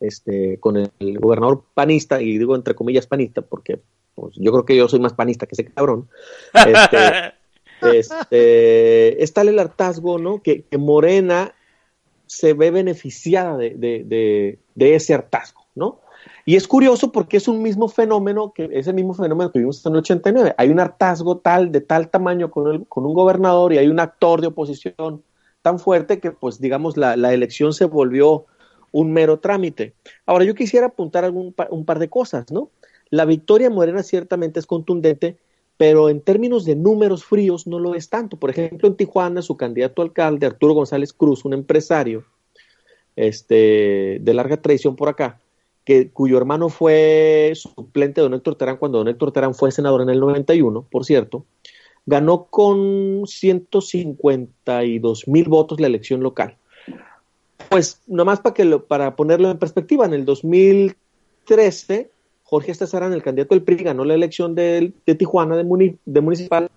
este, 0.00 0.58
con 0.58 0.76
el, 0.76 0.90
el 0.98 1.18
gobernador 1.18 1.64
panista, 1.74 2.20
y 2.20 2.38
digo 2.38 2.56
entre 2.56 2.74
comillas 2.74 3.06
panista, 3.06 3.42
porque 3.42 3.80
pues, 4.14 4.34
yo 4.36 4.50
creo 4.52 4.64
que 4.64 4.76
yo 4.76 4.88
soy 4.88 5.00
más 5.00 5.14
panista 5.14 5.46
que 5.46 5.54
ese 5.54 5.64
cabrón, 5.66 6.08
este, 6.54 7.32
este, 7.98 9.22
es 9.22 9.32
tal 9.32 9.48
el 9.48 9.58
hartazgo, 9.58 10.18
¿no? 10.18 10.42
Que, 10.42 10.62
que 10.62 10.78
Morena 10.78 11.54
se 12.26 12.54
ve 12.54 12.70
beneficiada 12.70 13.56
de, 13.56 13.70
de- 13.70 14.04
de- 14.04 14.58
de 14.74 14.94
ese 14.94 15.14
hartazgo, 15.14 15.66
¿no? 15.74 16.00
Y 16.44 16.56
es 16.56 16.66
curioso 16.68 17.12
porque 17.12 17.36
es 17.36 17.48
un 17.48 17.62
mismo 17.62 17.88
fenómeno, 17.88 18.52
que 18.52 18.68
es 18.72 18.86
el 18.86 18.94
mismo 18.94 19.14
fenómeno 19.14 19.50
que 19.52 19.58
vimos 19.60 19.84
en 19.86 19.92
el 19.92 19.98
89. 19.98 20.54
Hay 20.58 20.70
un 20.70 20.80
hartazgo 20.80 21.38
tal, 21.38 21.70
de 21.72 21.80
tal 21.80 22.10
tamaño 22.10 22.50
con, 22.50 22.72
el- 22.72 22.86
con 22.88 23.06
un 23.06 23.14
gobernador 23.14 23.72
y 23.72 23.78
hay 23.78 23.88
un 23.88 24.00
actor 24.00 24.40
de 24.40 24.48
oposición 24.48 25.22
tan 25.62 25.78
fuerte 25.78 26.18
que, 26.18 26.32
pues, 26.32 26.60
digamos, 26.60 26.96
la, 26.96 27.16
la 27.16 27.32
elección 27.32 27.72
se 27.72 27.84
volvió 27.84 28.46
un 28.90 29.12
mero 29.12 29.38
trámite. 29.38 29.94
Ahora, 30.26 30.44
yo 30.44 30.54
quisiera 30.54 30.86
apuntar 30.88 31.24
algún 31.24 31.54
un 31.70 31.84
par 31.84 31.98
de 31.98 32.08
cosas, 32.10 32.50
¿no? 32.50 32.70
La 33.10 33.24
victoria 33.24 33.70
morena 33.70 34.02
ciertamente 34.02 34.58
es 34.58 34.66
contundente, 34.66 35.36
pero 35.76 36.08
en 36.08 36.20
términos 36.20 36.64
de 36.64 36.76
números 36.76 37.24
fríos 37.24 37.66
no 37.66 37.78
lo 37.78 37.94
es 37.94 38.08
tanto. 38.10 38.36
Por 38.38 38.50
ejemplo, 38.50 38.88
en 38.88 38.96
Tijuana, 38.96 39.42
su 39.42 39.56
candidato 39.56 40.02
alcalde, 40.02 40.46
Arturo 40.46 40.74
González 40.74 41.12
Cruz, 41.12 41.44
un 41.44 41.54
empresario 41.54 42.24
este, 43.16 44.18
de 44.20 44.34
larga 44.34 44.56
tradición 44.60 44.96
por 44.96 45.08
acá, 45.08 45.40
que, 45.84 46.10
cuyo 46.10 46.38
hermano 46.38 46.68
fue 46.68 47.52
suplente 47.54 48.20
de 48.20 48.28
don 48.28 48.34
Héctor 48.34 48.54
Terán 48.56 48.76
cuando 48.76 48.98
don 48.98 49.08
Héctor 49.08 49.32
Terán 49.32 49.54
fue 49.54 49.72
senador 49.72 50.02
en 50.02 50.10
el 50.10 50.20
91, 50.20 50.86
por 50.90 51.04
cierto, 51.04 51.44
ganó 52.06 52.44
con 52.44 53.22
152 53.26 55.28
mil 55.28 55.48
votos 55.48 55.80
la 55.80 55.86
elección 55.86 56.22
local. 56.22 56.56
Pues 57.68 58.00
nomás 58.06 58.40
para, 58.40 58.54
que 58.54 58.64
lo, 58.64 58.84
para 58.84 59.16
ponerlo 59.16 59.50
en 59.50 59.58
perspectiva, 59.58 60.04
en 60.04 60.14
el 60.14 60.24
2013, 60.24 62.10
Jorge 62.44 62.72
Estezarán, 62.72 63.12
el 63.12 63.22
candidato 63.22 63.54
del 63.54 63.64
PRI, 63.64 63.76
ganó 63.76 64.04
la 64.04 64.14
elección 64.14 64.54
de, 64.54 64.92
de 65.06 65.14
Tijuana 65.14 65.56
de, 65.56 65.64
muni- 65.64 65.96
de 66.04 66.20
municipal 66.20 66.68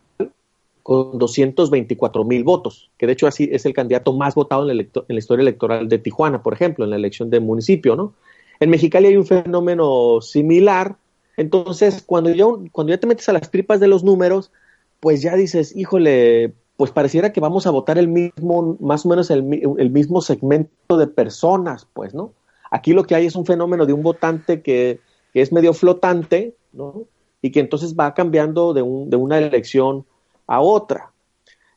con 0.83 1.17
224 1.17 2.23
mil 2.23 2.43
votos, 2.43 2.91
que 2.97 3.07
de 3.07 3.13
hecho 3.13 3.25
así 3.25 3.49
es 3.51 3.65
el 3.65 3.73
candidato 3.73 4.13
más 4.13 4.35
votado 4.35 4.69
en 4.69 4.79
en 4.79 4.87
la 5.07 5.17
historia 5.17 5.41
electoral 5.41 5.89
de 5.89 5.97
Tijuana, 5.97 6.43
por 6.43 6.53
ejemplo, 6.53 6.85
en 6.85 6.91
la 6.91 6.95
elección 6.95 7.31
de 7.31 7.39
municipio, 7.39 7.95
¿no? 7.95 8.13
En 8.59 8.69
Mexicali 8.69 9.07
hay 9.07 9.17
un 9.17 9.25
fenómeno 9.25 10.21
similar, 10.21 10.95
entonces 11.37 12.03
cuando 12.05 12.29
ya, 12.29 12.45
cuando 12.71 12.91
ya 12.93 12.99
te 12.99 13.07
metes 13.07 13.27
a 13.29 13.33
las 13.33 13.51
tripas 13.51 13.79
de 13.79 13.87
los 13.87 14.03
números, 14.03 14.51
pues 14.99 15.21
ya 15.21 15.35
dices, 15.35 15.75
híjole, 15.75 16.53
pues 16.77 16.91
pareciera 16.91 17.31
que 17.33 17.39
vamos 17.41 17.67
a 17.67 17.71
votar 17.71 17.97
el 17.97 18.07
mismo, 18.07 18.77
más 18.79 19.05
o 19.05 19.09
menos 19.09 19.29
el, 19.29 19.61
el 19.77 19.89
mismo 19.89 20.21
segmento 20.21 20.97
de 20.97 21.07
personas, 21.07 21.87
pues, 21.93 22.13
¿no? 22.13 22.33
Aquí 22.71 22.93
lo 22.93 23.03
que 23.03 23.15
hay 23.15 23.25
es 23.25 23.35
un 23.35 23.45
fenómeno 23.45 23.85
de 23.85 23.93
un 23.93 24.03
votante 24.03 24.61
que, 24.61 24.99
que 25.33 25.41
es 25.41 25.51
medio 25.51 25.73
flotante, 25.73 26.55
¿no? 26.73 27.03
Y 27.41 27.51
que 27.51 27.59
entonces 27.59 27.95
va 27.95 28.13
cambiando 28.13 28.73
de, 28.73 28.81
un- 28.81 29.09
de 29.09 29.17
una 29.17 29.37
elección 29.37 30.05
a 30.47 30.61
otra. 30.61 31.11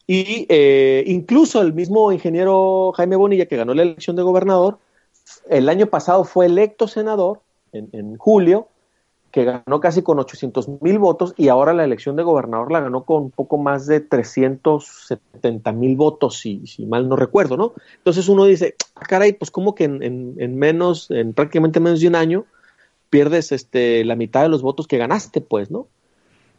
Y 0.06 0.46
eh, 0.48 1.04
incluso 1.06 1.60
el 1.60 1.74
mismo 1.74 2.10
ingeniero 2.12 2.92
Jaime 2.96 3.16
Bonilla, 3.16 3.46
que 3.46 3.56
ganó 3.56 3.74
la 3.74 3.82
elección 3.82 4.16
de 4.16 4.22
gobernador, 4.22 4.78
el 5.48 5.68
año 5.68 5.86
pasado 5.86 6.24
fue 6.24 6.46
electo 6.46 6.88
senador 6.88 7.40
en, 7.72 7.88
en 7.92 8.16
julio, 8.16 8.68
que 9.30 9.44
ganó 9.44 9.78
casi 9.80 10.02
con 10.02 10.18
800 10.18 10.68
mil 10.80 10.98
votos 10.98 11.34
y 11.36 11.48
ahora 11.48 11.74
la 11.74 11.84
elección 11.84 12.16
de 12.16 12.22
gobernador 12.22 12.72
la 12.72 12.80
ganó 12.80 13.04
con 13.04 13.24
un 13.24 13.30
poco 13.30 13.58
más 13.58 13.86
de 13.86 14.00
370 14.00 15.72
mil 15.72 15.96
votos, 15.96 16.38
si, 16.38 16.66
si 16.66 16.86
mal 16.86 17.08
no 17.08 17.16
recuerdo, 17.16 17.56
¿no? 17.56 17.72
Entonces 17.98 18.28
uno 18.28 18.44
dice, 18.46 18.74
"Ah, 18.94 19.02
caray, 19.06 19.32
pues 19.34 19.50
como 19.50 19.74
que 19.74 19.84
en, 19.84 20.02
en- 20.02 20.34
en 20.38 20.56
menos, 20.56 21.10
en 21.10 21.34
prácticamente 21.34 21.78
menos 21.80 22.00
de 22.00 22.08
un 22.08 22.14
año, 22.14 22.44
pierdes 23.10 23.52
este, 23.52 24.04
la 24.04 24.16
mitad 24.16 24.42
de 24.42 24.48
los 24.48 24.62
votos 24.62 24.86
que 24.86 24.98
ganaste, 24.98 25.40
pues, 25.40 25.70
¿no? 25.70 25.88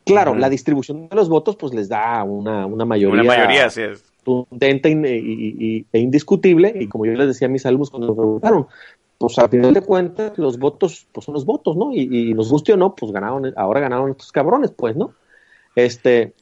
Claro, 0.05 0.33
la 0.35 0.49
distribución 0.49 1.07
de 1.09 1.15
los 1.15 1.29
votos 1.29 1.55
pues 1.55 1.73
les 1.73 1.87
da 1.89 2.23
una, 2.23 2.65
una 2.65 2.85
mayoría 2.85 3.21
Una 3.21 3.23
mayoría, 3.35 3.65
así 3.65 3.81
es. 3.81 4.03
Contundente 4.23 4.89
e 4.89 5.99
indiscutible, 5.99 6.73
y 6.79 6.87
como 6.87 7.05
yo 7.05 7.13
les 7.13 7.27
decía 7.27 7.47
a 7.47 7.51
mis 7.51 7.65
alumnos 7.65 7.89
cuando 7.89 8.09
me 8.09 8.15
preguntaron, 8.15 8.67
pues 9.17 9.37
al 9.37 9.49
final 9.49 9.73
de 9.73 9.81
cuentas 9.81 10.37
los 10.37 10.57
votos 10.57 11.07
pues 11.11 11.25
son 11.25 11.33
los 11.33 11.45
votos, 11.45 11.75
¿no? 11.75 11.91
Y, 11.91 12.29
y 12.29 12.33
nos 12.33 12.49
guste 12.49 12.73
o 12.73 12.77
no, 12.77 12.95
pues 12.95 13.11
ganaron, 13.11 13.53
ahora 13.57 13.81
ganaron 13.81 14.11
estos 14.11 14.31
cabrones, 14.31 14.71
pues, 14.71 14.95
¿no? 14.95 15.13
Este, 15.75 16.33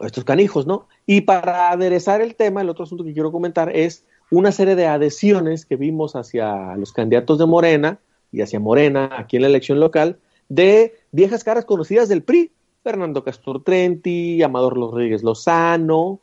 estos 0.00 0.24
canijos, 0.24 0.66
¿no? 0.66 0.86
Y 1.06 1.22
para 1.22 1.70
aderezar 1.70 2.20
el 2.20 2.34
tema, 2.34 2.60
el 2.60 2.68
otro 2.68 2.84
asunto 2.84 3.04
que 3.04 3.12
quiero 3.12 3.32
comentar 3.32 3.74
es 3.74 4.04
una 4.30 4.52
serie 4.52 4.76
de 4.76 4.86
adhesiones 4.86 5.64
que 5.64 5.76
vimos 5.76 6.16
hacia 6.16 6.76
los 6.76 6.92
candidatos 6.92 7.38
de 7.38 7.46
Morena 7.46 7.98
y 8.30 8.42
hacia 8.42 8.60
Morena 8.60 9.10
aquí 9.16 9.36
en 9.36 9.42
la 9.42 9.48
elección 9.48 9.80
local 9.80 10.18
de 10.48 10.94
viejas 11.12 11.44
caras 11.44 11.64
conocidas 11.64 12.08
del 12.08 12.22
PRI, 12.22 12.52
Fernando 12.82 13.24
Castor 13.24 13.64
Trenti, 13.64 14.42
Amador 14.42 14.74
Rodríguez 14.74 15.22
Lozano, 15.22 16.20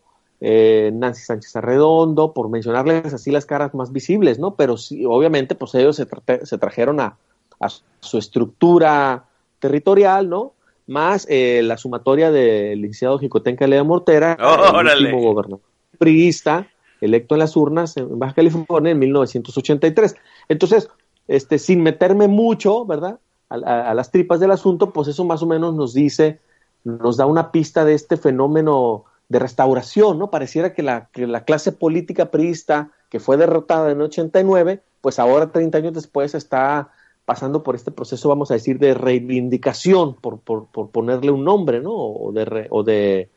eh, 0.47 0.91
Nancy 0.93 1.23
Sánchez 1.23 1.55
Arredondo, 1.55 2.31
por 2.33 2.49
mencionarles 2.49 3.11
así 3.15 3.31
las 3.31 3.47
caras 3.47 3.73
más 3.73 3.91
visibles, 3.91 4.37
¿no? 4.37 4.53
Pero 4.55 4.77
sí, 4.77 5.03
obviamente, 5.03 5.55
pues 5.55 5.73
ellos 5.73 5.95
se, 5.95 6.07
tra- 6.07 6.45
se 6.45 6.57
trajeron 6.59 6.99
a, 6.99 7.17
a 7.59 7.67
su 7.99 8.17
estructura 8.19 9.25
territorial, 9.59 10.29
¿no? 10.29 10.53
Más 10.85 11.25
eh, 11.31 11.61
la 11.63 11.77
sumatoria 11.77 12.29
del 12.29 12.79
licenciado 12.79 13.17
Jicotenca 13.17 13.65
Lea 13.65 13.83
Mortera, 13.83 14.33
el 14.39 14.45
¡Órale! 14.45 15.05
último 15.09 15.21
gobernador 15.33 15.61
priista, 15.97 16.67
electo 17.01 17.33
en 17.33 17.39
las 17.39 17.55
urnas 17.55 17.97
en 17.97 18.19
Baja 18.19 18.35
California 18.35 18.91
en 18.91 18.99
1983. 18.99 20.15
Entonces, 20.47 20.89
este, 21.27 21.57
sin 21.57 21.81
meterme 21.81 22.27
mucho, 22.27 22.85
¿verdad? 22.85 23.19
A, 23.49 23.55
a- 23.55 23.89
a 23.89 23.93
las 23.95 24.11
tripas 24.11 24.39
del 24.39 24.51
asunto, 24.51 24.91
pues 24.93 25.07
eso 25.07 25.23
más 25.25 25.41
o 25.41 25.47
menos 25.47 25.73
nos 25.73 25.93
dice, 25.95 26.39
nos 26.83 27.17
da 27.17 27.25
una 27.25 27.51
pista 27.51 27.83
de 27.83 27.95
este 27.95 28.17
fenómeno 28.17 29.05
de 29.29 29.39
restauración, 29.39 30.19
¿no? 30.19 30.29
Pareciera 30.29 30.73
que 30.73 30.83
la, 30.83 31.09
que 31.11 31.25
la 31.27 31.43
clase 31.45 31.71
política 31.71 32.31
priista 32.31 32.91
que 33.09 33.19
fue 33.19 33.37
derrotada 33.37 33.91
en 33.91 33.97
el 33.97 34.03
89, 34.03 34.81
pues 35.01 35.19
ahora 35.19 35.51
30 35.51 35.77
años 35.79 35.93
después 35.93 36.35
está 36.35 36.89
pasando 37.25 37.63
por 37.63 37.75
este 37.75 37.91
proceso, 37.91 38.29
vamos 38.29 38.51
a 38.51 38.53
decir, 38.55 38.77
de 38.77 38.93
reivindicación, 38.93 40.15
por, 40.15 40.39
por, 40.39 40.67
por 40.67 40.89
ponerle 40.91 41.31
un 41.31 41.43
nombre, 41.43 41.79
¿no? 41.81 41.91
O 41.93 42.31
de, 42.31 42.45
re- 42.45 42.67
o 42.69 42.83
de, 42.83 43.29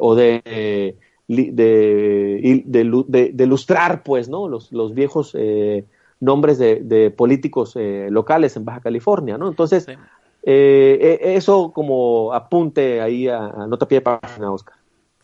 o 0.00 0.14
de, 0.14 0.96
de, 1.28 2.62
de 2.64 2.84
lu- 2.84 3.04
de- 3.08 3.30
de 3.32 3.46
lustrar, 3.46 4.02
pues, 4.02 4.28
¿no? 4.28 4.48
Los, 4.48 4.72
los 4.72 4.94
viejos 4.94 5.32
eh, 5.38 5.84
nombres 6.20 6.58
de, 6.58 7.10
políticos 7.10 7.74
eh, 7.76 8.08
locales 8.10 8.56
en 8.56 8.64
Baja 8.64 8.80
California, 8.80 9.36
¿no? 9.36 9.48
Entonces, 9.48 9.86
eh, 9.88 9.96
eh, 10.42 11.18
eso 11.34 11.72
como 11.72 12.32
apunte 12.32 13.00
ahí 13.00 13.28
a, 13.28 13.46
a 13.48 13.66
nota 13.66 13.86
pie 13.86 13.98
de 13.98 14.02
página, 14.02 14.50
Oscar. 14.52 14.76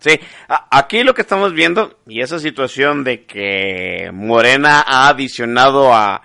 Sí, 0.03 0.19
aquí 0.71 1.05
lo 1.05 1.15
que 1.15 1.23
estamos 1.23 1.53
viendo, 1.53 1.97
y 2.09 2.23
esa 2.23 2.41
situación 2.41 3.05
de 3.05 3.25
que 3.25 4.11
Morena 4.13 4.83
ha 4.85 5.07
adicionado 5.09 5.95
a, 5.95 6.17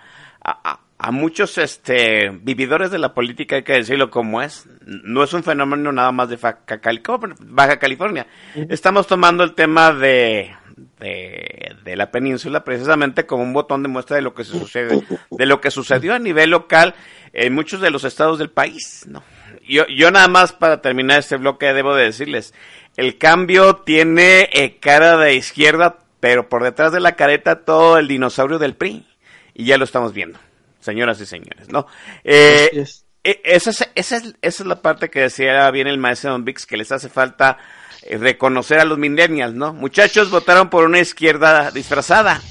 a, 0.44 0.80
a- 0.98 1.12
muchos 1.12 1.58
este 1.60 2.30
vividores 2.42 2.90
de 2.92 2.98
la 2.98 3.14
política, 3.14 3.56
hay 3.58 3.64
que 3.64 3.74
decirlo 3.74 4.10
como 4.10 4.42
es, 4.42 4.68
no 4.86 5.24
es 5.24 5.32
un 5.34 5.44
fenómeno 5.44 5.92
nada 5.92 6.12
más 6.12 6.28
de 6.30 6.38
Baja 6.38 6.66
California. 6.82 7.36
Baja 7.40 7.78
California. 7.78 8.26
Estamos 8.70 9.06
tomando 9.06 9.44
el 9.44 9.54
tema 9.54 9.94
de, 9.94 10.54
de, 11.00 11.76
de 11.84 11.96
la 11.96 12.10
península 12.12 12.64
precisamente 12.64 13.26
como 13.28 13.44
un 13.44 13.54
botón 13.54 13.84
de 13.84 13.90
muestra 13.90 14.16
de 14.16 14.24
lo 14.24 14.34
que 14.34 14.44
se 14.44 14.58
sucede, 14.58 15.02
de 15.30 15.46
lo 15.46 15.62
que 15.62 15.70
sucedió 15.72 16.16
a 16.16 16.20
nivel 16.20 16.50
local 16.50 16.96
en 17.32 17.54
muchos 17.54 17.80
de 17.80 17.92
los 17.92 18.04
estados 18.04 18.40
del 18.40 18.50
país, 18.50 19.06
¿no? 19.08 19.24
Yo, 19.70 19.86
yo 19.88 20.12
nada 20.12 20.28
más 20.30 20.54
para 20.54 20.82
terminar 20.82 21.20
este 21.20 21.36
bloque 21.36 21.74
debo 21.74 21.94
de 21.94 22.06
decirles, 22.06 22.54
el 22.98 23.18
cambio 23.18 23.78
tiene 23.78 24.50
eh, 24.52 24.78
cara 24.80 25.18
de 25.18 25.36
izquierda, 25.36 26.00
pero 26.20 26.50
por 26.50 26.64
detrás 26.64 26.92
de 26.92 27.00
la 27.00 27.16
careta 27.16 27.64
todo 27.64 27.98
el 27.98 28.08
dinosaurio 28.08 28.60
del 28.60 28.76
PRI. 28.76 29.08
Y 29.54 29.66
ya 29.66 29.78
lo 29.78 29.86
estamos 29.86 30.14
viendo, 30.14 30.38
señoras 30.82 31.20
y 31.22 31.26
señores, 31.26 31.72
¿no? 31.72 31.88
Eh, 32.24 32.86
eh, 33.24 33.42
esa, 33.44 33.72
es, 33.72 33.90
esa, 33.96 34.18
es, 34.18 34.24
esa 34.42 34.64
es 34.64 34.68
la 34.68 34.82
parte 34.82 35.10
que 35.10 35.22
decía 35.22 35.70
bien 35.72 35.88
el 35.88 35.98
maestro 35.98 36.32
Don 36.32 36.46
Vix, 36.46 36.66
que 36.66 36.78
les 36.78 36.92
hace 36.92 37.10
falta 37.10 37.58
eh, 38.04 38.18
reconocer 38.18 38.80
a 38.80 38.86
los 38.86 38.98
millennials, 38.98 39.54
¿no? 39.54 39.74
Muchachos 39.74 40.30
votaron 40.30 40.70
por 40.70 40.86
una 40.86 41.00
izquierda 41.00 41.72
disfrazada. 41.72 42.42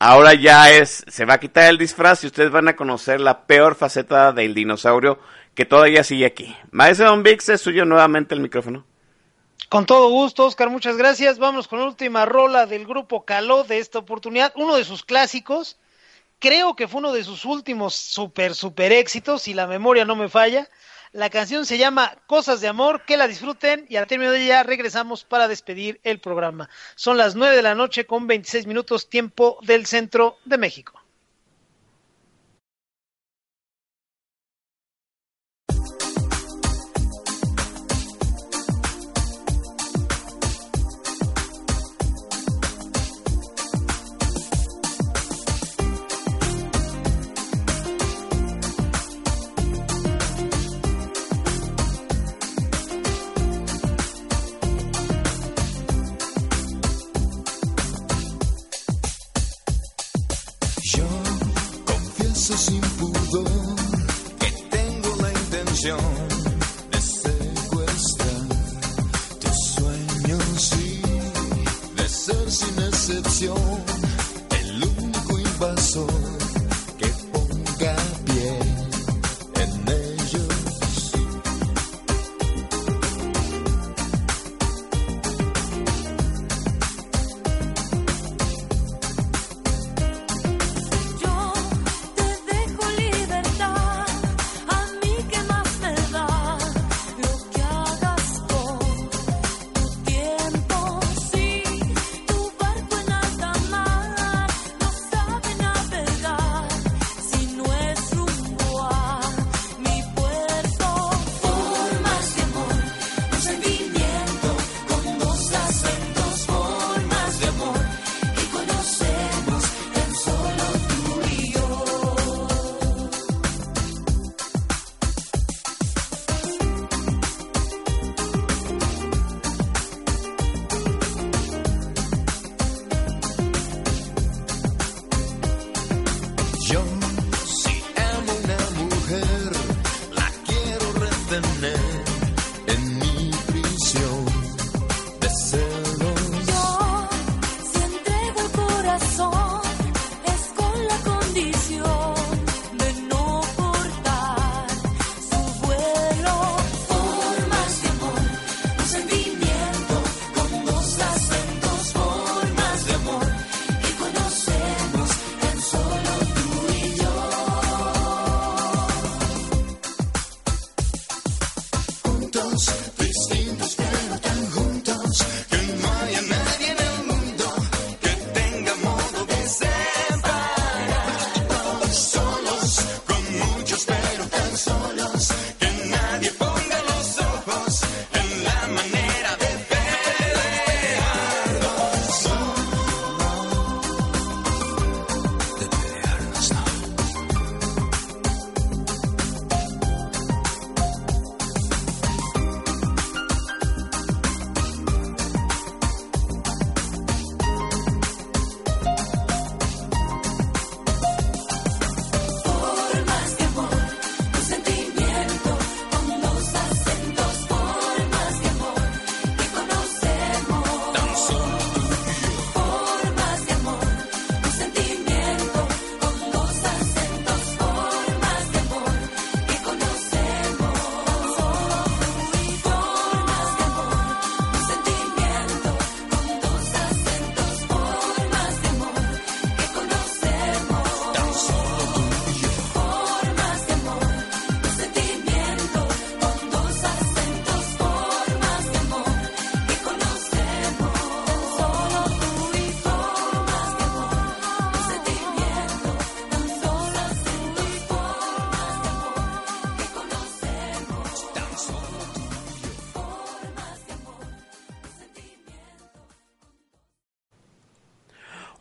Ahora 0.00 0.34
ya 0.34 0.70
es, 0.70 1.04
se 1.06 1.24
va 1.24 1.34
a 1.34 1.40
quitar 1.40 1.68
el 1.68 1.78
disfraz 1.78 2.24
y 2.24 2.28
ustedes 2.28 2.50
van 2.50 2.68
a 2.68 2.76
conocer 2.76 3.20
la 3.20 3.46
peor 3.46 3.74
faceta 3.74 4.32
del 4.32 4.54
dinosaurio 4.54 5.20
que 5.54 5.66
todavía 5.66 6.02
sigue 6.02 6.26
aquí. 6.26 6.56
Maestro 6.70 7.06
Don 7.06 7.22
Vix, 7.22 7.48
es 7.48 7.60
suyo 7.60 7.84
nuevamente 7.84 8.34
el 8.34 8.40
micrófono. 8.40 8.86
Con 9.68 9.84
todo 9.84 10.08
gusto, 10.08 10.46
Oscar, 10.46 10.70
muchas 10.70 10.96
gracias. 10.96 11.38
Vamos 11.38 11.68
con 11.68 11.80
la 11.80 11.84
última 11.86 12.24
rola 12.24 12.64
del 12.64 12.86
grupo 12.86 13.26
Caló 13.26 13.64
de 13.64 13.78
esta 13.78 13.98
oportunidad, 13.98 14.52
uno 14.56 14.76
de 14.76 14.84
sus 14.84 15.04
clásicos. 15.04 15.76
Creo 16.38 16.74
que 16.74 16.88
fue 16.88 17.00
uno 17.00 17.12
de 17.12 17.22
sus 17.22 17.44
últimos 17.44 17.94
super, 17.94 18.54
super 18.54 18.92
éxitos, 18.92 19.42
si 19.42 19.52
la 19.52 19.66
memoria 19.66 20.06
no 20.06 20.16
me 20.16 20.30
falla. 20.30 20.68
La 21.12 21.30
canción 21.30 21.66
se 21.66 21.78
llama 21.78 22.16
Cosas 22.26 22.60
de 22.60 22.68
Amor, 22.68 23.04
que 23.04 23.16
la 23.16 23.28
disfruten 23.28 23.86
y 23.88 23.96
al 23.96 24.06
término 24.06 24.30
de 24.30 24.44
ella 24.44 24.62
regresamos 24.62 25.24
para 25.24 25.48
despedir 25.48 26.00
el 26.02 26.20
programa. 26.20 26.70
Son 26.96 27.16
las 27.16 27.34
9 27.34 27.56
de 27.56 27.62
la 27.62 27.74
noche 27.74 28.06
con 28.06 28.26
26 28.26 28.66
minutos 28.66 29.10
tiempo 29.10 29.58
del 29.62 29.86
centro 29.86 30.38
de 30.44 30.58
México. 30.58 30.97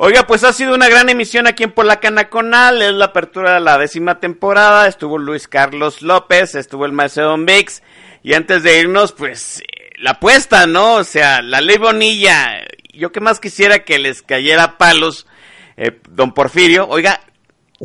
Oiga, 0.07 0.25
pues 0.25 0.45
ha 0.45 0.53
sido 0.53 0.73
una 0.73 0.87
gran 0.87 1.09
emisión 1.09 1.47
aquí 1.47 1.65
en 1.65 1.73
Polacanal, 1.73 2.81
es 2.81 2.93
la 2.93 3.07
apertura 3.07 3.55
de 3.55 3.59
la 3.59 3.77
décima 3.77 4.21
temporada, 4.21 4.87
estuvo 4.87 5.17
Luis 5.17 5.49
Carlos 5.49 6.01
López, 6.01 6.55
estuvo 6.55 6.85
el 6.85 6.93
maestro 6.93 7.25
Don 7.25 7.43
Mix, 7.43 7.83
y 8.23 8.33
antes 8.33 8.63
de 8.63 8.79
irnos, 8.79 9.11
pues 9.11 9.59
eh, 9.59 9.89
la 9.99 10.11
apuesta, 10.11 10.65
¿no? 10.65 10.93
O 10.93 11.03
sea, 11.03 11.41
la 11.41 11.59
ley 11.59 11.77
Bonilla, 11.77 12.61
yo 12.93 13.11
que 13.11 13.19
más 13.19 13.41
quisiera 13.41 13.79
que 13.79 13.99
les 13.99 14.21
cayera 14.21 14.77
palos, 14.77 15.27
eh, 15.75 15.99
don 16.09 16.33
Porfirio, 16.33 16.87
oiga, 16.87 17.19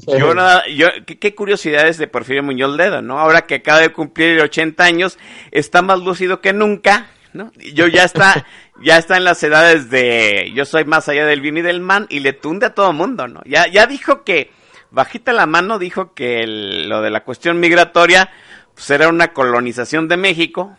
Yo 0.06 0.32
nada, 0.32 0.62
yo, 0.68 0.86
qué, 1.04 1.34
curiosidades 1.34 1.98
de 1.98 2.06
Porfirio 2.06 2.44
Muñoz 2.44 2.76
Ledo, 2.76 3.02
¿no? 3.02 3.18
Ahora 3.18 3.48
que 3.48 3.56
acaba 3.56 3.80
de 3.80 3.92
cumplir 3.92 4.40
80 4.40 4.84
años, 4.84 5.18
está 5.50 5.82
más 5.82 5.98
lúcido 5.98 6.40
que 6.40 6.52
nunca, 6.52 7.08
¿no? 7.32 7.52
Yo 7.74 7.86
ya 7.86 8.04
está, 8.04 8.46
ya 8.82 8.98
está 8.98 9.16
en 9.16 9.24
las 9.24 9.42
edades 9.42 9.90
de 9.90 10.52
yo 10.54 10.64
soy 10.64 10.84
más 10.84 11.08
allá 11.08 11.26
del 11.26 11.40
bien 11.40 11.58
y 11.58 11.62
del 11.62 11.80
man 11.80 12.06
y 12.08 12.20
le 12.20 12.32
tunde 12.32 12.66
a 12.66 12.74
todo 12.74 12.92
mundo, 12.92 13.28
¿no? 13.28 13.40
Ya, 13.44 13.66
ya 13.66 13.86
dijo 13.86 14.24
que, 14.24 14.50
bajita 14.90 15.32
la 15.32 15.46
mano, 15.46 15.78
dijo 15.78 16.14
que 16.14 16.46
lo 16.46 17.02
de 17.02 17.10
la 17.10 17.24
cuestión 17.24 17.60
migratoria 17.60 18.30
pues 18.74 18.90
era 18.90 19.08
una 19.08 19.32
colonización 19.32 20.08
de 20.08 20.16
México, 20.16 20.76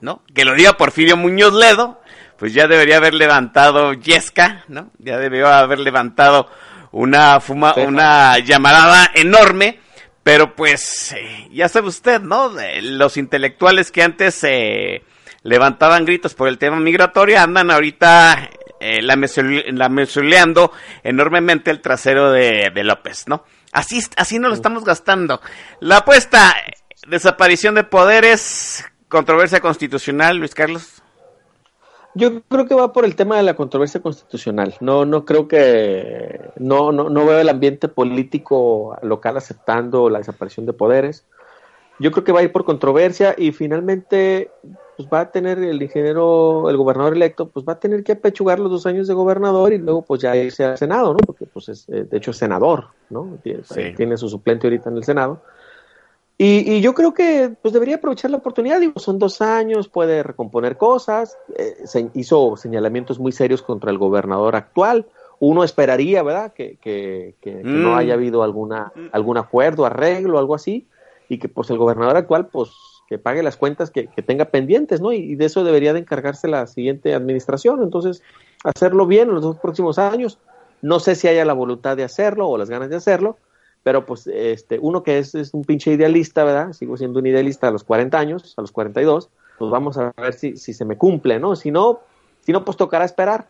¿no? 0.00 0.22
Que 0.34 0.44
lo 0.44 0.54
diga 0.54 0.76
Porfirio 0.76 1.16
Muñoz 1.16 1.54
Ledo, 1.54 2.00
pues 2.38 2.52
ya 2.52 2.66
debería 2.66 2.98
haber 2.98 3.14
levantado 3.14 3.92
Yesca, 3.94 4.64
¿no? 4.68 4.90
Ya 4.98 5.18
debió 5.18 5.48
haber 5.48 5.78
levantado 5.78 6.48
una 6.92 7.40
fuma, 7.40 7.74
una 7.74 8.38
llamarada 8.38 9.10
enorme, 9.14 9.80
pero 10.22 10.54
pues 10.54 11.12
eh, 11.12 11.48
ya 11.52 11.68
sabe 11.68 11.88
usted, 11.88 12.20
¿no? 12.20 12.50
De 12.50 12.82
los 12.82 13.16
intelectuales 13.16 13.90
que 13.90 14.02
antes 14.02 14.42
eh, 14.44 15.02
levantaban 15.44 16.04
gritos 16.04 16.34
por 16.34 16.48
el 16.48 16.58
tema 16.58 16.80
migratorio 16.80 17.38
andan 17.38 17.70
ahorita 17.70 18.50
eh, 18.80 19.00
lamezuleando 19.02 20.72
enormemente 21.04 21.70
el 21.70 21.80
trasero 21.80 22.32
de, 22.32 22.72
de 22.74 22.84
López, 22.84 23.28
¿no? 23.28 23.44
Así, 23.72 24.00
así 24.16 24.38
nos 24.38 24.50
lo 24.50 24.54
estamos 24.54 24.84
gastando. 24.84 25.40
La 25.80 25.98
apuesta, 25.98 26.54
desaparición 27.08 27.74
de 27.74 27.84
poderes, 27.84 28.84
controversia 29.08 29.60
constitucional, 29.60 30.38
Luis 30.38 30.54
Carlos. 30.54 31.02
Yo 32.14 32.42
creo 32.42 32.66
que 32.66 32.74
va 32.76 32.92
por 32.92 33.04
el 33.04 33.16
tema 33.16 33.36
de 33.36 33.42
la 33.42 33.54
controversia 33.54 34.00
constitucional. 34.00 34.76
No, 34.80 35.04
no 35.04 35.24
creo 35.24 35.48
que, 35.48 36.40
no, 36.56 36.92
no, 36.92 37.10
no 37.10 37.26
veo 37.26 37.40
el 37.40 37.48
ambiente 37.48 37.88
político 37.88 38.96
local 39.02 39.36
aceptando 39.36 40.08
la 40.08 40.18
desaparición 40.18 40.66
de 40.66 40.72
poderes. 40.72 41.26
Yo 41.98 42.10
creo 42.10 42.24
que 42.24 42.32
va 42.32 42.40
a 42.40 42.42
ir 42.42 42.52
por 42.52 42.64
controversia 42.64 43.34
y 43.38 43.52
finalmente, 43.52 44.50
pues 44.96 45.08
va 45.08 45.20
a 45.20 45.30
tener 45.30 45.58
el 45.58 45.80
ingeniero, 45.82 46.68
el 46.68 46.76
gobernador 46.76 47.14
electo, 47.14 47.48
pues 47.50 47.64
va 47.64 47.74
a 47.74 47.80
tener 47.80 48.02
que 48.02 48.12
apechugar 48.12 48.58
los 48.58 48.70
dos 48.70 48.86
años 48.86 49.06
de 49.06 49.14
gobernador 49.14 49.72
y 49.72 49.78
luego 49.78 50.04
pues 50.04 50.20
ya 50.20 50.34
irse 50.36 50.64
al 50.64 50.78
Senado, 50.78 51.12
¿no? 51.12 51.18
Porque 51.18 51.46
pues 51.46 51.68
es, 51.68 51.88
eh, 51.88 52.04
de 52.04 52.16
hecho 52.18 52.32
es 52.32 52.36
senador, 52.36 52.86
¿no? 53.10 53.38
Tiene, 53.42 53.62
Sí. 53.64 53.80
tiene 53.96 54.16
su 54.16 54.28
suplente 54.28 54.66
ahorita 54.66 54.90
en 54.90 54.96
el 54.96 55.04
Senado. 55.04 55.42
Y, 56.36 56.68
y 56.72 56.80
yo 56.80 56.94
creo 56.94 57.14
que 57.14 57.54
pues 57.62 57.72
debería 57.72 57.96
aprovechar 57.96 58.28
la 58.32 58.38
oportunidad, 58.38 58.80
digo, 58.80 58.98
son 58.98 59.20
dos 59.20 59.40
años, 59.40 59.88
puede 59.88 60.24
recomponer 60.24 60.76
cosas, 60.76 61.38
eh, 61.56 61.76
se 61.84 62.10
hizo 62.14 62.56
señalamientos 62.56 63.20
muy 63.20 63.30
serios 63.30 63.62
contra 63.62 63.92
el 63.92 63.98
gobernador 63.98 64.56
actual, 64.56 65.06
uno 65.38 65.62
esperaría, 65.62 66.24
¿verdad?, 66.24 66.52
que, 66.52 66.76
que, 66.78 67.36
que- 67.40 67.62
que 67.62 67.78
no 67.78 67.90
Mm. 67.92 67.94
haya 67.98 68.14
habido 68.14 68.42
alguna, 68.42 68.92
algún 69.12 69.38
acuerdo, 69.38 69.86
arreglo, 69.86 70.38
algo 70.40 70.56
así, 70.56 70.88
y 71.34 71.38
que 71.38 71.48
pues 71.48 71.70
el 71.70 71.78
gobernador 71.78 72.16
actual, 72.16 72.46
pues 72.46 72.70
que 73.08 73.18
pague 73.18 73.42
las 73.42 73.56
cuentas 73.56 73.90
que, 73.90 74.06
que 74.06 74.22
tenga 74.22 74.46
pendientes, 74.46 75.00
¿no? 75.00 75.12
Y, 75.12 75.16
y 75.16 75.34
de 75.34 75.44
eso 75.44 75.62
debería 75.62 75.92
de 75.92 76.00
encargarse 76.00 76.48
la 76.48 76.66
siguiente 76.66 77.14
administración, 77.14 77.82
entonces 77.82 78.22
hacerlo 78.62 79.06
bien 79.06 79.28
en 79.28 79.34
los 79.34 79.42
dos 79.42 79.58
próximos 79.58 79.98
años, 79.98 80.38
no 80.80 81.00
sé 81.00 81.14
si 81.14 81.28
haya 81.28 81.44
la 81.44 81.52
voluntad 81.52 81.96
de 81.96 82.04
hacerlo 82.04 82.48
o 82.48 82.58
las 82.58 82.70
ganas 82.70 82.88
de 82.88 82.96
hacerlo, 82.96 83.36
pero 83.82 84.06
pues 84.06 84.26
este 84.26 84.78
uno 84.80 85.02
que 85.02 85.18
es, 85.18 85.34
es 85.34 85.52
un 85.54 85.64
pinche 85.64 85.92
idealista, 85.92 86.44
¿verdad? 86.44 86.72
Sigo 86.72 86.96
siendo 86.96 87.20
un 87.20 87.26
idealista 87.26 87.68
a 87.68 87.70
los 87.70 87.84
40 87.84 88.18
años, 88.18 88.54
a 88.56 88.62
los 88.62 88.72
42, 88.72 89.30
pues 89.58 89.70
vamos 89.70 89.98
a 89.98 90.12
ver 90.16 90.32
si, 90.32 90.56
si 90.56 90.72
se 90.72 90.84
me 90.84 90.96
cumple, 90.96 91.38
¿no? 91.38 91.54
Si 91.56 91.70
no, 91.70 92.00
si 92.40 92.52
no, 92.52 92.64
pues 92.64 92.76
tocará 92.76 93.04
esperar. 93.04 93.48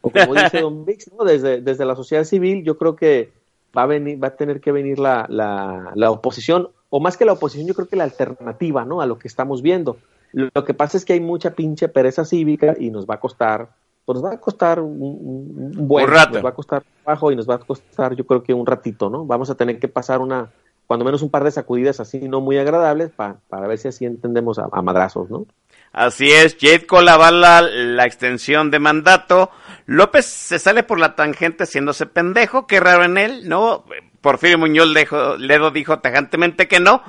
O 0.00 0.10
como 0.10 0.34
dice 0.34 0.60
Don 0.60 0.84
Vix, 0.84 1.10
¿no? 1.12 1.24
Desde, 1.24 1.60
desde 1.60 1.84
la 1.84 1.96
sociedad 1.96 2.24
civil 2.24 2.64
yo 2.64 2.76
creo 2.78 2.96
que 2.96 3.32
va 3.76 3.82
a 3.82 3.86
venir, 3.86 4.22
va 4.22 4.28
a 4.28 4.36
tener 4.36 4.60
que 4.60 4.72
venir 4.72 4.98
la, 4.98 5.26
la, 5.28 5.92
la 5.94 6.10
oposición, 6.10 6.70
o 6.90 7.00
más 7.00 7.16
que 7.16 7.24
la 7.24 7.32
oposición, 7.32 7.66
yo 7.66 7.74
creo 7.74 7.88
que 7.88 7.96
la 7.96 8.04
alternativa, 8.04 8.84
¿no? 8.84 9.00
A 9.00 9.06
lo 9.06 9.18
que 9.18 9.28
estamos 9.28 9.62
viendo. 9.62 9.96
Lo, 10.32 10.64
que 10.64 10.74
pasa 10.74 10.96
es 10.96 11.04
que 11.04 11.12
hay 11.12 11.20
mucha 11.20 11.54
pinche 11.54 11.88
pereza 11.88 12.24
cívica 12.24 12.74
y 12.78 12.90
nos 12.90 13.06
va 13.06 13.14
a 13.14 13.20
costar, 13.20 13.68
pues 14.04 14.20
nos 14.20 14.24
va 14.24 14.34
a 14.34 14.40
costar 14.40 14.80
un 14.80 15.72
buen 15.76 16.06
Un 16.06 16.10
rato. 16.10 16.34
nos 16.34 16.44
va 16.44 16.48
a 16.48 16.54
costar 16.54 16.82
trabajo 17.02 17.30
y 17.30 17.36
nos 17.36 17.48
va 17.48 17.54
a 17.54 17.58
costar, 17.58 18.14
yo 18.16 18.26
creo 18.26 18.42
que 18.42 18.52
un 18.52 18.66
ratito, 18.66 19.08
¿no? 19.08 19.24
Vamos 19.24 19.50
a 19.50 19.54
tener 19.54 19.78
que 19.78 19.88
pasar 19.88 20.20
una, 20.20 20.50
cuando 20.86 21.04
menos 21.04 21.22
un 21.22 21.30
par 21.30 21.44
de 21.44 21.50
sacudidas 21.50 22.00
así 22.00 22.20
no 22.28 22.40
muy 22.40 22.58
agradables 22.58 23.10
pa- 23.10 23.36
para 23.48 23.66
ver 23.66 23.78
si 23.78 23.88
así 23.88 24.04
entendemos 24.04 24.58
a, 24.58 24.66
a 24.72 24.82
madrazos, 24.82 25.30
¿no? 25.30 25.46
Así 25.92 26.30
es, 26.32 26.56
Jade 26.60 26.86
Colavala 26.86 27.62
la 27.62 28.04
extensión 28.04 28.70
de 28.72 28.80
mandato. 28.80 29.50
López 29.86 30.26
se 30.26 30.58
sale 30.58 30.82
por 30.82 30.98
la 30.98 31.14
tangente 31.14 31.64
haciéndose 31.64 32.06
pendejo, 32.06 32.66
qué 32.66 32.80
raro 32.80 33.04
en 33.04 33.16
él, 33.16 33.48
¿no? 33.48 33.84
Porfirio 34.20 34.58
Muñoz 34.58 34.88
Lejo- 34.88 35.36
Ledo 35.38 35.70
dijo 35.70 36.00
tajantemente 36.00 36.66
que 36.66 36.80
no, 36.80 37.02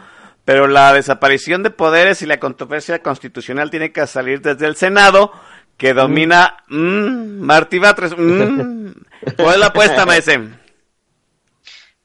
pero 0.43 0.68
la 0.68 0.93
desaparición 0.93 1.64
de 1.64 1.72
poderes 1.72 2.22
y 2.22 2.27
la 2.27 2.39
controversia 2.39 3.02
constitucional 3.02 3.72
tiene 3.72 3.91
que 3.91 4.06
salir 4.06 4.41
desde 4.41 4.68
el 4.68 4.76
Senado, 4.76 5.31
que 5.77 5.93
domina 5.95 6.57
mm, 6.68 7.39
Martí 7.41 7.80
Batres. 7.80 8.14
mm. 8.15 8.89
¿Cuál 9.38 9.53
es 9.56 9.60
la 9.60 9.68
apuesta, 9.68 10.06
maese? 10.06 10.39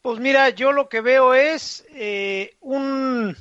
Pues 0.02 0.18
mira, 0.18 0.48
yo 0.51 0.72
lo 0.72 0.89
que 0.89 1.01
veo 1.01 1.35
es 1.35 1.85
eh, 1.90 2.56
un 2.60 3.36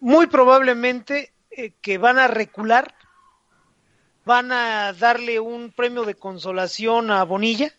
muy 0.00 0.26
probablemente 0.26 1.32
eh, 1.52 1.74
que 1.80 1.98
van 1.98 2.18
a 2.18 2.26
recular, 2.26 2.94
van 4.24 4.50
a 4.50 4.92
darle 4.92 5.38
un 5.38 5.70
premio 5.70 6.04
de 6.04 6.16
consolación 6.16 7.10
a 7.10 7.22
Bonilla. 7.24 7.72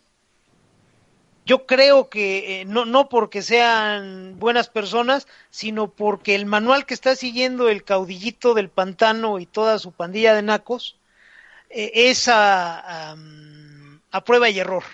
Yo 1.44 1.66
creo 1.66 2.08
que 2.08 2.62
eh, 2.62 2.64
no, 2.64 2.86
no 2.86 3.10
porque 3.10 3.42
sean 3.42 4.38
buenas 4.38 4.70
personas, 4.70 5.26
sino 5.50 5.90
porque 5.90 6.34
el 6.34 6.46
manual 6.46 6.86
que 6.86 6.94
está 6.94 7.16
siguiendo 7.16 7.68
el 7.68 7.84
caudillito 7.84 8.54
del 8.54 8.70
pantano 8.70 9.38
y 9.38 9.44
toda 9.44 9.78
su 9.78 9.92
pandilla 9.92 10.34
de 10.34 10.42
nacos 10.42 10.98
eh, 11.68 11.90
es 11.94 12.28
a, 12.28 13.14
prueba 14.24 14.48
y 14.48 14.58
error 14.58 14.84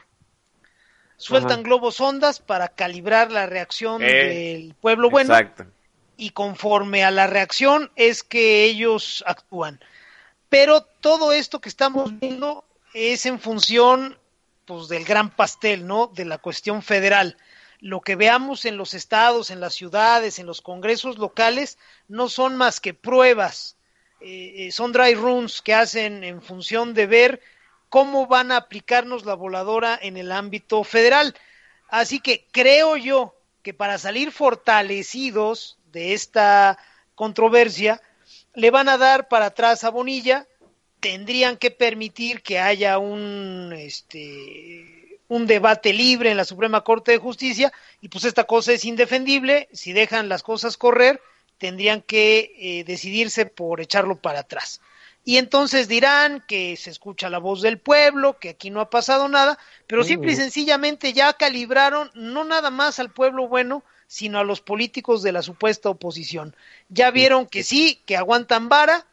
sueltan 1.21 1.53
Ajá. 1.53 1.63
globos 1.63 2.01
ondas 2.01 2.41
para 2.41 2.69
calibrar 2.69 3.31
la 3.31 3.47
reacción 3.47 4.03
Eh, 4.03 4.07
del 4.07 4.75
pueblo 4.75 5.11
bueno 5.11 5.35
Exacto. 5.35 5.67
y 6.17 6.31
conforme 6.31 7.05
a 7.05 7.11
la 7.11 7.27
reacción 7.27 7.91
es 7.95 8.23
que 8.23 8.65
ellos 8.65 9.23
actúan. 9.27 9.81
Pero 10.49 10.81
todo 10.81 11.33
esto 11.33 11.61
que 11.61 11.69
estamos 11.69 12.19
viendo 12.19 12.65
es 12.95 13.27
en 13.27 13.39
función 13.39 14.19
pues 14.65 14.89
del 14.89 15.05
gran 15.05 15.31
pastel, 15.31 15.87
¿no? 15.87 16.07
De 16.07 16.25
la 16.25 16.39
cuestión 16.39 16.83
federal. 16.83 17.37
Lo 17.81 18.01
que 18.01 18.17
veamos 18.17 18.65
en 18.65 18.77
los 18.77 18.95
estados, 18.95 19.51
en 19.51 19.61
las 19.61 19.75
ciudades, 19.75 20.39
en 20.39 20.47
los 20.47 20.63
congresos 20.63 21.19
locales, 21.19 21.77
no 22.09 22.29
son 22.29 22.57
más 22.57 22.81
que 22.81 22.95
pruebas, 22.95 23.77
eh, 24.21 24.67
eh, 24.67 24.73
son 24.73 24.93
dry 24.93 25.15
runs 25.15 25.61
que 25.61 25.75
hacen 25.75 26.25
en 26.25 26.41
función 26.41 26.95
de 26.95 27.07
ver 27.07 27.41
cómo 27.91 28.27
van 28.27 28.53
a 28.53 28.57
aplicarnos 28.57 29.27
la 29.27 29.35
voladora 29.35 29.99
en 30.01 30.17
el 30.17 30.33
ámbito 30.33 30.83
federal. 30.85 31.35
Así 31.89 32.21
que 32.21 32.47
creo 32.51 32.97
yo 32.97 33.35
que 33.63 33.75
para 33.75 33.99
salir 33.99 34.33
fortalecidos 34.33 35.77
de 35.93 36.15
esta 36.15 36.79
controversia, 37.15 38.01
le 38.55 38.71
van 38.71 38.89
a 38.89 38.97
dar 38.97 39.29
para 39.29 39.47
atrás 39.47 39.85
a 39.85 39.91
Bonilla, 39.91 40.47
tendrían 41.01 41.57
que 41.57 41.71
permitir 41.71 42.43
que 42.43 42.59
haya 42.59 42.99
un 42.99 43.75
este 43.77 45.19
un 45.29 45.47
debate 45.47 45.93
libre 45.93 46.31
en 46.31 46.37
la 46.37 46.45
Suprema 46.45 46.83
Corte 46.83 47.13
de 47.13 47.19
Justicia 47.19 47.73
y 48.01 48.09
pues 48.09 48.25
esta 48.25 48.45
cosa 48.45 48.73
es 48.73 48.85
indefendible, 48.85 49.69
si 49.73 49.93
dejan 49.93 50.29
las 50.29 50.43
cosas 50.43 50.77
correr, 50.77 51.21
tendrían 51.59 52.03
que 52.03 52.53
eh, 52.59 52.85
decidirse 52.85 53.47
por 53.47 53.81
echarlo 53.81 54.17
para 54.17 54.41
atrás. 54.41 54.81
Y 55.31 55.39
entonces 55.39 55.87
dirán 55.87 56.43
que 56.49 56.77
se 56.77 56.91
escucha 56.91 57.31
la 57.31 57.39
voz 57.39 57.63
del 57.63 57.79
pueblo, 57.79 58.41
que 58.41 58.49
aquí 58.49 58.69
no 58.69 58.81
ha 58.81 58.91
pasado 58.91 59.29
nada, 59.29 59.61
pero 59.87 60.03
simple 60.03 60.33
y 60.33 60.35
sencillamente 60.35 61.13
ya 61.13 61.35
calibraron 61.35 62.11
no 62.15 62.43
nada 62.43 62.71
más 62.71 62.99
al 62.99 63.13
pueblo 63.13 63.47
bueno, 63.47 63.85
sino 64.09 64.41
a 64.41 64.45
los 64.45 64.61
políticos 64.61 65.23
de 65.23 65.31
la 65.31 65.43
supuesta 65.43 65.89
oposición. 65.89 66.57
Ya 66.89 67.13
vieron 67.13 67.47
que 67.47 67.63
sí, 67.63 68.03
que 68.07 68.17
aguantan 68.17 68.69
vara, 68.69 69.07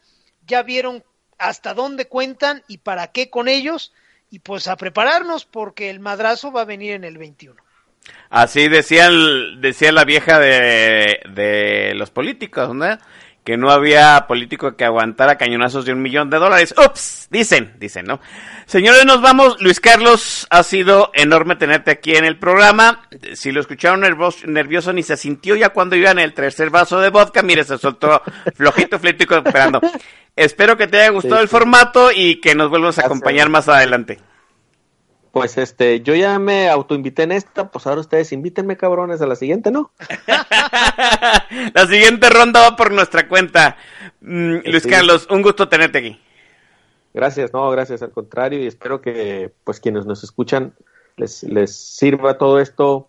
ya 0.48 0.64
vieron 0.64 1.04
hasta 1.38 1.76
dónde 1.76 2.08
cuentan 2.08 2.64
y 2.68 2.80
para 2.80 3.12
qué 3.12 3.30
con 3.30 3.48
ellos, 3.48 3.94
y 4.32 4.40
pues 4.40 4.68
a 4.68 4.76
prepararnos 4.76 5.46
porque 5.46 5.92
el 5.92 6.00
madrazo 6.00 6.52
va 6.52 6.62
a 6.62 6.66
venir 6.66 6.94
en 6.94 7.04
el 7.04 7.20
21. 7.20 7.62
Así 8.32 8.68
decía, 8.70 9.06
el- 9.08 9.60
decía 9.62 9.92
la 9.92 10.04
vieja 10.04 10.40
de, 10.40 11.20
de 11.30 11.94
los 11.96 12.10
políticos, 12.10 12.74
¿no? 12.74 12.98
Que 13.48 13.56
no 13.56 13.72
había 13.72 14.26
político 14.28 14.76
que 14.76 14.84
aguantara 14.84 15.38
cañonazos 15.38 15.86
de 15.86 15.94
un 15.94 16.02
millón 16.02 16.30
de 16.30 16.38
dólares. 16.38 16.76
Ups, 16.78 17.30
dicen, 17.32 17.76
dicen, 17.80 18.04
¿no? 18.06 18.20
Señores, 18.66 19.06
nos 19.06 19.22
vamos. 19.22 19.62
Luis 19.62 19.80
Carlos, 19.80 20.46
ha 20.50 20.64
sido 20.64 21.12
enorme 21.14 21.56
tenerte 21.56 21.92
aquí 21.92 22.14
en 22.14 22.26
el 22.26 22.38
programa. 22.38 23.08
Si 23.36 23.54
lo 23.54 23.62
escucharon 23.62 24.02
nervioso, 24.02 24.46
nervioso 24.48 24.92
ni 24.92 25.02
se 25.02 25.16
sintió 25.16 25.56
ya 25.56 25.70
cuando 25.70 25.96
iba 25.96 26.12
en 26.12 26.20
el 26.20 26.34
tercer 26.34 26.72
vaso 26.72 27.00
de 27.00 27.10
vodka. 27.10 27.42
Mire, 27.42 27.64
se 27.64 27.78
soltó 27.78 28.22
flojito, 28.54 29.00
flojito, 29.00 29.38
esperando. 29.38 29.80
Espero 30.36 30.76
que 30.76 30.88
te 30.88 31.00
haya 31.00 31.12
gustado 31.12 31.38
Sí, 31.38 31.44
el 31.44 31.48
formato 31.48 32.12
y 32.12 32.42
que 32.42 32.54
nos 32.54 32.70
vuelvas 32.70 33.00
a 33.00 33.06
acompañar 33.06 33.48
más 33.48 33.70
adelante 33.70 34.20
pues 35.38 35.58
este, 35.58 36.02
yo 36.02 36.16
ya 36.16 36.40
me 36.40 36.68
autoinvité 36.68 37.24
en 37.24 37.32
esta, 37.32 37.70
pues 37.70 37.86
ahora 37.86 38.02
ustedes 38.02 38.32
invítenme, 38.32 38.76
cabrones, 38.76 39.22
a 39.22 39.28
la 39.28 39.36
siguiente, 39.36 39.70
¿no? 39.70 39.92
la 41.74 41.88
siguiente 41.88 42.30
ronda 42.30 42.62
va 42.62 42.76
por 42.76 42.92
nuestra 42.92 43.28
cuenta. 43.28 43.78
Mm, 44.22 44.56
este, 44.56 44.72
Luis. 44.72 44.88
Carlos, 44.88 45.28
un 45.30 45.44
gusto 45.44 45.70
tenerte 45.70 46.00
aquí. 46.00 46.22
Gracias, 47.14 47.54
no, 47.54 47.70
gracias, 47.70 48.02
al 48.02 48.12
contrario, 48.12 48.60
y 48.62 48.68
espero 48.68 49.00
que 49.00 49.52
pues 49.64 49.80
quienes 49.80 50.06
nos 50.08 50.24
escuchan 50.24 50.74
les, 51.18 51.44
les 51.44 51.76
sirva 51.76 52.38
todo 52.38 52.60
esto 52.60 53.08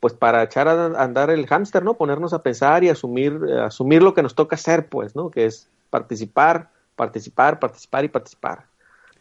pues 0.00 0.12
para 0.12 0.42
echar 0.42 0.68
a 0.68 1.02
andar 1.02 1.30
el 1.30 1.46
hámster, 1.46 1.82
¿no? 1.82 1.94
Ponernos 1.94 2.32
a 2.32 2.42
pensar 2.42 2.84
y 2.84 2.90
asumir, 2.90 3.40
asumir 3.62 4.02
lo 4.02 4.14
que 4.14 4.22
nos 4.22 4.34
toca 4.34 4.56
hacer, 4.56 4.88
pues, 4.88 5.16
¿no? 5.16 5.30
Que 5.30 5.46
es 5.46 5.68
participar, 5.88 6.68
participar, 6.96 7.58
participar 7.58 8.04
y 8.04 8.08
participar. 8.08 8.66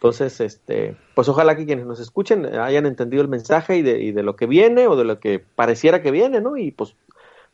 Entonces, 0.05 0.39
este, 0.39 0.95
pues 1.15 1.27
ojalá 1.29 1.55
que 1.55 1.65
quienes 1.65 1.87
nos 1.87 1.99
escuchen 1.99 2.45
eh, 2.45 2.59
hayan 2.59 2.85
entendido 2.85 3.23
el 3.23 3.27
mensaje 3.27 3.77
y 3.77 3.81
de, 3.81 4.03
y 4.03 4.11
de 4.11 4.21
lo 4.21 4.35
que 4.35 4.45
viene 4.45 4.85
o 4.85 4.95
de 4.95 5.03
lo 5.03 5.19
que 5.19 5.39
pareciera 5.39 6.03
que 6.03 6.11
viene, 6.11 6.41
¿no? 6.41 6.57
Y 6.57 6.69
pues, 6.69 6.93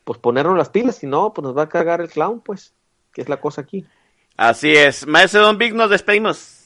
pues 0.04 0.20
ponernos 0.20 0.58
las 0.58 0.68
pilas, 0.68 0.98
si 0.98 1.08
no, 1.08 1.32
pues 1.32 1.44
nos 1.44 1.58
va 1.58 1.64
a 1.64 1.70
cagar 1.70 2.02
el 2.02 2.10
clown, 2.10 2.42
pues, 2.42 2.74
que 3.14 3.22
es 3.22 3.30
la 3.30 3.40
cosa 3.40 3.62
aquí. 3.62 3.86
Así 4.36 4.74
es. 4.74 5.08
Maestro 5.08 5.44
Don 5.44 5.58
Vic, 5.58 5.74
nos 5.74 5.90
despedimos. 5.90 6.58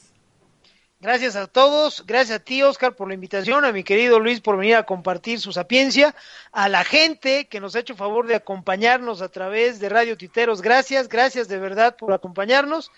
Gracias 0.98 1.36
a 1.36 1.46
todos, 1.46 2.02
gracias 2.04 2.40
a 2.40 2.42
ti 2.42 2.64
Oscar 2.64 2.96
por 2.96 3.06
la 3.06 3.14
invitación, 3.14 3.64
a 3.64 3.70
mi 3.70 3.84
querido 3.84 4.18
Luis 4.18 4.40
por 4.40 4.56
venir 4.56 4.74
a 4.74 4.86
compartir 4.86 5.38
su 5.38 5.52
sapiencia, 5.52 6.16
a 6.50 6.68
la 6.68 6.82
gente 6.82 7.46
que 7.46 7.60
nos 7.60 7.76
ha 7.76 7.80
hecho 7.80 7.94
favor 7.94 8.26
de 8.26 8.34
acompañarnos 8.34 9.22
a 9.22 9.28
través 9.28 9.78
de 9.78 9.88
Radio 9.88 10.16
Titeros, 10.16 10.62
gracias, 10.62 11.08
gracias 11.08 11.46
de 11.46 11.58
verdad 11.58 11.94
por 11.96 12.12
acompañarnos 12.12 12.90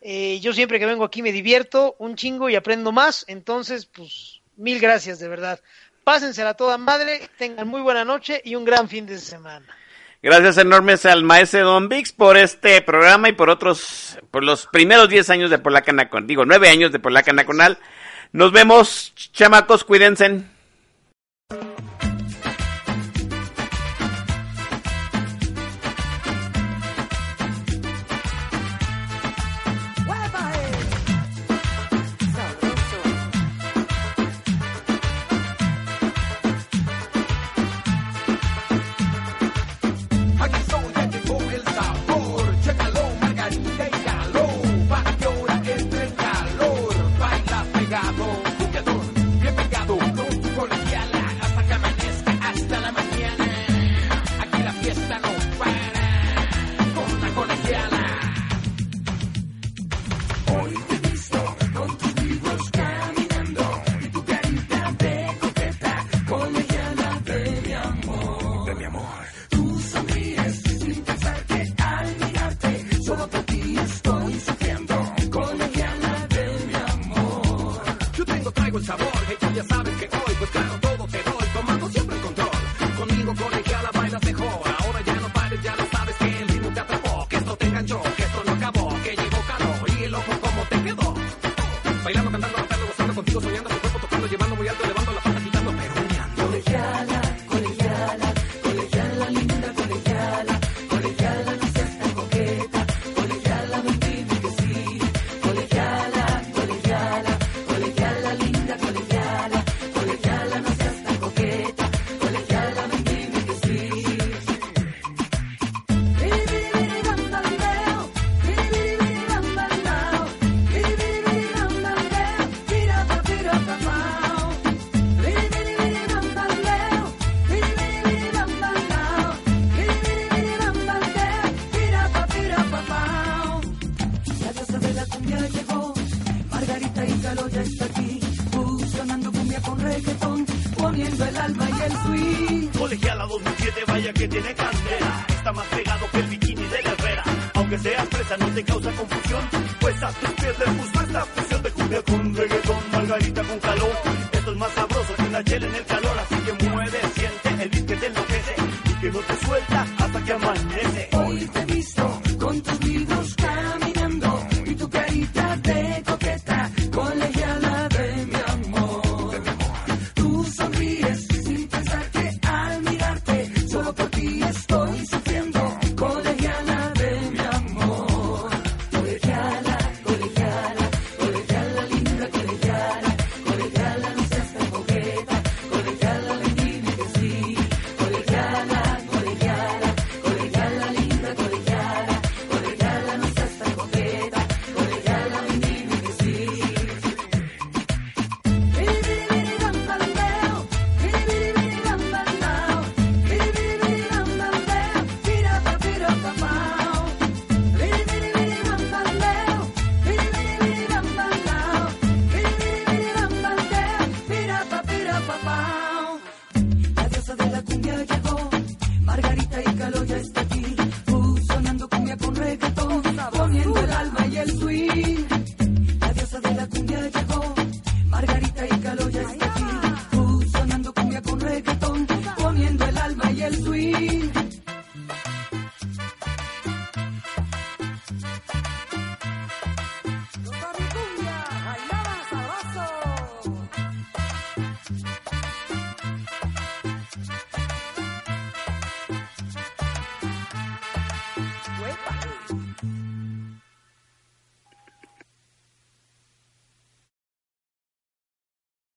eh, 0.00 0.38
yo 0.40 0.52
siempre 0.52 0.78
que 0.78 0.86
vengo 0.86 1.04
aquí 1.04 1.22
me 1.22 1.32
divierto 1.32 1.96
un 1.98 2.14
chingo 2.14 2.48
y 2.48 2.56
aprendo 2.56 2.92
más. 2.92 3.24
Entonces, 3.28 3.86
pues, 3.86 4.40
mil 4.56 4.78
gracias, 4.78 5.18
de 5.18 5.28
verdad. 5.28 5.60
Pásensela 6.04 6.54
toda 6.54 6.78
madre, 6.78 7.28
tengan 7.36 7.68
muy 7.68 7.80
buena 7.82 8.04
noche 8.04 8.40
y 8.44 8.54
un 8.54 8.64
gran 8.64 8.88
fin 8.88 9.06
de 9.06 9.18
semana. 9.18 9.66
Gracias 10.22 10.58
enormes 10.58 11.06
al 11.06 11.22
maestro 11.22 11.64
Don 11.64 11.88
Vix 11.88 12.12
por 12.12 12.36
este 12.36 12.82
programa 12.82 13.28
y 13.28 13.32
por 13.32 13.50
otros, 13.50 14.18
por 14.32 14.42
los 14.42 14.66
primeros 14.66 15.08
10 15.08 15.30
años 15.30 15.50
de 15.50 15.58
Polaca 15.58 15.92
Nacional, 15.92 16.26
digo, 16.26 16.44
9 16.44 16.68
años 16.68 16.90
de 16.90 16.98
Polaca 16.98 17.32
Nacional. 17.32 17.78
Nos 18.32 18.50
vemos, 18.50 19.12
chamacos, 19.32 19.84
cuídense. 19.84 20.42